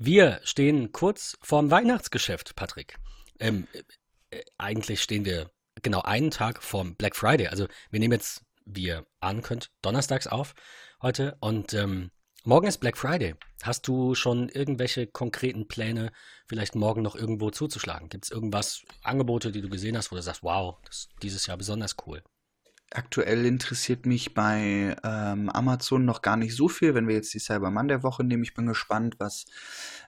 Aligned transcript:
Wir 0.00 0.40
stehen 0.44 0.92
kurz 0.92 1.36
vorm 1.42 1.72
Weihnachtsgeschäft, 1.72 2.54
Patrick. 2.54 2.98
Ähm, 3.40 3.66
äh, 4.30 4.42
eigentlich 4.56 5.02
stehen 5.02 5.24
wir 5.24 5.50
genau 5.82 6.02
einen 6.02 6.30
Tag 6.30 6.62
vorm 6.62 6.94
Black 6.94 7.16
Friday. 7.16 7.48
Also 7.48 7.66
wir 7.90 7.98
nehmen 7.98 8.12
jetzt, 8.12 8.44
wie 8.64 8.84
ihr 8.84 9.06
ahnen 9.18 9.42
könnt, 9.42 9.72
donnerstags 9.82 10.28
auf 10.28 10.54
heute 11.02 11.36
und 11.40 11.74
ähm, 11.74 12.12
morgen 12.44 12.68
ist 12.68 12.78
Black 12.78 12.96
Friday. 12.96 13.34
Hast 13.64 13.88
du 13.88 14.14
schon 14.14 14.48
irgendwelche 14.48 15.08
konkreten 15.08 15.66
Pläne, 15.66 16.12
vielleicht 16.46 16.76
morgen 16.76 17.02
noch 17.02 17.16
irgendwo 17.16 17.50
zuzuschlagen? 17.50 18.08
Gibt 18.08 18.26
es 18.26 18.30
irgendwas, 18.30 18.84
Angebote, 19.02 19.50
die 19.50 19.62
du 19.62 19.68
gesehen 19.68 19.96
hast, 19.96 20.12
wo 20.12 20.16
du 20.16 20.22
sagst, 20.22 20.44
wow, 20.44 20.78
das 20.84 20.96
ist 20.96 21.10
dieses 21.22 21.46
Jahr 21.46 21.56
besonders 21.56 21.96
cool? 22.06 22.22
Aktuell 22.90 23.44
interessiert 23.44 24.06
mich 24.06 24.32
bei 24.32 24.96
ähm, 25.04 25.50
Amazon 25.50 26.06
noch 26.06 26.22
gar 26.22 26.38
nicht 26.38 26.56
so 26.56 26.68
viel, 26.68 26.94
wenn 26.94 27.06
wir 27.06 27.16
jetzt 27.16 27.34
die 27.34 27.38
Cyber 27.38 27.70
Monday 27.70 28.02
Woche 28.02 28.24
nehmen. 28.24 28.42
Ich 28.42 28.54
bin 28.54 28.66
gespannt, 28.66 29.16
was 29.18 29.44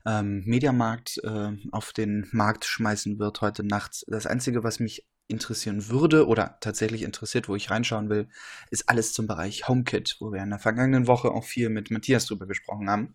ähm, 0.07 0.43
Mediamarkt 0.47 1.19
äh, 1.23 1.53
auf 1.73 1.93
den 1.93 2.27
Markt 2.33 2.65
schmeißen 2.65 3.19
wird 3.19 3.43
heute 3.43 3.65
Nacht. 3.65 4.05
Das 4.09 4.27
Einzige, 4.27 4.65
was 4.65 4.81
mich 4.81 5.07
interessieren 5.31 5.89
würde 5.89 6.27
oder 6.27 6.59
tatsächlich 6.61 7.03
interessiert, 7.03 7.49
wo 7.49 7.55
ich 7.55 7.71
reinschauen 7.71 8.09
will, 8.09 8.29
ist 8.71 8.89
alles 8.89 9.13
zum 9.13 9.27
Bereich 9.27 9.69
HomeKit, 9.69 10.17
wo 10.19 10.33
wir 10.33 10.43
in 10.43 10.51
der 10.51 10.59
vergangenen 10.59 11.07
Woche 11.07 11.31
auch 11.31 11.45
viel 11.45 11.69
mit 11.69 11.91
Matthias 11.91 12.27
drüber 12.27 12.47
gesprochen 12.47 12.91
haben. 12.91 13.15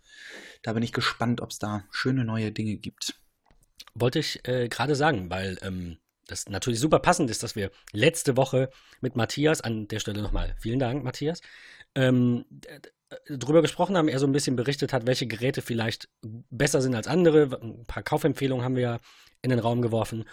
Da 0.63 0.73
bin 0.73 0.83
ich 0.83 0.93
gespannt, 0.93 1.41
ob 1.41 1.51
es 1.51 1.59
da 1.59 1.83
schöne 1.91 2.23
neue 2.23 2.51
Dinge 2.51 2.77
gibt. 2.77 3.19
Wollte 3.93 4.19
ich 4.19 4.47
äh, 4.47 4.67
gerade 4.69 4.95
sagen, 4.95 5.29
weil 5.29 5.57
ähm, 5.61 5.97
das 6.27 6.49
natürlich 6.49 6.79
super 6.79 6.99
passend 6.99 7.29
ist, 7.29 7.43
dass 7.43 7.55
wir 7.55 7.71
letzte 7.91 8.37
Woche 8.37 8.69
mit 9.01 9.15
Matthias, 9.15 9.61
an 9.61 9.87
der 9.87 9.99
Stelle 9.99 10.21
nochmal 10.21 10.55
vielen 10.59 10.79
Dank, 10.79 11.03
Matthias, 11.03 11.41
ähm, 11.93 12.45
drüber 13.29 13.61
gesprochen 13.61 13.97
haben, 13.97 14.07
er 14.07 14.19
so 14.19 14.25
ein 14.25 14.31
bisschen 14.31 14.55
berichtet 14.55 14.93
hat, 14.93 15.05
welche 15.05 15.27
Geräte 15.27 15.61
vielleicht 15.61 16.09
besser 16.21 16.81
sind 16.81 16.95
als 16.95 17.07
andere. 17.07 17.59
Ein 17.61 17.85
paar 17.85 18.03
Kaufempfehlungen 18.03 18.65
haben 18.65 18.75
wir 18.75 18.83
ja 18.83 18.99
in 19.41 19.49
den 19.49 19.59
Raum 19.59 19.81
geworfen. 19.81 20.25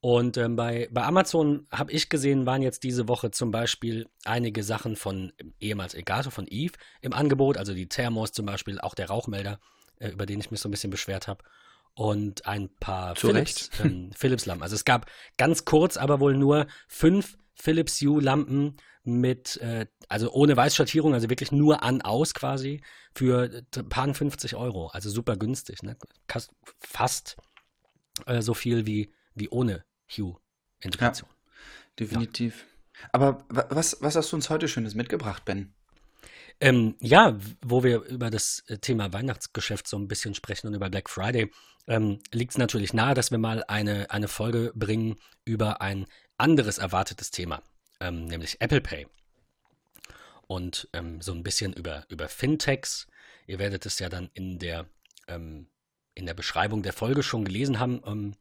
Und 0.00 0.36
ähm, 0.36 0.54
bei, 0.54 0.88
bei 0.92 1.02
Amazon 1.02 1.66
habe 1.72 1.90
ich 1.90 2.08
gesehen, 2.08 2.46
waren 2.46 2.62
jetzt 2.62 2.84
diese 2.84 3.08
Woche 3.08 3.32
zum 3.32 3.50
Beispiel 3.50 4.06
einige 4.24 4.62
Sachen 4.62 4.94
von 4.94 5.32
ehemals 5.58 5.94
Elgato, 5.94 6.30
von 6.30 6.46
Eve 6.48 6.74
im 7.00 7.12
Angebot, 7.12 7.56
also 7.56 7.74
die 7.74 7.88
Thermos 7.88 8.30
zum 8.30 8.46
Beispiel, 8.46 8.78
auch 8.78 8.94
der 8.94 9.08
Rauchmelder, 9.08 9.58
äh, 9.98 10.10
über 10.10 10.24
den 10.24 10.38
ich 10.38 10.52
mich 10.52 10.60
so 10.60 10.68
ein 10.68 10.70
bisschen 10.70 10.90
beschwert 10.90 11.26
habe 11.26 11.42
und 11.98 12.46
ein 12.46 12.68
paar 12.78 13.16
Philips, 13.16 13.70
ähm, 13.82 14.12
Philips 14.16 14.46
Lampen. 14.46 14.62
Also 14.62 14.76
es 14.76 14.84
gab 14.84 15.10
ganz 15.36 15.64
kurz, 15.64 15.96
aber 15.96 16.20
wohl 16.20 16.36
nur 16.36 16.68
fünf 16.86 17.36
Philips 17.54 18.00
Hue 18.00 18.20
Lampen 18.20 18.76
mit, 19.02 19.56
äh, 19.56 19.86
also 20.08 20.30
ohne 20.30 20.56
Weißschattierung, 20.56 21.12
also 21.12 21.28
wirklich 21.28 21.50
nur 21.50 21.82
an 21.82 22.00
aus 22.00 22.34
quasi 22.34 22.82
für 23.16 23.64
ein 23.76 23.88
paar 23.88 24.14
50 24.14 24.54
Euro. 24.54 24.86
Also 24.88 25.10
super 25.10 25.36
günstig. 25.36 25.82
Ne? 25.82 25.96
Fast 26.78 27.36
äh, 28.26 28.42
so 28.42 28.54
viel 28.54 28.86
wie, 28.86 29.12
wie 29.34 29.48
ohne 29.48 29.84
Hue-Integration. 30.08 31.28
Ja, 31.28 31.96
definitiv. 31.98 32.64
Ja. 33.00 33.08
Aber 33.10 33.44
was, 33.48 33.96
was 34.00 34.14
hast 34.14 34.30
du 34.30 34.36
uns 34.36 34.50
heute 34.50 34.68
Schönes 34.68 34.94
mitgebracht, 34.94 35.44
Ben? 35.44 35.74
Ähm, 36.60 36.96
ja, 37.00 37.38
wo 37.62 37.84
wir 37.84 38.02
über 38.02 38.30
das 38.30 38.64
äh, 38.66 38.78
Thema 38.78 39.12
Weihnachtsgeschäft 39.12 39.86
so 39.86 39.96
ein 39.96 40.08
bisschen 40.08 40.34
sprechen 40.34 40.66
und 40.66 40.74
über 40.74 40.90
Black 40.90 41.08
Friday, 41.08 41.50
ähm, 41.86 42.18
liegt 42.32 42.52
es 42.52 42.58
natürlich 42.58 42.92
nahe, 42.92 43.14
dass 43.14 43.30
wir 43.30 43.38
mal 43.38 43.64
eine, 43.68 44.10
eine 44.10 44.28
Folge 44.28 44.72
bringen 44.74 45.16
über 45.44 45.80
ein 45.80 46.06
anderes 46.36 46.78
erwartetes 46.78 47.30
Thema, 47.30 47.62
ähm, 48.00 48.26
nämlich 48.26 48.60
Apple 48.60 48.80
Pay. 48.80 49.06
Und 50.46 50.88
ähm, 50.92 51.20
so 51.20 51.32
ein 51.32 51.42
bisschen 51.42 51.72
über, 51.74 52.04
über 52.08 52.28
Fintechs. 52.28 53.06
Ihr 53.46 53.58
werdet 53.58 53.86
es 53.86 53.98
ja 53.98 54.08
dann 54.08 54.30
in 54.34 54.58
der, 54.58 54.86
ähm, 55.28 55.68
in 56.14 56.26
der 56.26 56.34
Beschreibung 56.34 56.82
der 56.82 56.92
Folge 56.92 57.22
schon 57.22 57.44
gelesen 57.44 57.78
haben 57.78 58.00
ähm, 58.06 58.34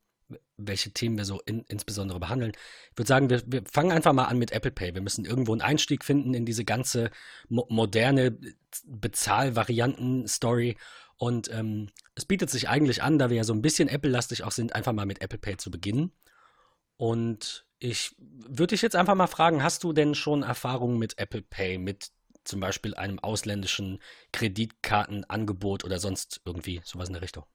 welche 0.57 0.91
Themen 0.91 1.17
wir 1.17 1.25
so 1.25 1.39
in, 1.45 1.63
insbesondere 1.67 2.19
behandeln. 2.19 2.51
Ich 2.91 2.97
würde 2.97 3.07
sagen, 3.07 3.29
wir, 3.29 3.41
wir, 3.45 3.63
fangen 3.71 3.91
einfach 3.91 4.13
mal 4.13 4.25
an 4.25 4.39
mit 4.39 4.51
Apple 4.51 4.71
Pay. 4.71 4.93
Wir 4.93 5.01
müssen 5.01 5.25
irgendwo 5.25 5.51
einen 5.53 5.61
Einstieg 5.61 6.03
finden 6.03 6.33
in 6.33 6.45
diese 6.45 6.65
ganze 6.65 7.11
mo 7.47 7.65
moderne 7.69 8.37
Bezahlvarianten-Story. 8.85 10.77
Und 11.17 11.51
ähm, 11.51 11.89
es 12.15 12.25
bietet 12.25 12.49
sich 12.49 12.69
eigentlich 12.69 13.01
an, 13.01 13.17
da 13.17 13.29
wir 13.29 13.37
ja 13.37 13.43
so 13.43 13.53
ein 13.53 13.61
bisschen 13.61 13.87
Apple-lastig 13.87 14.43
auch 14.43 14.51
sind, 14.51 14.75
einfach 14.75 14.93
mal 14.93 15.05
mit 15.05 15.21
Apple 15.21 15.39
Pay 15.39 15.57
zu 15.57 15.71
beginnen. 15.71 16.11
Und 16.97 17.65
ich 17.79 18.15
würde 18.19 18.71
dich 18.71 18.81
jetzt 18.81 18.95
einfach 18.95 19.15
mal 19.15 19.27
fragen, 19.27 19.63
hast 19.63 19.83
du 19.83 19.93
denn 19.93 20.15
schon 20.15 20.43
Erfahrungen 20.43 20.97
mit 20.97 21.17
Apple 21.19 21.43
Pay, 21.43 21.77
mit 21.77 22.11
zum 22.43 22.59
Beispiel 22.59 22.95
einem 22.95 23.19
ausländischen 23.19 23.99
Kreditkartenangebot 24.31 25.83
oder 25.83 25.99
sonst 25.99 26.41
irgendwie 26.45 26.81
sowas 26.83 27.09
in 27.09 27.13
der 27.13 27.21
Richtung? 27.21 27.45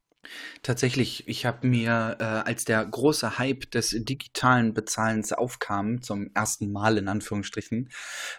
Tatsächlich, 0.61 1.27
ich 1.27 1.45
habe 1.45 1.67
mir, 1.67 2.17
äh, 2.19 2.23
als 2.23 2.65
der 2.65 2.85
große 2.85 3.37
Hype 3.37 3.69
des 3.71 3.89
digitalen 3.89 4.73
Bezahlens 4.73 5.33
aufkam, 5.33 6.01
zum 6.01 6.31
ersten 6.33 6.71
Mal 6.71 6.97
in 6.97 7.07
Anführungsstrichen, 7.07 7.89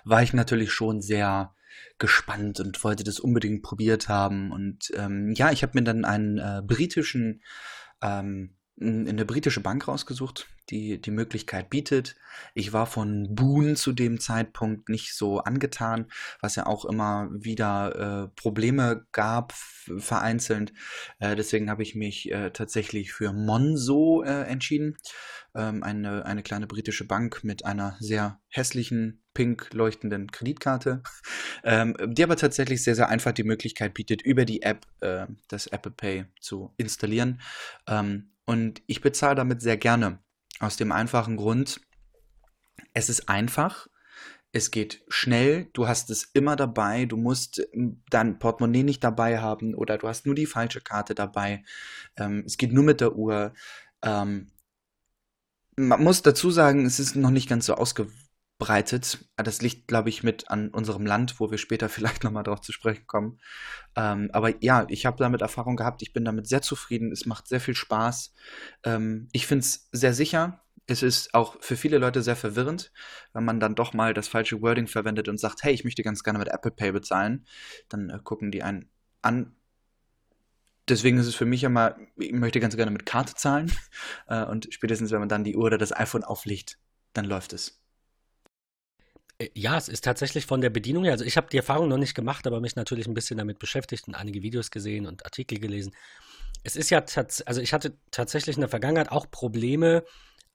war 0.04 0.22
ich 0.22 0.32
natürlich 0.32 0.72
schon 0.72 1.02
sehr 1.02 1.54
gespannt 1.98 2.60
und 2.60 2.82
wollte 2.84 3.04
das 3.04 3.20
unbedingt 3.20 3.62
probiert 3.62 4.08
haben. 4.08 4.52
Und 4.52 4.92
ähm, 4.96 5.32
ja, 5.32 5.50
ich 5.50 5.62
habe 5.62 5.78
mir 5.78 5.84
dann 5.84 6.04
einen 6.04 6.38
äh, 6.38 6.62
britischen 6.64 7.42
ähm, 8.02 8.56
eine 8.80 9.24
britische 9.24 9.60
Bank 9.60 9.86
rausgesucht, 9.86 10.48
die 10.70 11.00
die 11.00 11.12
Möglichkeit 11.12 11.70
bietet. 11.70 12.16
Ich 12.54 12.72
war 12.72 12.86
von 12.86 13.34
Boon 13.34 13.76
zu 13.76 13.92
dem 13.92 14.18
Zeitpunkt 14.18 14.88
nicht 14.88 15.14
so 15.14 15.38
angetan, 15.38 16.06
was 16.40 16.56
ja 16.56 16.66
auch 16.66 16.84
immer 16.84 17.28
wieder 17.32 18.24
äh, 18.24 18.28
Probleme 18.34 19.06
gab, 19.12 19.52
vereinzelt. 19.52 20.72
Äh, 21.20 21.36
deswegen 21.36 21.70
habe 21.70 21.84
ich 21.84 21.94
mich 21.94 22.32
äh, 22.32 22.50
tatsächlich 22.50 23.12
für 23.12 23.32
Monzo 23.32 24.24
äh, 24.24 24.42
entschieden. 24.42 24.96
Ähm, 25.54 25.84
eine, 25.84 26.24
eine 26.24 26.42
kleine 26.42 26.66
britische 26.66 27.06
Bank 27.06 27.44
mit 27.44 27.64
einer 27.64 27.96
sehr 28.00 28.40
hässlichen, 28.48 29.22
pink 29.34 29.72
leuchtenden 29.72 30.32
Kreditkarte, 30.32 31.02
ähm, 31.64 31.96
die 32.08 32.24
aber 32.24 32.36
tatsächlich 32.36 32.82
sehr, 32.82 32.96
sehr 32.96 33.08
einfach 33.08 33.32
die 33.32 33.44
Möglichkeit 33.44 33.94
bietet, 33.94 34.22
über 34.22 34.44
die 34.44 34.62
App 34.62 34.84
äh, 35.00 35.26
das 35.46 35.68
Apple 35.68 35.92
Pay 35.92 36.24
zu 36.40 36.74
installieren. 36.76 37.40
Ähm, 37.86 38.33
und 38.46 38.82
ich 38.86 39.00
bezahle 39.00 39.34
damit 39.34 39.62
sehr 39.62 39.76
gerne. 39.76 40.18
Aus 40.60 40.76
dem 40.76 40.92
einfachen 40.92 41.36
Grund, 41.36 41.80
es 42.92 43.08
ist 43.08 43.28
einfach, 43.28 43.88
es 44.52 44.70
geht 44.70 45.02
schnell, 45.08 45.68
du 45.72 45.88
hast 45.88 46.10
es 46.10 46.24
immer 46.32 46.54
dabei, 46.54 47.06
du 47.06 47.16
musst 47.16 47.60
ähm, 47.72 48.02
dein 48.10 48.38
Portemonnaie 48.38 48.84
nicht 48.84 49.02
dabei 49.02 49.40
haben 49.40 49.74
oder 49.74 49.98
du 49.98 50.08
hast 50.08 50.26
nur 50.26 50.34
die 50.34 50.46
falsche 50.46 50.80
Karte 50.80 51.14
dabei. 51.14 51.64
Ähm, 52.16 52.44
es 52.46 52.56
geht 52.56 52.72
nur 52.72 52.84
mit 52.84 53.00
der 53.00 53.16
Uhr. 53.16 53.52
Ähm, 54.02 54.52
man 55.76 56.02
muss 56.04 56.22
dazu 56.22 56.52
sagen, 56.52 56.86
es 56.86 57.00
ist 57.00 57.16
noch 57.16 57.30
nicht 57.30 57.48
ganz 57.48 57.66
so 57.66 57.74
ausgewählt 57.74 58.23
breitet. 58.58 59.26
Das 59.36 59.62
liegt, 59.62 59.88
glaube 59.88 60.08
ich, 60.08 60.22
mit 60.22 60.50
an 60.50 60.70
unserem 60.70 61.06
Land, 61.06 61.40
wo 61.40 61.50
wir 61.50 61.58
später 61.58 61.88
vielleicht 61.90 62.24
nochmal 62.24 62.44
darauf 62.44 62.60
zu 62.60 62.72
sprechen 62.72 63.06
kommen. 63.06 63.38
Ähm, 63.96 64.30
aber 64.32 64.62
ja, 64.62 64.86
ich 64.88 65.06
habe 65.06 65.16
damit 65.18 65.42
Erfahrung 65.42 65.76
gehabt. 65.76 66.02
Ich 66.02 66.12
bin 66.12 66.24
damit 66.24 66.46
sehr 66.46 66.62
zufrieden. 66.62 67.12
Es 67.12 67.26
macht 67.26 67.48
sehr 67.48 67.60
viel 67.60 67.74
Spaß. 67.74 68.34
Ähm, 68.84 69.28
ich 69.32 69.46
finde 69.46 69.64
es 69.64 69.88
sehr 69.92 70.14
sicher. 70.14 70.60
Es 70.86 71.02
ist 71.02 71.32
auch 71.32 71.56
für 71.60 71.76
viele 71.76 71.96
Leute 71.96 72.22
sehr 72.22 72.36
verwirrend, 72.36 72.92
wenn 73.32 73.44
man 73.44 73.58
dann 73.58 73.74
doch 73.74 73.94
mal 73.94 74.12
das 74.12 74.28
falsche 74.28 74.60
Wording 74.60 74.86
verwendet 74.86 75.28
und 75.28 75.40
sagt, 75.40 75.62
hey, 75.62 75.72
ich 75.72 75.82
möchte 75.82 76.02
ganz 76.02 76.22
gerne 76.22 76.38
mit 76.38 76.48
Apple 76.48 76.72
Pay 76.72 76.92
bezahlen. 76.92 77.46
Dann 77.88 78.10
äh, 78.10 78.18
gucken 78.22 78.50
die 78.50 78.62
einen 78.62 78.90
an. 79.22 79.56
Deswegen 80.86 81.16
ist 81.16 81.26
es 81.26 81.34
für 81.34 81.46
mich 81.46 81.64
immer, 81.64 81.96
ich 82.16 82.32
möchte 82.32 82.60
ganz 82.60 82.76
gerne 82.76 82.90
mit 82.90 83.06
Karte 83.06 83.34
zahlen. 83.34 83.72
Äh, 84.26 84.44
und 84.44 84.68
spätestens, 84.72 85.10
wenn 85.10 85.20
man 85.20 85.28
dann 85.28 85.44
die 85.44 85.54
Uhr 85.56 85.64
oder 85.64 85.76
das 85.76 85.94
iPhone 85.94 86.24
auflegt, 86.24 86.78
dann 87.12 87.26
läuft 87.26 87.52
es. 87.52 87.83
Äh, 89.38 89.48
ja, 89.54 89.76
es 89.76 89.88
ist 89.88 90.04
tatsächlich 90.04 90.46
von 90.46 90.60
der 90.60 90.70
Bedienung 90.70 91.04
her, 91.04 91.12
also 91.12 91.24
ich 91.24 91.36
habe 91.36 91.48
die 91.50 91.56
Erfahrung 91.56 91.88
noch 91.88 91.98
nicht 91.98 92.14
gemacht, 92.14 92.46
aber 92.46 92.60
mich 92.60 92.76
natürlich 92.76 93.06
ein 93.06 93.14
bisschen 93.14 93.38
damit 93.38 93.58
beschäftigt 93.58 94.08
und 94.08 94.14
einige 94.14 94.42
Videos 94.42 94.70
gesehen 94.70 95.06
und 95.06 95.24
Artikel 95.24 95.58
gelesen. 95.58 95.94
Es 96.62 96.76
ist 96.76 96.90
ja 96.90 97.02
tatsächlich, 97.02 97.48
also 97.48 97.60
ich 97.60 97.72
hatte 97.72 97.94
tatsächlich 98.10 98.56
in 98.56 98.60
der 98.60 98.70
Vergangenheit 98.70 99.12
auch 99.12 99.30
Probleme, 99.30 100.04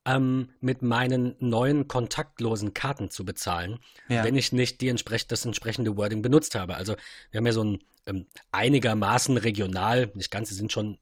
ähm, 0.04 0.48
mit 0.60 0.82
meinen 0.82 1.36
neuen 1.40 1.86
kontaktlosen 1.86 2.72
Karten 2.72 3.10
zu 3.10 3.24
bezahlen, 3.24 3.78
ja. 4.08 4.24
wenn 4.24 4.34
ich 4.34 4.52
nicht 4.52 4.80
die 4.80 4.88
entsprech 4.88 5.26
das 5.26 5.44
entsprechende 5.44 5.96
Wording 5.96 6.22
benutzt 6.22 6.54
habe. 6.54 6.74
Also 6.74 6.96
wir 7.30 7.38
haben 7.38 7.46
ja 7.46 7.52
so 7.52 7.64
ein 7.64 7.78
ähm, 8.06 8.26
einigermaßen 8.50 9.36
regional, 9.36 10.10
nicht 10.14 10.30
ganz, 10.30 10.48
sie 10.48 10.54
sind 10.54 10.72
schon 10.72 10.98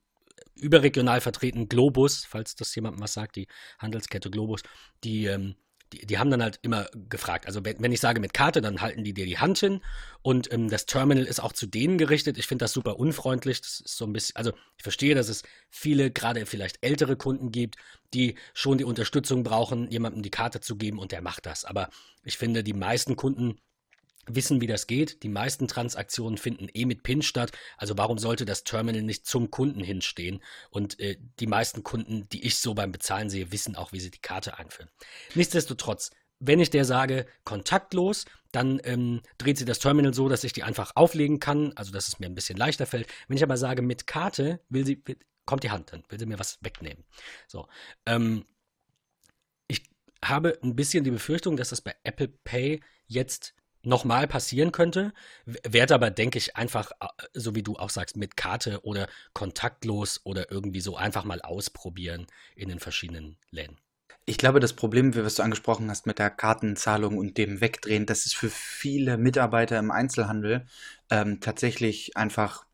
überregional 0.57 1.21
vertreten, 1.21 1.69
Globus, 1.69 2.25
falls 2.25 2.57
das 2.57 2.75
jemand 2.75 3.01
was 3.01 3.13
sagt, 3.13 3.37
die 3.37 3.47
Handelskette 3.79 4.31
Globus, 4.31 4.63
die 5.05 5.27
ähm, 5.27 5.55
die, 5.93 6.07
die 6.07 6.19
haben 6.19 6.31
dann 6.31 6.43
halt 6.43 6.59
immer 6.63 6.89
gefragt. 7.09 7.47
Also 7.47 7.65
wenn, 7.65 7.81
wenn 7.81 7.93
ich 7.93 8.01
sage 8.01 8.21
mit 8.21 8.35
Karte, 8.35 8.61
dann 8.61 8.81
halten 8.81 9.05
die 9.05 9.15
dir 9.15 9.27
die 9.27 9.39
Hand 9.39 9.59
hin 9.59 9.81
und 10.23 10.53
ähm, 10.53 10.69
das 10.69 10.87
Terminal 10.87 11.25
ist 11.25 11.41
auch 11.41 11.53
zu 11.53 11.67
denen 11.67 11.99
gerichtet. 11.99 12.39
Ich 12.39 12.47
finde 12.47 12.65
das 12.65 12.73
super 12.73 12.99
unfreundlich. 12.99 13.61
Das 13.61 13.81
ist 13.81 13.97
so 13.97 14.05
ein 14.05 14.13
bisschen, 14.13 14.37
also 14.37 14.53
ich 14.77 14.83
verstehe, 14.83 15.15
dass 15.15 15.29
es 15.29 15.43
viele, 15.71 16.11
gerade 16.11 16.47
vielleicht 16.47 16.79
ältere 16.83 17.17
Kunden 17.17 17.51
gibt, 17.53 17.77
die 18.15 18.37
schon 18.55 18.79
die 18.79 18.85
Unterstützung 18.85 19.43
brauchen, 19.43 19.91
jemandem 19.91 20.23
die 20.23 20.31
Karte 20.31 20.61
zu 20.61 20.77
geben 20.77 20.99
und 20.99 21.13
der 21.13 21.23
macht 21.23 21.47
das. 21.47 21.65
Aber 21.65 21.89
ich 22.25 22.39
finde, 22.39 22.63
die 22.65 22.75
meisten 22.75 23.17
Kunden 23.17 23.59
wissen, 24.29 24.61
wie 24.61 24.67
das 24.67 24.87
geht. 24.87 25.23
Die 25.23 25.29
meisten 25.29 25.69
Transaktionen 25.69 26.39
finden 26.39 26.69
eh 26.73 26.85
mit 26.85 27.03
PIN 27.03 27.23
statt. 27.23 27.53
Also 27.77 27.97
warum 27.99 28.19
sollte 28.19 28.45
das 28.45 28.65
Terminal 28.65 29.03
nicht 29.03 29.27
zum 29.27 29.51
Kunden 29.51 29.83
hinstehen? 29.83 30.43
Und 30.71 30.99
äh, 31.01 31.17
die 31.41 31.47
meisten 31.47 31.83
Kunden, 31.83 32.29
die 32.31 32.47
ich 32.47 32.59
so 32.59 32.75
beim 32.75 32.93
Bezahlen 32.93 33.31
sehe, 33.31 33.53
wissen 33.53 33.77
auch, 33.77 33.93
wie 33.93 34.01
sie 34.01 34.11
die 34.11 34.21
Karte 34.21 34.59
einführen. 34.59 34.91
Nichtsdestotrotz, 35.35 36.11
wenn 36.41 36.61
ich 36.61 36.71
der 36.71 36.85
sage, 36.85 37.27
kontaktlos, 37.45 38.25
dann 38.53 38.81
ähm, 38.85 39.21
dreht 39.39 39.59
sie 39.59 39.65
das 39.65 39.79
Terminal 39.79 40.15
so, 40.15 40.29
dass 40.29 40.45
ich 40.45 40.53
die 40.53 40.63
einfach 40.63 40.93
auflegen 40.95 41.41
kann, 41.41 41.73
also 41.75 41.93
dass 41.93 42.09
es 42.09 42.19
mir 42.19 42.27
ein 42.27 42.35
bisschen 42.35 42.57
leichter 42.57 42.87
fällt. 42.87 43.09
Wenn 43.27 43.37
ich 43.37 43.43
aber 43.43 43.57
sage, 43.57 43.83
mit 43.83 44.07
Karte, 44.07 44.61
will 44.69 44.87
sie, 44.87 45.03
kommt 45.45 45.65
die 45.65 45.71
Hand, 45.71 45.93
dann 45.93 46.03
will 46.09 46.19
sie 46.19 46.27
mir 46.27 46.39
was 46.39 46.59
wegnehmen. 46.63 47.05
So. 47.47 47.69
Ähm, 48.07 48.47
ich 49.67 49.83
habe 50.25 50.59
ein 50.63 50.77
bisschen 50.77 51.05
die 51.05 51.11
Befürchtung, 51.11 51.57
dass 51.57 51.71
das 51.71 51.81
bei 51.81 51.95
Apple 52.05 52.29
Pay 52.29 52.81
jetzt 53.07 53.55
nochmal 53.83 54.27
passieren 54.27 54.73
könnte, 54.73 55.13
werde 55.47 55.95
aber, 55.95 56.11
denke 56.11 56.39
ich, 56.39 56.57
einfach, 56.57 56.93
äh, 57.01 57.07
so 57.35 57.55
wie 57.55 57.63
du 57.63 57.77
auch 57.77 57.91
sagst, 57.91 58.17
mit 58.17 58.37
Karte 58.37 58.85
oder 58.85 59.09
kontaktlos 59.33 60.21
oder 60.25 60.51
irgendwie 60.51 60.81
so 60.81 60.97
einfach 60.97 61.25
mal 61.25 61.41
ausprobieren 61.41 62.27
in 62.57 62.69
den 62.69 62.81
verschiedenen 62.81 63.37
Läden. 63.51 63.79
Ich 64.25 64.37
glaube, 64.37 64.61
das 64.61 64.75
Problem, 64.75 65.15
was 65.17 65.37
du 65.37 65.43
angesprochen 65.43 65.91
hast 65.91 66.07
mit 66.07 66.19
der 66.19 66.29
Kartenzahlung 66.29 67.17
und 67.17 67.39
dem 67.39 67.63
Wegdrehen, 67.63 68.05
das 68.05 68.27
ist 68.27 68.37
für 68.37 68.51
viele 68.51 69.17
Mitarbeiter 69.17 69.79
im 69.79 69.91
Einzelhandel 69.91 70.67
ähm, 71.09 71.41
tatsächlich 71.41 72.15
einfach 72.17 72.67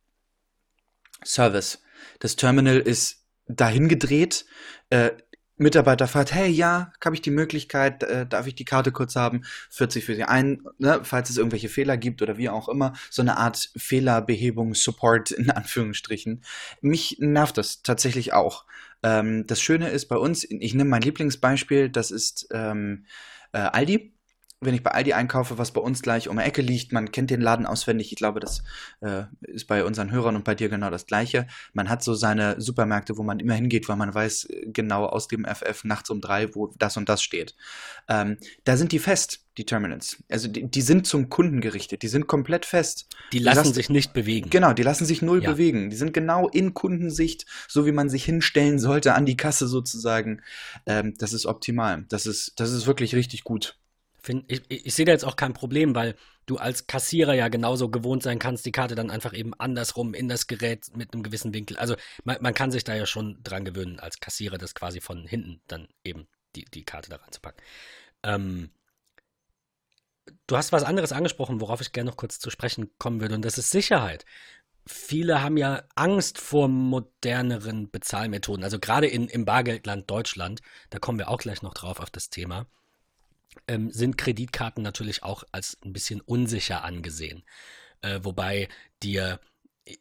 Service. 1.24 1.80
Das 2.18 2.34
Terminal 2.36 2.80
ist 2.80 3.24
dahin 3.46 3.88
gedreht. 3.88 4.46
Äh, 4.90 5.12
Mitarbeiter 5.56 6.08
fragt, 6.08 6.34
hey, 6.34 6.48
ja, 6.48 6.92
habe 7.04 7.14
ich 7.14 7.22
die 7.22 7.30
Möglichkeit, 7.30 8.02
äh, 8.02 8.26
darf 8.26 8.46
ich 8.46 8.54
die 8.54 8.64
Karte 8.64 8.90
kurz 8.92 9.14
haben, 9.14 9.42
führt 9.70 9.92
sich 9.92 10.04
für 10.04 10.14
sie 10.14 10.24
ein, 10.24 10.62
ne, 10.78 11.00
falls 11.02 11.30
es 11.30 11.36
irgendwelche 11.36 11.68
Fehler 11.68 11.96
gibt 11.96 12.22
oder 12.22 12.36
wie 12.36 12.48
auch 12.48 12.68
immer, 12.68 12.94
so 13.10 13.22
eine 13.22 13.36
Art 13.36 13.70
Fehlerbehebung, 13.76 14.74
Support 14.74 15.30
in 15.30 15.50
Anführungsstrichen. 15.50 16.42
Mich 16.80 17.18
nervt 17.20 17.58
das 17.58 17.82
tatsächlich 17.82 18.32
auch. 18.32 18.64
Ähm, 19.02 19.46
das 19.46 19.60
Schöne 19.60 19.90
ist 19.90 20.06
bei 20.06 20.16
uns, 20.16 20.44
ich 20.44 20.74
nehme 20.74 20.90
mein 20.90 21.02
Lieblingsbeispiel, 21.02 21.88
das 21.88 22.10
ist 22.10 22.48
ähm, 22.52 23.04
äh, 23.52 23.58
Aldi 23.58 24.13
wenn 24.60 24.74
ich 24.74 24.82
bei 24.82 24.90
Aldi 24.90 25.12
einkaufe, 25.12 25.58
was 25.58 25.72
bei 25.72 25.80
uns 25.80 26.02
gleich 26.02 26.28
um 26.28 26.36
die 26.38 26.42
Ecke 26.42 26.62
liegt, 26.62 26.92
man 26.92 27.12
kennt 27.12 27.30
den 27.30 27.40
Laden 27.40 27.66
auswendig. 27.66 28.12
Ich 28.12 28.16
glaube, 28.16 28.40
das 28.40 28.62
äh, 29.00 29.24
ist 29.42 29.66
bei 29.66 29.84
unseren 29.84 30.10
Hörern 30.10 30.36
und 30.36 30.44
bei 30.44 30.54
dir 30.54 30.68
genau 30.68 30.90
das 30.90 31.06
Gleiche. 31.06 31.46
Man 31.72 31.88
hat 31.88 32.02
so 32.02 32.14
seine 32.14 32.60
Supermärkte, 32.60 33.16
wo 33.16 33.22
man 33.22 33.40
immer 33.40 33.54
hingeht, 33.54 33.88
weil 33.88 33.96
man 33.96 34.14
weiß 34.14 34.44
äh, 34.44 34.66
genau 34.66 35.06
aus 35.06 35.28
dem 35.28 35.44
FF 35.44 35.84
nachts 35.84 36.10
um 36.10 36.20
drei, 36.20 36.54
wo 36.54 36.72
das 36.78 36.96
und 36.96 37.08
das 37.08 37.22
steht. 37.22 37.54
Ähm, 38.08 38.38
da 38.64 38.76
sind 38.76 38.92
die 38.92 38.98
fest, 38.98 39.44
die 39.58 39.64
Terminals. 39.64 40.22
Also 40.30 40.48
die, 40.48 40.68
die, 40.68 40.82
sind 40.82 41.06
zum 41.06 41.28
Kunden 41.28 41.60
gerichtet, 41.60 42.02
die 42.02 42.08
sind 42.08 42.26
komplett 42.26 42.66
fest. 42.66 43.06
Die 43.32 43.38
lassen, 43.38 43.58
lassen 43.58 43.74
sich 43.74 43.90
nicht 43.90 44.12
bewegen. 44.12 44.50
Genau, 44.50 44.72
die 44.72 44.82
lassen 44.82 45.04
sich 45.04 45.22
null 45.22 45.42
ja. 45.42 45.52
bewegen. 45.52 45.90
Die 45.90 45.96
sind 45.96 46.12
genau 46.12 46.48
in 46.48 46.74
Kundensicht, 46.74 47.46
so 47.68 47.86
wie 47.86 47.92
man 47.92 48.08
sich 48.08 48.24
hinstellen 48.24 48.78
sollte 48.78 49.14
an 49.14 49.26
die 49.26 49.36
Kasse 49.36 49.66
sozusagen. 49.66 50.42
Ähm, 50.86 51.14
das 51.18 51.32
ist 51.32 51.46
optimal. 51.46 52.04
Das 52.08 52.26
ist, 52.26 52.54
das 52.56 52.72
ist 52.72 52.86
wirklich 52.86 53.14
richtig 53.14 53.44
gut. 53.44 53.78
Find, 54.24 54.50
ich, 54.50 54.62
ich 54.70 54.94
sehe 54.94 55.04
da 55.04 55.12
jetzt 55.12 55.26
auch 55.26 55.36
kein 55.36 55.52
Problem, 55.52 55.94
weil 55.94 56.14
du 56.46 56.56
als 56.56 56.86
Kassierer 56.86 57.34
ja 57.34 57.48
genauso 57.48 57.90
gewohnt 57.90 58.22
sein 58.22 58.38
kannst, 58.38 58.64
die 58.64 58.72
Karte 58.72 58.94
dann 58.94 59.10
einfach 59.10 59.34
eben 59.34 59.52
andersrum 59.52 60.14
in 60.14 60.28
das 60.30 60.46
Gerät 60.46 60.96
mit 60.96 61.12
einem 61.12 61.22
gewissen 61.22 61.52
Winkel. 61.52 61.76
Also 61.76 61.94
man, 62.24 62.38
man 62.40 62.54
kann 62.54 62.70
sich 62.70 62.84
da 62.84 62.94
ja 62.94 63.04
schon 63.04 63.38
dran 63.42 63.66
gewöhnen, 63.66 64.00
als 64.00 64.20
Kassierer 64.20 64.56
das 64.56 64.74
quasi 64.74 65.02
von 65.02 65.26
hinten 65.26 65.60
dann 65.66 65.88
eben 66.04 66.26
die, 66.56 66.64
die 66.64 66.84
Karte 66.84 67.10
da 67.10 67.16
reinzupacken. 67.16 67.62
Ähm, 68.22 68.70
du 70.46 70.56
hast 70.56 70.72
was 70.72 70.84
anderes 70.84 71.12
angesprochen, 71.12 71.60
worauf 71.60 71.82
ich 71.82 71.92
gerne 71.92 72.08
noch 72.08 72.16
kurz 72.16 72.38
zu 72.38 72.48
sprechen 72.48 72.96
kommen 72.96 73.20
würde, 73.20 73.34
und 73.34 73.44
das 73.44 73.58
ist 73.58 73.70
Sicherheit. 73.70 74.24
Viele 74.86 75.42
haben 75.42 75.58
ja 75.58 75.82
Angst 75.96 76.38
vor 76.38 76.68
moderneren 76.68 77.90
Bezahlmethoden, 77.90 78.64
also 78.64 78.78
gerade 78.78 79.06
in, 79.06 79.28
im 79.28 79.44
Bargeldland 79.44 80.10
Deutschland, 80.10 80.62
da 80.88 80.98
kommen 80.98 81.18
wir 81.18 81.28
auch 81.28 81.38
gleich 81.38 81.60
noch 81.60 81.74
drauf 81.74 82.00
auf 82.00 82.08
das 82.08 82.30
Thema 82.30 82.66
ähm, 83.68 83.90
sind 83.90 84.18
Kreditkarten 84.18 84.82
natürlich 84.82 85.22
auch 85.22 85.44
als 85.52 85.78
ein 85.84 85.92
bisschen 85.92 86.20
unsicher 86.20 86.84
angesehen. 86.84 87.44
Äh, 88.00 88.20
wobei 88.22 88.68
dir 89.02 89.40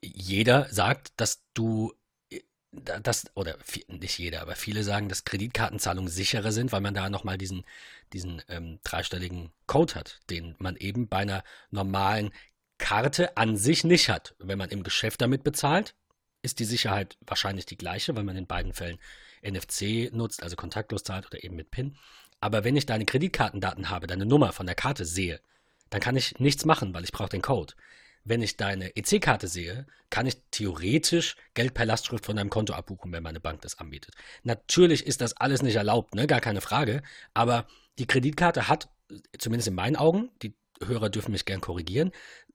jeder 0.02 0.68
sagt, 0.70 1.14
dass 1.18 1.44
du 1.54 1.94
äh, 2.30 2.42
das, 2.72 3.26
oder 3.36 3.58
nicht 3.88 4.18
jeder, 4.18 4.42
aber 4.42 4.56
viele 4.56 4.84
sagen, 4.84 5.10
dass 5.10 5.26
Kreditkartenzahlungen 5.26 6.10
sicherer 6.12 6.52
sind, 6.52 6.72
weil 6.72 6.82
man 6.82 6.94
da 6.94 7.10
nochmal 7.10 7.38
diesen, 7.38 7.66
diesen 8.14 8.42
ähm, 8.50 8.80
dreistelligen 8.84 9.52
Code 9.68 9.96
hat, 9.96 10.20
den 10.30 10.56
man 10.60 10.76
eben 10.78 11.08
bei 11.08 11.18
einer 11.18 11.44
normalen 11.72 12.32
Karte 12.78 13.38
an 13.38 13.56
sich 13.56 13.84
nicht 13.84 14.10
hat. 14.10 14.36
Wenn 14.40 14.58
man 14.58 14.70
im 14.70 14.84
Geschäft 14.84 15.22
damit 15.22 15.44
bezahlt, 15.44 15.96
ist 16.42 16.60
die 16.60 16.66
Sicherheit 16.66 17.18
wahrscheinlich 17.22 17.66
die 17.66 17.78
gleiche, 17.78 18.16
weil 18.16 18.24
man 18.24 18.36
in 18.36 18.48
beiden 18.48 18.74
Fällen 18.74 19.00
NFC 19.42 20.12
nutzt, 20.14 20.44
also 20.44 20.56
kontaktlos 20.56 21.04
zahlt 21.04 21.26
oder 21.26 21.44
eben 21.44 21.56
mit 21.56 21.72
PIN. 21.72 21.98
Aber 22.44 22.66
wenn 22.66 22.76
ich 22.76 22.86
deine 22.86 23.06
Kreditkartendaten 23.06 23.90
habe, 23.90 24.06
deine 24.06 24.26
Nummer 24.26 24.52
von 24.52 24.66
der 24.66 24.76
Karte 24.76 25.06
sehe, 25.06 25.40
dann 25.90 26.02
kann 26.02 26.18
ich 26.18 26.42
nichts 26.42 26.66
machen, 26.66 26.94
weil 26.94 27.06
ich 27.06 27.14
brauche 27.14 27.30
den 27.30 27.42
Code. 27.42 27.74
Wenn 28.26 28.42
ich 28.42 28.58
deine 28.58 28.98
EC-Karte 28.98 29.48
sehe, 29.48 29.88
kann 30.10 30.28
ich 30.28 30.36
theoretisch 30.52 31.38
Geld 31.54 31.74
per 31.74 31.86
Lastschrift 31.86 32.26
von 32.26 32.36
deinem 32.36 32.50
Konto 32.50 32.74
abbuchen, 32.74 33.14
wenn 33.14 33.24
meine 33.24 33.40
Bank 33.40 33.62
das 33.62 33.80
anbietet. 33.80 34.14
Natürlich 34.44 35.08
ist 35.08 35.22
das 35.22 35.38
alles 35.38 35.62
nicht 35.62 35.78
erlaubt, 35.78 36.16
ne? 36.16 36.28
gar 36.28 36.42
keine 36.42 36.60
Frage. 36.60 37.02
Aber 37.34 37.66
die 37.98 38.08
Kreditkarte 38.08 38.68
hat, 38.68 38.90
zumindest 39.38 39.70
in 39.70 39.76
meinen 39.76 39.96
Augen, 39.96 40.30
die 40.42 40.54
Hörer 40.86 41.10
dürfen 41.10 41.32
mich 41.32 41.46
gern 41.46 41.62
korrigieren, 41.62 42.12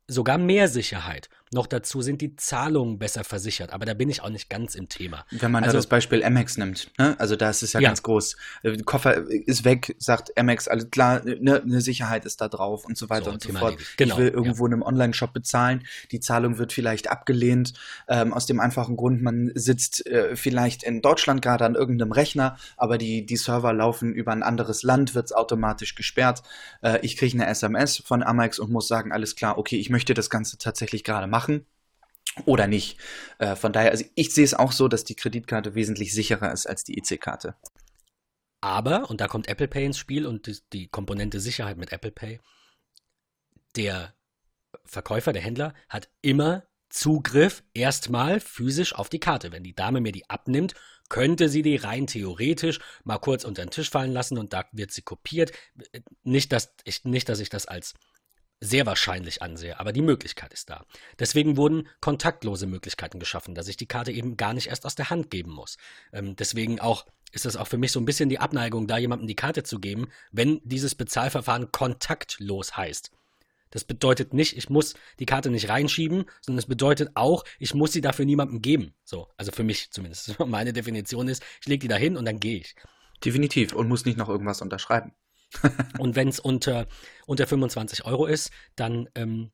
sogar 0.08 0.38
mehr 0.38 0.68
Sicherheit. 0.68 1.28
Noch 1.52 1.66
dazu 1.66 2.02
sind 2.02 2.20
die 2.20 2.36
Zahlungen 2.36 2.98
besser 2.98 3.24
versichert, 3.24 3.72
aber 3.72 3.86
da 3.86 3.94
bin 3.94 4.10
ich 4.10 4.22
auch 4.22 4.28
nicht 4.28 4.50
ganz 4.50 4.74
im 4.74 4.88
Thema. 4.88 5.24
Wenn 5.30 5.50
man 5.50 5.64
also, 5.64 5.72
da 5.74 5.78
das 5.78 5.86
Beispiel 5.86 6.22
Amex 6.22 6.58
nimmt, 6.58 6.90
ne? 6.98 7.16
also 7.18 7.36
da 7.36 7.48
ist 7.48 7.62
es 7.62 7.72
ja, 7.72 7.80
ja, 7.80 7.88
ganz 7.88 8.02
groß. 8.02 8.36
Der 8.62 8.72
äh, 8.72 8.78
Koffer 8.78 9.16
ist 9.30 9.64
weg, 9.64 9.96
sagt 9.98 10.36
Amex, 10.36 10.68
alles 10.68 10.90
klar, 10.90 11.22
ne, 11.24 11.62
eine 11.62 11.80
Sicherheit 11.80 12.26
ist 12.26 12.42
da 12.42 12.48
drauf 12.48 12.84
und 12.84 12.98
so 12.98 13.08
weiter 13.08 13.26
so, 13.26 13.30
und 13.32 13.42
so 13.42 13.52
fort. 13.52 13.78
Genau, 13.96 14.14
ich 14.14 14.20
will 14.20 14.28
irgendwo 14.28 14.64
ja. 14.64 14.68
in 14.68 14.72
einem 14.74 14.82
Online-Shop 14.82 15.32
bezahlen, 15.32 15.84
die 16.10 16.20
Zahlung 16.20 16.58
wird 16.58 16.74
vielleicht 16.74 17.10
abgelehnt, 17.10 17.72
ähm, 18.08 18.34
aus 18.34 18.44
dem 18.44 18.60
einfachen 18.60 18.96
Grund, 18.96 19.22
man 19.22 19.50
sitzt 19.54 20.06
äh, 20.06 20.36
vielleicht 20.36 20.82
in 20.82 21.00
Deutschland 21.00 21.40
gerade 21.40 21.64
an 21.64 21.76
irgendeinem 21.76 22.12
Rechner, 22.12 22.58
aber 22.76 22.98
die, 22.98 23.24
die 23.24 23.36
Server 23.36 23.72
laufen 23.72 24.12
über 24.12 24.32
ein 24.32 24.42
anderes 24.42 24.82
Land, 24.82 25.14
wird 25.14 25.26
es 25.26 25.32
automatisch 25.32 25.94
gesperrt. 25.94 26.42
Äh, 26.82 26.98
ich 27.00 27.16
kriege 27.16 27.34
eine 27.34 27.46
SMS 27.46 28.02
von 28.04 28.22
Amex 28.22 28.58
und 28.58 28.70
muss 28.70 28.86
sagen, 28.86 29.12
alles 29.12 29.34
klar, 29.34 29.56
okay, 29.56 29.76
ich 29.76 29.88
möchte 29.88 29.97
das 30.04 30.30
Ganze 30.30 30.58
tatsächlich 30.58 31.04
gerade 31.04 31.26
machen 31.26 31.38
machen 31.38 31.66
oder 32.44 32.66
nicht. 32.66 32.98
Äh, 33.38 33.56
von 33.56 33.72
daher, 33.72 33.90
also 33.90 34.04
ich 34.14 34.34
sehe 34.34 34.44
es 34.44 34.54
auch 34.54 34.72
so, 34.72 34.88
dass 34.88 35.04
die 35.04 35.14
Kreditkarte 35.14 35.74
wesentlich 35.74 36.12
sicherer 36.12 36.52
ist 36.52 36.66
als 36.66 36.84
die 36.84 36.98
EC-Karte. 36.98 37.54
Aber, 38.60 39.08
und 39.08 39.20
da 39.20 39.28
kommt 39.28 39.48
Apple 39.48 39.68
Pay 39.68 39.86
ins 39.86 39.98
Spiel 39.98 40.26
und 40.26 40.46
die, 40.46 40.58
die 40.72 40.88
Komponente 40.88 41.38
Sicherheit 41.40 41.78
mit 41.78 41.92
Apple 41.92 42.10
Pay, 42.10 42.40
der 43.76 44.14
Verkäufer, 44.84 45.32
der 45.32 45.42
Händler 45.42 45.74
hat 45.88 46.08
immer 46.22 46.64
Zugriff 46.88 47.62
erstmal 47.74 48.40
physisch 48.40 48.94
auf 48.94 49.08
die 49.08 49.20
Karte. 49.20 49.52
Wenn 49.52 49.62
die 49.62 49.74
Dame 49.74 50.00
mir 50.00 50.12
die 50.12 50.28
abnimmt, 50.28 50.74
könnte 51.08 51.48
sie 51.48 51.62
die 51.62 51.76
rein 51.76 52.06
theoretisch 52.06 52.80
mal 53.04 53.18
kurz 53.18 53.44
unter 53.44 53.64
den 53.64 53.70
Tisch 53.70 53.90
fallen 53.90 54.12
lassen 54.12 54.38
und 54.38 54.52
da 54.52 54.64
wird 54.72 54.90
sie 54.90 55.02
kopiert. 55.02 55.52
Nicht, 56.22 56.52
dass 56.52 56.74
ich, 56.84 57.04
nicht, 57.04 57.28
dass 57.28 57.40
ich 57.40 57.50
das 57.50 57.66
als 57.66 57.94
sehr 58.60 58.86
wahrscheinlich 58.86 59.42
ansehe, 59.42 59.78
aber 59.78 59.92
die 59.92 60.02
Möglichkeit 60.02 60.52
ist 60.52 60.70
da. 60.70 60.84
Deswegen 61.18 61.56
wurden 61.56 61.88
kontaktlose 62.00 62.66
Möglichkeiten 62.66 63.20
geschaffen, 63.20 63.54
dass 63.54 63.68
ich 63.68 63.76
die 63.76 63.86
Karte 63.86 64.10
eben 64.12 64.36
gar 64.36 64.52
nicht 64.52 64.68
erst 64.68 64.84
aus 64.84 64.94
der 64.94 65.10
Hand 65.10 65.30
geben 65.30 65.52
muss. 65.52 65.76
Ähm, 66.12 66.34
deswegen 66.36 66.80
auch 66.80 67.06
ist 67.32 67.46
es 67.46 67.56
auch 67.56 67.68
für 67.68 67.78
mich 67.78 67.92
so 67.92 68.00
ein 68.00 68.04
bisschen 68.04 68.28
die 68.28 68.38
Abneigung, 68.38 68.86
da 68.86 68.98
jemandem 68.98 69.28
die 69.28 69.36
Karte 69.36 69.62
zu 69.62 69.78
geben, 69.78 70.08
wenn 70.32 70.60
dieses 70.64 70.94
Bezahlverfahren 70.94 71.70
kontaktlos 71.72 72.76
heißt. 72.76 73.10
Das 73.70 73.84
bedeutet 73.84 74.32
nicht, 74.32 74.56
ich 74.56 74.70
muss 74.70 74.94
die 75.18 75.26
Karte 75.26 75.50
nicht 75.50 75.68
reinschieben, 75.68 76.24
sondern 76.40 76.58
es 76.58 76.66
bedeutet 76.66 77.10
auch, 77.14 77.44
ich 77.58 77.74
muss 77.74 77.92
sie 77.92 78.00
dafür 78.00 78.24
niemandem 78.24 78.62
geben. 78.62 78.94
So, 79.04 79.28
also 79.36 79.52
für 79.52 79.62
mich 79.62 79.90
zumindest. 79.90 80.38
Meine 80.46 80.72
Definition 80.72 81.28
ist, 81.28 81.42
ich 81.60 81.68
lege 81.68 81.80
die 81.80 81.88
da 81.88 81.96
hin 81.96 82.16
und 82.16 82.24
dann 82.24 82.40
gehe 82.40 82.60
ich. 82.60 82.74
Definitiv 83.24 83.74
und 83.74 83.88
muss 83.88 84.04
nicht 84.04 84.16
noch 84.16 84.28
irgendwas 84.28 84.62
unterschreiben. 84.62 85.12
Und 85.98 86.16
wenn 86.16 86.28
es 86.28 86.40
unter, 86.40 86.86
unter 87.26 87.46
25 87.46 88.04
Euro 88.04 88.26
ist, 88.26 88.50
dann 88.76 89.08
ähm, 89.14 89.50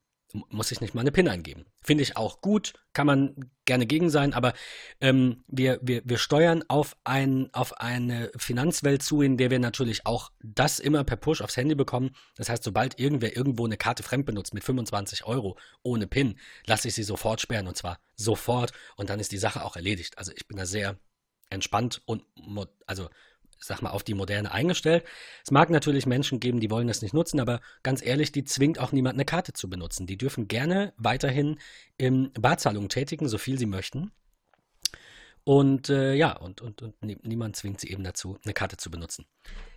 muss 0.49 0.73
ich 0.73 0.81
nicht 0.81 0.95
mal 0.95 1.03
eine 1.03 1.13
PIN 1.13 1.29
eingeben. 1.29 1.65
Finde 1.81 2.03
ich 2.03 2.17
auch 2.17 2.41
gut, 2.41 2.73
kann 2.93 3.07
man 3.07 3.51
gerne 3.65 3.87
gegen 3.87 4.11
sein, 4.11 4.35
aber 4.35 4.53
ähm, 5.01 5.45
wir, 5.47 5.79
wir, 5.83 6.03
wir 6.05 6.19
steuern 6.19 6.65
auf, 6.69 6.97
ein, 7.05 7.49
auf 7.53 7.81
eine 7.81 8.31
Finanzwelt 8.37 9.03
zu, 9.03 9.23
in 9.23 9.37
der 9.37 9.51
wir 9.51 9.59
natürlich 9.59 10.07
auch 10.07 10.31
das 10.43 10.81
immer 10.81 11.05
per 11.05 11.17
Push 11.17 11.41
aufs 11.41 11.57
Handy 11.57 11.75
bekommen. 11.75 12.11
Das 12.37 12.49
heißt, 12.49 12.65
sobald 12.65 12.99
irgendwer 12.99 13.37
irgendwo 13.37 13.65
eine 13.65 13.77
Karte 13.77 14.03
fremd 14.03 14.27
benutzt 14.27 14.55
mit 14.55 14.65
25 14.65 15.25
Euro 15.25 15.57
ohne 15.83 16.07
PIN, 16.07 16.39
lasse 16.67 16.89
ich 16.89 16.95
sie 16.95 17.05
sofort 17.05 17.41
sperren 17.41 17.69
und 17.69 17.77
zwar 17.77 18.01
sofort 18.17 18.73
und 18.97 19.11
dann 19.11 19.21
ist 19.21 19.33
die 19.33 19.39
Sache 19.39 19.65
auch 19.65 19.77
erledigt. 19.77 20.19
Also 20.19 20.33
ich 20.35 20.49
bin 20.49 20.57
da 20.57 20.67
sehr 20.67 20.99
entspannt 21.51 22.03
und 22.07 22.25
also 22.87 23.09
sag 23.67 23.83
mal, 23.83 23.91
auf 23.91 24.03
die 24.03 24.15
Moderne 24.15 24.53
eingestellt. 24.53 25.05
Es 25.43 25.51
mag 25.51 25.71
natürlich 25.71 26.07
Menschen 26.07 26.41
geben, 26.41 26.61
die 26.61 26.71
wollen 26.71 26.89
das 26.89 27.03
nicht 27.03 27.15
nutzen, 27.15 27.41
aber 27.41 27.61
ganz 27.83 28.05
ehrlich, 28.05 28.33
die 28.33 28.45
zwingt 28.45 28.79
auch 28.79 28.93
niemand, 28.93 29.15
eine 29.15 29.25
Karte 29.25 29.53
zu 29.53 29.69
benutzen. 29.69 30.07
Die 30.07 30.19
dürfen 30.19 30.49
gerne 30.49 30.93
weiterhin 30.97 31.59
im 31.97 32.31
Barzahlungen 32.33 32.89
tätigen, 32.89 33.29
so 33.29 33.39
viel 33.39 33.59
sie 33.59 33.67
möchten. 33.67 34.13
Und 35.45 35.91
äh, 35.91 36.15
ja, 36.15 36.37
und, 36.37 36.63
und, 36.63 36.81
und 36.83 37.27
niemand 37.27 37.57
zwingt 37.57 37.81
sie 37.81 37.91
eben 37.91 38.03
dazu, 38.03 38.39
eine 38.45 38.55
Karte 38.55 38.79
zu 38.79 38.91
benutzen. 38.91 39.27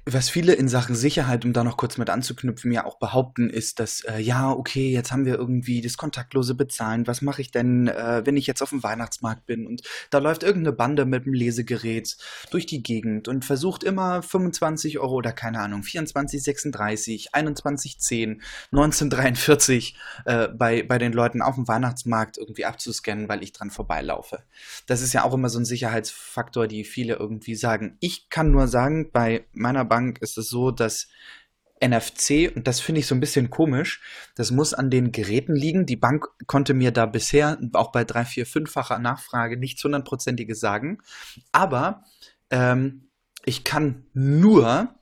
Was 0.09 0.29
viele 0.29 0.53
in 0.53 0.69
Sachen 0.69 0.95
Sicherheit, 0.95 1.43
um 1.43 1.51
da 1.51 1.65
noch 1.65 1.75
kurz 1.75 1.97
mit 1.97 2.09
anzuknüpfen, 2.09 2.71
ja 2.71 2.85
auch 2.85 2.97
behaupten, 2.97 3.49
ist, 3.49 3.81
dass, 3.81 4.05
äh, 4.05 4.19
ja, 4.19 4.49
okay, 4.51 4.89
jetzt 4.89 5.11
haben 5.11 5.25
wir 5.25 5.35
irgendwie 5.35 5.81
das 5.81 5.97
kontaktlose 5.97 6.55
Bezahlen. 6.55 7.07
Was 7.07 7.21
mache 7.21 7.41
ich 7.41 7.51
denn, 7.51 7.89
äh, 7.89 8.21
wenn 8.23 8.37
ich 8.37 8.47
jetzt 8.47 8.61
auf 8.61 8.69
dem 8.69 8.83
Weihnachtsmarkt 8.83 9.45
bin 9.45 9.67
und 9.67 9.81
da 10.09 10.19
läuft 10.19 10.43
irgendeine 10.43 10.71
Bande 10.77 11.03
mit 11.03 11.25
dem 11.25 11.33
Lesegerät 11.33 12.15
durch 12.51 12.65
die 12.65 12.83
Gegend 12.83 13.27
und 13.27 13.43
versucht 13.43 13.83
immer 13.83 14.21
25 14.21 14.97
Euro 14.99 15.15
oder 15.15 15.33
keine 15.33 15.59
Ahnung, 15.59 15.83
24, 15.83 16.41
36, 16.41 17.35
21, 17.35 17.99
10, 17.99 18.41
1943 18.71 19.97
äh, 20.23 20.47
bei, 20.47 20.83
bei 20.83 20.99
den 20.99 21.11
Leuten 21.11 21.41
auf 21.41 21.55
dem 21.55 21.67
Weihnachtsmarkt 21.67 22.37
irgendwie 22.37 22.63
abzuscannen, 22.63 23.27
weil 23.27 23.43
ich 23.43 23.51
dran 23.51 23.71
vorbeilaufe. 23.71 24.41
Das 24.85 25.01
ist 25.01 25.11
ja 25.11 25.25
auch 25.25 25.33
immer 25.33 25.49
so 25.49 25.59
ein 25.59 25.65
Sicherheitsfaktor, 25.65 26.67
die 26.67 26.85
viele 26.85 27.15
irgendwie 27.15 27.55
sagen. 27.55 27.97
Ich 27.99 28.29
kann 28.29 28.51
nur 28.51 28.69
sagen, 28.69 29.11
bei 29.11 29.45
meiner 29.51 29.83
Bank 29.83 29.96
Bank 29.97 30.19
ist 30.21 30.37
es 30.37 30.49
so, 30.49 30.69
dass 30.69 31.07
NFC, 31.83 32.51
und 32.55 32.67
das 32.67 32.79
finde 32.79 32.99
ich 32.99 33.07
so 33.07 33.15
ein 33.15 33.19
bisschen 33.19 33.49
komisch, 33.49 34.01
das 34.35 34.51
muss 34.51 34.75
an 34.75 34.91
den 34.91 35.11
Geräten 35.11 35.55
liegen. 35.55 35.87
Die 35.87 35.95
Bank 35.95 36.27
konnte 36.45 36.75
mir 36.75 36.91
da 36.91 37.07
bisher 37.07 37.57
auch 37.73 37.91
bei 37.91 38.03
drei, 38.03 38.25
vier, 38.25 38.45
fünffacher 38.45 38.99
Nachfrage 38.99 39.57
nichts 39.57 39.83
hundertprozentiges 39.83 40.59
sagen. 40.59 40.99
Aber 41.51 42.03
ähm, 42.51 43.09
ich 43.43 43.63
kann 43.63 44.05
nur 44.13 44.95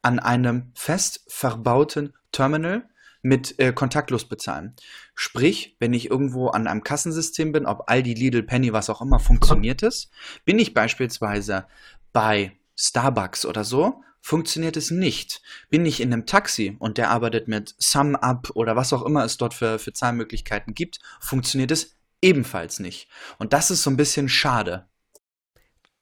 an 0.00 0.18
einem 0.18 0.72
fest 0.74 1.24
verbauten 1.28 2.14
Terminal 2.32 2.88
mit 3.20 3.58
äh, 3.58 3.74
kontaktlos 3.74 4.26
bezahlen. 4.26 4.76
Sprich, 5.14 5.76
wenn 5.78 5.92
ich 5.92 6.10
irgendwo 6.10 6.48
an 6.48 6.66
einem 6.66 6.84
Kassensystem 6.84 7.52
bin, 7.52 7.66
ob 7.66 7.90
Aldi, 7.90 8.14
Lidl, 8.14 8.44
Penny, 8.44 8.72
was 8.72 8.88
auch 8.88 9.02
immer, 9.02 9.18
funktioniert 9.18 9.82
es. 9.82 10.10
Bin 10.46 10.58
ich 10.58 10.72
beispielsweise 10.72 11.66
bei 12.14 12.56
Starbucks 12.76 13.44
oder 13.44 13.64
so, 13.64 14.02
funktioniert 14.20 14.76
es 14.76 14.90
nicht. 14.90 15.42
Bin 15.70 15.86
ich 15.86 16.00
in 16.00 16.12
einem 16.12 16.26
Taxi 16.26 16.76
und 16.78 16.98
der 16.98 17.10
arbeitet 17.10 17.48
mit 17.48 17.74
SumUp 17.78 18.50
oder 18.54 18.76
was 18.76 18.92
auch 18.92 19.02
immer 19.02 19.24
es 19.24 19.36
dort 19.36 19.54
für, 19.54 19.78
für 19.78 19.92
Zahlmöglichkeiten 19.92 20.74
gibt, 20.74 20.98
funktioniert 21.20 21.70
es 21.70 21.96
ebenfalls 22.22 22.80
nicht. 22.80 23.08
Und 23.38 23.52
das 23.52 23.70
ist 23.70 23.82
so 23.82 23.90
ein 23.90 23.96
bisschen 23.96 24.28
schade. 24.28 24.88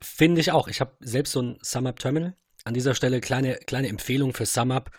Finde 0.00 0.40
ich 0.40 0.52
auch. 0.52 0.68
Ich 0.68 0.80
habe 0.80 0.96
selbst 1.00 1.32
so 1.32 1.42
ein 1.42 1.58
SumUp-Terminal. 1.62 2.36
An 2.64 2.74
dieser 2.74 2.94
Stelle 2.94 3.20
kleine, 3.20 3.56
kleine 3.66 3.88
Empfehlung 3.88 4.34
für 4.34 4.46
SumUp. 4.46 4.90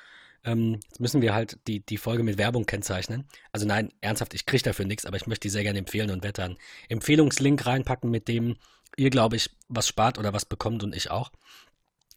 Ähm, 0.43 0.79
jetzt 0.87 0.99
müssen 0.99 1.21
wir 1.21 1.33
halt 1.33 1.59
die, 1.67 1.85
die 1.85 1.97
Folge 1.97 2.23
mit 2.23 2.37
Werbung 2.37 2.65
kennzeichnen. 2.65 3.27
Also 3.51 3.67
nein, 3.67 3.91
ernsthaft, 4.01 4.33
ich 4.33 4.45
kriege 4.45 4.63
dafür 4.63 4.85
nichts, 4.85 5.05
aber 5.05 5.17
ich 5.17 5.27
möchte 5.27 5.47
die 5.47 5.49
sehr 5.49 5.63
gerne 5.63 5.79
empfehlen 5.79 6.09
und 6.09 6.23
werde 6.23 6.41
dann 6.41 6.57
Empfehlungslink 6.89 7.65
reinpacken, 7.65 8.09
mit 8.09 8.27
dem 8.27 8.55
ihr, 8.95 9.09
glaube 9.09 9.35
ich, 9.35 9.49
was 9.67 9.87
spart 9.87 10.17
oder 10.17 10.33
was 10.33 10.45
bekommt 10.45 10.83
und 10.83 10.95
ich 10.95 11.11
auch. 11.11 11.31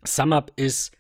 SumUp 0.05 0.53
ist 0.57 0.93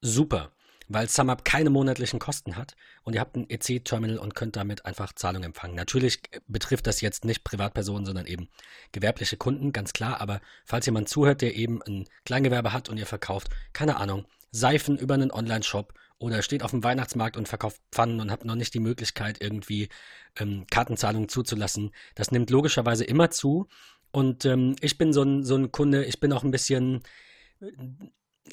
super, 0.00 0.52
weil 0.88 1.08
SumUp 1.08 1.44
keine 1.44 1.70
monatlichen 1.70 2.18
Kosten 2.18 2.56
hat 2.56 2.76
und 3.02 3.14
ihr 3.14 3.20
habt 3.20 3.36
ein 3.36 3.48
EC-Terminal 3.48 4.18
und 4.18 4.34
könnt 4.34 4.56
damit 4.56 4.84
einfach 4.86 5.12
Zahlungen 5.12 5.46
empfangen. 5.46 5.74
Natürlich 5.74 6.20
betrifft 6.46 6.86
das 6.86 7.00
jetzt 7.00 7.24
nicht 7.24 7.44
Privatpersonen, 7.44 8.06
sondern 8.06 8.26
eben 8.26 8.48
gewerbliche 8.92 9.36
Kunden, 9.36 9.72
ganz 9.72 9.92
klar. 9.92 10.20
Aber 10.20 10.40
falls 10.64 10.86
jemand 10.86 11.08
zuhört, 11.08 11.42
der 11.42 11.54
eben 11.56 11.82
ein 11.82 12.06
Kleingewerbe 12.24 12.72
hat 12.72 12.88
und 12.88 12.98
ihr 12.98 13.06
verkauft, 13.06 13.48
keine 13.72 13.96
Ahnung, 13.96 14.26
Seifen 14.50 14.96
über 14.98 15.14
einen 15.14 15.32
Online-Shop 15.32 15.94
oder 16.18 16.42
steht 16.42 16.62
auf 16.62 16.70
dem 16.70 16.84
Weihnachtsmarkt 16.84 17.36
und 17.36 17.48
verkauft 17.48 17.80
Pfannen 17.90 18.20
und 18.20 18.30
habt 18.30 18.44
noch 18.44 18.54
nicht 18.54 18.72
die 18.72 18.80
Möglichkeit, 18.80 19.40
irgendwie 19.40 19.88
ähm, 20.36 20.64
Kartenzahlungen 20.70 21.28
zuzulassen, 21.28 21.90
das 22.14 22.30
nimmt 22.30 22.50
logischerweise 22.50 23.04
immer 23.04 23.30
zu. 23.30 23.68
Und 24.12 24.44
ähm, 24.44 24.76
ich 24.80 24.96
bin 24.96 25.12
so 25.12 25.22
ein, 25.22 25.42
so 25.42 25.56
ein 25.56 25.72
Kunde, 25.72 26.04
ich 26.04 26.20
bin 26.20 26.32
auch 26.32 26.44
ein 26.44 26.52
bisschen 26.52 27.02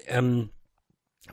ähm, 0.08 0.50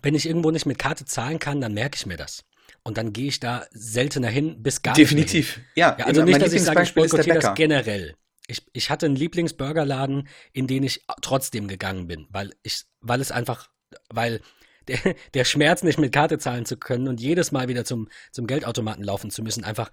wenn 0.02 0.14
ich 0.14 0.26
irgendwo 0.26 0.50
nicht 0.50 0.66
mit 0.66 0.78
Karte 0.78 1.04
zahlen 1.04 1.38
kann, 1.38 1.60
dann 1.60 1.74
merke 1.74 1.96
ich 1.96 2.06
mir 2.06 2.16
das. 2.16 2.44
Und 2.82 2.98
dann 2.98 3.12
gehe 3.12 3.28
ich 3.28 3.40
da 3.40 3.66
seltener 3.70 4.28
hin, 4.28 4.62
bis 4.62 4.82
gar 4.82 4.94
Definitiv. 4.94 5.56
nicht. 5.56 5.66
Ja, 5.74 5.96
ja 5.98 6.06
also 6.06 6.22
nicht, 6.24 6.40
dass 6.40 6.52
ich 6.52 6.62
sage, 6.62 6.82
ich 6.82 6.94
boykottiere 6.94 7.38
das 7.38 7.54
generell. 7.54 8.14
Ich, 8.46 8.62
ich 8.72 8.88
hatte 8.88 9.06
einen 9.06 9.16
Lieblingsburgerladen, 9.16 10.28
in 10.52 10.66
den 10.66 10.82
ich 10.82 11.04
trotzdem 11.20 11.68
gegangen 11.68 12.06
bin, 12.06 12.26
weil 12.30 12.54
ich, 12.62 12.84
weil 13.00 13.20
es 13.20 13.30
einfach, 13.30 13.68
weil 14.08 14.40
der, 14.86 14.98
der 15.34 15.44
Schmerz, 15.44 15.82
nicht 15.82 15.98
mit 15.98 16.12
Karte 16.12 16.38
zahlen 16.38 16.64
zu 16.64 16.76
können 16.76 17.08
und 17.08 17.20
jedes 17.20 17.52
Mal 17.52 17.68
wieder 17.68 17.84
zum, 17.84 18.08
zum 18.32 18.46
Geldautomaten 18.46 19.04
laufen 19.04 19.30
zu 19.30 19.42
müssen, 19.42 19.64
einfach 19.64 19.90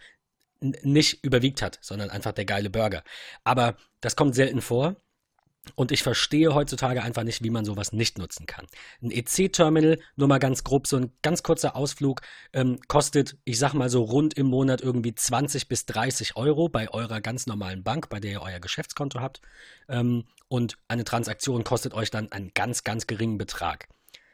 nicht 0.62 1.24
überwiegt 1.24 1.62
hat, 1.62 1.80
sondern 1.82 2.10
einfach 2.10 2.32
der 2.32 2.46
geile 2.46 2.70
Burger. 2.70 3.04
Aber 3.44 3.76
das 4.02 4.16
kommt 4.16 4.36
selten 4.36 4.62
vor. 4.62 4.96
Und 5.76 5.92
ich 5.92 6.04
verstehe 6.04 6.54
heutzutage 6.54 7.02
einfach 7.02 7.24
nicht, 7.24 7.44
wie 7.44 7.50
man 7.50 7.66
sowas 7.66 7.92
nicht 7.92 8.18
nutzen 8.18 8.46
kann. 8.46 8.68
Ein 9.02 9.12
EC-Terminal, 9.12 10.00
nur 10.16 10.28
mal 10.28 10.40
ganz 10.40 10.64
grob, 10.64 10.88
so 10.88 10.98
ein 10.98 11.12
ganz 11.22 11.42
kurzer 11.42 11.76
Ausflug, 11.76 12.22
ähm, 12.54 12.80
kostet, 12.88 13.38
ich 13.44 13.58
sag 13.58 13.74
mal 13.74 13.90
so 13.90 14.04
rund 14.04 14.36
im 14.36 14.48
Monat 14.48 14.82
irgendwie 14.82 15.16
20 15.16 15.68
bis 15.68 15.86
30 15.86 16.36
Euro 16.36 16.70
bei 16.70 16.90
eurer 16.90 17.22
ganz 17.22 17.48
normalen 17.48 17.84
Bank, 17.84 18.10
bei 18.10 18.20
der 18.20 18.32
ihr 18.32 18.42
euer 18.42 18.60
Geschäftskonto 18.60 19.20
habt. 19.20 19.42
Ähm, 19.90 20.26
und 20.48 20.78
eine 20.88 21.04
Transaktion 21.04 21.64
kostet 21.64 21.94
euch 21.94 22.12
dann 22.12 22.32
einen 22.32 22.52
ganz, 22.54 22.84
ganz 22.84 23.08
geringen 23.08 23.38
Betrag. 23.38 23.88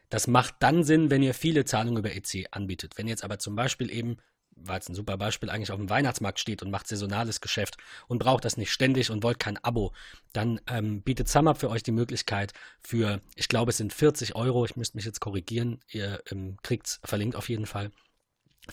Das 0.09 0.27
macht 0.27 0.55
dann 0.59 0.83
Sinn, 0.83 1.09
wenn 1.09 1.23
ihr 1.23 1.33
viele 1.33 1.63
Zahlungen 1.63 1.99
über 1.99 2.13
EC 2.13 2.47
anbietet. 2.51 2.97
Wenn 2.97 3.07
ihr 3.07 3.11
jetzt 3.11 3.23
aber 3.23 3.39
zum 3.39 3.55
Beispiel 3.55 3.89
eben 3.89 4.17
war 4.65 4.75
jetzt 4.75 4.89
ein 4.89 4.95
super 4.95 5.17
Beispiel, 5.17 5.49
eigentlich 5.49 5.71
auf 5.71 5.77
dem 5.77 5.89
Weihnachtsmarkt 5.89 6.39
steht 6.39 6.61
und 6.61 6.71
macht 6.71 6.87
saisonales 6.87 7.41
Geschäft 7.41 7.77
und 8.07 8.19
braucht 8.19 8.45
das 8.45 8.57
nicht 8.57 8.71
ständig 8.71 9.09
und 9.09 9.23
wollt 9.23 9.39
kein 9.39 9.57
Abo, 9.63 9.93
dann 10.33 10.59
ähm, 10.67 11.01
bietet 11.01 11.29
SumUp 11.29 11.57
für 11.57 11.69
euch 11.69 11.83
die 11.83 11.91
Möglichkeit 11.91 12.53
für, 12.81 13.21
ich 13.35 13.47
glaube, 13.47 13.71
es 13.71 13.77
sind 13.77 13.93
40 13.93 14.35
Euro, 14.35 14.65
ich 14.65 14.75
müsste 14.75 14.97
mich 14.97 15.05
jetzt 15.05 15.19
korrigieren, 15.19 15.79
ihr 15.89 16.21
ähm, 16.31 16.57
kriegt 16.63 16.87
es 16.87 16.99
verlinkt 17.03 17.35
auf 17.35 17.49
jeden 17.49 17.65
Fall, 17.65 17.91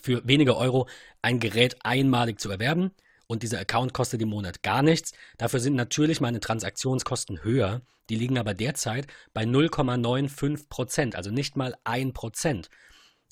für 0.01 0.27
wenige 0.27 0.55
Euro 0.55 0.87
ein 1.21 1.39
Gerät 1.39 1.77
einmalig 1.83 2.39
zu 2.39 2.49
erwerben 2.49 2.91
und 3.27 3.43
dieser 3.43 3.59
Account 3.59 3.93
kostet 3.93 4.21
im 4.21 4.29
Monat 4.29 4.63
gar 4.63 4.81
nichts. 4.81 5.13
Dafür 5.37 5.59
sind 5.59 5.75
natürlich 5.75 6.21
meine 6.21 6.39
Transaktionskosten 6.39 7.43
höher, 7.43 7.81
die 8.09 8.15
liegen 8.15 8.39
aber 8.39 8.53
derzeit 8.53 9.07
bei 9.33 9.43
0,95 9.43 10.67
Prozent, 10.67 11.15
also 11.15 11.29
nicht 11.29 11.55
mal 11.55 11.75
1 11.83 12.13
Prozent. 12.13 12.69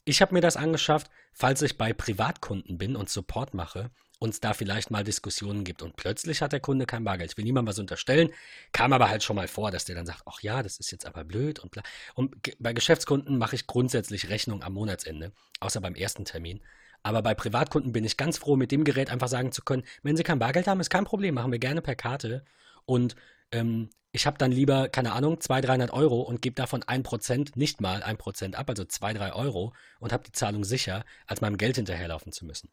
Ich 0.07 0.21
habe 0.21 0.33
mir 0.33 0.39
das 0.39 0.55
angeschafft, 0.55 1.11
falls 1.33 1.61
ich 1.61 1.77
bei 1.77 1.91
Privatkunden 1.91 2.77
bin 2.77 2.95
und 2.95 3.09
Support 3.09 3.53
mache 3.53 3.91
und 4.19 4.29
es 4.29 4.39
da 4.39 4.53
vielleicht 4.53 4.89
mal 4.89 5.03
Diskussionen 5.03 5.65
gibt 5.65 5.81
und 5.81 5.97
plötzlich 5.97 6.41
hat 6.41 6.53
der 6.53 6.61
Kunde 6.61 6.85
kein 6.85 7.03
Bargeld. 7.03 7.31
Ich 7.31 7.37
will 7.37 7.43
niemandem 7.43 7.71
was 7.71 7.77
unterstellen, 7.77 8.29
kam 8.71 8.93
aber 8.93 9.09
halt 9.09 9.21
schon 9.21 9.35
mal 9.35 9.49
vor, 9.49 9.69
dass 9.69 9.83
der 9.83 9.95
dann 9.95 10.05
sagt, 10.05 10.21
ach 10.25 10.41
ja, 10.41 10.63
das 10.63 10.79
ist 10.79 10.91
jetzt 10.91 11.05
aber 11.05 11.25
blöd 11.25 11.59
und 11.59 11.71
bla. 11.71 11.83
Und 12.15 12.37
bei 12.57 12.71
Geschäftskunden 12.71 13.37
mache 13.37 13.55
ich 13.55 13.67
grundsätzlich 13.67 14.29
Rechnung 14.29 14.63
am 14.63 14.75
Monatsende, 14.75 15.33
außer 15.59 15.81
beim 15.81 15.93
ersten 15.93 16.23
Termin. 16.23 16.61
Aber 17.03 17.21
bei 17.21 17.35
Privatkunden 17.35 17.91
bin 17.91 18.05
ich 18.05 18.15
ganz 18.15 18.37
froh, 18.37 18.55
mit 18.55 18.71
dem 18.71 18.85
Gerät 18.85 19.09
einfach 19.09 19.27
sagen 19.27 19.51
zu 19.51 19.61
können, 19.61 19.83
wenn 20.03 20.15
Sie 20.15 20.23
kein 20.23 20.39
Bargeld 20.39 20.67
haben, 20.67 20.79
ist 20.79 20.89
kein 20.89 21.03
Problem, 21.03 21.35
machen 21.35 21.51
wir 21.51 21.59
gerne 21.59 21.81
per 21.81 21.95
Karte. 21.95 22.45
Und 22.85 23.17
ähm, 23.51 23.89
ich 24.11 24.25
habe 24.25 24.37
dann 24.37 24.51
lieber, 24.51 24.89
keine 24.89 25.13
Ahnung, 25.13 25.39
200, 25.39 25.69
300 25.69 25.93
Euro 25.93 26.21
und 26.21 26.41
gebe 26.41 26.55
davon 26.55 26.81
1%, 26.81 27.51
nicht 27.55 27.81
mal 27.81 28.01
1% 28.01 28.55
ab, 28.55 28.69
also 28.69 28.83
2, 28.83 29.13
3 29.13 29.33
Euro 29.33 29.73
und 29.99 30.11
habe 30.11 30.23
die 30.23 30.31
Zahlung 30.31 30.63
sicher, 30.63 31.05
als 31.27 31.41
meinem 31.41 31.57
Geld 31.57 31.75
hinterherlaufen 31.75 32.31
zu 32.31 32.45
müssen. 32.45 32.69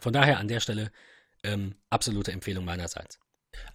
Von 0.00 0.12
daher 0.12 0.38
an 0.38 0.48
der 0.48 0.60
Stelle 0.60 0.90
ähm, 1.44 1.76
absolute 1.90 2.32
Empfehlung 2.32 2.64
meinerseits. 2.64 3.20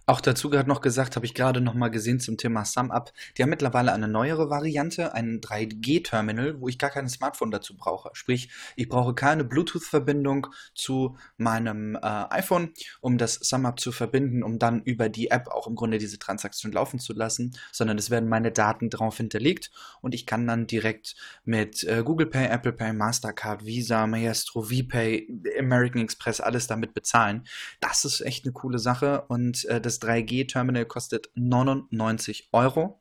Auch 0.06 0.20
dazu 0.20 0.50
gerade 0.50 0.68
noch 0.68 0.80
gesagt, 0.80 1.14
habe 1.14 1.24
ich 1.24 1.34
gerade 1.34 1.60
noch 1.60 1.74
mal 1.74 1.88
gesehen 1.88 2.18
zum 2.18 2.36
Thema 2.36 2.64
SumUp. 2.64 3.12
Die 3.36 3.42
haben 3.42 3.50
mittlerweile 3.50 3.92
eine 3.92 4.08
neuere 4.08 4.50
Variante, 4.50 5.14
ein 5.14 5.40
3G-Terminal, 5.40 6.60
wo 6.60 6.66
ich 6.66 6.78
gar 6.78 6.90
kein 6.90 7.08
Smartphone 7.08 7.52
dazu 7.52 7.76
brauche. 7.76 8.10
Sprich, 8.14 8.50
ich 8.74 8.88
brauche 8.88 9.14
keine 9.14 9.44
Bluetooth-Verbindung 9.44 10.48
zu 10.74 11.16
meinem 11.36 11.94
äh, 11.94 12.00
iPhone, 12.00 12.72
um 13.00 13.18
das 13.18 13.34
SumUp 13.34 13.78
zu 13.78 13.92
verbinden, 13.92 14.42
um 14.42 14.58
dann 14.58 14.82
über 14.82 15.08
die 15.08 15.30
App 15.30 15.46
auch 15.46 15.68
im 15.68 15.76
Grunde 15.76 15.98
diese 15.98 16.18
Transaktion 16.18 16.72
laufen 16.72 16.98
zu 16.98 17.12
lassen, 17.12 17.56
sondern 17.70 17.96
es 17.96 18.10
werden 18.10 18.28
meine 18.28 18.50
Daten 18.50 18.90
drauf 18.90 19.16
hinterlegt 19.18 19.70
und 20.00 20.14
ich 20.14 20.26
kann 20.26 20.44
dann 20.46 20.66
direkt 20.66 21.14
mit 21.44 21.84
äh, 21.84 22.02
Google 22.04 22.26
Pay, 22.26 22.48
Apple 22.48 22.72
Pay, 22.72 22.94
Mastercard, 22.94 23.64
Visa, 23.64 24.08
Maestro, 24.08 24.62
VPay, 24.62 25.28
American 25.58 26.02
Express 26.02 26.40
alles 26.40 26.66
damit 26.66 26.94
bezahlen. 26.94 27.44
Das 27.80 28.04
ist 28.04 28.20
echt 28.22 28.44
eine 28.44 28.52
coole 28.52 28.78
Sache 28.80 29.22
und 29.28 29.64
äh, 29.70 29.80
das 29.80 30.00
3G-Terminal 30.02 30.84
kostet 30.84 31.30
99 31.34 32.48
Euro. 32.52 33.00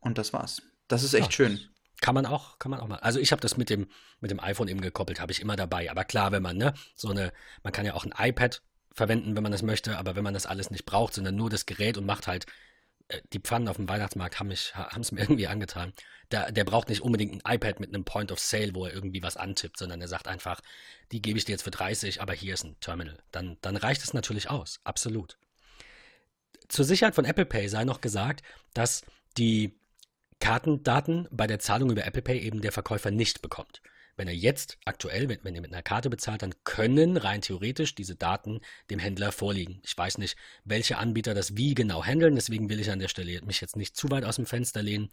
Und 0.00 0.18
das 0.18 0.32
war's. 0.32 0.60
Das 0.88 1.02
ist 1.02 1.14
echt 1.14 1.26
ja, 1.26 1.32
schön. 1.32 1.60
Kann 2.00 2.14
man 2.14 2.26
auch, 2.26 2.58
kann 2.58 2.70
man 2.70 2.80
auch 2.80 2.88
mal. 2.88 2.98
Also 2.98 3.18
ich 3.18 3.32
habe 3.32 3.40
das 3.40 3.56
mit 3.56 3.70
dem, 3.70 3.86
mit 4.20 4.30
dem 4.30 4.40
iPhone 4.40 4.68
eben 4.68 4.80
gekoppelt, 4.80 5.20
habe 5.20 5.32
ich 5.32 5.40
immer 5.40 5.56
dabei. 5.56 5.90
Aber 5.90 6.04
klar, 6.04 6.32
wenn 6.32 6.42
man, 6.42 6.56
ne, 6.56 6.74
so 6.94 7.08
eine, 7.08 7.32
man 7.62 7.72
kann 7.72 7.86
ja 7.86 7.94
auch 7.94 8.04
ein 8.04 8.12
iPad 8.18 8.62
verwenden, 8.92 9.34
wenn 9.36 9.42
man 9.42 9.52
das 9.52 9.62
möchte, 9.62 9.96
aber 9.96 10.14
wenn 10.14 10.24
man 10.24 10.34
das 10.34 10.46
alles 10.46 10.70
nicht 10.70 10.84
braucht, 10.84 11.14
sondern 11.14 11.36
nur 11.36 11.48
das 11.48 11.66
Gerät 11.66 11.96
und 11.96 12.04
macht 12.04 12.26
halt 12.26 12.46
äh, 13.08 13.20
die 13.32 13.40
Pfannen 13.40 13.68
auf 13.68 13.76
dem 13.76 13.88
Weihnachtsmarkt 13.88 14.38
haben 14.38 14.50
es 14.50 15.12
mir 15.12 15.20
irgendwie 15.22 15.46
angetan. 15.46 15.92
Der, 16.30 16.52
der 16.52 16.64
braucht 16.64 16.88
nicht 16.88 17.02
unbedingt 17.02 17.32
ein 17.32 17.54
iPad 17.54 17.80
mit 17.80 17.90
einem 17.90 18.04
Point 18.04 18.32
of 18.32 18.38
Sale, 18.38 18.74
wo 18.74 18.84
er 18.84 18.92
irgendwie 18.92 19.22
was 19.22 19.36
antippt, 19.36 19.78
sondern 19.78 20.00
er 20.00 20.08
sagt 20.08 20.28
einfach, 20.28 20.60
die 21.12 21.22
gebe 21.22 21.38
ich 21.38 21.44
dir 21.44 21.52
jetzt 21.52 21.62
für 21.62 21.70
30, 21.70 22.20
aber 22.20 22.32
hier 22.32 22.54
ist 22.54 22.64
ein 22.64 22.78
Terminal. 22.80 23.18
Dann, 23.30 23.56
dann 23.60 23.76
reicht 23.76 24.02
es 24.02 24.14
natürlich 24.14 24.50
aus, 24.50 24.80
absolut. 24.84 25.38
Zur 26.68 26.84
Sicherheit 26.84 27.14
von 27.14 27.24
Apple 27.24 27.46
Pay 27.46 27.68
sei 27.68 27.84
noch 27.84 28.00
gesagt, 28.00 28.42
dass 28.72 29.02
die 29.36 29.78
Kartendaten 30.40 31.28
bei 31.30 31.46
der 31.46 31.58
Zahlung 31.58 31.90
über 31.90 32.04
Apple 32.04 32.22
Pay 32.22 32.38
eben 32.40 32.60
der 32.60 32.72
Verkäufer 32.72 33.10
nicht 33.10 33.42
bekommt. 33.42 33.82
Wenn 34.16 34.28
er 34.28 34.34
jetzt 34.34 34.78
aktuell, 34.84 35.28
wenn, 35.28 35.40
wenn 35.42 35.54
er 35.54 35.60
mit 35.60 35.72
einer 35.72 35.82
Karte 35.82 36.08
bezahlt, 36.08 36.42
dann 36.42 36.54
können 36.62 37.16
rein 37.16 37.40
theoretisch 37.40 37.94
diese 37.94 38.14
Daten 38.14 38.60
dem 38.90 38.98
Händler 39.00 39.32
vorliegen. 39.32 39.80
Ich 39.84 39.96
weiß 39.96 40.18
nicht, 40.18 40.36
welche 40.64 40.98
Anbieter 40.98 41.34
das 41.34 41.56
wie 41.56 41.74
genau 41.74 42.04
handeln, 42.04 42.36
deswegen 42.36 42.68
will 42.70 42.78
ich 42.78 42.90
an 42.90 43.00
der 43.00 43.08
Stelle 43.08 43.40
mich 43.42 43.60
jetzt 43.60 43.76
nicht 43.76 43.96
zu 43.96 44.10
weit 44.10 44.24
aus 44.24 44.36
dem 44.36 44.46
Fenster 44.46 44.82
lehnen. 44.82 45.10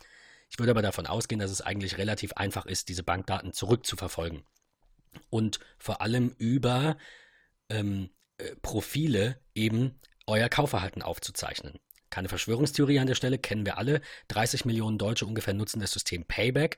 Ich 0.50 0.60
würde 0.60 0.72
aber 0.72 0.82
davon 0.82 1.08
ausgehen, 1.08 1.40
dass 1.40 1.50
es 1.50 1.62
eigentlich 1.62 1.98
relativ 1.98 2.34
einfach 2.34 2.66
ist, 2.66 2.90
diese 2.90 3.04
Bankdaten 3.04 3.54
zurückzuverfolgen. 3.54 4.44
Und 5.30 5.60
vor 5.80 6.02
allem 6.02 6.36
über 6.38 6.98
ähm, 7.70 8.12
äh, 8.38 8.56
Profile 8.62 9.40
eben 9.56 10.00
euer 10.32 10.50
Kaufverhalten 10.50 11.02
aufzuzeichnen. 11.02 11.80
Keine 12.10 12.30
Verschwörungstheorie 12.30 13.00
an 13.00 13.08
der 13.08 13.16
Stelle, 13.16 13.38
kennen 13.38 13.66
wir 13.66 13.78
alle. 13.78 14.02
30 14.30 14.66
Millionen 14.66 14.98
Deutsche 14.98 15.26
ungefähr 15.26 15.54
nutzen 15.54 15.80
das 15.80 15.92
System 15.92 16.26
Payback. 16.26 16.78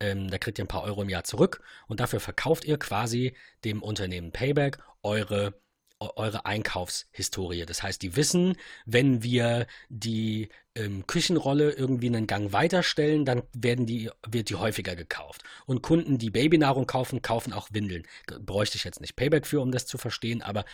Ähm, 0.00 0.30
da 0.30 0.38
kriegt 0.38 0.58
ihr 0.58 0.64
ein 0.64 0.68
paar 0.68 0.82
Euro 0.82 1.02
im 1.02 1.08
Jahr 1.08 1.24
zurück 1.24 1.62
und 1.88 2.00
dafür 2.00 2.20
verkauft 2.20 2.64
ihr 2.64 2.78
quasi 2.78 3.34
dem 3.64 3.82
Unternehmen 3.82 4.32
Payback 4.32 4.78
eure 5.02 5.54
eure 5.98 6.44
Einkaufshistorie. 6.44 7.64
Das 7.64 7.82
heißt, 7.82 8.02
die 8.02 8.16
wissen, 8.16 8.56
wenn 8.84 9.22
wir 9.22 9.66
die 9.88 10.48
ähm, 10.74 11.06
Küchenrolle 11.06 11.72
irgendwie 11.72 12.08
einen 12.08 12.26
Gang 12.26 12.52
weiterstellen, 12.52 13.24
dann 13.24 13.42
werden 13.54 13.86
die, 13.86 14.10
wird 14.28 14.50
die 14.50 14.56
häufiger 14.56 14.94
gekauft. 14.94 15.42
Und 15.64 15.82
Kunden, 15.82 16.18
die 16.18 16.30
Babynahrung 16.30 16.86
kaufen, 16.86 17.22
kaufen 17.22 17.52
auch 17.52 17.68
Windeln. 17.72 18.06
Bräuchte 18.40 18.76
ich 18.76 18.84
jetzt 18.84 19.00
nicht 19.00 19.16
Payback 19.16 19.46
für, 19.46 19.60
um 19.60 19.72
das 19.72 19.86
zu 19.86 19.96
verstehen, 19.98 20.42
aber 20.42 20.64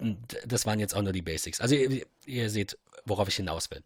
ähm, 0.00 0.18
das 0.46 0.66
waren 0.66 0.80
jetzt 0.80 0.94
auch 0.94 1.02
nur 1.02 1.12
die 1.12 1.22
Basics. 1.22 1.60
Also 1.60 1.74
ihr, 1.74 2.06
ihr 2.26 2.50
seht, 2.50 2.78
worauf 3.06 3.28
ich 3.28 3.36
hinaus 3.36 3.70
will. 3.70 3.82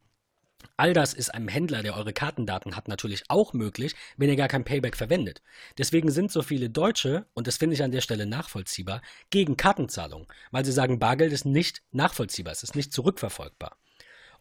All 0.80 0.94
das 0.94 1.12
ist 1.12 1.34
einem 1.34 1.48
Händler, 1.48 1.82
der 1.82 1.94
eure 1.94 2.14
Kartendaten 2.14 2.74
hat, 2.74 2.88
natürlich 2.88 3.24
auch 3.28 3.52
möglich, 3.52 3.94
wenn 4.16 4.30
ihr 4.30 4.36
gar 4.36 4.48
kein 4.48 4.64
Payback 4.64 4.96
verwendet. 4.96 5.42
Deswegen 5.76 6.10
sind 6.10 6.32
so 6.32 6.40
viele 6.40 6.70
Deutsche, 6.70 7.26
und 7.34 7.46
das 7.46 7.58
finde 7.58 7.74
ich 7.74 7.82
an 7.82 7.90
der 7.92 8.00
Stelle 8.00 8.24
nachvollziehbar, 8.24 9.02
gegen 9.28 9.58
Kartenzahlung, 9.58 10.26
weil 10.52 10.64
sie 10.64 10.72
sagen, 10.72 10.98
Bargeld 10.98 11.34
ist 11.34 11.44
nicht 11.44 11.82
nachvollziehbar, 11.92 12.54
es 12.54 12.62
ist 12.62 12.76
nicht 12.76 12.94
zurückverfolgbar. 12.94 13.76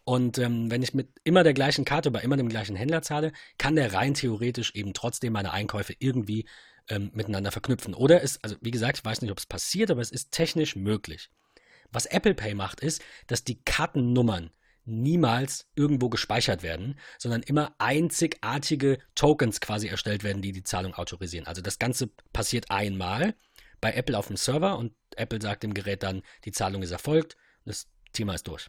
Und 0.04 0.38
ähm, 0.38 0.70
wenn 0.70 0.82
ich 0.82 0.94
mit 0.94 1.10
immer 1.24 1.44
der 1.44 1.52
gleichen 1.52 1.84
Karte 1.84 2.10
bei 2.10 2.22
immer 2.22 2.38
dem 2.38 2.48
gleichen 2.48 2.74
Händler 2.74 3.02
zahle, 3.02 3.32
kann 3.58 3.76
der 3.76 3.92
rein 3.92 4.14
theoretisch 4.14 4.74
eben 4.74 4.94
trotzdem 4.94 5.34
meine 5.34 5.52
Einkäufe 5.52 5.94
irgendwie 5.98 6.46
ähm, 6.88 7.10
miteinander 7.12 7.52
verknüpfen. 7.52 7.92
Oder 7.92 8.22
ist, 8.22 8.42
also 8.42 8.56
wie 8.62 8.70
gesagt, 8.70 8.96
ich 8.96 9.04
weiß 9.04 9.20
nicht, 9.20 9.30
ob 9.30 9.36
es 9.36 9.44
passiert, 9.44 9.90
aber 9.90 10.00
es 10.00 10.10
ist 10.10 10.32
technisch 10.32 10.74
möglich. 10.74 11.28
Was 11.92 12.06
Apple 12.06 12.32
Pay 12.32 12.54
macht, 12.54 12.80
ist, 12.80 13.02
dass 13.26 13.44
die 13.44 13.62
Kartennummern 13.62 14.50
niemals 14.90 15.66
irgendwo 15.74 16.08
gespeichert 16.08 16.62
werden, 16.62 16.98
sondern 17.18 17.42
immer 17.42 17.74
einzigartige 17.78 18.98
Tokens 19.14 19.60
quasi 19.60 19.88
erstellt 19.88 20.24
werden, 20.24 20.42
die 20.42 20.52
die 20.52 20.64
Zahlung 20.64 20.94
autorisieren. 20.94 21.46
Also 21.46 21.62
das 21.62 21.78
Ganze 21.78 22.08
passiert 22.32 22.70
einmal 22.70 23.34
bei 23.80 23.92
Apple 23.92 24.18
auf 24.18 24.26
dem 24.26 24.36
Server 24.36 24.78
und 24.78 24.92
Apple 25.16 25.40
sagt 25.40 25.62
dem 25.62 25.74
Gerät 25.74 26.02
dann, 26.02 26.22
die 26.44 26.52
Zahlung 26.52 26.82
ist 26.82 26.90
erfolgt, 26.90 27.36
das 27.64 27.86
Thema 28.12 28.34
ist 28.34 28.46
durch. 28.46 28.68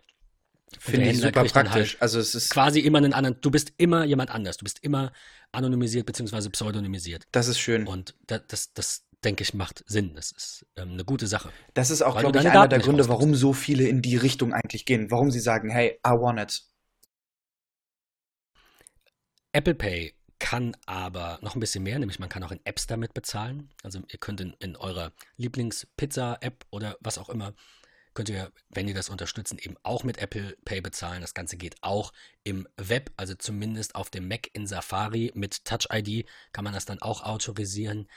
Finde 0.79 1.09
ich 1.09 1.19
super 1.19 1.43
praktisch. 1.43 1.93
Halt 1.93 2.01
also 2.01 2.19
es 2.19 2.33
ist 2.33 2.49
quasi 2.49 2.79
immer 2.79 2.99
einen 2.99 3.13
anderen. 3.13 3.37
Du 3.41 3.51
bist 3.51 3.73
immer 3.77 4.05
jemand 4.05 4.31
anders. 4.31 4.57
Du 4.57 4.63
bist 4.63 4.79
immer 4.83 5.11
anonymisiert 5.51 6.05
bzw. 6.05 6.49
pseudonymisiert. 6.49 7.27
Das 7.31 7.47
ist 7.47 7.59
schön. 7.59 7.87
Und 7.87 8.15
das, 8.27 8.43
das, 8.47 8.73
das 8.73 9.03
denke 9.23 9.43
ich, 9.43 9.53
macht 9.53 9.83
Sinn. 9.87 10.15
Das 10.15 10.31
ist 10.31 10.65
ähm, 10.75 10.91
eine 10.91 11.05
gute 11.05 11.27
Sache. 11.27 11.51
Das 11.73 11.89
ist 11.89 12.01
auch, 12.01 12.17
glaube 12.19 12.39
ich, 12.39 12.47
einer 12.47 12.67
der 12.67 12.79
Gründe, 12.79 13.07
warum 13.07 13.35
so 13.35 13.53
viele 13.53 13.87
in 13.87 14.01
die 14.01 14.17
Richtung 14.17 14.53
eigentlich 14.53 14.85
gehen. 14.85 15.11
Warum 15.11 15.31
sie 15.31 15.39
sagen, 15.39 15.69
hey, 15.69 15.99
I 16.05 16.11
want 16.11 16.39
it. 16.39 16.63
Apple 19.53 19.75
Pay 19.75 20.15
kann 20.39 20.75
aber 20.87 21.37
noch 21.41 21.55
ein 21.55 21.59
bisschen 21.59 21.83
mehr, 21.83 21.99
nämlich 21.99 22.17
man 22.17 22.29
kann 22.29 22.43
auch 22.43 22.51
in 22.51 22.65
Apps 22.65 22.87
damit 22.87 23.13
bezahlen. 23.13 23.69
Also 23.83 24.01
ihr 24.07 24.17
könnt 24.17 24.41
in, 24.41 24.53
in 24.59 24.75
eurer 24.75 25.11
Lieblings-Pizza-App 25.37 26.65
oder 26.71 26.97
was 26.99 27.19
auch 27.19 27.29
immer, 27.29 27.53
könnt 28.13 28.29
ihr, 28.29 28.51
wenn 28.69 28.87
ihr 28.87 28.95
das 28.95 29.09
unterstützen, 29.09 29.59
eben 29.59 29.75
auch 29.83 30.03
mit 30.03 30.17
Apple 30.17 30.57
Pay 30.65 30.81
bezahlen. 30.81 31.21
Das 31.21 31.35
Ganze 31.35 31.57
geht 31.57 31.75
auch 31.81 32.11
im 32.43 32.67
Web, 32.77 33.11
also 33.17 33.35
zumindest 33.35 33.93
auf 33.95 34.09
dem 34.09 34.27
Mac 34.27 34.49
in 34.53 34.65
Safari 34.65 35.31
mit 35.35 35.63
Touch 35.63 35.87
ID 35.91 36.25
kann 36.53 36.63
man 36.63 36.73
das 36.73 36.85
dann 36.85 37.01
auch 37.01 37.21
autorisieren. 37.21 38.07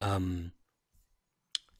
Ähm, 0.00 0.52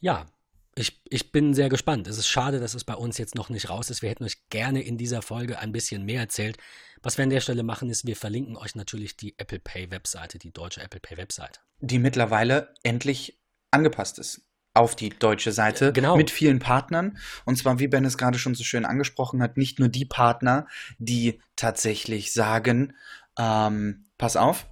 ja, 0.01 0.27
ich, 0.75 1.03
ich 1.09 1.33
bin 1.33 1.53
sehr 1.53 1.69
gespannt. 1.69 2.07
Es 2.07 2.17
ist 2.17 2.29
schade, 2.29 2.61
dass 2.61 2.75
es 2.75 2.85
bei 2.85 2.95
uns 2.95 3.19
jetzt 3.19 3.35
noch 3.35 3.51
nicht 3.51 3.69
raus 3.69 3.91
ist. 3.91 4.03
Wir 4.03 4.11
hätten 4.11 4.25
euch 4.25 4.49
gerne 4.49 4.83
in 4.83 4.97
dieser 4.97 5.21
Folge 5.23 5.59
ein 5.59 5.73
bisschen 5.73 6.05
mehr 6.05 6.21
erzählt. 6.21 6.59
Was 7.03 7.19
wir 7.19 7.25
an 7.25 7.31
der 7.31 7.41
Stelle 7.41 7.63
machen, 7.63 7.91
ist, 7.91 8.07
wir 8.07 8.17
verlinken 8.17 8.57
euch 8.57 8.75
natürlich 8.75 9.17
die 9.17 9.39
Apple 9.39 9.59
Pay 9.59 9.91
Webseite, 9.91 10.39
die 10.39 10.53
deutsche 10.53 10.83
Apple 10.83 11.01
Pay 11.01 11.17
Webseite. 11.17 11.61
Die 11.81 11.99
mittlerweile 11.99 12.75
endlich 12.83 13.39
angepasst 13.71 14.19
ist 14.19 14.43
auf 14.73 14.95
die 14.95 15.11
deutsche 15.11 15.53
Seite 15.53 15.93
genau. 15.93 16.17
mit 16.17 16.31
vielen 16.31 16.61
Partnern. 16.61 17.19
Und 17.45 17.57
zwar, 17.57 17.79
wie 17.79 17.89
Ben 17.89 18.05
es 18.05 18.19
gerade 18.19 18.39
schon 18.39 18.55
so 18.55 18.63
schön 18.63 18.85
angesprochen 18.85 19.43
hat, 19.43 19.57
nicht 19.57 19.79
nur 19.79 19.89
die 19.89 20.05
Partner, 20.05 20.67
die 20.99 21.41
tatsächlich 21.57 22.33
sagen, 22.33 22.95
ähm, 23.39 24.07
pass 24.17 24.37
auf, 24.37 24.67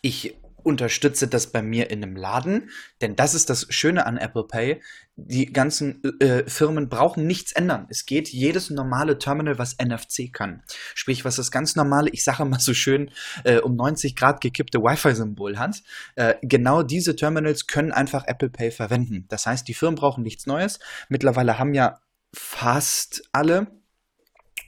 ich 0.00 0.36
unterstütze 0.62 1.28
das 1.28 1.52
bei 1.52 1.62
mir 1.62 1.90
in 1.90 2.02
einem 2.02 2.16
Laden, 2.16 2.70
denn 3.00 3.16
das 3.16 3.34
ist 3.34 3.50
das 3.50 3.66
Schöne 3.70 4.06
an 4.06 4.16
Apple 4.16 4.44
Pay. 4.44 4.82
Die 5.16 5.52
ganzen 5.52 6.02
äh, 6.20 6.48
Firmen 6.48 6.88
brauchen 6.88 7.26
nichts 7.26 7.52
ändern. 7.52 7.86
Es 7.90 8.06
geht 8.06 8.28
jedes 8.28 8.70
normale 8.70 9.18
Terminal, 9.18 9.58
was 9.58 9.76
NFC 9.78 10.32
kann. 10.32 10.62
Sprich, 10.94 11.24
was 11.24 11.36
das 11.36 11.50
ganz 11.50 11.76
normale, 11.76 12.10
ich 12.10 12.24
sage 12.24 12.44
mal 12.44 12.60
so 12.60 12.74
schön, 12.74 13.10
äh, 13.44 13.58
um 13.58 13.76
90 13.76 14.16
Grad 14.16 14.40
gekippte 14.40 14.82
Wi-Fi-Symbol 14.82 15.58
hat. 15.58 15.82
Äh, 16.14 16.34
genau 16.42 16.82
diese 16.82 17.14
Terminals 17.16 17.66
können 17.66 17.92
einfach 17.92 18.24
Apple 18.26 18.50
Pay 18.50 18.70
verwenden. 18.70 19.26
Das 19.28 19.46
heißt, 19.46 19.68
die 19.68 19.74
Firmen 19.74 19.96
brauchen 19.96 20.22
nichts 20.22 20.46
Neues. 20.46 20.78
Mittlerweile 21.08 21.58
haben 21.58 21.74
ja 21.74 22.00
fast 22.34 23.22
alle 23.32 23.66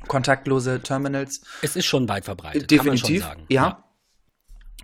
kontaktlose 0.08 0.80
Terminals. 0.80 1.40
Es 1.62 1.76
ist 1.76 1.86
schon 1.86 2.08
weit 2.08 2.24
verbreitet, 2.24 2.70
Definitiv, 2.70 2.80
kann 2.80 2.86
man 2.86 2.98
schon 2.98 3.18
sagen. 3.18 3.46
ja. 3.48 3.62
ja. 3.62 3.84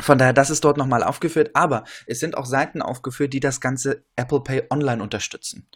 Von 0.00 0.18
daher, 0.18 0.32
das 0.32 0.50
ist 0.50 0.64
dort 0.64 0.76
nochmal 0.76 1.02
aufgeführt, 1.02 1.50
aber 1.54 1.84
es 2.06 2.20
sind 2.20 2.36
auch 2.36 2.46
Seiten 2.46 2.82
aufgeführt, 2.82 3.32
die 3.32 3.40
das 3.40 3.60
ganze 3.60 4.04
Apple 4.16 4.40
Pay 4.40 4.64
online 4.70 5.02
unterstützen. 5.02 5.68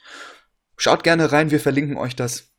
Schaut 0.77 1.05
gerne 1.05 1.31
rein, 1.31 1.51
wir 1.51 1.61
verlinken 1.61 1.97
euch 1.97 2.17
das. 2.17 2.51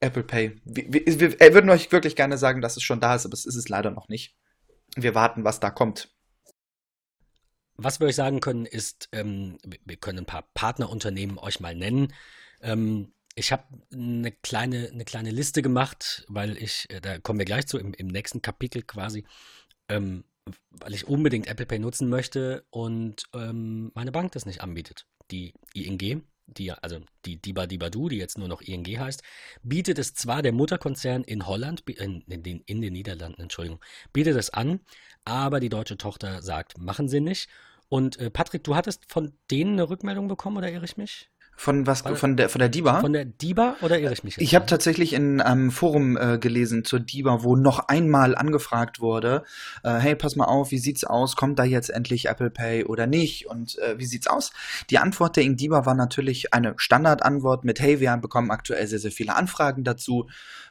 Apple 0.00 0.22
Pay. 0.22 0.60
Wir, 0.64 0.92
wir, 0.92 1.40
wir 1.40 1.54
würden 1.54 1.70
euch 1.70 1.90
wirklich 1.90 2.14
gerne 2.14 2.38
sagen, 2.38 2.60
dass 2.60 2.76
es 2.76 2.82
schon 2.82 3.00
da 3.00 3.14
ist, 3.14 3.26
aber 3.26 3.34
es 3.34 3.46
ist 3.46 3.56
es 3.56 3.68
leider 3.68 3.90
noch 3.90 4.08
nicht. 4.08 4.36
Wir 4.94 5.14
warten, 5.14 5.44
was 5.44 5.60
da 5.60 5.70
kommt. 5.70 6.14
Was 7.74 8.00
wir 8.00 8.06
euch 8.06 8.16
sagen 8.16 8.40
können, 8.40 8.66
ist, 8.66 9.08
ähm, 9.12 9.58
wir 9.84 9.96
können 9.96 10.20
ein 10.20 10.26
paar 10.26 10.48
Partnerunternehmen 10.54 11.38
euch 11.38 11.60
mal 11.60 11.74
nennen. 11.74 12.12
Ähm, 12.60 13.12
ich 13.34 13.52
habe 13.52 13.64
eine 13.92 14.32
kleine, 14.32 14.88
eine 14.92 15.04
kleine 15.04 15.30
Liste 15.30 15.62
gemacht, 15.62 16.24
weil 16.28 16.56
ich, 16.56 16.86
äh, 16.90 17.00
da 17.00 17.18
kommen 17.18 17.38
wir 17.38 17.46
gleich 17.46 17.66
zu, 17.66 17.78
im, 17.78 17.94
im 17.94 18.08
nächsten 18.08 18.42
Kapitel 18.42 18.82
quasi, 18.82 19.24
ähm, 19.88 20.24
weil 20.70 20.94
ich 20.94 21.06
unbedingt 21.08 21.46
Apple 21.46 21.66
Pay 21.66 21.78
nutzen 21.78 22.08
möchte 22.08 22.64
und 22.70 23.24
ähm, 23.34 23.90
meine 23.94 24.12
Bank 24.12 24.32
das 24.32 24.46
nicht 24.46 24.60
anbietet. 24.60 25.06
Die 25.30 25.54
ING, 25.74 26.22
die, 26.46 26.72
also 26.72 27.00
die 27.24 27.40
Diba 27.40 27.66
Dibadu, 27.66 28.08
die 28.08 28.16
jetzt 28.16 28.38
nur 28.38 28.48
noch 28.48 28.62
ING 28.62 28.84
heißt, 28.86 29.22
bietet 29.62 29.98
es 29.98 30.14
zwar 30.14 30.42
der 30.42 30.52
Mutterkonzern 30.52 31.24
in 31.24 31.46
Holland, 31.46 31.82
in, 31.88 32.22
in, 32.22 32.42
den, 32.42 32.62
in 32.66 32.80
den 32.80 32.92
Niederlanden, 32.92 33.42
Entschuldigung, 33.42 33.80
bietet 34.12 34.36
es 34.36 34.50
an, 34.50 34.80
aber 35.24 35.60
die 35.60 35.68
deutsche 35.68 35.98
Tochter 35.98 36.42
sagt, 36.42 36.78
machen 36.78 37.08
sie 37.08 37.20
nicht. 37.20 37.48
Und 37.88 38.18
äh, 38.18 38.30
Patrick, 38.30 38.64
du 38.64 38.76
hattest 38.76 39.10
von 39.10 39.32
denen 39.50 39.74
eine 39.74 39.88
Rückmeldung 39.88 40.28
bekommen 40.28 40.58
oder 40.58 40.70
irre 40.70 40.84
ich 40.84 40.96
mich? 40.96 41.30
Von 41.60 41.88
was? 41.88 42.02
Von 42.02 42.36
der, 42.36 42.48
von 42.48 42.60
der 42.60 42.68
DIBA? 42.68 43.00
Von 43.00 43.12
der 43.12 43.24
DIBA 43.24 43.78
oder 43.82 43.98
irre 43.98 44.12
ich 44.12 44.22
mich? 44.22 44.36
Jetzt 44.36 44.42
ich 44.44 44.54
habe 44.54 44.66
tatsächlich 44.66 45.12
in 45.12 45.40
einem 45.40 45.72
Forum 45.72 46.16
äh, 46.16 46.38
gelesen 46.38 46.84
zur 46.84 47.00
DIBA, 47.00 47.42
wo 47.42 47.56
noch 47.56 47.88
einmal 47.88 48.36
angefragt 48.36 49.00
wurde, 49.00 49.42
äh, 49.82 49.94
hey, 49.94 50.14
pass 50.14 50.36
mal 50.36 50.44
auf, 50.44 50.70
wie 50.70 50.78
sieht's 50.78 51.02
aus? 51.02 51.34
Kommt 51.34 51.58
da 51.58 51.64
jetzt 51.64 51.90
endlich 51.90 52.26
Apple 52.26 52.50
Pay 52.50 52.84
oder 52.84 53.08
nicht? 53.08 53.48
Und 53.48 53.76
äh, 53.80 53.98
wie 53.98 54.06
sieht's 54.06 54.28
aus? 54.28 54.52
Die 54.90 54.98
Antwort 54.98 55.34
der 55.34 55.42
INDIBA 55.42 55.84
war 55.84 55.94
natürlich 55.94 56.54
eine 56.54 56.74
Standardantwort 56.76 57.64
mit, 57.64 57.80
hey, 57.80 57.98
wir 57.98 58.16
bekommen 58.18 58.52
aktuell 58.52 58.86
sehr, 58.86 59.00
sehr 59.00 59.10
viele 59.10 59.34
Anfragen 59.34 59.82
dazu. 59.82 60.28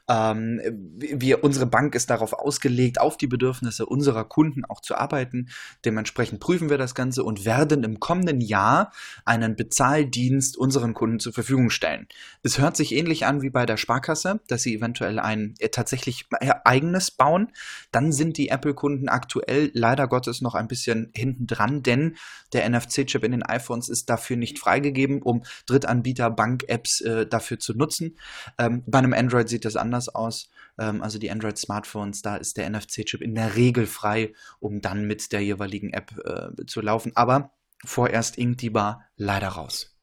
Ähm, 0.09 0.61
wir, 0.97 1.43
unsere 1.43 1.65
Bank 1.65 1.95
ist 1.95 2.09
darauf 2.09 2.33
ausgelegt, 2.33 2.99
auf 2.99 3.17
die 3.17 3.27
Bedürfnisse 3.27 3.85
unserer 3.85 4.23
Kunden 4.23 4.63
auch 4.65 4.81
zu 4.81 4.95
arbeiten. 4.95 5.49
Dementsprechend 5.83 6.39
prüfen 6.39 6.69
wir 6.69 6.77
das 6.77 6.95
Ganze 6.95 7.23
und 7.23 7.45
werden 7.45 7.83
im 7.83 7.99
kommenden 7.99 8.39
Jahr 8.39 8.91
einen 9.25 9.55
Bezahldienst 9.55 10.57
unseren 10.57 10.93
Kunden 10.93 11.19
zur 11.19 11.33
Verfügung 11.33 11.69
stellen. 11.69 12.07
Es 12.43 12.57
hört 12.57 12.77
sich 12.77 12.93
ähnlich 12.93 13.25
an 13.25 13.41
wie 13.41 13.49
bei 13.49 13.65
der 13.65 13.77
Sparkasse, 13.77 14.39
dass 14.47 14.61
sie 14.61 14.75
eventuell 14.75 15.19
ein 15.19 15.55
äh, 15.59 15.69
tatsächlich 15.69 16.27
äh, 16.39 16.53
eigenes 16.63 17.11
bauen. 17.11 17.51
Dann 17.91 18.11
sind 18.11 18.37
die 18.37 18.49
Apple-Kunden 18.49 19.09
aktuell 19.09 19.71
leider 19.73 20.07
Gottes 20.07 20.41
noch 20.41 20.55
ein 20.55 20.67
bisschen 20.67 21.11
hinten 21.13 21.47
dran, 21.47 21.83
denn 21.83 22.15
der 22.53 22.69
NFC-Chip 22.69 23.23
in 23.23 23.31
den 23.31 23.43
iPhones 23.43 23.89
ist 23.89 24.09
dafür 24.09 24.37
nicht 24.37 24.59
freigegeben, 24.59 25.21
um 25.21 25.43
Drittanbieter 25.65 26.29
Bank-Apps 26.29 27.01
äh, 27.01 27.27
dafür 27.27 27.59
zu 27.59 27.73
nutzen. 27.73 28.17
Ähm, 28.57 28.83
bei 28.85 28.99
einem 28.99 29.13
Android 29.13 29.49
sieht 29.49 29.65
das 29.65 29.75
anders 29.75 29.96
aus. 30.07 30.49
Ähm, 30.77 31.01
also 31.01 31.19
die 31.19 31.31
Android-Smartphones, 31.31 32.21
da 32.21 32.37
ist 32.37 32.57
der 32.57 32.69
NFC-Chip 32.69 33.21
in 33.21 33.35
der 33.35 33.55
Regel 33.55 33.85
frei, 33.85 34.33
um 34.59 34.81
dann 34.81 35.05
mit 35.05 35.31
der 35.31 35.41
jeweiligen 35.41 35.91
App 35.91 36.13
äh, 36.23 36.65
zu 36.65 36.81
laufen. 36.81 37.11
Aber 37.15 37.51
vorerst 37.83 38.37
Inktiba 38.37 39.01
leider 39.15 39.49
raus. 39.49 39.95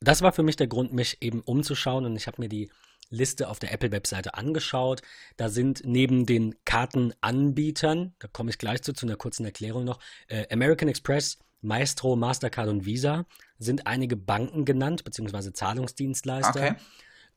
Das 0.00 0.22
war 0.22 0.32
für 0.32 0.42
mich 0.42 0.56
der 0.56 0.66
Grund, 0.66 0.92
mich 0.92 1.22
eben 1.22 1.40
umzuschauen 1.40 2.04
und 2.04 2.16
ich 2.16 2.26
habe 2.26 2.40
mir 2.42 2.48
die 2.48 2.70
Liste 3.08 3.48
auf 3.48 3.58
der 3.58 3.72
Apple-Webseite 3.72 4.34
angeschaut. 4.34 5.02
Da 5.36 5.48
sind 5.48 5.82
neben 5.84 6.26
den 6.26 6.56
Kartenanbietern, 6.64 8.14
da 8.18 8.28
komme 8.28 8.50
ich 8.50 8.58
gleich 8.58 8.82
zu, 8.82 8.92
zu 8.92 9.06
einer 9.06 9.16
kurzen 9.16 9.44
Erklärung 9.44 9.84
noch, 9.84 10.00
äh, 10.28 10.46
American 10.52 10.88
Express, 10.88 11.38
Maestro, 11.62 12.16
Mastercard 12.16 12.68
und 12.68 12.84
Visa 12.84 13.26
sind 13.58 13.86
einige 13.86 14.16
Banken 14.16 14.64
genannt, 14.64 15.04
beziehungsweise 15.04 15.52
Zahlungsdienstleister. 15.52 16.60
Okay. 16.60 16.74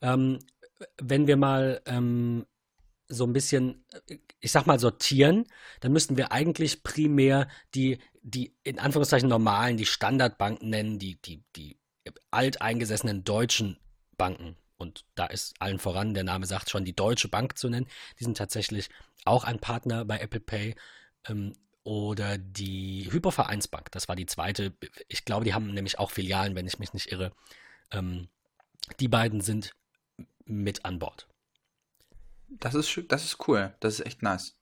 Ähm, 0.01 0.39
wenn 1.01 1.27
wir 1.27 1.37
mal 1.37 1.81
ähm, 1.85 2.45
so 3.07 3.25
ein 3.25 3.33
bisschen, 3.33 3.83
ich 4.39 4.51
sag 4.51 4.67
mal, 4.67 4.79
sortieren, 4.79 5.45
dann 5.79 5.91
müssten 5.91 6.17
wir 6.17 6.31
eigentlich 6.31 6.83
primär 6.83 7.47
die, 7.73 7.97
die 8.21 8.55
in 8.63 8.79
Anführungszeichen 8.79 9.29
normalen, 9.29 9.77
die 9.77 9.85
Standardbanken 9.85 10.69
nennen, 10.69 10.99
die, 10.99 11.21
die, 11.21 11.43
die 11.55 11.77
alteingesessenen 12.31 13.23
deutschen 13.23 13.77
Banken 14.17 14.55
und 14.79 15.05
da 15.15 15.25
ist 15.25 15.55
allen 15.59 15.77
voran, 15.77 16.13
der 16.13 16.23
Name 16.23 16.45
sagt 16.45 16.69
schon, 16.69 16.85
die 16.85 16.95
Deutsche 16.95 17.27
Bank 17.27 17.57
zu 17.57 17.69
nennen. 17.69 17.87
Die 18.17 18.23
sind 18.23 18.37
tatsächlich 18.37 18.89
auch 19.25 19.43
ein 19.43 19.59
Partner 19.59 20.05
bei 20.05 20.19
Apple 20.19 20.39
Pay. 20.39 20.75
Ähm, 21.27 21.53
oder 21.83 22.37
die 22.37 23.09
Hypervereinsbank, 23.11 23.91
das 23.91 24.07
war 24.07 24.15
die 24.15 24.25
zweite. 24.25 24.73
Ich 25.07 25.25
glaube, 25.25 25.43
die 25.43 25.53
haben 25.53 25.73
nämlich 25.73 25.99
auch 25.99 26.11
Filialen, 26.11 26.55
wenn 26.55 26.67
ich 26.67 26.79
mich 26.79 26.93
nicht 26.93 27.11
irre. 27.11 27.31
Ähm, 27.91 28.29
die 28.99 29.07
beiden 29.07 29.41
sind 29.41 29.75
mit 30.49 30.85
an 30.85 30.99
Bord. 30.99 31.27
Das 32.49 32.75
ist, 32.75 32.99
das 33.07 33.23
ist 33.23 33.47
cool. 33.47 33.73
Das 33.79 33.99
ist 33.99 34.05
echt 34.05 34.23
nice. 34.23 34.55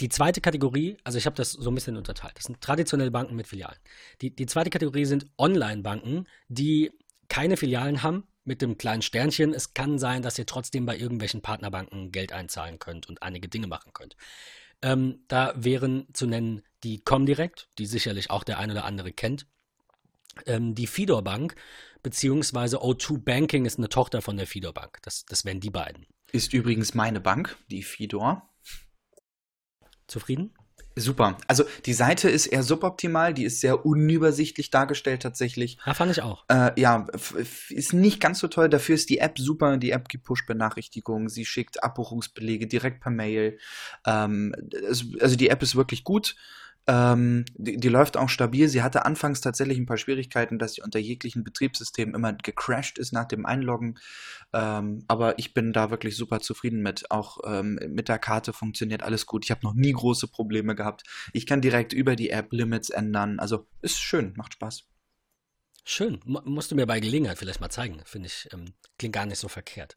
Die 0.00 0.08
zweite 0.08 0.40
Kategorie, 0.40 0.96
also 1.04 1.18
ich 1.18 1.26
habe 1.26 1.36
das 1.36 1.52
so 1.52 1.70
ein 1.70 1.74
bisschen 1.74 1.96
unterteilt. 1.96 2.36
Das 2.36 2.44
sind 2.44 2.60
traditionelle 2.60 3.10
Banken 3.10 3.36
mit 3.36 3.46
Filialen. 3.46 3.78
Die, 4.22 4.34
die 4.34 4.46
zweite 4.46 4.70
Kategorie 4.70 5.04
sind 5.04 5.26
Online-Banken, 5.36 6.26
die 6.48 6.90
keine 7.28 7.58
Filialen 7.58 8.02
haben, 8.02 8.26
mit 8.44 8.62
dem 8.62 8.78
kleinen 8.78 9.02
Sternchen. 9.02 9.52
Es 9.52 9.74
kann 9.74 9.98
sein, 9.98 10.22
dass 10.22 10.38
ihr 10.38 10.46
trotzdem 10.46 10.86
bei 10.86 10.96
irgendwelchen 10.96 11.42
Partnerbanken 11.42 12.12
Geld 12.12 12.32
einzahlen 12.32 12.78
könnt 12.78 13.08
und 13.08 13.22
einige 13.22 13.48
Dinge 13.48 13.66
machen 13.66 13.92
könnt. 13.92 14.16
Ähm, 14.82 15.24
da 15.28 15.52
wären 15.54 16.06
zu 16.14 16.26
nennen 16.26 16.62
die 16.82 17.00
Comdirect, 17.00 17.68
die 17.78 17.84
sicherlich 17.86 18.30
auch 18.30 18.44
der 18.44 18.58
ein 18.58 18.70
oder 18.70 18.84
andere 18.84 19.12
kennt. 19.12 19.46
Ähm, 20.46 20.74
die 20.74 20.86
Fidor 20.86 21.22
Bank, 21.22 21.54
beziehungsweise 22.02 22.78
O2 22.78 23.18
Banking 23.18 23.66
ist 23.66 23.78
eine 23.78 23.88
Tochter 23.88 24.22
von 24.22 24.36
der 24.36 24.46
Fidor 24.46 24.72
Bank. 24.72 24.98
Das, 25.02 25.24
das 25.24 25.44
wären 25.44 25.60
die 25.60 25.70
beiden. 25.70 26.06
Ist 26.32 26.52
übrigens 26.52 26.94
meine 26.94 27.20
Bank, 27.20 27.56
die 27.70 27.82
Fidor. 27.82 28.48
Zufrieden? 30.06 30.54
Super. 30.96 31.38
Also 31.46 31.64
die 31.86 31.92
Seite 31.92 32.28
ist 32.28 32.46
eher 32.46 32.62
suboptimal, 32.62 33.32
die 33.32 33.44
ist 33.44 33.60
sehr 33.60 33.86
unübersichtlich 33.86 34.70
dargestellt 34.70 35.22
tatsächlich. 35.22 35.78
Ja, 35.86 35.94
fand 35.94 36.10
ich 36.10 36.22
auch. 36.22 36.44
Äh, 36.48 36.78
ja, 36.80 37.06
ist 37.68 37.92
nicht 37.92 38.20
ganz 38.20 38.40
so 38.40 38.48
toll. 38.48 38.68
Dafür 38.68 38.96
ist 38.96 39.08
die 39.08 39.18
App 39.18 39.38
super. 39.38 39.76
Die 39.76 39.92
App 39.92 40.08
gibt 40.08 40.24
Push-Benachrichtigungen, 40.24 41.28
sie 41.28 41.44
schickt 41.44 41.82
Abbuchungsbelege 41.82 42.66
direkt 42.66 43.00
per 43.00 43.12
Mail. 43.12 43.58
Ähm, 44.04 44.54
also 45.20 45.36
die 45.36 45.48
App 45.48 45.62
ist 45.62 45.76
wirklich 45.76 46.04
gut. 46.04 46.34
Ähm, 46.90 47.44
die, 47.54 47.76
die, 47.76 47.88
läuft 47.88 48.16
auch 48.16 48.28
stabil. 48.28 48.68
Sie 48.68 48.82
hatte 48.82 49.04
anfangs 49.04 49.40
tatsächlich 49.40 49.78
ein 49.78 49.86
paar 49.86 49.96
Schwierigkeiten, 49.96 50.58
dass 50.58 50.74
sie 50.74 50.82
unter 50.82 50.98
jeglichen 50.98 51.44
Betriebssystemen 51.44 52.16
immer 52.16 52.32
gecrashed 52.32 52.98
ist 52.98 53.12
nach 53.12 53.26
dem 53.26 53.46
Einloggen. 53.46 54.00
Ähm, 54.52 55.04
aber 55.06 55.38
ich 55.38 55.54
bin 55.54 55.72
da 55.72 55.92
wirklich 55.92 56.16
super 56.16 56.40
zufrieden 56.40 56.82
mit. 56.82 57.08
Auch 57.12 57.38
ähm, 57.46 57.78
mit 57.90 58.08
der 58.08 58.18
Karte 58.18 58.52
funktioniert 58.52 59.04
alles 59.04 59.26
gut. 59.26 59.44
Ich 59.44 59.52
habe 59.52 59.60
noch 59.62 59.74
nie 59.74 59.92
große 59.92 60.26
Probleme 60.26 60.74
gehabt. 60.74 61.04
Ich 61.32 61.46
kann 61.46 61.60
direkt 61.60 61.92
über 61.92 62.16
die 62.16 62.30
App 62.30 62.52
Limits 62.52 62.90
ändern. 62.90 63.38
Also 63.38 63.68
ist 63.82 64.00
schön, 64.00 64.32
macht 64.36 64.54
Spaß. 64.54 64.82
Schön. 65.84 66.20
M 66.26 66.40
musst 66.44 66.72
du 66.72 66.74
mir 66.74 66.86
bei 66.86 66.98
Gelegenheit 66.98 67.38
vielleicht 67.38 67.60
mal 67.60 67.70
zeigen. 67.70 68.00
Finde 68.04 68.26
ich, 68.26 68.48
ähm, 68.52 68.74
klingt 68.98 69.14
gar 69.14 69.26
nicht 69.26 69.38
so 69.38 69.46
verkehrt. 69.46 69.96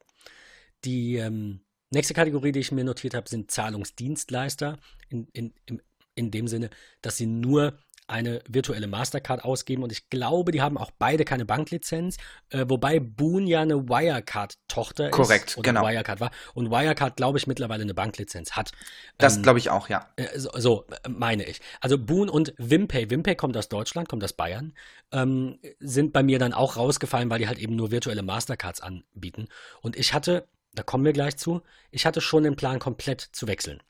Die 0.86 1.16
ähm, 1.16 1.62
nächste 1.90 2.14
Kategorie, 2.14 2.52
die 2.52 2.60
ich 2.60 2.72
mir 2.72 2.84
notiert 2.84 3.16
habe, 3.16 3.28
sind 3.28 3.50
Zahlungsdienstleister. 3.50 4.78
In, 5.10 5.28
in, 5.34 5.54
Im 5.66 5.82
in 6.16 6.32
dem 6.32 6.48
Sinne, 6.48 6.70
dass 7.02 7.18
sie 7.18 7.26
nur 7.26 7.78
eine 8.08 8.42
virtuelle 8.48 8.88
Mastercard 8.88 9.44
ausgeben 9.44 9.84
und 9.84 9.92
ich 9.92 10.10
glaube, 10.10 10.52
die 10.52 10.62
haben 10.62 10.78
auch 10.78 10.92
beide 10.92 11.26
keine 11.26 11.46
Banklizenz, 11.46 12.18
äh, 12.50 12.66
wobei 12.68 13.00
Boon 13.00 13.48
ja 13.48 13.62
eine 13.62 13.88
Wirecard-Tochter 13.88 15.06
ist. 15.06 15.14
Korrekt, 15.14 15.58
genau. 15.62 15.84
Wirecard 15.84 16.20
war 16.20 16.32
und 16.54 16.70
Wirecard, 16.70 17.16
glaube 17.16 17.38
ich, 17.38 17.48
mittlerweile 17.48 17.84
eine 17.84 17.94
Banklizenz 17.94 18.54
hat. 18.54 18.72
Das 19.18 19.38
ähm, 19.38 19.44
glaube 19.44 19.60
ich 19.60 19.70
auch, 19.70 19.90
ja. 19.90 20.10
Äh, 20.18 20.38
so, 20.38 20.50
so, 20.58 20.86
meine 21.08 21.46
ich. 21.46 21.62
Also 21.80 21.98
Boon 21.98 22.30
und 22.30 22.54
Wimpay, 22.58 23.10
Wimpay 23.10 23.36
kommt 23.36 23.56
aus 23.56 23.70
Deutschland, 23.70 24.10
kommt 24.10 24.24
aus 24.24 24.34
Bayern, 24.34 24.74
ähm, 25.12 25.60
sind 25.80 26.14
bei 26.14 26.24
mir 26.24 26.40
dann 26.40 26.54
auch 26.54 26.76
rausgefallen, 26.76 27.30
weil 27.30 27.40
die 27.40 27.48
halt 27.48 27.60
eben 27.60 27.76
nur 27.76 27.92
virtuelle 27.92 28.24
Mastercards 28.24 28.82
anbieten 28.82 29.48
und 29.82 29.96
ich 29.96 30.14
hatte, 30.14 30.48
da 30.74 30.84
kommen 30.84 31.06
wir 31.06 31.14
gleich 31.14 31.38
zu, 31.38 31.62
ich 31.92 32.06
hatte 32.06 32.20
schon 32.20 32.44
den 32.44 32.56
Plan, 32.56 32.80
komplett 32.80 33.22
zu 33.22 33.48
wechseln. 33.48 33.82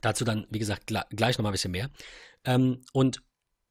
Dazu 0.00 0.24
dann, 0.24 0.46
wie 0.50 0.58
gesagt, 0.58 0.86
gleich 0.86 1.38
nochmal 1.38 1.50
ein 1.50 1.54
bisschen 1.54 1.72
mehr. 1.72 1.90
Ähm, 2.44 2.82
und 2.92 3.22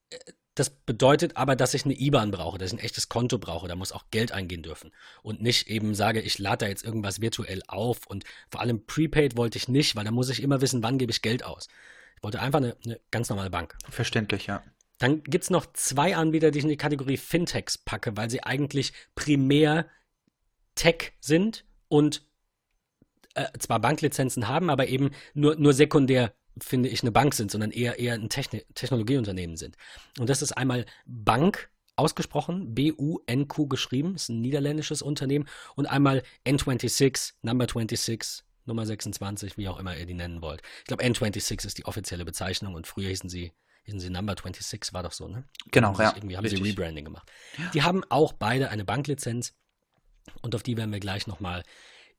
äh, 0.09 0.17
das 0.55 0.69
bedeutet 0.69 1.35
aber, 1.35 1.57
dass 1.57 1.73
ich 1.73 1.83
eine 1.83 1.99
IBAN 1.99 2.31
brauche, 2.31 2.57
dass 2.57 2.71
ich 2.71 2.79
ein 2.79 2.83
echtes 2.83 3.09
Konto 3.09 3.37
brauche. 3.37 3.67
Da 3.67 3.75
muss 3.75 3.91
auch 3.91 4.05
Geld 4.09 4.31
eingehen 4.31 4.63
dürfen. 4.63 4.91
Und 5.21 5.41
nicht 5.41 5.67
eben 5.67 5.93
sage, 5.95 6.21
ich 6.21 6.39
lade 6.39 6.65
da 6.65 6.69
jetzt 6.69 6.85
irgendwas 6.85 7.19
virtuell 7.19 7.61
auf. 7.67 8.07
Und 8.07 8.23
vor 8.49 8.61
allem 8.61 8.85
Prepaid 8.85 9.35
wollte 9.35 9.57
ich 9.57 9.67
nicht, 9.67 9.97
weil 9.97 10.05
da 10.05 10.11
muss 10.11 10.29
ich 10.29 10.41
immer 10.41 10.61
wissen, 10.61 10.81
wann 10.81 10.97
gebe 10.97 11.11
ich 11.11 11.21
Geld 11.21 11.43
aus. 11.43 11.67
Ich 12.15 12.23
wollte 12.23 12.39
einfach 12.39 12.59
eine, 12.59 12.77
eine 12.85 13.01
ganz 13.11 13.27
normale 13.27 13.49
Bank. 13.49 13.75
Verständlich, 13.89 14.47
ja. 14.47 14.63
Dann 14.97 15.23
gibt 15.23 15.43
es 15.43 15.49
noch 15.49 15.65
zwei 15.73 16.15
Anbieter, 16.15 16.51
die 16.51 16.59
ich 16.59 16.63
in 16.63 16.69
die 16.69 16.77
Kategorie 16.77 17.17
Fintechs 17.17 17.77
packe, 17.77 18.15
weil 18.15 18.29
sie 18.29 18.43
eigentlich 18.43 18.93
primär 19.13 19.89
Tech 20.75 21.13
sind 21.19 21.65
und 21.89 22.25
äh, 23.35 23.45
zwar 23.59 23.79
Banklizenzen 23.79 24.47
haben, 24.47 24.69
aber 24.69 24.87
eben 24.87 25.11
nur, 25.33 25.55
nur 25.55 25.73
sekundär, 25.73 26.33
finde 26.57 26.89
ich, 26.89 27.01
eine 27.01 27.11
Bank 27.11 27.33
sind, 27.33 27.51
sondern 27.51 27.71
eher, 27.71 27.99
eher 27.99 28.13
ein 28.13 28.29
Techn 28.29 28.61
Technologieunternehmen 28.73 29.57
sind. 29.57 29.77
Und 30.19 30.29
das 30.29 30.41
ist 30.41 30.53
einmal 30.53 30.85
Bank, 31.05 31.69
ausgesprochen, 31.97 32.75
B-U-N-Q 32.75 33.67
geschrieben, 33.67 34.15
ist 34.15 34.29
ein 34.29 34.41
niederländisches 34.41 35.01
Unternehmen, 35.01 35.47
und 35.75 35.85
einmal 35.85 36.23
N26, 36.45 37.33
Number 37.41 37.65
26, 37.65 38.43
Nummer 38.65 38.85
26, 38.85 39.57
wie 39.57 39.67
auch 39.67 39.79
immer 39.79 39.95
ihr 39.95 40.05
die 40.05 40.13
nennen 40.13 40.41
wollt. 40.41 40.61
Ich 40.79 40.85
glaube, 40.85 41.03
N26 41.03 41.65
ist 41.65 41.77
die 41.77 41.85
offizielle 41.85 42.25
Bezeichnung 42.25 42.73
und 42.73 42.87
früher 42.87 43.09
hießen 43.09 43.29
sie, 43.29 43.53
hießen 43.83 43.99
sie 43.99 44.09
Number 44.09 44.33
26, 44.33 44.93
war 44.93 45.03
doch 45.03 45.11
so, 45.11 45.27
ne? 45.27 45.43
Genau, 45.71 45.93
ja. 45.97 46.13
Irgendwie 46.15 46.37
haben 46.37 46.43
Richtig. 46.43 46.63
sie 46.63 46.69
Rebranding 46.69 47.05
gemacht. 47.05 47.31
Die 47.73 47.83
haben 47.83 48.03
auch 48.09 48.33
beide 48.33 48.69
eine 48.69 48.83
Banklizenz 48.83 49.53
und 50.41 50.55
auf 50.55 50.63
die 50.63 50.77
werden 50.77 50.91
wir 50.91 50.99
gleich 50.99 51.27
nochmal 51.27 51.63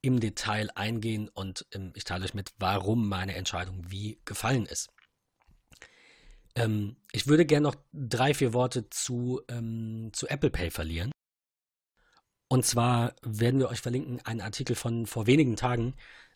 im 0.03 0.21
Detail 0.21 0.71
eingehen 0.75 1.29
und 1.29 1.67
ähm, 1.73 1.93
ich 1.95 2.05
teile 2.05 2.25
euch 2.25 2.35
mit, 2.35 2.53
warum 2.59 3.09
meine 3.09 3.35
Entscheidung 3.35 3.85
wie 3.89 4.21
gefallen 4.25 4.67
ist. 4.67 4.89
Ähm, 6.55 6.97
ich 7.13 7.27
würde 7.27 7.47
gerne 7.47 7.65
noch 7.65 7.77
drei, 7.93 8.35
vier 8.35 8.53
Worte 8.53 8.89
zu, 8.91 9.43
ähm, 9.49 10.11
zu 10.13 10.27
Apple 10.29 10.51
Pay 10.51 10.71
verlieren. 10.71 11.13
Und 12.49 12.65
zwar 12.65 13.15
werden 13.23 13.61
wir 13.61 13.69
euch 13.69 13.81
verlinken 13.81 14.21
einen 14.25 14.41
Artikel 14.41 14.77
von 14.77 15.07
vor 15.07 15.27
wenigen 15.27 15.57
Tagen, 15.57 15.95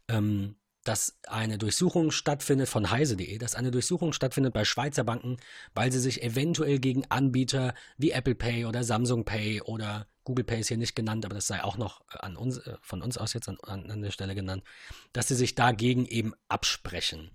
ähm, 0.08 0.56
dass 0.84 1.18
eine 1.28 1.58
Durchsuchung 1.58 2.10
stattfindet 2.10 2.68
von 2.68 2.90
heise.de, 2.90 3.38
dass 3.38 3.54
eine 3.54 3.70
Durchsuchung 3.70 4.12
stattfindet 4.12 4.54
bei 4.54 4.64
Schweizer 4.64 5.04
Banken, 5.04 5.36
weil 5.74 5.92
sie 5.92 6.00
sich 6.00 6.22
eventuell 6.22 6.78
gegen 6.78 7.04
Anbieter 7.10 7.74
wie 7.98 8.10
Apple 8.10 8.34
Pay 8.34 8.64
oder 8.64 8.82
Samsung 8.82 9.24
Pay 9.24 9.60
oder 9.62 10.06
Google 10.24 10.44
Pay 10.44 10.60
ist 10.60 10.68
hier 10.68 10.76
nicht 10.76 10.94
genannt, 10.94 11.24
aber 11.24 11.34
das 11.34 11.46
sei 11.46 11.62
auch 11.62 11.76
noch 11.76 12.02
äh, 12.12 12.18
an 12.18 12.36
uns, 12.36 12.58
äh, 12.58 12.76
von 12.82 13.02
uns 13.02 13.18
aus 13.18 13.32
jetzt 13.32 13.48
an, 13.48 13.58
an 13.64 14.02
der 14.02 14.10
Stelle 14.10 14.34
genannt, 14.34 14.64
dass 15.12 15.28
sie 15.28 15.34
sich 15.34 15.54
dagegen 15.54 16.06
eben 16.06 16.34
absprechen, 16.48 17.30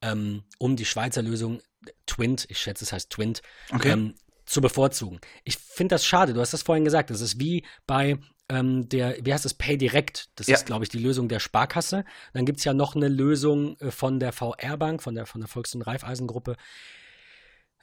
ähm, 0.00 0.44
um 0.58 0.76
die 0.76 0.84
Schweizer 0.86 1.22
Lösung 1.22 1.60
Twint, 2.06 2.46
ich 2.48 2.58
schätze 2.58 2.84
es 2.84 2.92
heißt 2.92 3.10
Twint, 3.10 3.42
okay. 3.72 3.90
ähm, 3.90 4.14
zu 4.46 4.60
bevorzugen. 4.60 5.20
Ich 5.44 5.56
finde 5.56 5.94
das 5.94 6.04
schade, 6.04 6.34
du 6.34 6.40
hast 6.40 6.52
das 6.52 6.62
vorhin 6.62 6.84
gesagt, 6.84 7.10
das 7.10 7.20
ist 7.20 7.40
wie 7.40 7.64
bei 7.86 8.18
ähm, 8.48 8.88
der, 8.88 9.24
wie 9.24 9.32
heißt 9.32 9.44
das, 9.44 9.54
Pay 9.54 9.78
Direct. 9.78 10.28
Das 10.34 10.46
Ja. 10.46 10.56
ist, 10.56 10.66
glaube 10.66 10.84
ich, 10.84 10.90
die 10.90 10.98
Lösung 10.98 11.28
der 11.28 11.40
Sparkasse. 11.40 12.04
Dann 12.34 12.44
gibt 12.44 12.58
es 12.58 12.64
ja 12.64 12.74
noch 12.74 12.94
eine 12.94 13.08
Lösung 13.08 13.78
äh, 13.78 13.90
von 13.90 14.20
der 14.20 14.32
VR-Bank, 14.32 15.02
von 15.02 15.14
der, 15.14 15.26
von 15.26 15.40
der 15.40 15.48
Volks- 15.48 15.74
und 15.74 15.82
Raiffeisen-Gruppe. 15.82 16.56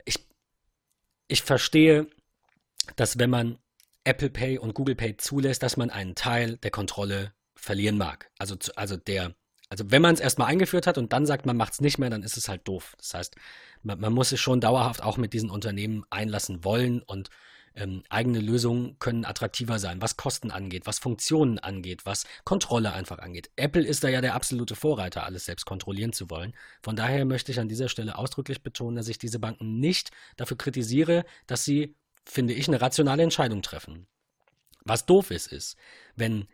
Ich, 0.05 0.27
ich 1.27 1.41
verstehe, 1.41 2.07
dass 2.97 3.17
wenn 3.17 3.29
man 3.29 3.57
Apple 4.03 4.29
Pay 4.29 4.57
und 4.57 4.73
Google 4.73 4.95
Pay 4.95 5.17
zulässt, 5.17 5.63
dass 5.63 5.77
man 5.77 5.89
einen 5.89 6.15
Teil 6.15 6.57
der 6.57 6.71
Kontrolle 6.71 7.33
verlieren 7.55 7.97
mag. 7.97 8.31
Also, 8.37 8.55
also 8.75 8.97
der, 8.97 9.35
also 9.69 9.91
wenn 9.91 10.01
man 10.01 10.15
es 10.15 10.19
erstmal 10.19 10.47
eingeführt 10.47 10.87
hat 10.87 10.97
und 10.97 11.13
dann 11.13 11.25
sagt, 11.25 11.45
man 11.45 11.57
macht 11.57 11.73
es 11.73 11.81
nicht 11.81 11.97
mehr, 11.97 12.09
dann 12.09 12.23
ist 12.23 12.37
es 12.37 12.49
halt 12.49 12.67
doof. 12.67 12.95
Das 12.97 13.13
heißt, 13.13 13.35
man, 13.83 13.99
man 13.99 14.13
muss 14.13 14.29
sich 14.29 14.41
schon 14.41 14.61
dauerhaft 14.61 15.03
auch 15.03 15.17
mit 15.17 15.33
diesen 15.33 15.49
Unternehmen 15.49 16.05
einlassen 16.09 16.63
wollen 16.63 17.01
und 17.01 17.29
ähm, 17.75 18.03
eigene 18.09 18.39
Lösungen 18.39 18.97
können 18.99 19.25
attraktiver 19.25 19.79
sein, 19.79 20.01
was 20.01 20.17
Kosten 20.17 20.51
angeht, 20.51 20.85
was 20.85 20.99
Funktionen 20.99 21.59
angeht, 21.59 22.05
was 22.05 22.25
Kontrolle 22.43 22.93
einfach 22.93 23.19
angeht. 23.19 23.49
Apple 23.55 23.83
ist 23.83 24.03
da 24.03 24.09
ja 24.09 24.21
der 24.21 24.35
absolute 24.35 24.75
Vorreiter, 24.75 25.25
alles 25.25 25.45
selbst 25.45 25.65
kontrollieren 25.65 26.13
zu 26.13 26.29
wollen. 26.29 26.53
Von 26.81 26.95
daher 26.95 27.25
möchte 27.25 27.51
ich 27.51 27.59
an 27.59 27.69
dieser 27.69 27.89
Stelle 27.89 28.17
ausdrücklich 28.17 28.63
betonen, 28.63 28.95
dass 28.95 29.07
ich 29.07 29.17
diese 29.17 29.39
Banken 29.39 29.79
nicht 29.79 30.11
dafür 30.35 30.57
kritisiere, 30.57 31.25
dass 31.47 31.63
sie, 31.63 31.95
finde 32.29 32.53
ich, 32.53 32.67
eine 32.67 32.81
rationale 32.81 33.23
Entscheidung 33.23 33.61
treffen. 33.61 34.07
Was 34.85 35.05
doof 35.05 35.31
ist, 35.31 35.47
ist, 35.47 35.77
wenn 36.15 36.47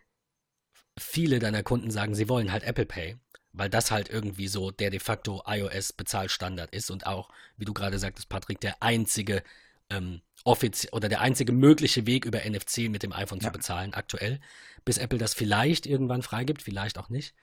viele 0.97 1.39
deiner 1.39 1.63
Kunden 1.63 1.91
sagen, 1.91 2.15
sie 2.15 2.29
wollen 2.29 2.51
halt 2.51 2.63
Apple 2.63 2.85
Pay, 2.85 3.17
weil 3.51 3.69
das 3.69 3.91
halt 3.91 4.09
irgendwie 4.09 4.47
so 4.47 4.71
der 4.71 4.89
de 4.89 4.99
facto 4.99 5.43
iOS-Bezahlstandard 5.45 6.73
ist 6.73 6.89
und 6.91 7.05
auch, 7.05 7.29
wie 7.57 7.65
du 7.65 7.73
gerade 7.73 7.99
sagtest, 7.99 8.29
Patrick, 8.29 8.59
der 8.61 8.81
einzige 8.81 9.43
ähm, 9.89 10.21
offizie 10.43 10.89
oder 10.91 11.09
der 11.09 11.21
einzige 11.21 11.51
mögliche 11.51 12.05
Weg 12.07 12.25
über 12.25 12.45
NFC 12.45 12.89
mit 12.89 13.03
dem 13.03 13.13
iPhone 13.13 13.39
zu 13.39 13.47
Ja. 13.47 13.51
bezahlen 13.51 13.93
aktuell, 13.93 14.39
bis 14.83 14.97
Apple 14.97 15.19
das 15.19 15.33
vielleicht 15.33 15.85
irgendwann 15.85 16.21
freigibt, 16.21 16.61
vielleicht 16.61 16.97
auch 16.97 17.09
nicht. 17.09 17.35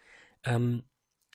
Ähm, 0.45 0.85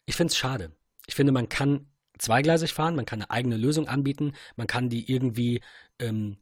ich 0.06 0.16
finde 0.16 0.32
es 0.32 0.38
schade. 0.38 0.72
Ich 1.06 1.16
finde, 1.16 1.32
man 1.32 1.50
kann 1.50 1.88
zweigleisig 2.18 2.74
fahren, 2.74 2.96
man 2.96 3.06
kann 3.06 3.22
eine 3.22 3.30
eigene 3.30 3.58
Lösung 3.58 3.88
anbieten, 3.88 4.34
man 4.56 4.68
kann 4.68 4.90
die 4.90 5.12
irgendwie 5.12 5.62
ähm, 6.00 6.38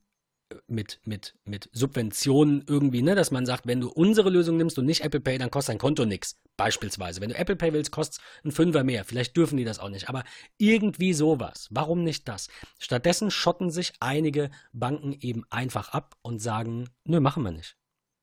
mit, 0.67 0.99
mit, 1.05 1.35
mit 1.45 1.69
Subventionen 1.71 2.63
irgendwie, 2.67 3.01
ne, 3.01 3.15
dass 3.15 3.31
man 3.31 3.45
sagt, 3.45 3.67
wenn 3.67 3.81
du 3.81 3.89
unsere 3.89 4.29
Lösung 4.29 4.57
nimmst 4.57 4.77
und 4.77 4.85
nicht 4.85 5.01
Apple 5.01 5.19
Pay, 5.19 5.37
dann 5.37 5.51
kostet 5.51 5.73
dein 5.73 5.79
Konto 5.79 6.05
nichts. 6.05 6.39
Beispielsweise. 6.57 7.21
Wenn 7.21 7.29
du 7.29 7.37
Apple 7.37 7.55
Pay 7.55 7.73
willst, 7.73 7.91
kostet 7.91 8.19
es 8.19 8.45
ein 8.45 8.51
Fünfer 8.51 8.83
mehr. 8.83 9.03
Vielleicht 9.05 9.35
dürfen 9.35 9.57
die 9.57 9.65
das 9.65 9.79
auch 9.79 9.89
nicht. 9.89 10.09
Aber 10.09 10.23
irgendwie 10.57 11.13
sowas. 11.13 11.67
Warum 11.71 12.03
nicht 12.03 12.27
das? 12.27 12.47
Stattdessen 12.79 13.31
schotten 13.31 13.71
sich 13.71 13.93
einige 13.99 14.51
Banken 14.71 15.13
eben 15.19 15.43
einfach 15.49 15.89
ab 15.89 16.15
und 16.21 16.39
sagen, 16.39 16.89
nö, 17.03 17.19
machen 17.19 17.43
wir 17.43 17.51
nicht. 17.51 17.77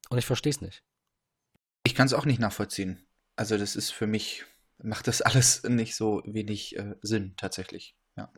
Und 0.08 0.18
ich 0.18 0.26
verstehe 0.26 0.50
es 0.50 0.60
nicht. 0.60 0.82
Ich 1.84 1.94
kann 1.94 2.06
es 2.06 2.14
auch 2.14 2.24
nicht 2.24 2.40
nachvollziehen. 2.40 3.06
Also 3.36 3.56
das 3.58 3.76
ist 3.76 3.90
für 3.90 4.06
mich, 4.06 4.44
macht 4.78 5.08
das 5.08 5.22
alles 5.22 5.62
nicht 5.64 5.96
so 5.96 6.22
wenig 6.24 6.76
äh, 6.76 6.94
Sinn 7.02 7.34
tatsächlich. 7.36 7.96
Ja. 8.16 8.32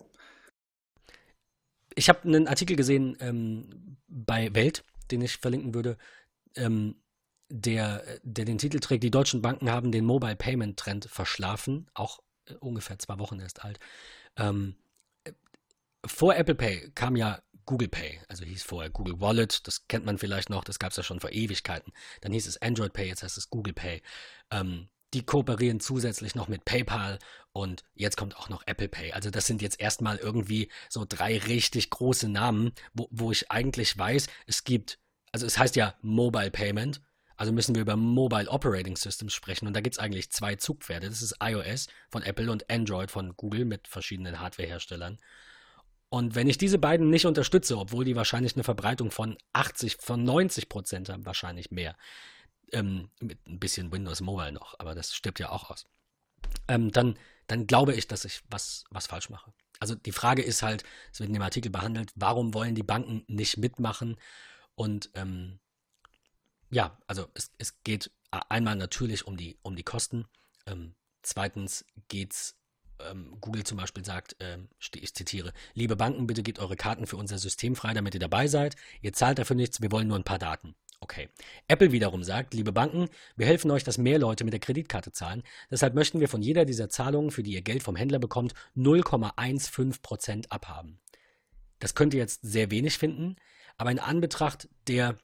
Ich 1.94 2.08
habe 2.08 2.22
einen 2.24 2.48
Artikel 2.48 2.76
gesehen 2.76 3.16
ähm, 3.20 3.98
bei 4.08 4.54
Welt, 4.54 4.84
den 5.10 5.22
ich 5.22 5.36
verlinken 5.36 5.74
würde, 5.74 5.96
ähm, 6.56 6.96
der, 7.50 8.02
der 8.22 8.44
den 8.44 8.58
Titel 8.58 8.80
trägt, 8.80 9.04
die 9.04 9.10
deutschen 9.10 9.42
Banken 9.42 9.70
haben 9.70 9.92
den 9.92 10.04
Mobile 10.04 10.36
Payment 10.36 10.78
Trend 10.78 11.06
verschlafen, 11.06 11.88
auch 11.94 12.20
äh, 12.46 12.54
ungefähr 12.54 12.98
zwei 12.98 13.18
Wochen 13.18 13.38
erst 13.38 13.64
alt. 13.64 13.78
Ähm, 14.36 14.76
äh, 15.24 15.32
vor 16.06 16.34
Apple 16.36 16.54
Pay 16.54 16.90
kam 16.94 17.16
ja 17.16 17.40
Google 17.66 17.88
Pay, 17.88 18.20
also 18.28 18.44
hieß 18.44 18.62
vorher 18.62 18.90
Google 18.90 19.20
Wallet, 19.20 19.66
das 19.66 19.86
kennt 19.88 20.04
man 20.04 20.18
vielleicht 20.18 20.50
noch, 20.50 20.64
das 20.64 20.78
gab 20.78 20.90
es 20.90 20.96
ja 20.96 21.02
schon 21.02 21.20
vor 21.20 21.32
Ewigkeiten. 21.32 21.92
Dann 22.20 22.32
hieß 22.32 22.46
es 22.46 22.60
Android 22.60 22.92
Pay, 22.92 23.08
jetzt 23.08 23.22
heißt 23.22 23.38
es 23.38 23.50
Google 23.50 23.74
Pay. 23.74 24.02
Ähm, 24.50 24.88
die 25.14 25.22
kooperieren 25.24 25.80
zusätzlich 25.80 26.34
noch 26.34 26.48
mit 26.48 26.64
PayPal 26.64 27.18
und 27.52 27.84
jetzt 27.94 28.16
kommt 28.16 28.36
auch 28.36 28.48
noch 28.48 28.64
Apple 28.66 28.88
Pay. 28.88 29.12
Also 29.12 29.30
das 29.30 29.46
sind 29.46 29.62
jetzt 29.62 29.80
erstmal 29.80 30.16
irgendwie 30.16 30.70
so 30.88 31.06
drei 31.08 31.38
richtig 31.38 31.90
große 31.90 32.28
Namen, 32.28 32.72
wo, 32.92 33.08
wo 33.10 33.30
ich 33.30 33.50
eigentlich 33.50 33.96
weiß, 33.96 34.26
es 34.46 34.64
gibt, 34.64 34.98
also 35.32 35.46
es 35.46 35.56
heißt 35.56 35.76
ja 35.76 35.94
Mobile 36.02 36.50
Payment, 36.50 37.00
also 37.36 37.52
müssen 37.52 37.74
wir 37.74 37.82
über 37.82 37.96
Mobile 37.96 38.48
Operating 38.48 38.96
Systems 38.96 39.34
sprechen 39.34 39.66
und 39.66 39.74
da 39.74 39.80
gibt 39.80 39.94
es 39.94 39.98
eigentlich 39.98 40.30
zwei 40.30 40.56
Zugpferde. 40.56 41.08
Das 41.08 41.22
ist 41.22 41.36
iOS 41.40 41.88
von 42.10 42.22
Apple 42.22 42.50
und 42.50 42.70
Android 42.70 43.10
von 43.10 43.36
Google 43.36 43.64
mit 43.64 43.88
verschiedenen 43.88 44.40
Hardwareherstellern. 44.40 45.18
Und 46.08 46.36
wenn 46.36 46.48
ich 46.48 46.58
diese 46.58 46.78
beiden 46.78 47.10
nicht 47.10 47.26
unterstütze, 47.26 47.76
obwohl 47.76 48.04
die 48.04 48.14
wahrscheinlich 48.14 48.54
eine 48.54 48.62
Verbreitung 48.62 49.10
von 49.10 49.36
80, 49.52 49.96
von 50.00 50.22
90 50.22 50.68
Prozent 50.68 51.08
haben, 51.08 51.26
wahrscheinlich 51.26 51.72
mehr, 51.72 51.96
ähm, 52.72 53.10
mit 53.20 53.46
ein 53.46 53.58
bisschen 53.58 53.92
Windows 53.92 54.20
Mobile 54.20 54.52
noch, 54.52 54.74
aber 54.78 54.94
das 54.94 55.14
stirbt 55.14 55.38
ja 55.38 55.50
auch 55.50 55.70
aus, 55.70 55.86
ähm, 56.68 56.90
dann, 56.90 57.18
dann 57.46 57.66
glaube 57.66 57.94
ich, 57.94 58.06
dass 58.08 58.24
ich 58.24 58.42
was, 58.50 58.84
was 58.90 59.06
falsch 59.06 59.30
mache. 59.30 59.52
Also 59.80 59.94
die 59.94 60.12
Frage 60.12 60.42
ist 60.42 60.62
halt, 60.62 60.84
es 61.12 61.20
wird 61.20 61.28
in 61.28 61.34
dem 61.34 61.42
Artikel 61.42 61.70
behandelt, 61.70 62.12
warum 62.14 62.54
wollen 62.54 62.74
die 62.74 62.82
Banken 62.82 63.24
nicht 63.26 63.56
mitmachen? 63.56 64.16
Und 64.74 65.10
ähm, 65.14 65.58
ja, 66.70 66.96
also 67.06 67.28
es, 67.34 67.52
es 67.58 67.82
geht 67.82 68.10
einmal 68.48 68.76
natürlich 68.76 69.26
um 69.26 69.36
die, 69.36 69.58
um 69.62 69.76
die 69.76 69.82
Kosten. 69.82 70.26
Ähm, 70.66 70.94
zweitens 71.22 71.84
geht's 72.08 72.56
ähm, 73.00 73.36
Google 73.40 73.64
zum 73.64 73.78
Beispiel 73.78 74.04
sagt, 74.04 74.36
ähm, 74.40 74.68
ich 74.94 75.14
zitiere, 75.14 75.52
liebe 75.74 75.96
Banken, 75.96 76.26
bitte 76.26 76.42
gebt 76.42 76.58
eure 76.58 76.76
Karten 76.76 77.06
für 77.06 77.16
unser 77.16 77.38
System 77.38 77.76
frei, 77.76 77.94
damit 77.94 78.14
ihr 78.14 78.20
dabei 78.20 78.46
seid. 78.46 78.76
Ihr 79.02 79.12
zahlt 79.12 79.38
dafür 79.38 79.56
nichts, 79.56 79.80
wir 79.80 79.92
wollen 79.92 80.08
nur 80.08 80.18
ein 80.18 80.24
paar 80.24 80.38
Daten. 80.38 80.74
Okay. 81.04 81.28
Apple 81.68 81.92
wiederum 81.92 82.24
sagt, 82.24 82.54
liebe 82.54 82.72
Banken, 82.72 83.10
wir 83.36 83.44
helfen 83.44 83.70
euch, 83.70 83.84
dass 83.84 83.98
mehr 83.98 84.18
Leute 84.18 84.42
mit 84.42 84.54
der 84.54 84.60
Kreditkarte 84.60 85.12
zahlen. 85.12 85.42
Deshalb 85.70 85.94
möchten 85.94 86.18
wir 86.18 86.30
von 86.30 86.40
jeder 86.40 86.64
dieser 86.64 86.88
Zahlungen, 86.88 87.30
für 87.30 87.42
die 87.42 87.52
ihr 87.52 87.60
Geld 87.60 87.82
vom 87.82 87.94
Händler 87.94 88.18
bekommt, 88.18 88.54
0,15% 88.74 90.46
abhaben. 90.48 90.98
Das 91.78 91.94
könnt 91.94 92.14
ihr 92.14 92.20
jetzt 92.20 92.40
sehr 92.40 92.70
wenig 92.70 92.96
finden, 92.96 93.36
aber 93.76 93.90
in 93.90 93.98
Anbetracht 93.98 94.70
der 94.88 95.18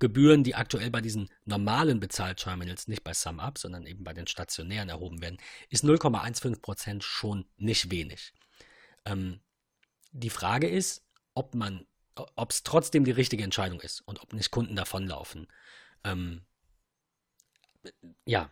Gebühren, 0.00 0.44
die 0.44 0.54
aktuell 0.54 0.90
bei 0.90 1.00
diesen 1.00 1.30
normalen 1.46 1.98
Bezahlterminals, 1.98 2.86
nicht 2.86 3.02
bei 3.02 3.14
SumUp, 3.14 3.56
sondern 3.56 3.86
eben 3.86 4.04
bei 4.04 4.12
den 4.12 4.26
stationären 4.26 4.90
erhoben 4.90 5.22
werden, 5.22 5.38
ist 5.70 5.82
0,15% 5.82 7.00
schon 7.00 7.46
nicht 7.56 7.90
wenig. 7.90 8.34
Ähm, 9.06 9.40
die 10.12 10.28
Frage 10.28 10.68
ist, 10.68 11.06
ob 11.32 11.54
man, 11.54 11.86
ob 12.36 12.50
es 12.50 12.62
trotzdem 12.62 13.04
die 13.04 13.10
richtige 13.10 13.44
Entscheidung 13.44 13.80
ist 13.80 14.00
und 14.06 14.22
ob 14.22 14.32
nicht 14.32 14.50
Kunden 14.50 14.76
davonlaufen. 14.76 15.46
Ähm, 16.04 16.42
ja, 18.24 18.50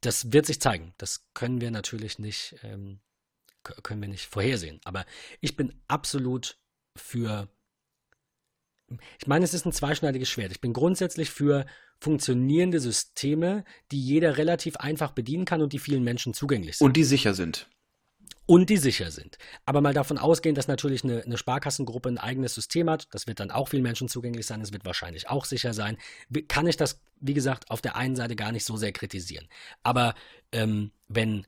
das 0.00 0.32
wird 0.32 0.46
sich 0.46 0.60
zeigen. 0.60 0.94
Das 0.98 1.26
können 1.34 1.60
wir 1.60 1.70
natürlich 1.70 2.18
nicht, 2.18 2.56
ähm, 2.62 3.00
können 3.62 4.00
wir 4.00 4.08
nicht 4.08 4.26
vorhersehen. 4.26 4.80
Aber 4.84 5.04
ich 5.40 5.56
bin 5.56 5.80
absolut 5.88 6.58
für 6.96 7.48
ich 9.18 9.26
meine, 9.26 9.44
es 9.44 9.54
ist 9.54 9.64
ein 9.64 9.72
zweischneidiges 9.72 10.28
Schwert. 10.28 10.52
Ich 10.52 10.60
bin 10.60 10.72
grundsätzlich 10.72 11.30
für 11.30 11.66
funktionierende 11.98 12.80
Systeme, 12.80 13.64
die 13.90 14.00
jeder 14.00 14.36
relativ 14.36 14.76
einfach 14.76 15.12
bedienen 15.12 15.44
kann 15.44 15.62
und 15.62 15.72
die 15.72 15.78
vielen 15.78 16.02
Menschen 16.02 16.34
zugänglich 16.34 16.78
sind 16.78 16.84
Und 16.84 16.96
die 16.96 17.04
sicher 17.04 17.34
sind. 17.34 17.68
Und 18.46 18.70
die 18.70 18.76
sicher 18.76 19.10
sind. 19.10 19.38
Aber 19.64 19.80
mal 19.80 19.94
davon 19.94 20.18
ausgehen, 20.18 20.54
dass 20.54 20.68
natürlich 20.68 21.04
eine, 21.04 21.22
eine 21.22 21.38
Sparkassengruppe 21.38 22.08
ein 22.08 22.18
eigenes 22.18 22.54
System 22.54 22.90
hat, 22.90 23.08
das 23.12 23.26
wird 23.26 23.40
dann 23.40 23.50
auch 23.50 23.68
vielen 23.68 23.82
Menschen 23.82 24.08
zugänglich 24.08 24.46
sein, 24.46 24.60
es 24.60 24.72
wird 24.72 24.84
wahrscheinlich 24.84 25.28
auch 25.28 25.44
sicher 25.44 25.74
sein, 25.74 25.96
kann 26.48 26.66
ich 26.66 26.76
das, 26.76 27.00
wie 27.20 27.34
gesagt, 27.34 27.70
auf 27.70 27.80
der 27.80 27.96
einen 27.96 28.16
Seite 28.16 28.36
gar 28.36 28.52
nicht 28.52 28.64
so 28.64 28.76
sehr 28.76 28.92
kritisieren. 28.92 29.48
Aber 29.82 30.14
ähm, 30.52 30.92
wenn 31.08 31.46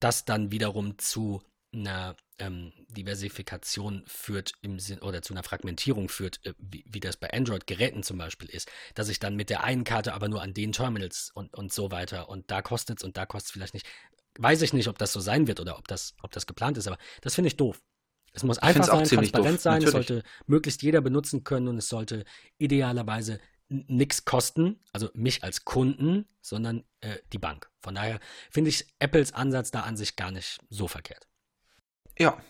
das 0.00 0.24
dann 0.24 0.50
wiederum 0.50 0.98
zu 0.98 1.42
einer 1.72 2.16
ähm, 2.38 2.72
Diversifikation 2.88 4.02
führt 4.06 4.52
im 4.62 4.78
Sinn 4.78 4.98
oder 4.98 5.22
zu 5.22 5.32
einer 5.32 5.42
Fragmentierung 5.42 6.08
führt, 6.08 6.44
äh, 6.44 6.54
wie, 6.58 6.84
wie 6.86 7.00
das 7.00 7.16
bei 7.16 7.32
Android-Geräten 7.32 8.02
zum 8.02 8.18
Beispiel 8.18 8.50
ist, 8.50 8.70
dass 8.94 9.08
ich 9.08 9.20
dann 9.20 9.36
mit 9.36 9.48
der 9.48 9.64
einen 9.64 9.84
Karte 9.84 10.12
aber 10.12 10.28
nur 10.28 10.42
an 10.42 10.54
den 10.54 10.72
Terminals 10.72 11.30
und, 11.34 11.54
und 11.54 11.72
so 11.72 11.90
weiter 11.90 12.28
und 12.28 12.50
da 12.50 12.60
kostet 12.60 12.98
es 12.98 13.04
und 13.04 13.16
da 13.16 13.26
kostet 13.26 13.46
es 13.46 13.52
vielleicht 13.52 13.74
nicht. 13.74 13.86
Weiß 14.38 14.62
ich 14.62 14.72
nicht, 14.72 14.88
ob 14.88 14.98
das 14.98 15.12
so 15.12 15.20
sein 15.20 15.46
wird 15.46 15.60
oder 15.60 15.78
ob 15.78 15.88
das, 15.88 16.14
ob 16.22 16.32
das 16.32 16.46
geplant 16.46 16.78
ist, 16.78 16.86
aber 16.86 16.98
das 17.20 17.34
finde 17.34 17.48
ich 17.48 17.56
doof. 17.56 17.82
Es 18.32 18.44
muss 18.44 18.58
einfach 18.58 18.84
sein, 18.84 19.04
transparent 19.04 19.56
doof, 19.56 19.60
sein, 19.60 19.82
es 19.82 19.90
sollte 19.90 20.22
möglichst 20.46 20.82
jeder 20.82 21.02
benutzen 21.02 21.44
können 21.44 21.68
und 21.68 21.76
es 21.76 21.88
sollte 21.88 22.24
idealerweise 22.58 23.40
nichts 23.68 24.24
kosten, 24.24 24.80
also 24.92 25.10
mich 25.14 25.44
als 25.44 25.64
Kunden, 25.64 26.26
sondern 26.40 26.84
äh, 27.00 27.18
die 27.32 27.38
Bank. 27.38 27.70
Von 27.80 27.94
daher 27.94 28.20
finde 28.50 28.70
ich 28.70 28.86
Apples 28.98 29.32
Ansatz 29.32 29.70
da 29.70 29.80
an 29.80 29.96
sich 29.96 30.16
gar 30.16 30.30
nicht 30.30 30.60
so 30.68 30.88
verkehrt. 30.88 31.26
Ja, 32.18 32.42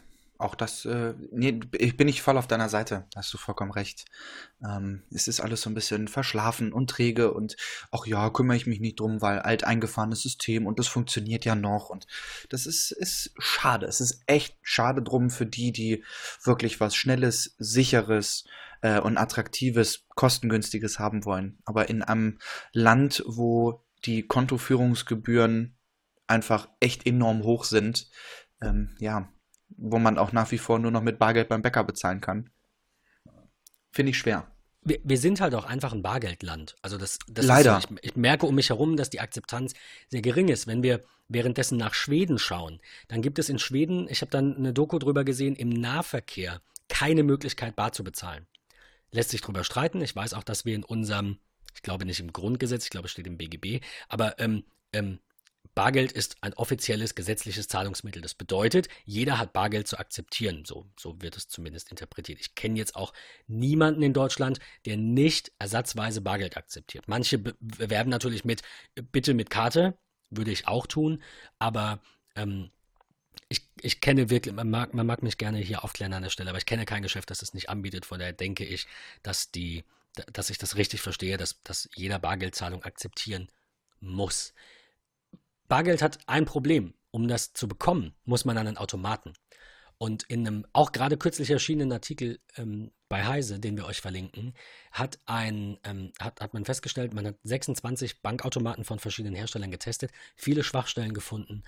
auch 0.42 0.55
das, 0.55 0.85
äh, 0.85 1.14
nee, 1.31 1.61
ich 1.78 1.96
bin 1.96 2.07
nicht 2.07 2.22
voll 2.22 2.37
auf 2.37 2.46
deiner 2.46 2.68
Seite, 2.68 3.07
hast 3.16 3.33
du 3.33 3.38
vollkommen 3.38 3.70
recht. 3.70 4.05
Ähm, 4.64 5.02
es 5.11 5.28
ist 5.28 5.40
alles 5.40 5.62
so 5.62 5.70
ein 5.70 5.74
bisschen 5.74 6.09
verschlafen 6.09 6.72
und 6.72 6.90
träge 6.90 7.33
und 7.33 7.57
ach 7.90 8.07
ja, 8.07 8.28
kümmere 8.31 8.57
ich 8.57 8.66
mich 8.66 8.81
nicht 8.81 9.00
drum, 9.00 9.22
weil 9.22 9.38
alt 9.38 9.64
eingefahrenes 9.64 10.22
System 10.22 10.66
und 10.66 10.78
das 10.78 10.88
funktioniert 10.88 11.44
ja 11.44 11.55
noch 11.55 11.90
und 11.90 12.07
das 12.50 12.66
ist, 12.66 12.90
ist 12.92 13.33
schade. 13.38 13.87
Es 13.87 14.00
ist 14.00 14.22
echt 14.26 14.57
schade 14.62 15.02
drum 15.02 15.31
für 15.31 15.46
die, 15.46 15.72
die 15.72 16.05
wirklich 16.42 16.81
was 16.81 16.94
Schnelles, 16.94 17.55
Sicheres 17.59 18.44
äh, 18.83 19.00
und 19.00 19.16
Attraktives, 19.16 20.07
Kostengünstiges 20.11 20.98
haben 20.98 21.24
wollen. 21.24 21.59
Aber 21.64 21.88
in 21.88 22.02
einem 22.02 22.38
Land, 22.72 23.22
wo 23.26 23.85
die 24.05 24.26
Kontoführungsgebühren 24.26 25.78
einfach 26.26 26.68
echt 26.81 27.07
enorm 27.07 27.44
hoch 27.44 27.64
sind, 27.64 28.11
ähm, 28.61 28.96
ja, 28.98 29.33
wo 29.76 29.98
man 29.98 30.18
auch 30.18 30.32
nach 30.32 30.50
wie 30.50 30.58
vor 30.58 30.78
nur 30.78 30.90
noch 30.90 31.02
mit 31.02 31.18
Bargeld 31.18 31.48
beim 31.48 31.62
Bäcker 31.62 31.85
bezahlen 31.85 32.20
kann. 32.20 32.50
Finde 33.92 34.11
ich 34.11 34.18
schwer. 34.18 34.46
Wir, 34.85 34.98
wir, 35.04 35.18
sind 35.18 35.40
halt 35.40 35.54
auch 35.54 35.64
einfach 35.64 35.92
ein 35.92 36.02
Bargeldland. 36.02 36.74
Also 36.82 36.98
das, 36.98 37.18
das 37.28 37.46
Leider. 37.46 37.80
So, 37.80 37.94
ich, 37.96 38.11
ich, 38.11 38.16
merke 38.16 38.46
um 38.46 38.54
mich 38.54 38.70
herum, 38.70 38.96
dass 38.96 39.11
die 39.11 39.20
Akzeptanz 39.20 39.74
sehr 40.08 40.22
gering 40.22 40.48
ist. 40.48 40.66
Wenn 40.66 40.82
wir 40.82 41.02
währenddessen 41.28 41.78
nach 41.78 41.94
Schweden 41.94 42.38
schauen, 42.38 42.80
dann 43.08 43.22
gibt 43.22 43.38
es 43.38 43.48
in 43.48 43.58
Schweden, 43.58 44.08
ich 44.08 44.22
habe 44.22 44.30
dann 44.30 44.56
eine 44.56 44.72
Doku 44.72 44.98
drüber 44.98 45.24
gesehen, 45.24 45.54
im 45.54 45.68
Nahverkehr 45.68 46.61
keine 46.88 47.22
Möglichkeit, 47.22 47.76
bar 47.76 47.92
zu 47.92 48.02
bezahlen. 48.02 48.46
Lässt 49.12 49.30
sich 49.30 49.40
drüber 49.40 49.62
streiten. 49.62 50.00
Ich 50.00 50.16
weiß 50.16 50.35
auch, 50.35 50.42
dass 50.42 50.64
wir 50.64 50.74
in 50.74 50.85
unserem, 50.85 51.38
ich 51.74 51.82
glaube 51.82 52.04
nicht 52.04 52.20
im 52.20 52.32
Grundgesetz, 52.32 52.85
ich 52.85 52.90
glaube 52.90 53.06
es 53.06 53.12
steht 53.12 53.26
im 53.26 53.38
BGB, 53.38 53.85
aber 54.08 54.38
ähm, 54.40 54.64
ähm, 54.92 55.20
Bargeld 55.74 56.12
ist 56.12 56.37
ein 56.42 56.52
offizielles 56.54 57.14
gesetzliches 57.14 57.66
Zahlungsmittel. 57.68 58.20
Das 58.20 58.35
bedeutet, 58.35 58.88
jeder 59.04 59.38
hat 59.38 59.52
Bargeld 59.52 59.88
zu 59.88 59.98
akzeptieren. 59.98 60.64
So, 60.66 60.87
so 60.98 61.20
wird 61.22 61.37
es 61.37 61.48
zumindest 61.48 61.90
interpretiert. 61.90 62.40
Ich 62.40 62.54
kenne 62.54 62.78
jetzt 62.78 62.94
auch 62.94 63.12
niemanden 63.46 64.02
in 64.02 64.12
Deutschland, 64.12 64.58
der 64.85 64.96
nicht 64.96 65.52
ersatzweise 65.58 66.20
Bargeld 66.20 66.56
akzeptiert. 66.56 67.08
Manche 67.08 67.38
bewerben 67.38 68.11
natürlich 68.11 68.44
mit, 68.44 68.62
bitte 68.94 69.32
mit 69.35 69.48
Karte, 69.48 69.96
würde 70.30 70.50
ich 70.50 70.68
auch 70.68 70.87
tun, 70.87 71.22
aber 71.58 72.00
ähm, 72.37 72.70
ich, 73.48 73.68
ich 73.80 74.00
kenne 74.00 74.30
wirklich, 74.30 74.54
man 74.54 74.70
mag, 74.70 74.94
man 74.94 75.06
mag 75.06 75.22
mich 75.22 75.38
gerne 75.38 75.58
hier 75.58 75.85
aufklären 75.85 76.12
an 76.12 76.22
der 76.22 76.30
Stelle, 76.30 76.50
aber 76.50 76.58
ich 76.58 76.66
kenne 76.66 76.85
kein 76.85 77.02
Geschäft, 77.02 77.30
das 77.30 77.42
es 77.42 77.54
nicht 77.54 77.68
anbietet. 77.68 78.06
Von 78.06 78.18
daher 78.18 78.32
denke 78.32 78.64
ich, 78.64 78.87
dass 79.22 79.50
die, 79.50 79.85
dass 80.32 80.50
ich 80.50 80.58
das 80.58 80.76
richtig 80.76 81.00
verstehe, 81.00 81.37
dass, 81.37 81.62
dass 81.62 81.88
jeder 81.94 82.18
Bargeldzahlung 82.18 82.82
akzeptieren 82.82 83.48
muss. 84.00 84.54
Bargeld 85.72 86.02
hat 86.02 86.18
ein 86.26 86.44
Problem. 86.44 86.92
Um 87.12 87.28
das 87.28 87.54
zu 87.54 87.66
bekommen, 87.66 88.14
muss 88.26 88.44
man 88.44 88.58
an 88.58 88.66
einen 88.66 88.76
Automaten. 88.76 89.32
Und 89.96 90.22
in 90.24 90.46
einem 90.46 90.66
auch 90.74 90.92
gerade 90.92 91.16
kürzlich 91.16 91.48
erschienenen 91.48 91.92
Artikel 91.92 92.40
ähm, 92.58 92.90
bei 93.08 93.24
Heise, 93.24 93.58
den 93.58 93.78
wir 93.78 93.87
euch 93.87 94.02
verlinken, 94.02 94.52
hat, 94.90 95.18
ein, 95.24 95.78
ähm, 95.85 96.12
hat, 96.20 96.42
hat 96.42 96.52
man 96.52 96.66
festgestellt, 96.66 97.14
man 97.14 97.26
hat 97.26 97.37
26 97.44 98.20
Bankautomaten 98.20 98.85
von 98.85 98.98
verschiedenen 98.98 99.35
Herstellern 99.35 99.70
getestet, 99.70 100.12
viele 100.37 100.62
Schwachstellen 100.62 101.14
gefunden 101.14 101.62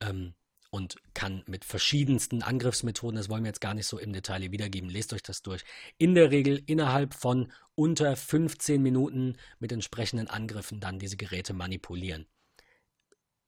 ähm, 0.00 0.32
und 0.70 0.96
kann 1.12 1.42
mit 1.46 1.66
verschiedensten 1.66 2.42
Angriffsmethoden, 2.42 3.16
das 3.16 3.28
wollen 3.28 3.44
wir 3.44 3.50
jetzt 3.50 3.60
gar 3.60 3.74
nicht 3.74 3.86
so 3.86 3.98
im 3.98 4.14
Detail 4.14 4.40
hier 4.40 4.52
wiedergeben, 4.52 4.88
lest 4.88 5.12
euch 5.12 5.22
das 5.22 5.42
durch, 5.42 5.64
in 5.98 6.14
der 6.14 6.30
Regel 6.30 6.62
innerhalb 6.64 7.12
von 7.12 7.52
unter 7.74 8.16
15 8.16 8.80
Minuten 8.80 9.36
mit 9.58 9.70
entsprechenden 9.70 10.28
Angriffen 10.28 10.80
dann 10.80 10.98
diese 10.98 11.18
Geräte 11.18 11.52
manipulieren 11.52 12.26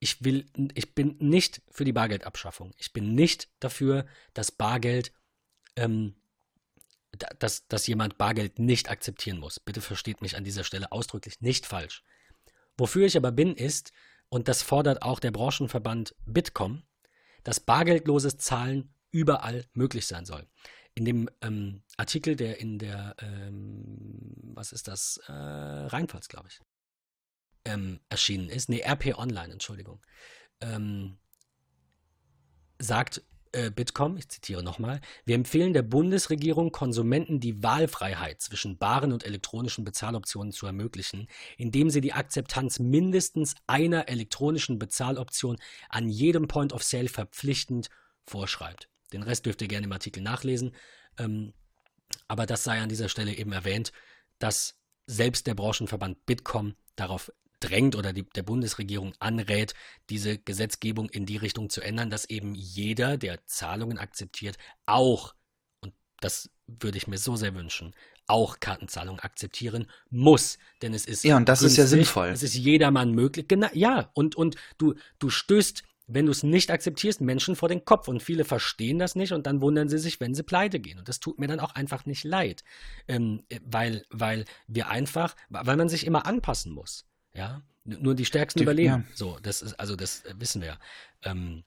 ich 0.02 0.24
will, 0.24 0.46
ich 0.74 0.96
bin 0.96 1.16
nicht 1.20 1.62
für 1.70 1.84
die 1.84 1.92
Bargeldabschaffung. 1.92 2.72
Ich 2.76 2.92
bin 2.92 3.14
nicht 3.14 3.48
dafür, 3.60 4.04
dass 4.34 4.50
Bargeld, 4.50 5.12
ähm, 5.76 6.16
dass, 7.38 7.68
dass 7.68 7.86
jemand 7.86 8.18
Bargeld 8.18 8.58
nicht 8.58 8.90
akzeptieren 8.90 9.38
muss. 9.38 9.60
Bitte 9.60 9.80
versteht 9.80 10.20
mich 10.20 10.36
an 10.36 10.42
dieser 10.42 10.64
Stelle 10.64 10.90
ausdrücklich 10.90 11.40
nicht 11.40 11.66
falsch. 11.66 12.02
Wofür 12.76 13.06
ich 13.06 13.16
aber 13.16 13.30
bin, 13.30 13.54
ist, 13.54 13.92
und 14.28 14.48
das 14.48 14.62
fordert 14.62 15.02
auch 15.02 15.20
der 15.20 15.30
Branchenverband 15.30 16.16
Bitkom, 16.26 16.82
dass 17.44 17.60
bargeldloses 17.60 18.38
Zahlen 18.38 18.92
überall 19.12 19.66
möglich 19.72 20.08
sein 20.08 20.26
soll. 20.26 20.48
In 20.96 21.04
dem 21.04 21.30
ähm, 21.42 21.84
Artikel, 21.96 22.34
der 22.34 22.58
in 22.58 22.80
der, 22.80 23.14
ähm, 23.20 24.34
was 24.54 24.72
ist 24.72 24.88
das, 24.88 25.20
äh, 25.28 25.32
Rheinpfalz, 25.32 26.26
glaube 26.26 26.48
ich, 26.48 26.60
ähm, 27.64 28.00
erschienen 28.08 28.48
ist, 28.48 28.68
nee, 28.68 28.82
RP 28.82 29.18
Online, 29.18 29.52
Entschuldigung, 29.52 30.00
ähm, 30.60 31.18
sagt 32.78 33.22
äh, 33.52 33.70
Bitkom, 33.70 34.16
ich 34.16 34.28
zitiere 34.28 34.62
nochmal, 34.62 35.00
wir 35.24 35.34
empfehlen 35.34 35.72
der 35.72 35.82
Bundesregierung, 35.82 36.72
Konsumenten 36.72 37.38
die 37.38 37.62
Wahlfreiheit 37.62 38.40
zwischen 38.40 38.78
baren 38.78 39.12
und 39.12 39.24
elektronischen 39.24 39.84
Bezahloptionen 39.84 40.52
zu 40.52 40.66
ermöglichen, 40.66 41.28
indem 41.58 41.90
sie 41.90 42.00
die 42.00 42.14
Akzeptanz 42.14 42.78
mindestens 42.78 43.54
einer 43.66 44.08
elektronischen 44.08 44.78
Bezahloption 44.78 45.58
an 45.88 46.08
jedem 46.08 46.48
Point 46.48 46.72
of 46.72 46.82
Sale 46.82 47.08
verpflichtend 47.08 47.88
vorschreibt. 48.26 48.88
Den 49.12 49.22
Rest 49.22 49.46
dürft 49.46 49.60
ihr 49.62 49.68
gerne 49.68 49.86
im 49.86 49.92
Artikel 49.92 50.22
nachlesen. 50.22 50.74
Ähm, 51.18 51.52
aber 52.28 52.46
das 52.46 52.64
sei 52.64 52.80
an 52.80 52.88
dieser 52.88 53.08
Stelle 53.08 53.34
eben 53.34 53.52
erwähnt, 53.52 53.92
dass 54.38 54.78
selbst 55.06 55.46
der 55.46 55.54
Branchenverband 55.54 56.24
Bitkom 56.26 56.74
darauf 56.96 57.30
drängt 57.62 57.96
oder 57.96 58.12
die, 58.12 58.24
der 58.24 58.42
Bundesregierung 58.42 59.14
anrät, 59.18 59.74
diese 60.10 60.38
Gesetzgebung 60.38 61.08
in 61.08 61.26
die 61.26 61.36
Richtung 61.36 61.70
zu 61.70 61.80
ändern, 61.80 62.10
dass 62.10 62.28
eben 62.28 62.54
jeder, 62.54 63.16
der 63.16 63.44
Zahlungen 63.46 63.98
akzeptiert, 63.98 64.56
auch, 64.86 65.34
und 65.80 65.94
das 66.20 66.50
würde 66.66 66.98
ich 66.98 67.06
mir 67.06 67.18
so 67.18 67.36
sehr 67.36 67.54
wünschen, 67.54 67.94
auch 68.26 68.60
Kartenzahlungen 68.60 69.20
akzeptieren 69.20 69.86
muss. 70.10 70.58
Denn 70.80 70.94
es 70.94 71.06
ist. 71.06 71.24
Ja, 71.24 71.36
und 71.36 71.48
das 71.48 71.60
günstig, 71.60 71.84
ist 71.84 71.90
ja 71.90 71.96
sinnvoll. 71.96 72.28
Es 72.28 72.42
ist 72.42 72.54
jedermann 72.54 73.12
möglich. 73.12 73.48
Genau, 73.48 73.68
ja, 73.72 74.10
und, 74.14 74.36
und 74.36 74.56
du, 74.78 74.94
du 75.18 75.30
stößt 75.30 75.82
wenn 76.14 76.26
du 76.26 76.32
es 76.32 76.42
nicht 76.42 76.70
akzeptierst, 76.70 77.20
Menschen 77.20 77.56
vor 77.56 77.68
den 77.68 77.84
Kopf. 77.84 78.08
Und 78.08 78.22
viele 78.22 78.44
verstehen 78.44 78.98
das 78.98 79.14
nicht 79.14 79.32
und 79.32 79.46
dann 79.46 79.60
wundern 79.60 79.88
sie 79.88 79.98
sich, 79.98 80.20
wenn 80.20 80.34
sie 80.34 80.42
pleite 80.42 80.80
gehen. 80.80 80.98
Und 80.98 81.08
das 81.08 81.20
tut 81.20 81.38
mir 81.38 81.46
dann 81.46 81.60
auch 81.60 81.74
einfach 81.74 82.06
nicht 82.06 82.24
leid. 82.24 82.64
Ähm, 83.08 83.44
weil, 83.64 84.04
weil 84.10 84.44
wir 84.66 84.88
einfach, 84.88 85.34
weil 85.48 85.76
man 85.76 85.88
sich 85.88 86.06
immer 86.06 86.26
anpassen 86.26 86.72
muss. 86.72 87.06
Ja, 87.34 87.62
nur 87.84 88.14
die 88.14 88.24
Stärksten 88.24 88.60
die, 88.60 88.64
überleben. 88.64 89.06
Ja. 89.08 89.16
So, 89.16 89.38
das 89.42 89.62
ist, 89.62 89.74
also 89.74 89.96
das 89.96 90.22
wissen 90.38 90.62
wir 90.62 90.78
ähm, 91.24 91.64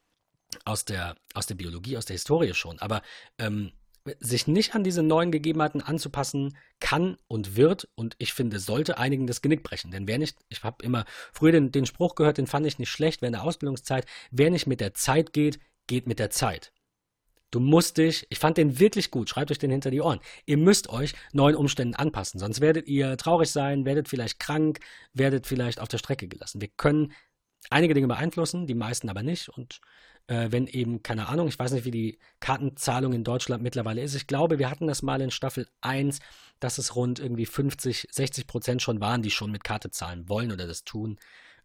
aus, 0.64 0.86
der, 0.86 1.16
aus 1.34 1.48
der 1.48 1.56
Biologie, 1.56 1.98
aus 1.98 2.06
der 2.06 2.14
Historie 2.14 2.54
schon. 2.54 2.80
Aber 2.80 3.02
ähm, 3.38 3.72
sich 4.20 4.48
nicht 4.48 4.76
an 4.76 4.84
diese 4.84 5.02
neuen 5.02 5.32
Gegebenheiten 5.32 5.82
anzupassen 5.82 6.56
kann 6.80 7.18
und 7.28 7.56
wird 7.56 7.90
und 7.96 8.16
ich 8.20 8.34
finde, 8.34 8.60
sollte 8.60 8.98
einigen 8.98 9.26
das 9.26 9.42
Genick 9.42 9.64
brechen. 9.64 9.92
Denn 9.92 10.08
wer 10.08 10.20
nicht, 10.20 10.38
ich 10.50 10.64
habe 10.64 10.84
immer 10.86 11.06
früher 11.34 11.52
den, 11.52 11.72
den 11.72 11.86
Spruch 11.86 12.16
gehört, 12.16 12.38
den 12.38 12.48
fand 12.48 12.68
ich 12.68 12.78
nicht 12.78 12.92
schlecht 12.92 13.22
während 13.22 13.36
der 13.36 13.44
Ausbildungszeit, 13.44 14.06
wer 14.32 14.52
nicht 14.52 14.68
mit 14.68 14.80
der 14.80 14.94
Zeit 14.94 15.34
geht, 15.34 15.60
geht 15.88 16.08
mit 16.08 16.20
der 16.20 16.30
Zeit. 16.30 16.72
Du 17.56 17.62
musst 17.62 17.96
dich, 17.96 18.28
ich 18.30 18.38
fand 18.38 18.58
den 18.58 18.82
wirklich 18.82 19.12
gut, 19.12 19.30
schreibt 19.30 19.50
euch 19.50 19.58
den 19.58 19.72
hinter 19.72 19.90
die 19.90 20.02
Ohren. 20.02 20.20
Ihr 20.46 20.58
müsst 20.58 20.90
euch 20.90 21.14
neuen 21.32 21.56
Umständen 21.56 21.96
anpassen, 21.96 22.38
sonst 22.38 22.60
werdet 22.60 22.90
ihr 22.90 23.16
traurig 23.16 23.50
sein, 23.50 23.86
werdet 23.86 24.10
vielleicht 24.10 24.42
krank, 24.42 24.82
werdet 25.14 25.48
vielleicht 25.48 25.80
auf 25.80 25.88
der 25.88 25.98
Strecke 25.98 26.28
gelassen. 26.28 26.60
Wir 26.60 26.68
können 26.68 27.14
einige 27.70 27.94
Dinge 27.94 28.08
beeinflussen, 28.08 28.68
die 28.68 28.74
meisten 28.74 29.08
aber 29.08 29.24
nicht. 29.24 29.48
Und 29.48 29.80
äh, 30.28 30.52
wenn 30.52 30.68
eben, 30.68 31.02
keine 31.02 31.30
Ahnung, 31.30 31.48
ich 31.48 31.58
weiß 31.58 31.72
nicht, 31.72 31.86
wie 31.86 31.92
die 31.92 32.20
Kartenzahlung 32.42 33.14
in 33.14 33.24
Deutschland 33.24 33.64
mittlerweile 33.64 34.02
ist. 34.02 34.16
Ich 34.16 34.28
glaube, 34.28 34.60
wir 34.60 34.70
hatten 34.70 34.88
das 34.88 35.02
mal 35.02 35.22
in 35.22 35.32
Staffel 35.32 35.66
1, 35.80 36.20
dass 36.60 36.78
es 36.78 36.98
rund 36.98 37.20
irgendwie 37.20 37.46
50, 37.46 38.10
60 38.12 38.48
Prozent 38.48 38.82
schon 38.82 39.00
waren, 39.00 39.22
die 39.22 39.32
schon 39.32 39.54
mit 39.54 39.64
Karte 39.64 39.92
zahlen 39.92 40.28
wollen 40.28 40.52
oder 40.52 40.68
das 40.68 40.84
tun. 40.84 41.20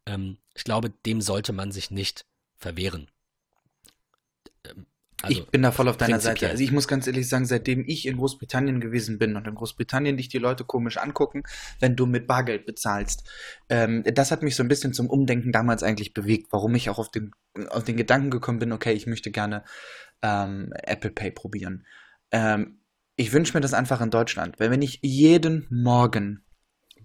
Ähm, 0.07 0.39
ich 0.55 0.63
glaube, 0.63 0.91
dem 1.05 1.21
sollte 1.21 1.53
man 1.53 1.73
sich 1.73 1.91
nicht 1.91 2.27
verwehren. 2.55 3.09
Ähm, 4.65 4.87
also, 5.23 5.41
ich 5.41 5.47
bin 5.49 5.63
da 5.63 5.71
voll 5.71 5.89
auf 5.89 5.97
deiner 5.97 6.21
Seite. 6.21 6.49
Also 6.49 6.63
ich 6.63 6.73
muss 6.73 6.89
ganz 6.89 7.07
ehrlich 7.07 7.29
sagen, 7.29 7.45
seitdem 7.45 7.85
ich 7.87 8.07
in 8.07 8.17
Großbritannien 8.17 8.81
gewesen 8.81 9.19
bin 9.19 9.37
und 9.37 9.47
in 9.47 9.55
Großbritannien 9.55 10.17
dich 10.17 10.29
die 10.29 10.39
Leute 10.39 10.65
komisch 10.65 10.97
angucken, 10.97 11.43
wenn 11.79 11.97
du 11.97 12.07
mit 12.07 12.27
Bargeld 12.27 12.67
bezahlst, 12.67 13.29
ähm, 13.69 14.03
das 14.05 14.31
hat 14.31 14.43
mich 14.43 14.57
so 14.57 14.63
ein 14.63 14.69
bisschen 14.69 14.93
zum 14.93 15.09
Umdenken 15.09 15.53
damals 15.53 15.83
eigentlich 15.83 16.15
bewegt, 16.15 16.49
warum 16.51 16.75
ich 16.75 16.89
auch 16.91 16.99
auf 16.99 17.11
den, 17.11 17.33
auf 17.69 17.85
den 17.85 17.97
Gedanken 17.97 18.31
gekommen 18.31 18.59
bin, 18.59 18.73
okay, 18.73 18.93
ich 18.93 19.07
möchte 19.07 19.31
gerne 19.31 19.65
ähm, 20.23 20.73
Apple 20.83 21.11
Pay 21.11 21.33
probieren. 21.33 21.87
Ähm, 22.31 22.81
ich 23.17 23.33
wünsche 23.33 23.55
mir 23.55 23.61
das 23.61 23.75
einfach 23.75 24.01
in 24.01 24.11
Deutschland, 24.11 24.59
weil 24.59 24.71
wenn 24.71 24.83
ich 24.83 25.01
jeden 25.03 25.67
Morgen 25.71 26.45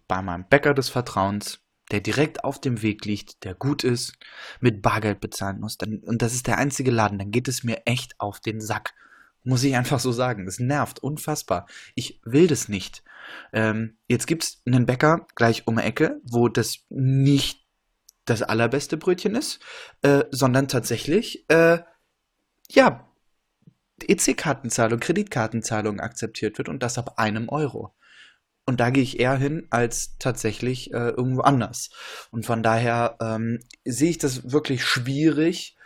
bei 0.08 0.22
meinem 0.22 0.48
Bäcker 0.48 0.74
des 0.74 0.88
Vertrauens 0.88 1.65
der 1.92 2.00
direkt 2.00 2.44
auf 2.44 2.60
dem 2.60 2.82
Weg 2.82 3.06
liegt, 3.06 3.44
der 3.44 3.54
gut 3.54 3.84
ist, 3.84 4.14
mit 4.60 4.82
Bargeld 4.82 5.20
bezahlen 5.20 5.60
muss, 5.60 5.78
dann, 5.78 6.00
und 6.00 6.22
das 6.22 6.34
ist 6.34 6.48
der 6.48 6.58
einzige 6.58 6.92
Laden, 6.92 7.20
dann 7.20 7.32
geht 7.32 7.48
es 7.48 7.64
mir 7.64 7.84
echt 7.86 8.20
auf 8.20 8.40
den 8.40 8.62
Sack. 8.62 8.94
Muss 9.44 9.64
ich 9.64 9.76
einfach 9.76 10.00
so 10.00 10.12
sagen. 10.12 10.48
Es 10.48 10.60
nervt 10.60 11.00
unfassbar. 11.00 11.68
Ich 11.94 12.20
will 12.26 12.48
das 12.48 12.68
nicht. 12.68 13.04
Ähm, 13.54 13.98
jetzt 14.08 14.30
es 14.32 14.62
einen 14.66 14.88
Bäcker 14.88 15.28
gleich 15.36 15.68
um 15.68 15.76
die 15.78 15.84
Ecke, 15.84 16.20
wo 16.24 16.50
das 16.50 16.80
nicht 16.90 17.64
das 18.26 18.42
allerbeste 18.42 18.98
Brötchen 18.98 19.36
ist, 19.36 19.60
äh, 20.02 20.24
sondern 20.32 20.68
tatsächlich, 20.68 21.48
äh, 21.50 21.80
ja, 22.72 23.08
EC-Kartenzahlung, 24.02 25.00
Kreditkartenzahlung 25.00 26.00
akzeptiert 26.00 26.58
wird 26.58 26.68
und 26.68 26.82
das 26.82 26.98
ab 26.98 27.18
einem 27.18 27.48
Euro. 27.50 27.94
Und 28.66 28.80
da 28.80 28.90
gehe 28.90 29.04
ich 29.04 29.20
eher 29.20 29.38
hin 29.38 29.68
als 29.70 30.18
tatsächlich 30.18 30.92
äh, 30.92 31.10
irgendwo 31.10 31.42
anders. 31.42 31.92
Und 32.32 32.46
von 32.46 32.64
daher 32.64 33.18
ähm, 33.22 33.60
sehe 33.84 34.10
ich 34.10 34.18
das 34.18 34.52
wirklich 34.52 34.84
schwierig. 34.84 35.78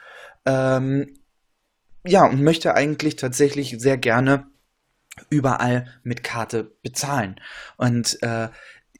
Ähm, 0.45 1.19
ja, 2.05 2.25
und 2.25 2.41
möchte 2.41 2.75
eigentlich 2.75 3.17
tatsächlich 3.17 3.75
sehr 3.79 3.97
gerne 3.97 4.47
überall 5.29 5.87
mit 6.03 6.23
Karte 6.23 6.71
bezahlen. 6.81 7.41
Und 7.75 8.21
äh, 8.23 8.47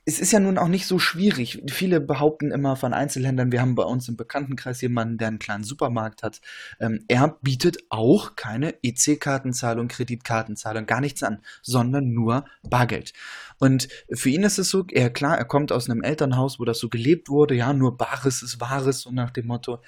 es 0.09 0.19
ist 0.19 0.31
ja 0.31 0.39
nun 0.39 0.57
auch 0.57 0.67
nicht 0.67 0.87
so 0.87 0.97
schwierig. 0.97 1.61
Viele 1.69 2.01
behaupten 2.01 2.51
immer 2.51 2.75
von 2.75 2.93
Einzelhändlern, 2.93 3.51
wir 3.51 3.61
haben 3.61 3.75
bei 3.75 3.83
uns 3.83 4.09
im 4.09 4.17
Bekanntenkreis 4.17 4.81
jemanden, 4.81 5.19
der 5.19 5.27
einen 5.27 5.37
kleinen 5.37 5.63
Supermarkt 5.63 6.23
hat. 6.23 6.41
Ähm, 6.79 7.05
er 7.07 7.37
bietet 7.43 7.77
auch 7.89 8.35
keine 8.35 8.73
EC-Kartenzahlung, 8.81 9.87
Kreditkartenzahlung, 9.87 10.87
gar 10.87 10.99
nichts 10.99 11.21
an, 11.21 11.43
sondern 11.61 12.11
nur 12.11 12.45
Bargeld. 12.63 13.13
Und 13.59 13.87
für 14.11 14.29
ihn 14.29 14.43
ist 14.43 14.57
es 14.57 14.69
so, 14.69 14.85
er 14.91 15.09
klar, 15.09 15.37
er 15.37 15.45
kommt 15.45 15.71
aus 15.71 15.89
einem 15.89 16.01
Elternhaus, 16.01 16.59
wo 16.59 16.65
das 16.65 16.79
so 16.79 16.89
gelebt 16.89 17.29
wurde, 17.29 17.55
ja, 17.55 17.73
nur 17.73 17.97
Bares 17.97 18.41
ist 18.41 18.59
Wahres, 18.59 19.01
so 19.01 19.11
nach 19.11 19.31
dem 19.31 19.47
Motto. 19.47 19.81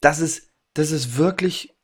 Das 0.00 0.20
ist, 0.20 0.50
das 0.74 0.90
ist 0.90 1.16
wirklich 1.16 1.74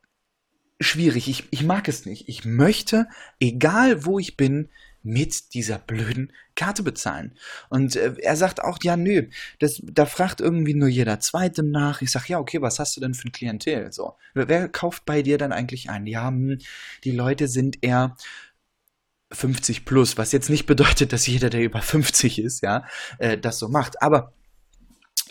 schwierig. 0.80 1.28
Ich, 1.28 1.44
ich 1.50 1.62
mag 1.62 1.88
es 1.88 2.06
nicht. 2.06 2.28
Ich 2.28 2.44
möchte, 2.44 3.06
egal 3.40 4.04
wo 4.04 4.18
ich 4.18 4.36
bin, 4.36 4.68
mit 5.04 5.52
dieser 5.52 5.78
blöden 5.78 6.32
Karte 6.56 6.82
bezahlen. 6.82 7.34
Und 7.68 7.94
äh, 7.94 8.14
er 8.22 8.36
sagt 8.36 8.64
auch, 8.64 8.78
ja, 8.82 8.96
nö, 8.96 9.28
das, 9.58 9.82
da 9.84 10.06
fragt 10.06 10.40
irgendwie 10.40 10.74
nur 10.74 10.88
jeder 10.88 11.20
Zweite 11.20 11.62
nach. 11.62 12.00
Ich 12.00 12.10
sag, 12.10 12.26
ja, 12.28 12.38
okay, 12.38 12.62
was 12.62 12.78
hast 12.78 12.96
du 12.96 13.00
denn 13.02 13.12
für 13.12 13.28
ein 13.28 13.32
Klientel? 13.32 13.92
So, 13.92 14.14
wer, 14.32 14.48
wer 14.48 14.68
kauft 14.68 15.04
bei 15.04 15.22
dir 15.22 15.36
dann 15.36 15.52
eigentlich 15.52 15.90
ein? 15.90 16.06
Ja, 16.06 16.28
hm, 16.28 16.58
die 17.04 17.12
Leute 17.12 17.48
sind 17.48 17.84
eher 17.84 18.16
50 19.34 19.84
plus, 19.84 20.16
was 20.16 20.32
jetzt 20.32 20.50
nicht 20.50 20.66
bedeutet, 20.66 21.12
dass 21.12 21.26
jeder, 21.26 21.50
der 21.50 21.62
über 21.62 21.82
50 21.82 22.38
ist, 22.38 22.62
ja, 22.62 22.84
äh, 23.18 23.36
das 23.36 23.58
so 23.58 23.68
macht. 23.68 24.02
Aber 24.02 24.32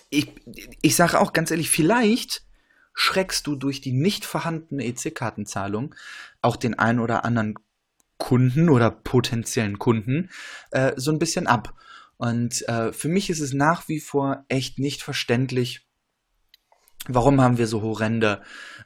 ich, 0.10 0.32
ich 0.82 0.96
sage 0.96 1.20
auch 1.20 1.34
ganz 1.34 1.52
ehrlich, 1.52 1.70
vielleicht 1.70 2.44
schreckst 2.94 3.48
du 3.48 3.56
durch 3.56 3.82
die 3.82 3.92
nicht 3.92 4.26
vorhandene 4.26 4.86
EC-Kartenzahlung 4.86 5.96
auch 6.42 6.56
den 6.56 6.78
einen 6.78 7.00
oder 7.00 7.26
anderen 7.26 7.56
Kunden 8.18 8.70
oder 8.70 8.92
potenziellen 8.92 9.80
Kunden 9.80 10.30
äh, 10.72 10.94
so 10.96 11.12
ein 11.12 11.20
bisschen 11.20 11.48
ab. 11.48 11.74
Und 12.18 12.68
äh, 12.70 12.94
für 12.94 13.10
mich 13.10 13.30
ist 13.30 13.40
es 13.40 13.54
nach 13.54 13.88
wie 13.88 14.00
vor 14.00 14.46
echt 14.48 14.80
nicht 14.80 15.02
verständlich, 15.02 15.88
warum 17.08 17.42
haben 17.42 17.58
wir 17.58 17.68
so 17.68 17.82
horrende 17.82 18.42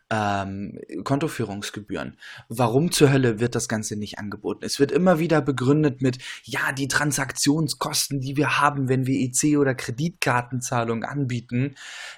ähm, 0.10 0.80
Kontoführungsgebühren. 1.04 2.18
Warum 2.50 2.92
zur 2.92 3.12
Hölle 3.12 3.40
wird 3.40 3.56
das 3.56 3.68
Ganze 3.68 3.96
nicht 3.96 4.20
angeboten? 4.20 4.64
Es 4.64 4.80
wird 4.80 4.92
immer 4.92 5.20
wieder 5.20 5.42
begründet 5.42 6.02
mit, 6.02 6.20
ja, 6.44 6.72
die 6.72 6.88
Transaktionskosten, 6.88 8.22
die 8.22 8.38
wir 8.38 8.60
haben, 8.60 8.88
wenn 8.90 9.06
wir 9.06 9.16
EC- 9.20 9.58
oder 9.58 9.76
Kreditkartenzahlungen 9.76 11.04
anbieten, 11.04 11.76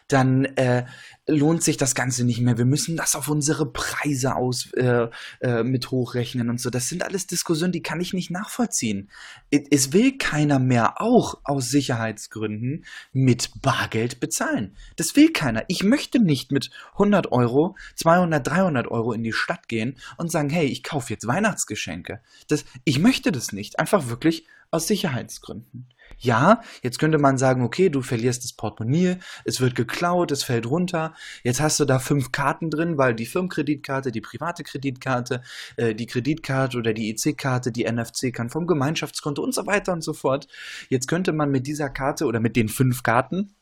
dann 0.07 0.45
äh, 0.45 0.85
lohnt 1.27 1.63
sich 1.63 1.77
das 1.77 1.95
Ganze 1.95 2.25
nicht 2.25 2.41
mehr. 2.41 2.57
Wir 2.57 2.65
müssen 2.65 2.97
das 2.97 3.15
auf 3.15 3.27
unsere 3.27 3.71
Preise 3.71 4.35
aus 4.35 4.71
äh, 4.73 5.07
äh, 5.41 5.63
mit 5.63 5.91
hochrechnen 5.91 6.49
und 6.49 6.59
so. 6.59 6.69
Das 6.69 6.89
sind 6.89 7.03
alles 7.03 7.27
Diskussionen, 7.27 7.71
die 7.71 7.81
kann 7.81 8.01
ich 8.01 8.13
nicht 8.13 8.31
nachvollziehen. 8.31 9.09
Es 9.49 9.93
will 9.93 10.17
keiner 10.17 10.59
mehr 10.59 11.01
auch 11.01 11.39
aus 11.43 11.69
Sicherheitsgründen 11.69 12.85
mit 13.13 13.61
Bargeld 13.61 14.19
bezahlen. 14.19 14.75
Das 14.95 15.15
will 15.15 15.31
keiner. 15.31 15.63
Ich 15.67 15.83
möchte 15.83 16.19
nicht 16.19 16.51
mit 16.51 16.69
100 16.93 17.31
Euro 17.31 17.75
200, 17.95 18.45
300 18.45 18.87
Euro 18.87 19.13
in 19.13 19.23
die 19.23 19.33
Stadt 19.33 19.67
gehen 19.67 19.97
und 20.17 20.31
sagen, 20.31 20.49
hey, 20.49 20.65
ich 20.65 20.83
kaufe 20.83 21.13
jetzt 21.13 21.27
Weihnachtsgeschenke. 21.27 22.21
Das, 22.47 22.65
ich 22.83 22.99
möchte 22.99 23.31
das 23.31 23.51
nicht. 23.51 23.79
Einfach 23.79 24.07
wirklich 24.07 24.45
aus 24.71 24.87
Sicherheitsgründen. 24.87 25.87
Ja, 26.17 26.61
jetzt 26.81 26.99
könnte 26.99 27.17
man 27.17 27.37
sagen, 27.37 27.63
okay, 27.63 27.89
du 27.89 28.01
verlierst 28.01 28.43
das 28.43 28.53
Portemonnaie, 28.53 29.17
es 29.45 29.61
wird 29.61 29.75
geklaut, 29.75 30.31
es 30.31 30.43
fällt 30.43 30.65
runter. 30.65 31.13
Jetzt 31.43 31.61
hast 31.61 31.79
du 31.79 31.85
da 31.85 31.97
fünf 31.97 32.31
Karten 32.31 32.69
drin, 32.69 32.97
weil 32.97 33.15
die 33.15 33.25
Firmenkreditkarte, 33.25 34.11
die 34.11 34.19
private 34.19 34.63
Kreditkarte, 34.63 35.41
äh, 35.77 35.95
die 35.95 36.07
Kreditkarte 36.07 36.77
oder 36.77 36.93
die 36.93 37.09
EC-Karte, 37.11 37.71
die 37.71 37.89
NFC 37.89 38.33
kann 38.33 38.49
vom 38.49 38.67
Gemeinschaftskonto 38.67 39.41
und 39.41 39.53
so 39.53 39.65
weiter 39.65 39.93
und 39.93 40.03
so 40.03 40.13
fort. 40.13 40.47
Jetzt 40.89 41.07
könnte 41.07 41.31
man 41.31 41.51
mit 41.51 41.67
dieser 41.67 41.89
Karte 41.89 42.25
oder 42.25 42.41
mit 42.41 42.57
den 42.57 42.67
fünf 42.67 43.01
Karten 43.01 43.55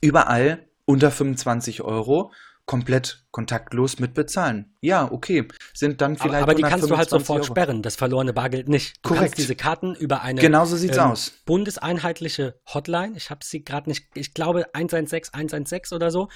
überall 0.00 0.68
unter 0.84 1.10
25 1.10 1.82
Euro 1.82 2.32
komplett 2.66 3.24
kontaktlos 3.30 3.98
mit 4.00 4.12
bezahlen. 4.14 4.76
Ja, 4.80 5.10
okay, 5.10 5.46
sind 5.72 6.00
dann 6.00 6.16
vielleicht. 6.16 6.42
Aber, 6.42 6.52
aber 6.52 6.54
die 6.54 6.62
kannst 6.62 6.90
du 6.90 6.96
halt 6.96 7.08
sofort 7.08 7.42
Euro. 7.42 7.46
sperren, 7.46 7.82
das 7.82 7.96
verlorene 7.96 8.32
Bargeld 8.32 8.68
nicht. 8.68 8.96
Du 9.02 9.14
Korrekt. 9.14 9.38
diese 9.38 9.54
Karten 9.54 9.94
über 9.94 10.22
eine 10.22 10.40
Genauso 10.40 10.76
sieht's 10.76 10.96
ähm, 10.96 11.04
aus. 11.04 11.32
bundeseinheitliche 11.46 12.60
Hotline, 12.74 13.16
ich 13.16 13.30
habe 13.30 13.44
sie 13.44 13.64
gerade 13.64 13.88
nicht, 13.88 14.06
ich 14.14 14.34
glaube 14.34 14.66
116 14.74 15.32
116 15.32 15.94
oder 15.96 16.10
so. 16.10 16.28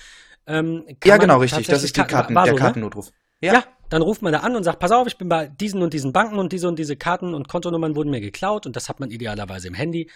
Ähm, 0.47 0.85
ja, 1.05 1.17
genau, 1.17 1.39
richtig. 1.39 1.67
Das 1.67 1.83
ist 1.83 1.97
die 1.97 2.03
Karten, 2.03 2.35
der 2.35 2.47
so, 2.47 2.53
ne? 2.53 2.59
Kartennotruf. 2.59 3.13
Ja. 3.41 3.55
ja. 3.55 3.65
dann 3.89 4.03
ruft 4.03 4.23
man 4.23 4.33
da 4.33 4.41
an 4.41 4.55
und 4.55 4.65
sagt, 4.65 4.79
pass 4.79 4.93
auf, 4.93 5.07
ich 5.07 5.17
bin 5.17 5.29
bei 5.29 5.49
diesen 5.49 5.83
und 5.83 5.93
diesen 5.95 6.13
Banken 6.13 6.39
und 6.39 6.53
diese 6.53 6.69
und 6.69 6.79
diese 6.79 6.97
Karten 6.97 7.35
und 7.35 7.49
Kontonummern 7.49 7.97
wurden 7.97 8.11
mir 8.11 8.21
geklaut 8.21 8.67
und 8.67 8.77
das 8.77 8.89
hat 8.89 9.01
man 9.01 9.11
idealerweise 9.11 9.69
im 9.69 9.75
Handy 9.75 10.11